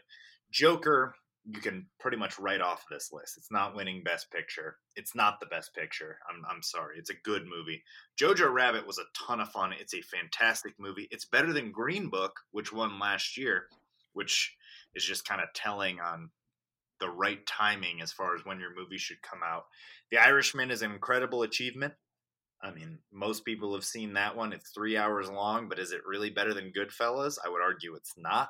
Joker, 0.51 1.15
you 1.47 1.59
can 1.59 1.86
pretty 1.99 2.17
much 2.17 2.39
write 2.39 2.61
off 2.61 2.86
this 2.89 3.09
list. 3.11 3.36
It's 3.38 3.51
not 3.51 3.76
winning 3.76 4.03
Best 4.03 4.32
Picture. 4.32 4.78
It's 4.95 5.15
not 5.15 5.39
the 5.39 5.45
best 5.45 5.76
picture. 5.76 6.17
I'm, 6.30 6.43
I'm 6.49 6.63
sorry. 6.63 6.97
It's 6.97 7.11
a 7.11 7.21
good 7.23 7.43
movie. 7.45 7.84
Jojo 8.19 8.51
Rabbit 8.51 8.88
was 8.88 8.97
a 8.97 9.26
ton 9.28 9.39
of 9.39 9.49
fun. 9.49 9.73
It's 9.80 9.93
a 9.93 10.01
fantastic 10.01 10.73
movie. 10.80 11.07
It's 11.11 11.26
better 11.26 11.53
than 11.53 11.71
Green 11.71 12.09
Book, 12.09 12.34
which 12.51 12.73
won 12.73 12.99
last 12.99 13.38
year, 13.38 13.67
which 14.13 14.55
is 14.96 15.04
just 15.04 15.28
kind 15.28 15.41
of 15.41 15.48
telling 15.54 16.00
on 16.00 16.30
the 17.00 17.10
right 17.10 17.46
timing 17.46 18.02
as 18.02 18.12
far 18.12 18.36
as 18.36 18.46
when 18.46 18.60
your 18.60 18.74
movie 18.76 18.98
should 18.98 19.22
come 19.22 19.39
out. 19.46 19.66
The 20.12 20.18
Irishman 20.18 20.72
is 20.72 20.82
an 20.82 20.91
incredible 20.91 21.43
achievement. 21.43 21.93
I 22.64 22.72
mean, 22.72 23.00
most 23.12 23.46
people 23.46 23.74
have 23.74 23.84
seen 23.84 24.14
that 24.14 24.36
one. 24.36 24.54
It's 24.54 24.72
three 24.72 24.98
hours 24.98 25.30
long, 25.30 25.68
but 25.68 25.78
is 25.78 25.91
it 25.91 26.02
really 26.08 26.30
better 26.30 26.54
than 26.54 26.72
Goodfellas? 26.72 27.38
I 27.46 27.50
would 27.50 27.62
argue 27.62 27.96
it's 27.96 28.14
not. 28.18 28.50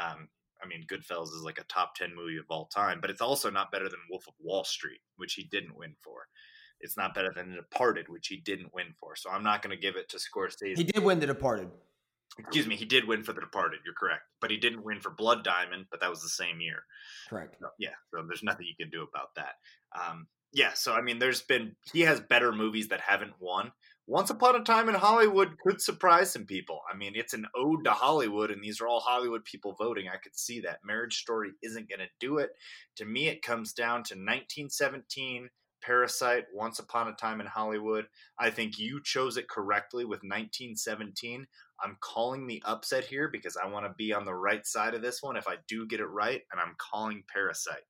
Um, 0.00 0.28
I 0.62 0.66
mean, 0.66 0.86
Goodfellas 0.90 1.34
is 1.34 1.42
like 1.44 1.58
a 1.58 1.64
top 1.64 1.94
10 1.94 2.14
movie 2.14 2.38
of 2.38 2.46
all 2.48 2.66
time, 2.66 3.00
but 3.00 3.10
it's 3.10 3.20
also 3.20 3.50
not 3.50 3.70
better 3.70 3.88
than 3.88 3.98
Wolf 4.10 4.26
of 4.26 4.34
Wall 4.40 4.64
Street, 4.64 5.00
which 5.16 5.34
he 5.34 5.44
didn't 5.44 5.76
win 5.76 5.94
for. 6.02 6.26
It's 6.80 6.96
not 6.96 7.14
better 7.14 7.32
than 7.34 7.50
The 7.50 7.56
Departed, 7.56 8.08
which 8.08 8.28
he 8.28 8.36
didn't 8.38 8.74
win 8.74 8.94
for. 8.98 9.14
So 9.14 9.30
I'm 9.30 9.44
not 9.44 9.62
going 9.62 9.76
to 9.76 9.80
give 9.80 9.96
it 9.96 10.08
to 10.10 10.16
Scorsese. 10.16 10.76
He 10.76 10.84
did 10.84 11.02
win 11.04 11.20
The 11.20 11.26
Departed. 11.26 11.70
Excuse 12.38 12.66
me, 12.66 12.76
he 12.76 12.84
did 12.84 13.06
win 13.06 13.22
for 13.22 13.32
The 13.32 13.40
Departed. 13.40 13.80
You're 13.84 13.94
correct, 13.94 14.22
but 14.40 14.50
he 14.50 14.56
didn't 14.56 14.84
win 14.84 15.00
for 15.00 15.10
Blood 15.10 15.44
Diamond. 15.44 15.86
But 15.90 16.00
that 16.00 16.10
was 16.10 16.22
the 16.22 16.28
same 16.28 16.60
year. 16.60 16.84
Correct. 17.28 17.56
So, 17.60 17.68
yeah, 17.78 17.94
so 18.10 18.24
there's 18.26 18.42
nothing 18.42 18.66
you 18.66 18.76
can 18.78 18.90
do 18.90 19.06
about 19.08 19.34
that. 19.36 19.54
Um, 19.98 20.26
yeah, 20.52 20.72
so 20.74 20.92
I 20.94 21.02
mean, 21.02 21.18
there's 21.18 21.42
been 21.42 21.74
he 21.92 22.02
has 22.02 22.20
better 22.20 22.52
movies 22.52 22.88
that 22.88 23.00
haven't 23.00 23.34
won. 23.40 23.72
Once 24.06 24.28
Upon 24.28 24.54
a 24.54 24.62
Time 24.62 24.90
in 24.90 24.94
Hollywood 24.94 25.56
could 25.58 25.80
surprise 25.80 26.30
some 26.30 26.44
people. 26.44 26.82
I 26.92 26.96
mean, 26.96 27.12
it's 27.14 27.32
an 27.32 27.46
ode 27.56 27.84
to 27.84 27.90
Hollywood, 27.90 28.50
and 28.50 28.62
these 28.62 28.80
are 28.80 28.86
all 28.86 29.00
Hollywood 29.00 29.44
people 29.44 29.74
voting. 29.78 30.08
I 30.08 30.18
could 30.18 30.36
see 30.36 30.60
that. 30.60 30.80
Marriage 30.84 31.16
Story 31.16 31.52
isn't 31.62 31.88
going 31.88 32.00
to 32.00 32.08
do 32.20 32.36
it. 32.38 32.50
To 32.96 33.06
me, 33.06 33.28
it 33.28 33.42
comes 33.42 33.72
down 33.72 34.02
to 34.04 34.14
1917, 34.14 35.48
Parasite, 35.82 36.44
Once 36.52 36.80
Upon 36.80 37.08
a 37.08 37.14
Time 37.14 37.40
in 37.40 37.46
Hollywood. 37.46 38.06
I 38.38 38.50
think 38.50 38.78
you 38.78 39.00
chose 39.02 39.38
it 39.38 39.48
correctly 39.48 40.04
with 40.04 40.20
1917. 40.20 41.46
I'm 41.84 41.96
calling 42.00 42.46
the 42.46 42.62
upset 42.64 43.04
here 43.04 43.28
because 43.28 43.56
I 43.56 43.68
want 43.68 43.86
to 43.86 43.94
be 43.96 44.12
on 44.12 44.24
the 44.24 44.34
right 44.34 44.66
side 44.66 44.94
of 44.94 45.02
this 45.02 45.22
one 45.22 45.36
if 45.36 45.46
I 45.46 45.56
do 45.68 45.86
get 45.86 46.00
it 46.00 46.06
right, 46.06 46.40
and 46.50 46.60
I'm 46.60 46.74
calling 46.78 47.22
Parasite. 47.32 47.82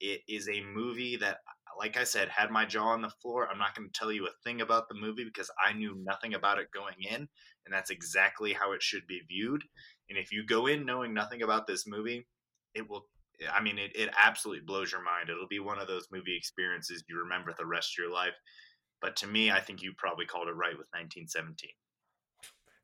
It 0.00 0.22
is 0.28 0.48
a 0.48 0.62
movie 0.74 1.16
that 1.18 1.38
like 1.78 1.96
I 1.96 2.04
said, 2.04 2.28
had 2.28 2.50
my 2.50 2.64
jaw 2.64 2.88
on 2.88 3.02
the 3.02 3.10
floor. 3.10 3.48
I'm 3.50 3.58
not 3.58 3.74
going 3.74 3.88
to 3.88 3.98
tell 3.98 4.12
you 4.12 4.26
a 4.26 4.30
thing 4.44 4.60
about 4.60 4.88
the 4.88 4.94
movie 4.94 5.24
because 5.24 5.50
I 5.64 5.72
knew 5.72 5.96
nothing 6.04 6.34
about 6.34 6.58
it 6.58 6.70
going 6.72 6.94
in, 7.00 7.16
and 7.16 7.72
that's 7.72 7.90
exactly 7.90 8.52
how 8.52 8.72
it 8.72 8.82
should 8.82 9.06
be 9.06 9.20
viewed. 9.28 9.62
And 10.08 10.18
if 10.18 10.32
you 10.32 10.44
go 10.46 10.66
in 10.66 10.86
knowing 10.86 11.12
nothing 11.12 11.42
about 11.42 11.66
this 11.66 11.86
movie, 11.86 12.26
it 12.74 12.88
will. 12.88 13.06
I 13.52 13.60
mean, 13.60 13.78
it, 13.78 13.90
it 13.96 14.10
absolutely 14.16 14.64
blows 14.64 14.92
your 14.92 15.02
mind. 15.02 15.28
It'll 15.28 15.48
be 15.48 15.58
one 15.58 15.80
of 15.80 15.88
those 15.88 16.06
movie 16.12 16.36
experiences 16.36 17.02
you 17.08 17.18
remember 17.18 17.52
the 17.58 17.66
rest 17.66 17.94
of 17.94 18.04
your 18.04 18.12
life. 18.12 18.34
But 19.00 19.16
to 19.16 19.26
me, 19.26 19.50
I 19.50 19.60
think 19.60 19.82
you 19.82 19.92
probably 19.96 20.24
called 20.24 20.48
it 20.48 20.52
right 20.52 20.78
with 20.78 20.86
1917 20.92 21.70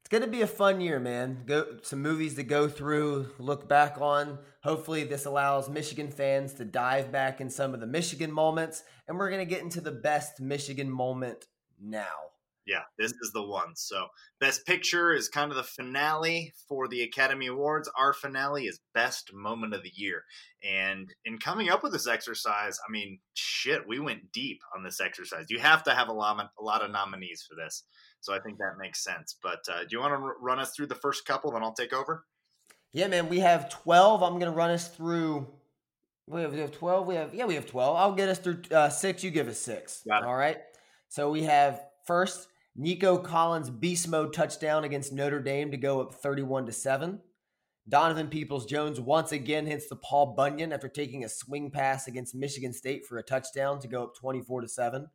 going 0.08 0.22
to 0.22 0.28
be 0.28 0.42
a 0.42 0.46
fun 0.46 0.80
year, 0.80 0.98
man. 0.98 1.42
Go 1.46 1.78
some 1.82 2.02
movies 2.02 2.34
to 2.34 2.42
go 2.42 2.68
through, 2.68 3.30
look 3.38 3.68
back 3.68 4.00
on. 4.00 4.38
Hopefully, 4.62 5.04
this 5.04 5.26
allows 5.26 5.68
Michigan 5.68 6.10
fans 6.10 6.54
to 6.54 6.64
dive 6.64 7.12
back 7.12 7.40
in 7.40 7.50
some 7.50 7.74
of 7.74 7.80
the 7.80 7.86
Michigan 7.86 8.32
moments, 8.32 8.82
and 9.08 9.18
we're 9.18 9.30
going 9.30 9.46
to 9.46 9.50
get 9.50 9.62
into 9.62 9.80
the 9.80 9.92
best 9.92 10.40
Michigan 10.40 10.90
moment 10.90 11.46
now. 11.80 12.30
Yeah, 12.66 12.82
this 12.98 13.12
is 13.22 13.32
the 13.32 13.42
one. 13.42 13.74
So, 13.74 14.06
Best 14.38 14.66
Picture 14.66 15.12
is 15.12 15.28
kind 15.28 15.50
of 15.50 15.56
the 15.56 15.64
finale 15.64 16.52
for 16.68 16.86
the 16.88 17.02
Academy 17.02 17.46
Awards. 17.46 17.90
Our 17.98 18.12
finale 18.12 18.66
is 18.66 18.80
Best 18.94 19.32
Moment 19.32 19.74
of 19.74 19.82
the 19.82 19.90
Year. 19.94 20.24
And 20.62 21.12
in 21.24 21.38
coming 21.38 21.70
up 21.70 21.82
with 21.82 21.92
this 21.92 22.06
exercise, 22.06 22.78
I 22.86 22.92
mean, 22.92 23.18
shit, 23.34 23.88
we 23.88 23.98
went 23.98 24.30
deep 24.30 24.60
on 24.76 24.84
this 24.84 25.00
exercise. 25.00 25.46
You 25.48 25.58
have 25.58 25.82
to 25.84 25.94
have 25.94 26.08
a 26.08 26.12
lot, 26.12 26.50
a 26.58 26.62
lot 26.62 26.84
of 26.84 26.92
nominees 26.92 27.44
for 27.48 27.56
this. 27.56 27.82
So 28.20 28.34
I 28.34 28.38
think 28.38 28.58
that 28.58 28.78
makes 28.78 29.02
sense. 29.02 29.36
But 29.42 29.64
uh, 29.70 29.80
do 29.80 29.88
you 29.90 30.00
want 30.00 30.12
to 30.12 30.22
r- 30.22 30.36
run 30.40 30.58
us 30.58 30.72
through 30.72 30.86
the 30.86 30.94
first 30.94 31.24
couple, 31.24 31.52
then 31.52 31.62
I'll 31.62 31.72
take 31.72 31.92
over? 31.92 32.24
Yeah, 32.92 33.08
man. 33.08 33.28
We 33.28 33.40
have 33.40 33.70
12. 33.70 34.22
I'm 34.22 34.34
going 34.34 34.50
to 34.50 34.56
run 34.56 34.70
us 34.70 34.88
through. 34.88 35.46
We 36.26 36.42
have, 36.42 36.52
we 36.52 36.60
have 36.60 36.72
12. 36.72 37.06
We 37.06 37.14
have, 37.14 37.34
yeah, 37.34 37.46
we 37.46 37.54
have 37.54 37.66
12. 37.66 37.96
I'll 37.96 38.14
get 38.14 38.28
us 38.28 38.38
through 38.38 38.62
uh, 38.70 38.88
six. 38.88 39.24
You 39.24 39.30
give 39.30 39.48
us 39.48 39.58
six. 39.58 40.02
All 40.24 40.36
right. 40.36 40.58
So 41.08 41.30
we 41.30 41.42
have 41.44 41.82
first 42.06 42.48
Nico 42.76 43.18
Collins 43.18 43.70
beast 43.70 44.08
mode 44.08 44.32
touchdown 44.32 44.84
against 44.84 45.12
Notre 45.12 45.40
Dame 45.40 45.70
to 45.70 45.76
go 45.76 46.00
up 46.00 46.14
31 46.14 46.66
to 46.66 46.72
7. 46.72 47.20
Donovan 47.88 48.28
Peoples 48.28 48.66
Jones 48.66 49.00
once 49.00 49.32
again 49.32 49.66
hits 49.66 49.88
the 49.88 49.96
Paul 49.96 50.34
Bunyan 50.36 50.72
after 50.72 50.88
taking 50.88 51.24
a 51.24 51.28
swing 51.28 51.70
pass 51.70 52.06
against 52.06 52.34
Michigan 52.34 52.72
State 52.72 53.04
for 53.06 53.18
a 53.18 53.22
touchdown 53.22 53.80
to 53.80 53.88
go 53.88 54.04
up 54.04 54.14
24 54.14 54.60
to 54.60 54.68
7. 54.68 55.08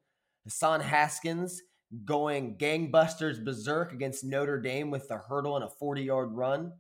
Hassan 0.44 0.82
Haskins 0.82 1.62
going 2.04 2.58
gangbusters 2.58 3.44
berserk 3.44 3.94
against 3.94 4.24
Notre 4.24 4.60
Dame 4.60 4.92
with 4.92 5.08
the 5.08 5.18
hurdle 5.18 5.56
and 5.56 5.66
a 5.66 5.70
40 5.70 6.04
yard 6.04 6.32
run. 6.32 6.74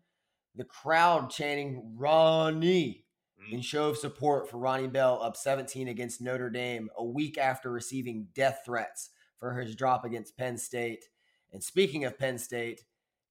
The 0.56 0.64
crowd 0.64 1.30
chanting 1.30 1.96
Ronnie 1.98 3.06
in 3.52 3.60
mm. 3.60 3.64
show 3.64 3.90
of 3.90 3.98
support 3.98 4.50
for 4.50 4.58
Ronnie 4.58 4.88
Bell 4.88 5.22
up 5.22 5.38
17 5.38 5.88
against 5.88 6.22
Notre 6.22 6.50
Dame 6.50 6.90
a 6.98 7.04
week 7.04 7.38
after 7.38 7.72
receiving 7.72 8.28
death 8.34 8.62
threats 8.66 9.12
for 9.40 9.60
his 9.60 9.76
drop 9.76 10.06
against 10.06 10.38
Penn 10.38 10.58
State. 10.58 11.06
And 11.52 11.64
speaking 11.64 12.06
of 12.06 12.18
Penn 12.18 12.38
State, 12.38 12.82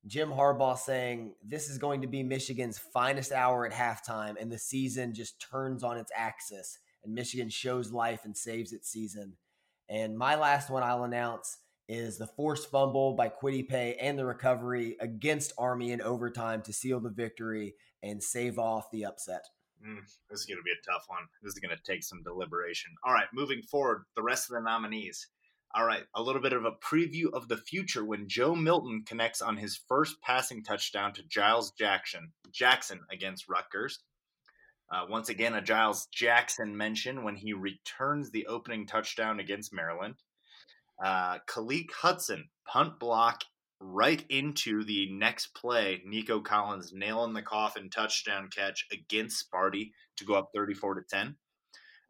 Jim 0.06 0.30
Harbaugh 0.30 0.78
saying 0.78 1.34
this 1.42 1.68
is 1.68 1.78
going 1.78 2.02
to 2.02 2.06
be 2.06 2.22
Michigan's 2.22 2.78
finest 2.78 3.32
hour 3.32 3.66
at 3.66 3.72
halftime, 3.72 4.34
and 4.38 4.52
the 4.52 4.58
season 4.58 5.14
just 5.14 5.40
turns 5.40 5.82
on 5.82 5.96
its 5.96 6.12
axis, 6.14 6.78
and 7.02 7.14
Michigan 7.14 7.48
shows 7.48 7.90
life 7.90 8.24
and 8.24 8.36
saves 8.36 8.72
its 8.72 8.90
season. 8.90 9.36
And 9.88 10.16
my 10.16 10.36
last 10.36 10.70
one 10.70 10.82
I'll 10.82 11.04
announce 11.04 11.58
is 11.88 12.18
the 12.18 12.26
forced 12.26 12.70
fumble 12.70 13.14
by 13.14 13.28
Kwity 13.28 13.68
Paye 13.68 13.96
and 14.00 14.18
the 14.18 14.24
recovery 14.24 14.96
against 15.00 15.52
Army 15.58 15.92
in 15.92 16.00
overtime 16.00 16.62
to 16.62 16.72
seal 16.72 17.00
the 17.00 17.10
victory 17.10 17.74
and 18.02 18.22
save 18.22 18.58
off 18.58 18.90
the 18.90 19.04
upset. 19.04 19.44
Mm, 19.86 20.00
this 20.30 20.40
is 20.40 20.46
going 20.46 20.58
to 20.58 20.62
be 20.62 20.72
a 20.72 20.90
tough 20.90 21.04
one. 21.08 21.24
This 21.42 21.52
is 21.54 21.58
going 21.58 21.76
to 21.76 21.82
take 21.82 22.02
some 22.02 22.22
deliberation. 22.22 22.92
All 23.04 23.12
right, 23.12 23.26
moving 23.34 23.62
forward, 23.62 24.04
the 24.16 24.22
rest 24.22 24.50
of 24.50 24.54
the 24.54 24.62
nominees. 24.62 25.28
All 25.74 25.84
right, 25.84 26.04
a 26.14 26.22
little 26.22 26.40
bit 26.40 26.52
of 26.52 26.64
a 26.64 26.72
preview 26.72 27.32
of 27.32 27.48
the 27.48 27.56
future 27.56 28.04
when 28.04 28.28
Joe 28.28 28.54
Milton 28.54 29.02
connects 29.04 29.42
on 29.42 29.56
his 29.56 29.80
first 29.88 30.22
passing 30.22 30.62
touchdown 30.62 31.12
to 31.14 31.22
Giles 31.24 31.72
Jackson, 31.72 32.32
Jackson 32.52 33.00
against 33.10 33.48
Rutgers. 33.48 33.98
Uh, 34.92 35.06
once 35.08 35.28
again, 35.28 35.54
a 35.54 35.60
Giles 35.60 36.06
Jackson 36.14 36.76
mention 36.76 37.24
when 37.24 37.34
he 37.34 37.52
returns 37.52 38.30
the 38.30 38.46
opening 38.46 38.86
touchdown 38.86 39.40
against 39.40 39.72
Maryland. 39.72 40.14
Uh, 41.02 41.38
Khaleke 41.48 41.92
Hudson 41.92 42.48
punt 42.66 42.98
block 42.98 43.44
right 43.80 44.24
into 44.28 44.84
the 44.84 45.10
next 45.12 45.54
play. 45.54 46.02
Nico 46.06 46.40
Collins 46.40 46.92
nail 46.94 47.24
in 47.24 47.32
the 47.32 47.42
coffin 47.42 47.90
touchdown 47.90 48.48
catch 48.54 48.86
against 48.92 49.44
Sparty 49.44 49.90
to 50.16 50.24
go 50.24 50.34
up 50.34 50.50
34 50.54 50.94
to 50.94 51.02
10. 51.08 51.36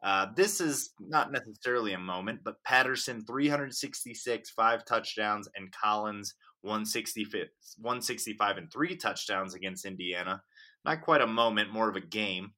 Uh, 0.03 0.27
this 0.35 0.61
is 0.61 0.91
not 0.99 1.31
necessarily 1.31 1.93
a 1.93 1.99
moment, 1.99 2.41
but 2.43 2.63
Patterson 2.63 3.25
366, 3.25 4.49
five 4.51 4.85
touchdowns, 4.85 5.49
and 5.55 5.71
Collins 5.71 6.35
165, 6.61 7.47
165 7.79 8.57
and 8.57 8.71
three 8.71 8.95
touchdowns 8.95 9.55
against 9.55 9.85
Indiana. 9.85 10.41
Not 10.83 11.01
quite 11.01 11.21
a 11.21 11.27
moment, 11.27 11.73
more 11.73 11.89
of 11.89 11.95
a 11.95 12.01
game. 12.01 12.51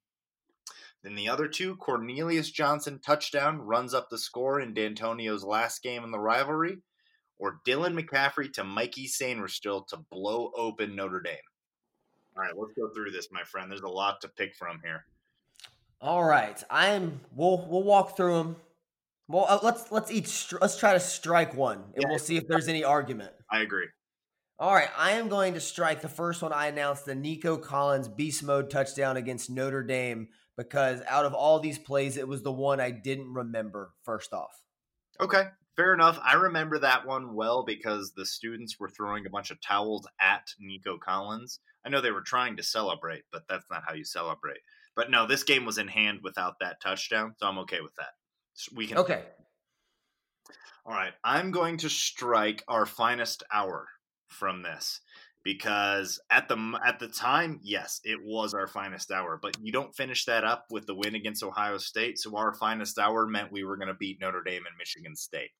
Then 1.07 1.15
the 1.15 1.29
other 1.29 1.47
two, 1.47 1.77
Cornelius 1.77 2.51
Johnson 2.51 2.99
touchdown 2.99 3.59
runs 3.59 3.93
up 3.93 4.09
the 4.09 4.17
score 4.17 4.59
in 4.59 4.73
Dantonio's 4.73 5.41
last 5.41 5.81
game 5.81 6.03
in 6.03 6.11
the 6.11 6.19
rivalry, 6.19 6.79
or 7.39 7.61
Dylan 7.65 7.97
McCaffrey 7.97 8.51
to 8.51 8.65
Mikey 8.65 9.07
Sainristil 9.07 9.87
to 9.87 10.03
blow 10.11 10.51
open 10.53 10.97
Notre 10.97 11.21
Dame. 11.21 11.37
All 12.35 12.43
right, 12.43 12.51
let's 12.57 12.73
go 12.73 12.89
through 12.93 13.11
this, 13.11 13.29
my 13.31 13.43
friend. 13.43 13.71
There's 13.71 13.79
a 13.83 13.87
lot 13.87 14.19
to 14.19 14.27
pick 14.27 14.53
from 14.53 14.81
here. 14.83 15.05
All 16.01 16.25
right, 16.25 16.61
I'm. 16.69 17.21
We'll 17.33 17.65
we'll 17.69 17.83
walk 17.83 18.17
through 18.17 18.39
them. 18.39 18.55
Well, 19.29 19.45
uh, 19.47 19.59
let's 19.63 19.89
let's 19.89 20.11
each 20.11 20.53
let's 20.59 20.77
try 20.77 20.91
to 20.91 20.99
strike 20.99 21.55
one, 21.55 21.85
and 21.95 22.03
yeah. 22.03 22.09
we'll 22.09 22.19
see 22.19 22.35
if 22.35 22.49
there's 22.49 22.67
any 22.67 22.83
argument. 22.83 23.31
I 23.49 23.61
agree. 23.61 23.87
All 24.59 24.75
right, 24.75 24.89
I 24.97 25.13
am 25.13 25.29
going 25.29 25.53
to 25.53 25.61
strike 25.61 26.01
the 26.01 26.09
first 26.09 26.41
one 26.41 26.51
I 26.51 26.67
announced 26.67 27.05
the 27.05 27.15
Nico 27.15 27.55
Collins 27.55 28.09
beast 28.09 28.43
mode 28.43 28.69
touchdown 28.69 29.15
against 29.15 29.49
Notre 29.49 29.83
Dame 29.83 30.27
because 30.57 31.01
out 31.07 31.25
of 31.25 31.33
all 31.33 31.59
these 31.59 31.79
plays, 31.79 32.17
it 32.17 32.27
was 32.27 32.41
the 32.43 32.51
one 32.51 32.79
I 32.79 32.91
didn't 32.91 33.33
remember 33.33 33.91
first 34.03 34.33
off. 34.33 34.61
Okay, 35.19 35.45
fair 35.75 35.93
enough. 35.93 36.19
I 36.23 36.35
remember 36.35 36.79
that 36.79 37.05
one 37.05 37.35
well 37.35 37.63
because 37.63 38.13
the 38.13 38.25
students 38.25 38.79
were 38.79 38.89
throwing 38.89 39.25
a 39.25 39.29
bunch 39.29 39.51
of 39.51 39.61
towels 39.61 40.07
at 40.19 40.47
Nico 40.59 40.97
Collins. 40.97 41.59
I 41.85 41.89
know 41.89 42.01
they 42.01 42.11
were 42.11 42.21
trying 42.21 42.57
to 42.57 42.63
celebrate, 42.63 43.23
but 43.31 43.43
that's 43.47 43.65
not 43.69 43.83
how 43.87 43.93
you 43.93 44.03
celebrate. 44.03 44.59
But 44.95 45.11
no, 45.11 45.27
this 45.27 45.43
game 45.43 45.63
was 45.63 45.77
in 45.77 45.87
hand 45.87 46.19
without 46.23 46.55
that 46.59 46.81
touchdown, 46.81 47.35
so 47.37 47.47
I'm 47.47 47.59
okay 47.59 47.81
with 47.81 47.95
that. 47.95 48.09
We 48.75 48.87
can 48.87 48.97
Okay. 48.97 49.23
All 50.85 50.93
right, 50.93 51.13
I'm 51.23 51.51
going 51.51 51.77
to 51.79 51.89
strike 51.89 52.63
our 52.67 52.85
finest 52.85 53.43
hour 53.53 53.87
from 54.27 54.63
this 54.63 55.01
because 55.47 56.19
at 56.29 56.49
the 56.49 56.77
at 56.85 56.99
the 56.99 57.07
time, 57.07 57.61
yes, 57.63 58.01
it 58.03 58.19
was 58.21 58.53
our 58.53 58.67
finest 58.67 59.11
hour. 59.11 59.39
But 59.41 59.55
you 59.61 59.71
don't 59.71 59.95
finish 59.95 60.25
that 60.25 60.43
up 60.43 60.65
with 60.69 60.85
the 60.87 60.93
win 60.93 61.15
against 61.15 61.41
Ohio 61.41 61.77
State. 61.77 62.19
So 62.19 62.35
our 62.35 62.53
finest 62.53 62.99
hour 62.99 63.25
meant 63.25 63.53
we 63.53 63.63
were 63.63 63.77
going 63.77 63.87
to 63.87 63.93
beat 63.93 64.19
Notre 64.19 64.43
Dame 64.43 64.63
and 64.67 64.75
Michigan 64.77 65.15
State. 65.15 65.51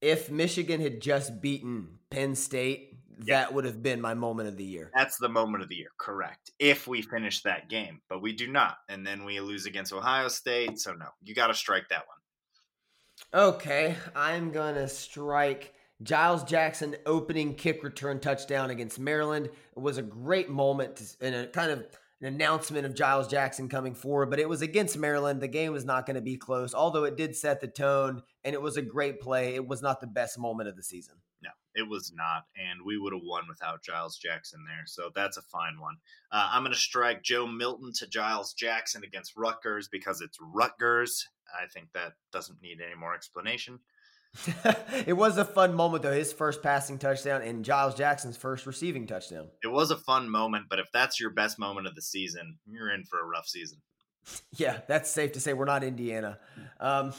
If 0.00 0.30
Michigan 0.30 0.80
had 0.80 1.02
just 1.02 1.42
beaten 1.42 1.98
Penn 2.08 2.34
State, 2.34 2.96
that 3.26 3.52
would 3.52 3.66
have 3.66 3.82
been 3.82 4.00
my 4.00 4.14
moment 4.14 4.48
of 4.48 4.56
the 4.56 4.64
year. 4.64 4.90
That's 4.96 5.18
the 5.18 5.28
moment 5.28 5.62
of 5.62 5.68
the 5.68 5.76
year, 5.76 5.90
correct? 5.98 6.50
If 6.58 6.86
we 6.86 7.02
finish 7.02 7.42
that 7.42 7.68
game, 7.68 8.00
but 8.08 8.22
we 8.22 8.32
do 8.32 8.46
not, 8.46 8.78
and 8.88 9.06
then 9.06 9.26
we 9.26 9.38
lose 9.40 9.66
against 9.66 9.92
Ohio 9.92 10.28
State. 10.28 10.78
So 10.78 10.94
no, 10.94 11.08
you 11.22 11.34
got 11.34 11.48
to 11.48 11.54
strike 11.54 11.90
that 11.90 12.04
one. 12.06 13.42
Okay, 13.54 13.96
I'm 14.16 14.50
gonna 14.50 14.88
strike 14.88 15.74
Giles 16.02 16.44
Jackson 16.44 16.96
opening 17.06 17.54
kick 17.54 17.82
return 17.82 18.20
touchdown 18.20 18.70
against 18.70 18.98
Maryland 18.98 19.50
was 19.74 19.98
a 19.98 20.02
great 20.02 20.48
moment 20.48 21.16
and 21.20 21.34
a 21.34 21.46
kind 21.48 21.72
of 21.72 21.86
an 22.20 22.26
announcement 22.26 22.84
of 22.84 22.94
Giles 22.94 23.28
Jackson 23.28 23.68
coming 23.68 23.94
forward, 23.94 24.30
but 24.30 24.40
it 24.40 24.48
was 24.48 24.62
against 24.62 24.98
Maryland. 24.98 25.40
The 25.40 25.48
game 25.48 25.72
was 25.72 25.84
not 25.84 26.06
going 26.06 26.16
to 26.16 26.20
be 26.20 26.36
close, 26.36 26.74
although 26.74 27.04
it 27.04 27.16
did 27.16 27.36
set 27.36 27.60
the 27.60 27.68
tone 27.68 28.22
and 28.44 28.54
it 28.54 28.62
was 28.62 28.76
a 28.76 28.82
great 28.82 29.20
play. 29.20 29.54
It 29.54 29.66
was 29.66 29.82
not 29.82 30.00
the 30.00 30.06
best 30.06 30.38
moment 30.38 30.68
of 30.68 30.76
the 30.76 30.82
season. 30.82 31.16
No, 31.42 31.50
it 31.74 31.88
was 31.88 32.12
not. 32.12 32.44
And 32.56 32.80
we 32.84 32.98
would 32.98 33.12
have 33.12 33.22
won 33.24 33.44
without 33.48 33.82
Giles 33.82 34.18
Jackson 34.18 34.64
there. 34.66 34.84
So 34.86 35.10
that's 35.14 35.36
a 35.36 35.42
fine 35.42 35.80
one. 35.80 35.96
Uh, 36.32 36.48
I'm 36.52 36.62
going 36.62 36.72
to 36.72 36.78
strike 36.78 37.22
Joe 37.22 37.46
Milton 37.46 37.92
to 37.98 38.08
Giles 38.08 38.52
Jackson 38.52 39.04
against 39.04 39.36
Rutgers 39.36 39.88
because 39.88 40.20
it's 40.20 40.38
Rutgers. 40.40 41.28
I 41.60 41.66
think 41.66 41.92
that 41.94 42.14
doesn't 42.32 42.62
need 42.62 42.80
any 42.84 42.96
more 42.96 43.14
explanation. 43.14 43.78
it 45.06 45.16
was 45.16 45.38
a 45.38 45.44
fun 45.44 45.74
moment 45.74 46.02
though. 46.02 46.12
His 46.12 46.32
first 46.32 46.62
passing 46.62 46.98
touchdown 46.98 47.42
and 47.42 47.64
Giles 47.64 47.94
Jackson's 47.94 48.36
first 48.36 48.66
receiving 48.66 49.06
touchdown. 49.06 49.48
It 49.62 49.68
was 49.68 49.90
a 49.90 49.96
fun 49.96 50.30
moment, 50.30 50.66
but 50.68 50.78
if 50.78 50.86
that's 50.92 51.18
your 51.18 51.30
best 51.30 51.58
moment 51.58 51.86
of 51.86 51.94
the 51.94 52.02
season, 52.02 52.58
you're 52.66 52.92
in 52.92 53.04
for 53.04 53.20
a 53.20 53.24
rough 53.24 53.46
season. 53.46 53.78
Yeah, 54.56 54.80
that's 54.88 55.10
safe 55.10 55.32
to 55.32 55.40
say. 55.40 55.54
We're 55.54 55.64
not 55.64 55.82
Indiana. 55.82 56.38
Um, 56.80 57.14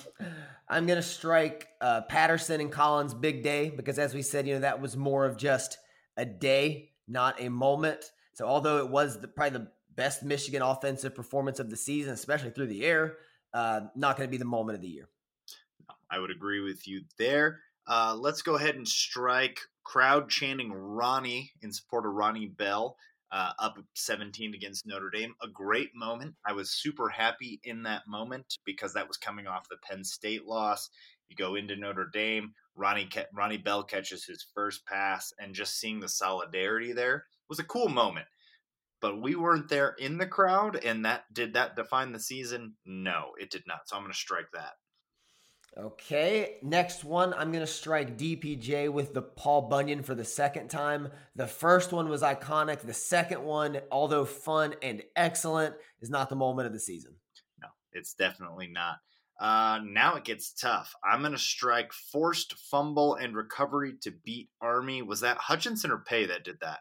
I'm 0.68 0.86
going 0.86 0.98
to 0.98 1.04
strike 1.04 1.68
uh, 1.82 2.02
Patterson 2.02 2.62
and 2.62 2.72
Collins' 2.72 3.14
big 3.16 3.42
day 3.42 3.70
because, 3.70 3.98
as 3.98 4.14
we 4.14 4.22
said, 4.22 4.48
you 4.48 4.54
know 4.54 4.60
that 4.60 4.82
was 4.82 4.96
more 4.96 5.26
of 5.26 5.38
just 5.38 5.78
a 6.18 6.26
day, 6.26 6.92
not 7.08 7.42
a 7.42 7.50
moment. 7.50 8.12
So, 8.34 8.46
although 8.46 8.78
it 8.78 8.90
was 8.90 9.20
the, 9.20 9.28
probably 9.28 9.60
the 9.60 9.72
best 9.96 10.24
Michigan 10.24 10.62
offensive 10.62 11.16
performance 11.16 11.60
of 11.60 11.70
the 11.70 11.78
season, 11.78 12.14
especially 12.14 12.52
through 12.52 12.68
the 12.68 12.86
air, 12.86 13.18
uh, 13.54 13.82
not 13.96 14.18
going 14.18 14.28
to 14.28 14.32
be 14.32 14.38
the 14.38 14.46
moment 14.46 14.76
of 14.76 14.82
the 14.82 14.90
year. 14.90 15.10
I 16.12 16.20
would 16.20 16.32
agree 16.32 16.62
with 16.62 16.88
you 16.88 17.02
there. 17.18 17.60
Uh, 17.88 18.16
let's 18.18 18.42
go 18.42 18.56
ahead 18.56 18.76
and 18.76 18.88
strike 18.88 19.60
crowd 19.84 20.30
chanting 20.30 20.72
Ronnie 20.72 21.52
in 21.62 21.72
support 21.72 22.06
of 22.06 22.14
Ronnie 22.14 22.48
Bell. 22.48 22.96
Uh, 23.32 23.52
up 23.60 23.78
17 23.94 24.56
against 24.56 24.88
Notre 24.88 25.12
Dame. 25.12 25.36
A 25.44 25.48
great 25.48 25.90
moment. 25.94 26.34
I 26.48 26.54
was 26.54 26.72
super 26.72 27.10
happy 27.10 27.60
in 27.64 27.84
that 27.84 28.02
moment 28.08 28.58
because 28.66 28.92
that 28.94 29.08
was 29.08 29.18
coming 29.18 29.46
off 29.46 29.70
the 29.70 29.78
Penn 29.88 30.04
State 30.04 30.48
loss. 30.48 30.90
You 31.28 31.36
go 31.36 31.54
into 31.54 31.76
Notre 31.76 32.10
Dame. 32.12 32.54
Ronnie 32.76 33.08
Ronnie 33.36 33.58
Bell 33.58 33.84
catches 33.84 34.26
his 34.26 34.48
first 34.56 34.84
pass, 34.88 35.32
and 35.38 35.54
just 35.54 35.80
seeing 35.80 36.00
the 36.00 36.10
solidarity 36.10 36.92
there 36.92 37.26
was 37.50 37.60
a 37.60 37.64
cool 37.64 37.90
moment. 37.90 38.26
But 39.02 39.22
we 39.22 39.36
weren't 39.36 39.70
there 39.70 39.96
in 40.00 40.18
the 40.18 40.28
crowd, 40.28 40.84
and 40.84 41.06
that 41.06 41.26
did 41.32 41.54
that 41.54 41.76
define 41.76 42.12
the 42.12 42.20
season? 42.20 42.76
No, 42.86 43.32
it 43.40 43.52
did 43.52 43.64
not. 43.68 43.82
So 43.88 43.96
I'm 43.96 44.02
going 44.02 44.12
to 44.12 44.18
strike 44.18 44.50
that. 44.54 44.74
Okay, 45.78 46.56
next 46.62 47.04
one, 47.04 47.34
I'm 47.34 47.52
going 47.52 47.66
to 47.66 47.72
strike 47.72 48.18
DPJ 48.18 48.92
with 48.92 49.14
the 49.14 49.22
Paul 49.22 49.64
Bunyan 49.64 50.04
for 50.04 50.16
the 50.16 50.26
second 50.26 50.70
time. 50.70 51.10
The 51.36 51.48
first 51.48 51.92
one 51.92 52.10
was 52.10 52.22
iconic. 52.22 52.82
The 52.82 52.94
second 52.94 53.44
one, 53.44 53.80
although 53.92 54.26
fun 54.26 54.76
and 54.82 55.04
excellent, 55.16 55.76
is 56.02 56.10
not 56.10 56.30
the 56.30 56.36
moment 56.36 56.68
of 56.68 56.74
the 56.74 56.80
season. 56.80 57.14
No, 57.62 57.68
it's 57.94 58.14
definitely 58.14 58.68
not. 58.68 58.98
Uh, 59.40 59.80
now 59.86 60.16
it 60.16 60.26
gets 60.26 60.52
tough. 60.52 60.94
I'm 61.04 61.22
going 61.22 61.32
to 61.32 61.38
strike 61.38 61.94
forced 61.94 62.56
fumble 62.56 63.16
and 63.16 63.36
recovery 63.36 63.94
to 64.02 64.12
beat 64.12 64.50
Army. 64.60 65.02
Was 65.02 65.22
that 65.22 65.38
Hutchinson 65.38 65.92
or 65.92 66.00
Paye 66.00 66.26
that 66.26 66.44
did 66.44 66.58
that? 66.62 66.80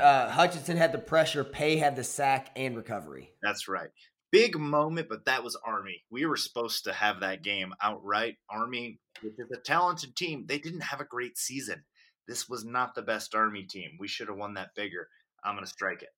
Uh, 0.00 0.30
Hutchinson 0.30 0.76
had 0.76 0.92
the 0.92 0.98
pressure. 0.98 1.42
Paye 1.42 1.78
had 1.78 1.96
the 1.96 2.04
sack 2.04 2.50
and 2.54 2.76
recovery. 2.76 3.32
That's 3.42 3.66
right 3.66 3.90
big 4.36 4.58
moment, 4.58 5.08
but 5.08 5.24
that 5.24 5.42
was 5.42 5.56
Army. 5.64 6.04
We 6.10 6.26
were 6.26 6.36
supposed 6.36 6.84
to 6.84 6.92
have 6.92 7.20
that 7.20 7.42
game 7.42 7.72
outright. 7.82 8.36
Army, 8.50 8.98
which 9.22 9.32
is 9.38 9.50
a 9.50 9.56
talented 9.56 10.14
team, 10.14 10.44
they 10.46 10.58
didn't 10.58 10.82
have 10.82 11.00
a 11.00 11.06
great 11.06 11.38
season. 11.38 11.84
This 12.28 12.46
was 12.46 12.62
not 12.62 12.94
the 12.94 13.00
best 13.00 13.34
Army 13.34 13.62
team. 13.62 13.92
We 13.98 14.08
should 14.08 14.28
have 14.28 14.36
won 14.36 14.52
that 14.54 14.74
bigger. 14.76 15.08
I'm 15.42 15.54
going 15.54 15.64
to 15.64 15.70
strike 15.70 16.02
it. 16.02 16.10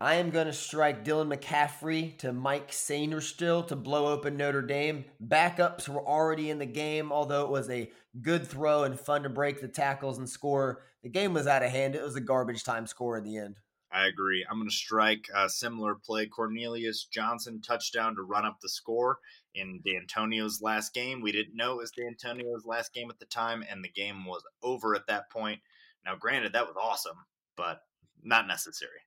I 0.00 0.16
am 0.16 0.30
going 0.30 0.46
to 0.46 0.52
strike 0.52 1.04
Dylan 1.04 1.34
McCaffrey 1.34 2.16
to 2.18 2.32
Mike 2.32 2.70
Sainristil 2.70 3.66
to 3.66 3.76
blow 3.76 4.06
open 4.12 4.36
Notre 4.36 4.62
Dame. 4.62 5.06
Backups 5.26 5.88
were 5.88 6.06
already 6.06 6.50
in 6.50 6.58
the 6.58 6.66
game, 6.66 7.10
although 7.10 7.44
it 7.46 7.50
was 7.50 7.68
a 7.70 7.90
good 8.22 8.46
throw 8.46 8.84
and 8.84 9.00
fun 9.00 9.24
to 9.24 9.30
break 9.30 9.60
the 9.60 9.68
tackles 9.68 10.18
and 10.18 10.28
score. 10.28 10.82
The 11.02 11.08
game 11.08 11.32
was 11.32 11.48
out 11.48 11.64
of 11.64 11.70
hand. 11.70 11.96
It 11.96 12.02
was 12.02 12.14
a 12.14 12.20
garbage 12.20 12.62
time 12.62 12.86
score 12.86 13.16
in 13.18 13.24
the 13.24 13.38
end. 13.38 13.56
I 13.96 14.08
agree. 14.08 14.44
I'm 14.48 14.58
going 14.58 14.68
to 14.68 14.74
strike 14.74 15.26
a 15.34 15.48
similar 15.48 15.94
play. 15.94 16.26
Cornelius 16.26 17.06
Johnson 17.06 17.62
touchdown 17.62 18.14
to 18.16 18.22
run 18.22 18.44
up 18.44 18.60
the 18.60 18.68
score 18.68 19.20
in 19.54 19.80
Dantonio's 19.86 20.60
last 20.60 20.92
game. 20.92 21.22
We 21.22 21.32
didn't 21.32 21.56
know 21.56 21.72
it 21.72 21.78
was 21.78 21.92
Dantonio's 21.92 22.66
last 22.66 22.92
game 22.92 23.08
at 23.08 23.18
the 23.18 23.24
time, 23.24 23.64
and 23.70 23.82
the 23.82 23.88
game 23.88 24.26
was 24.26 24.42
over 24.62 24.94
at 24.94 25.06
that 25.06 25.30
point. 25.30 25.60
Now, 26.04 26.14
granted, 26.14 26.52
that 26.52 26.66
was 26.66 26.76
awesome, 26.78 27.16
but 27.56 27.80
not 28.22 28.46
necessary. 28.46 29.00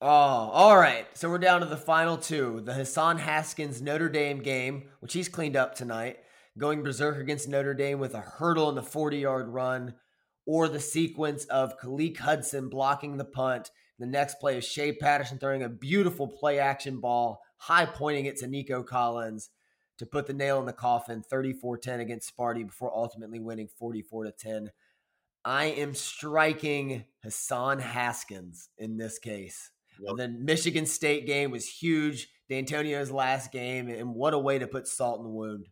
Oh, 0.00 0.06
all 0.06 0.78
right. 0.78 1.08
So 1.14 1.28
we're 1.28 1.38
down 1.38 1.58
to 1.62 1.66
the 1.66 1.76
final 1.76 2.16
two 2.16 2.62
the 2.64 2.74
Hassan 2.74 3.18
Haskins 3.18 3.82
Notre 3.82 4.08
Dame 4.08 4.40
game, 4.40 4.84
which 5.00 5.14
he's 5.14 5.28
cleaned 5.28 5.56
up 5.56 5.74
tonight, 5.74 6.18
going 6.56 6.84
berserk 6.84 7.18
against 7.18 7.48
Notre 7.48 7.74
Dame 7.74 7.98
with 7.98 8.14
a 8.14 8.20
hurdle 8.20 8.68
in 8.68 8.76
the 8.76 8.84
40 8.84 9.18
yard 9.18 9.48
run, 9.48 9.94
or 10.46 10.68
the 10.68 10.78
sequence 10.78 11.44
of 11.46 11.76
Khaleke 11.80 12.18
Hudson 12.18 12.68
blocking 12.68 13.16
the 13.16 13.24
punt 13.24 13.72
the 13.98 14.06
next 14.06 14.38
play 14.40 14.58
is 14.58 14.64
Shea 14.64 14.92
Patterson 14.92 15.38
throwing 15.38 15.62
a 15.62 15.68
beautiful 15.68 16.28
play 16.28 16.58
action 16.58 17.00
ball, 17.00 17.40
high 17.56 17.86
pointing 17.86 18.26
it 18.26 18.36
to 18.38 18.46
Nico 18.46 18.82
Collins 18.82 19.50
to 19.98 20.06
put 20.06 20.26
the 20.26 20.34
nail 20.34 20.60
in 20.60 20.66
the 20.66 20.72
coffin 20.72 21.22
34 21.22 21.78
10 21.78 22.00
against 22.00 22.36
Sparty 22.36 22.66
before 22.66 22.94
ultimately 22.94 23.40
winning 23.40 23.68
44 23.78 24.30
10. 24.38 24.70
I 25.44 25.66
am 25.66 25.94
striking 25.94 27.04
Hassan 27.22 27.78
Haskins 27.78 28.68
in 28.78 28.96
this 28.96 29.18
case. 29.18 29.70
Yep. 30.00 30.10
And 30.10 30.18
then 30.18 30.44
Michigan 30.44 30.86
State 30.86 31.26
game 31.26 31.50
was 31.50 31.66
huge. 31.66 32.28
Dantonio's 32.50 33.10
last 33.10 33.50
game, 33.50 33.88
and 33.88 34.14
what 34.14 34.34
a 34.34 34.38
way 34.38 34.58
to 34.58 34.66
put 34.66 34.86
salt 34.86 35.18
in 35.18 35.24
the 35.24 35.30
wound. 35.30 35.68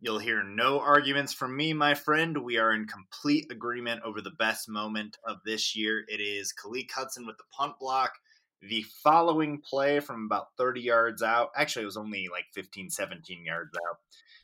You'll 0.00 0.18
hear 0.18 0.42
no 0.42 0.80
arguments 0.80 1.32
from 1.32 1.56
me, 1.56 1.72
my 1.72 1.94
friend. 1.94 2.44
We 2.44 2.58
are 2.58 2.74
in 2.74 2.86
complete 2.86 3.46
agreement 3.50 4.02
over 4.04 4.20
the 4.20 4.32
best 4.38 4.68
moment 4.68 5.16
of 5.24 5.38
this 5.46 5.74
year. 5.74 6.04
It 6.08 6.20
is 6.20 6.52
Khaleke 6.52 6.90
Hudson 6.90 7.26
with 7.26 7.38
the 7.38 7.44
punt 7.56 7.78
block. 7.78 8.12
The 8.60 8.84
following 9.02 9.62
play 9.62 10.00
from 10.00 10.24
about 10.24 10.48
30 10.58 10.80
yards 10.80 11.22
out, 11.22 11.50
actually, 11.56 11.82
it 11.82 11.86
was 11.86 11.96
only 11.96 12.28
like 12.30 12.46
15, 12.54 12.90
17 12.90 13.44
yards 13.44 13.70
out. 13.88 13.98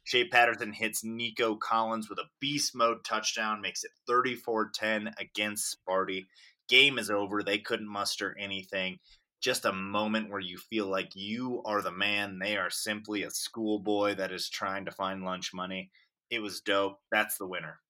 Shea 0.04 0.28
Patterson 0.28 0.72
hits 0.72 1.04
Nico 1.04 1.56
Collins 1.56 2.08
with 2.08 2.18
a 2.18 2.30
beast 2.40 2.74
mode 2.74 3.04
touchdown, 3.04 3.60
makes 3.60 3.84
it 3.84 3.90
34 4.06 4.70
10 4.74 5.14
against 5.18 5.76
Sparty. 5.76 6.26
Game 6.68 6.98
is 6.98 7.10
over. 7.10 7.42
They 7.42 7.58
couldn't 7.58 7.88
muster 7.88 8.36
anything 8.38 8.98
just 9.40 9.64
a 9.64 9.72
moment 9.72 10.30
where 10.30 10.40
you 10.40 10.58
feel 10.58 10.86
like 10.86 11.14
you 11.14 11.62
are 11.64 11.82
the 11.82 11.90
man. 11.90 12.38
They 12.38 12.56
are 12.56 12.70
simply 12.70 13.22
a 13.22 13.30
schoolboy 13.30 14.14
that 14.16 14.32
is 14.32 14.48
trying 14.48 14.84
to 14.84 14.92
find 14.92 15.24
lunch 15.24 15.52
money. 15.54 15.90
It 16.30 16.40
was 16.40 16.60
dope. 16.60 16.98
That's 17.10 17.38
the 17.38 17.46
winner. 17.46 17.80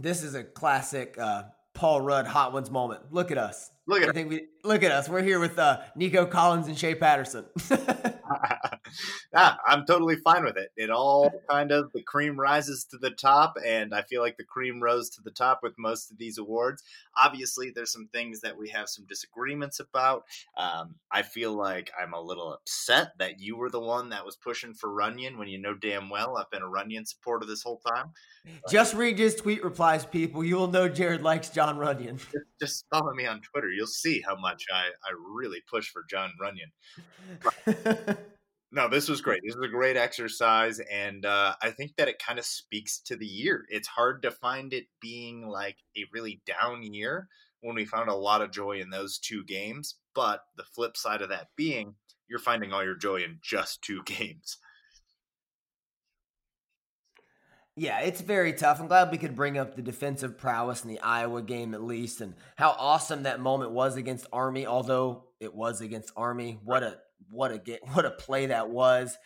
This 0.00 0.22
is 0.22 0.34
a 0.34 0.44
classic 0.44 1.16
uh, 1.18 1.44
Paul 1.74 2.00
Rudd 2.00 2.26
Hot 2.26 2.52
Ones 2.52 2.70
moment. 2.70 3.12
Look 3.12 3.30
at 3.30 3.38
us. 3.38 3.70
Look 3.86 4.02
at 4.02 4.08
I 4.08 4.12
think 4.12 4.30
we 4.30 4.46
look 4.64 4.82
at 4.82 4.92
us. 4.92 5.08
We're 5.08 5.22
here 5.22 5.40
with 5.40 5.58
uh, 5.58 5.80
Nico 5.96 6.26
Collins 6.26 6.68
and 6.68 6.78
Shea 6.78 6.94
Patterson. 6.94 7.44
yeah, 9.32 9.56
I'm 9.66 9.86
totally 9.86 10.16
fine 10.16 10.44
with 10.44 10.56
it. 10.56 10.70
It 10.76 10.90
all 10.90 11.30
kind 11.48 11.72
of 11.72 11.92
the 11.92 12.02
cream 12.02 12.38
rises 12.38 12.84
to 12.90 12.98
the 12.98 13.10
top, 13.10 13.56
and 13.64 13.94
I 13.94 14.02
feel 14.02 14.22
like 14.22 14.36
the 14.36 14.44
cream 14.44 14.82
rose 14.82 15.10
to 15.10 15.22
the 15.22 15.30
top 15.30 15.60
with 15.62 15.78
most 15.78 16.10
of 16.10 16.18
these 16.18 16.38
awards. 16.38 16.82
Obviously, 17.16 17.70
there's 17.70 17.92
some 17.92 18.08
things 18.12 18.40
that 18.40 18.56
we 18.56 18.68
have 18.70 18.88
some 18.88 19.06
disagreements 19.06 19.80
about. 19.80 20.24
Um, 20.56 20.96
I 21.10 21.22
feel 21.22 21.52
like 21.52 21.90
I'm 22.00 22.14
a 22.14 22.20
little 22.20 22.52
upset 22.52 23.12
that 23.18 23.40
you 23.40 23.56
were 23.56 23.70
the 23.70 23.80
one 23.80 24.10
that 24.10 24.24
was 24.24 24.36
pushing 24.36 24.74
for 24.74 24.88
Runyan 24.88 25.38
when 25.38 25.48
you 25.48 25.58
know 25.58 25.74
damn 25.74 26.10
well 26.10 26.36
I've 26.36 26.50
been 26.50 26.62
a 26.62 26.66
Runyan 26.66 27.06
supporter 27.06 27.46
this 27.46 27.62
whole 27.62 27.80
time. 27.86 28.12
Just 28.70 28.94
read 28.94 29.18
his 29.18 29.34
tweet 29.34 29.62
replies, 29.64 30.06
people. 30.06 30.44
You 30.44 30.56
will 30.56 30.68
know 30.68 30.88
Jared 30.88 31.22
likes 31.22 31.50
John 31.50 31.76
Runyan. 31.76 32.16
Just, 32.16 32.46
just 32.60 32.84
follow 32.90 33.12
me 33.12 33.26
on 33.26 33.40
Twitter. 33.40 33.70
You'll 33.70 33.86
see 33.86 34.22
how 34.26 34.36
much 34.36 34.64
I, 34.72 34.88
I 35.04 35.12
really 35.34 35.62
push 35.68 35.90
for 35.90 36.04
John 36.08 36.32
Runyan. 36.40 38.16
no, 38.70 38.88
this 38.88 39.08
was 39.08 39.22
great. 39.22 39.40
This 39.44 39.56
was 39.56 39.66
a 39.66 39.72
great 39.72 39.96
exercise, 39.96 40.80
and 40.92 41.24
uh, 41.24 41.54
I 41.62 41.70
think 41.70 41.96
that 41.96 42.08
it 42.08 42.18
kind 42.18 42.38
of 42.38 42.44
speaks 42.44 43.00
to 43.00 43.16
the 43.16 43.26
year. 43.26 43.64
It's 43.70 43.88
hard 43.88 44.22
to 44.22 44.30
find 44.30 44.74
it 44.74 44.84
being 45.00 45.48
like 45.48 45.78
a 45.96 46.04
really 46.12 46.42
down 46.46 46.82
year 46.82 47.28
when 47.62 47.74
we 47.74 47.86
found 47.86 48.10
a 48.10 48.14
lot 48.14 48.42
of 48.42 48.52
joy 48.52 48.80
in 48.80 48.90
those 48.90 49.18
two 49.18 49.42
games. 49.44 49.96
But 50.14 50.42
the 50.56 50.64
flip 50.64 50.96
side 50.96 51.22
of 51.22 51.30
that 51.30 51.48
being, 51.56 51.94
you're 52.28 52.38
finding 52.38 52.72
all 52.72 52.84
your 52.84 52.94
joy 52.94 53.22
in 53.22 53.38
just 53.42 53.80
two 53.80 54.02
games. 54.06 54.58
Yeah, 57.74 58.00
it's 58.00 58.20
very 58.20 58.52
tough. 58.52 58.80
I'm 58.80 58.88
glad 58.88 59.12
we 59.12 59.18
could 59.18 59.36
bring 59.36 59.56
up 59.56 59.76
the 59.76 59.82
defensive 59.82 60.36
prowess 60.36 60.82
in 60.82 60.90
the 60.90 60.98
Iowa 60.98 61.40
game 61.42 61.74
at 61.74 61.82
least 61.82 62.20
and 62.20 62.34
how 62.56 62.74
awesome 62.76 63.22
that 63.22 63.38
moment 63.38 63.70
was 63.70 63.96
against 63.96 64.26
Army, 64.32 64.66
although 64.66 65.28
it 65.38 65.54
was 65.54 65.80
against 65.80 66.12
Army. 66.16 66.58
What 66.64 66.82
a 66.82 66.98
what 67.30 67.52
a 67.52 67.58
get 67.58 67.80
what 67.92 68.04
a 68.04 68.10
play 68.10 68.46
that 68.46 68.70
was. 68.70 69.16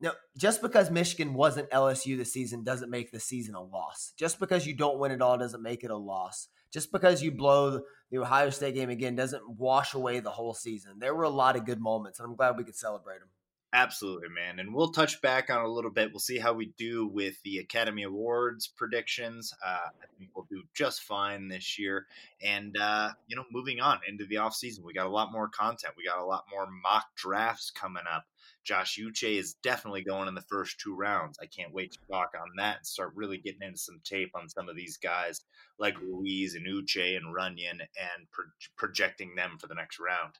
Now, 0.00 0.12
just 0.36 0.60
because 0.62 0.90
Michigan 0.90 1.32
wasn't 1.32 1.70
LSU 1.70 2.16
this 2.18 2.32
season 2.32 2.64
doesn't 2.64 2.90
make 2.90 3.12
the 3.12 3.20
season 3.20 3.54
a 3.54 3.62
loss. 3.62 4.12
Just 4.18 4.40
because 4.40 4.66
you 4.66 4.74
don't 4.74 4.98
win 4.98 5.12
it 5.12 5.22
all 5.22 5.38
doesn't 5.38 5.62
make 5.62 5.84
it 5.84 5.92
a 5.92 5.96
loss. 5.96 6.48
Just 6.72 6.90
because 6.90 7.22
you 7.22 7.30
blow 7.30 7.82
the 8.10 8.18
Ohio 8.18 8.50
State 8.50 8.74
game 8.74 8.90
again 8.90 9.14
doesn't 9.14 9.42
wash 9.58 9.94
away 9.94 10.18
the 10.18 10.30
whole 10.30 10.54
season. 10.54 10.94
There 10.98 11.14
were 11.14 11.22
a 11.22 11.30
lot 11.30 11.54
of 11.54 11.66
good 11.66 11.80
moments, 11.80 12.18
and 12.18 12.26
I'm 12.26 12.34
glad 12.34 12.56
we 12.56 12.64
could 12.64 12.74
celebrate 12.74 13.20
them. 13.20 13.28
Absolutely, 13.74 14.28
man. 14.28 14.58
And 14.58 14.74
we'll 14.74 14.90
touch 14.90 15.22
back 15.22 15.48
on 15.48 15.64
a 15.64 15.68
little 15.68 15.90
bit. 15.90 16.10
We'll 16.12 16.20
see 16.20 16.38
how 16.38 16.52
we 16.52 16.74
do 16.76 17.06
with 17.06 17.40
the 17.42 17.56
Academy 17.56 18.02
Awards 18.02 18.66
predictions. 18.66 19.54
Uh, 19.64 19.88
I 19.88 20.06
think 20.18 20.30
we'll 20.36 20.46
do 20.50 20.62
just 20.74 21.04
fine 21.04 21.48
this 21.48 21.78
year. 21.78 22.06
And, 22.42 22.76
uh, 22.76 23.12
you 23.28 23.36
know, 23.36 23.44
moving 23.50 23.80
on 23.80 24.00
into 24.06 24.26
the 24.26 24.34
offseason, 24.34 24.84
we 24.84 24.92
got 24.92 25.06
a 25.06 25.10
lot 25.10 25.32
more 25.32 25.48
content. 25.48 25.94
We 25.96 26.04
got 26.04 26.18
a 26.18 26.24
lot 26.24 26.44
more 26.50 26.66
mock 26.82 27.06
drafts 27.16 27.70
coming 27.70 28.02
up. 28.14 28.24
Josh 28.62 28.98
Uche 28.98 29.38
is 29.38 29.54
definitely 29.62 30.02
going 30.02 30.28
in 30.28 30.34
the 30.34 30.42
first 30.42 30.78
two 30.78 30.94
rounds. 30.94 31.38
I 31.40 31.46
can't 31.46 31.72
wait 31.72 31.92
to 31.92 31.98
talk 32.10 32.32
on 32.38 32.48
that 32.58 32.76
and 32.76 32.86
start 32.86 33.12
really 33.14 33.38
getting 33.38 33.62
into 33.62 33.78
some 33.78 34.00
tape 34.04 34.32
on 34.34 34.50
some 34.50 34.68
of 34.68 34.76
these 34.76 34.98
guys 34.98 35.40
like 35.78 35.98
Ruiz 35.98 36.54
and 36.54 36.66
Uche 36.66 37.16
and 37.16 37.34
Runyan 37.34 37.80
and 37.80 38.30
pro- 38.30 38.44
projecting 38.76 39.34
them 39.34 39.56
for 39.58 39.66
the 39.66 39.74
next 39.74 39.98
round. 39.98 40.34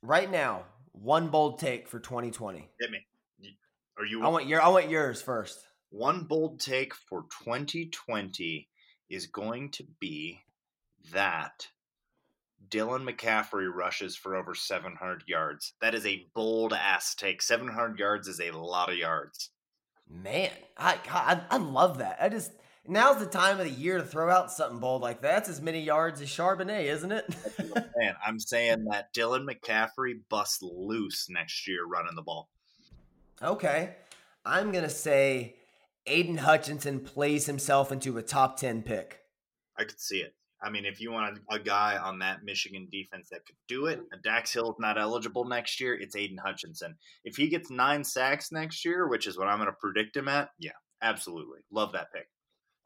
Right 0.00 0.30
now, 0.30 0.64
one 0.94 1.28
bold 1.28 1.58
take 1.58 1.88
for 1.88 1.98
2020. 1.98 2.70
Hit 2.80 2.90
me. 2.90 2.98
Are 3.98 4.04
you? 4.04 4.24
I 4.24 4.28
want 4.28 4.46
your. 4.46 4.62
I 4.62 4.68
want 4.68 4.88
yours 4.88 5.20
first. 5.20 5.58
One 5.90 6.24
bold 6.24 6.60
take 6.60 6.94
for 6.94 7.26
2020 7.44 8.68
is 9.08 9.26
going 9.26 9.70
to 9.72 9.84
be 10.00 10.40
that 11.12 11.68
Dylan 12.68 13.08
McCaffrey 13.08 13.72
rushes 13.72 14.16
for 14.16 14.34
over 14.34 14.54
700 14.54 15.24
yards. 15.26 15.74
That 15.80 15.94
is 15.94 16.06
a 16.06 16.26
bold 16.34 16.72
ass 16.72 17.14
take. 17.14 17.42
700 17.42 17.98
yards 17.98 18.26
is 18.26 18.40
a 18.40 18.50
lot 18.50 18.90
of 18.90 18.96
yards. 18.96 19.50
Man, 20.08 20.50
I, 20.76 20.98
I 21.10 21.40
I 21.50 21.56
love 21.56 21.98
that. 21.98 22.18
I 22.20 22.28
just 22.28 22.52
now's 22.86 23.18
the 23.18 23.26
time 23.26 23.58
of 23.58 23.64
the 23.64 23.70
year 23.70 23.98
to 23.98 24.04
throw 24.04 24.30
out 24.30 24.50
something 24.50 24.78
bold 24.78 25.02
like 25.02 25.20
that. 25.22 25.30
That's 25.30 25.48
as 25.48 25.60
many 25.60 25.80
yards 25.80 26.20
as 26.20 26.28
Charbonnet, 26.28 26.84
isn't 26.84 27.12
it? 27.12 27.24
Man, 27.96 28.14
I'm 28.24 28.38
saying 28.38 28.84
that 28.90 29.12
Dylan 29.14 29.46
McCaffrey 29.48 30.20
busts 30.28 30.62
loose 30.62 31.28
next 31.28 31.66
year 31.66 31.86
running 31.86 32.14
the 32.14 32.22
ball. 32.22 32.48
Okay. 33.42 33.96
I'm 34.44 34.72
going 34.72 34.84
to 34.84 34.90
say 34.90 35.56
Aidan 36.06 36.36
Hutchinson 36.36 37.00
plays 37.00 37.46
himself 37.46 37.90
into 37.90 38.18
a 38.18 38.22
top 38.22 38.58
10 38.58 38.82
pick. 38.82 39.20
I 39.78 39.84
could 39.84 40.00
see 40.00 40.18
it. 40.18 40.34
I 40.62 40.70
mean, 40.70 40.86
if 40.86 41.00
you 41.00 41.12
want 41.12 41.38
a, 41.50 41.58
guy 41.58 41.98
on 41.98 42.20
that 42.20 42.42
Michigan 42.42 42.88
defense 42.90 43.28
that 43.30 43.44
could 43.44 43.56
do 43.68 43.86
it, 43.86 44.00
Dax 44.22 44.52
Hill's 44.52 44.76
not 44.78 44.98
eligible 44.98 45.44
next 45.44 45.78
year, 45.78 45.94
it's 45.94 46.16
Aidan 46.16 46.38
Hutchinson. 46.38 46.96
If 47.22 47.36
he 47.36 47.48
gets 47.48 47.70
nine 47.70 48.02
sacks 48.02 48.50
next 48.50 48.82
year, 48.82 49.06
which 49.06 49.26
is 49.26 49.36
what 49.36 49.46
I'm 49.46 49.58
going 49.58 49.68
to 49.68 49.76
predict 49.78 50.16
him 50.16 50.26
at, 50.28 50.48
yeah, 50.58 50.72
absolutely. 51.02 51.58
Love 51.70 51.92
that 51.92 52.12
pick. 52.14 52.28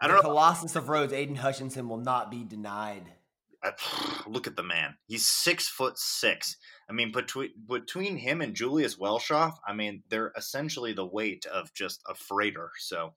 I 0.00 0.06
don't 0.06 0.16
the 0.16 0.22
know. 0.22 0.28
Colossus 0.28 0.76
of 0.76 0.88
Rhodes, 0.88 1.12
Aidan 1.12 1.36
Hutchinson 1.36 1.88
will 1.88 1.98
not 1.98 2.30
be 2.30 2.44
denied. 2.44 3.12
I, 3.62 3.72
look 4.26 4.46
at 4.46 4.56
the 4.56 4.62
man. 4.62 4.96
He's 5.06 5.26
six 5.26 5.68
foot 5.68 5.98
six. 5.98 6.56
I 6.88 6.92
mean, 6.92 7.12
between 7.12 7.50
between 7.68 8.16
him 8.16 8.40
and 8.40 8.54
Julius 8.54 8.96
Welschof, 8.96 9.54
I 9.66 9.74
mean, 9.74 10.02
they're 10.08 10.32
essentially 10.36 10.92
the 10.92 11.06
weight 11.06 11.46
of 11.46 11.72
just 11.74 12.02
a 12.08 12.14
freighter. 12.14 12.70
So, 12.78 13.14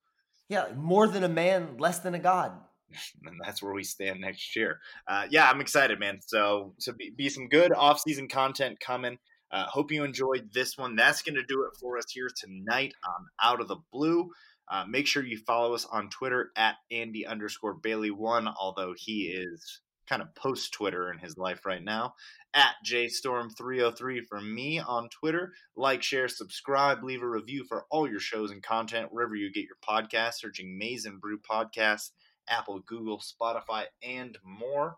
yeah, 0.50 0.68
more 0.76 1.08
than 1.08 1.24
a 1.24 1.30
man, 1.30 1.78
less 1.78 2.00
than 2.00 2.16
a 2.16 2.20
god. 2.20 2.54
And 3.26 3.40
that's 3.42 3.64
where 3.64 3.74
we 3.74 3.86
stand 3.86 4.20
next 4.20 4.54
year. 4.54 4.82
Uh, 5.08 5.26
yeah, 5.30 5.50
I'm 5.50 5.62
excited, 5.62 5.98
man. 5.98 6.20
So, 6.26 6.74
so 6.78 6.92
be, 6.92 7.10
be 7.10 7.30
some 7.30 7.48
good 7.48 7.72
off-season 7.72 8.28
content 8.28 8.82
coming. 8.82 9.18
Uh, 9.50 9.66
hope 9.66 9.92
you 9.92 10.04
enjoyed 10.04 10.50
this 10.54 10.78
one. 10.78 10.98
That's 10.98 11.22
going 11.22 11.36
to 11.36 11.44
do 11.44 11.64
it 11.64 11.78
for 11.80 11.98
us 11.98 12.12
here 12.12 12.30
tonight 12.36 12.94
on 13.08 13.28
Out 13.42 13.62
of 13.62 13.70
the 13.70 13.78
Blue. 13.94 14.30
Uh, 14.70 14.86
make 14.88 15.08
sure 15.08 15.24
you 15.24 15.38
follow 15.38 15.74
us 15.74 15.86
on 15.86 16.10
Twitter 16.10 16.52
at 16.56 16.76
Andy 16.92 17.26
underscore 17.26 17.74
Bailey 17.74 18.12
one, 18.12 18.48
although 18.48 18.94
he 18.96 19.28
is 19.28 19.82
kind 20.08 20.22
of 20.22 20.34
post 20.36 20.74
Twitter 20.74 21.10
in 21.12 21.20
his 21.20 21.38
life 21.38 21.66
right 21.66 21.84
now. 21.84 22.14
At 22.54 22.76
JStorm303 22.86 24.26
for 24.28 24.42
me 24.42 24.80
on 24.80 25.08
Twitter. 25.10 25.54
Like, 25.76 26.04
share, 26.04 26.28
subscribe, 26.28 27.04
leave 27.04 27.22
a 27.22 27.28
review 27.28 27.64
for 27.68 27.86
all 27.90 28.10
your 28.10 28.20
shows 28.20 28.52
and 28.52 28.62
content 28.62 29.08
wherever 29.12 29.36
you 29.36 29.52
get 29.52 29.66
your 29.66 29.78
podcasts, 29.88 30.36
searching 30.36 30.78
Maize 30.78 31.06
n 31.06 31.18
Brew 31.18 31.40
Podcast, 31.40 32.12
Apple, 32.50 32.82
Google, 32.86 33.20
Spotify, 33.22 33.86
and 34.04 34.38
more. 34.44 34.98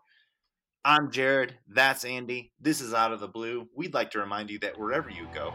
I'm 0.84 1.10
Jared. 1.10 1.54
That's 1.68 2.04
Andy. 2.04 2.52
This 2.60 2.80
is 2.80 2.92
Out 2.92 3.12
of 3.12 3.20
the 3.20 3.28
Blue. 3.28 3.68
We'd 3.74 3.94
like 3.94 4.10
to 4.10 4.18
remind 4.18 4.50
you 4.50 4.58
that 4.58 4.78
wherever 4.78 5.08
you 5.08 5.28
go, 5.32 5.54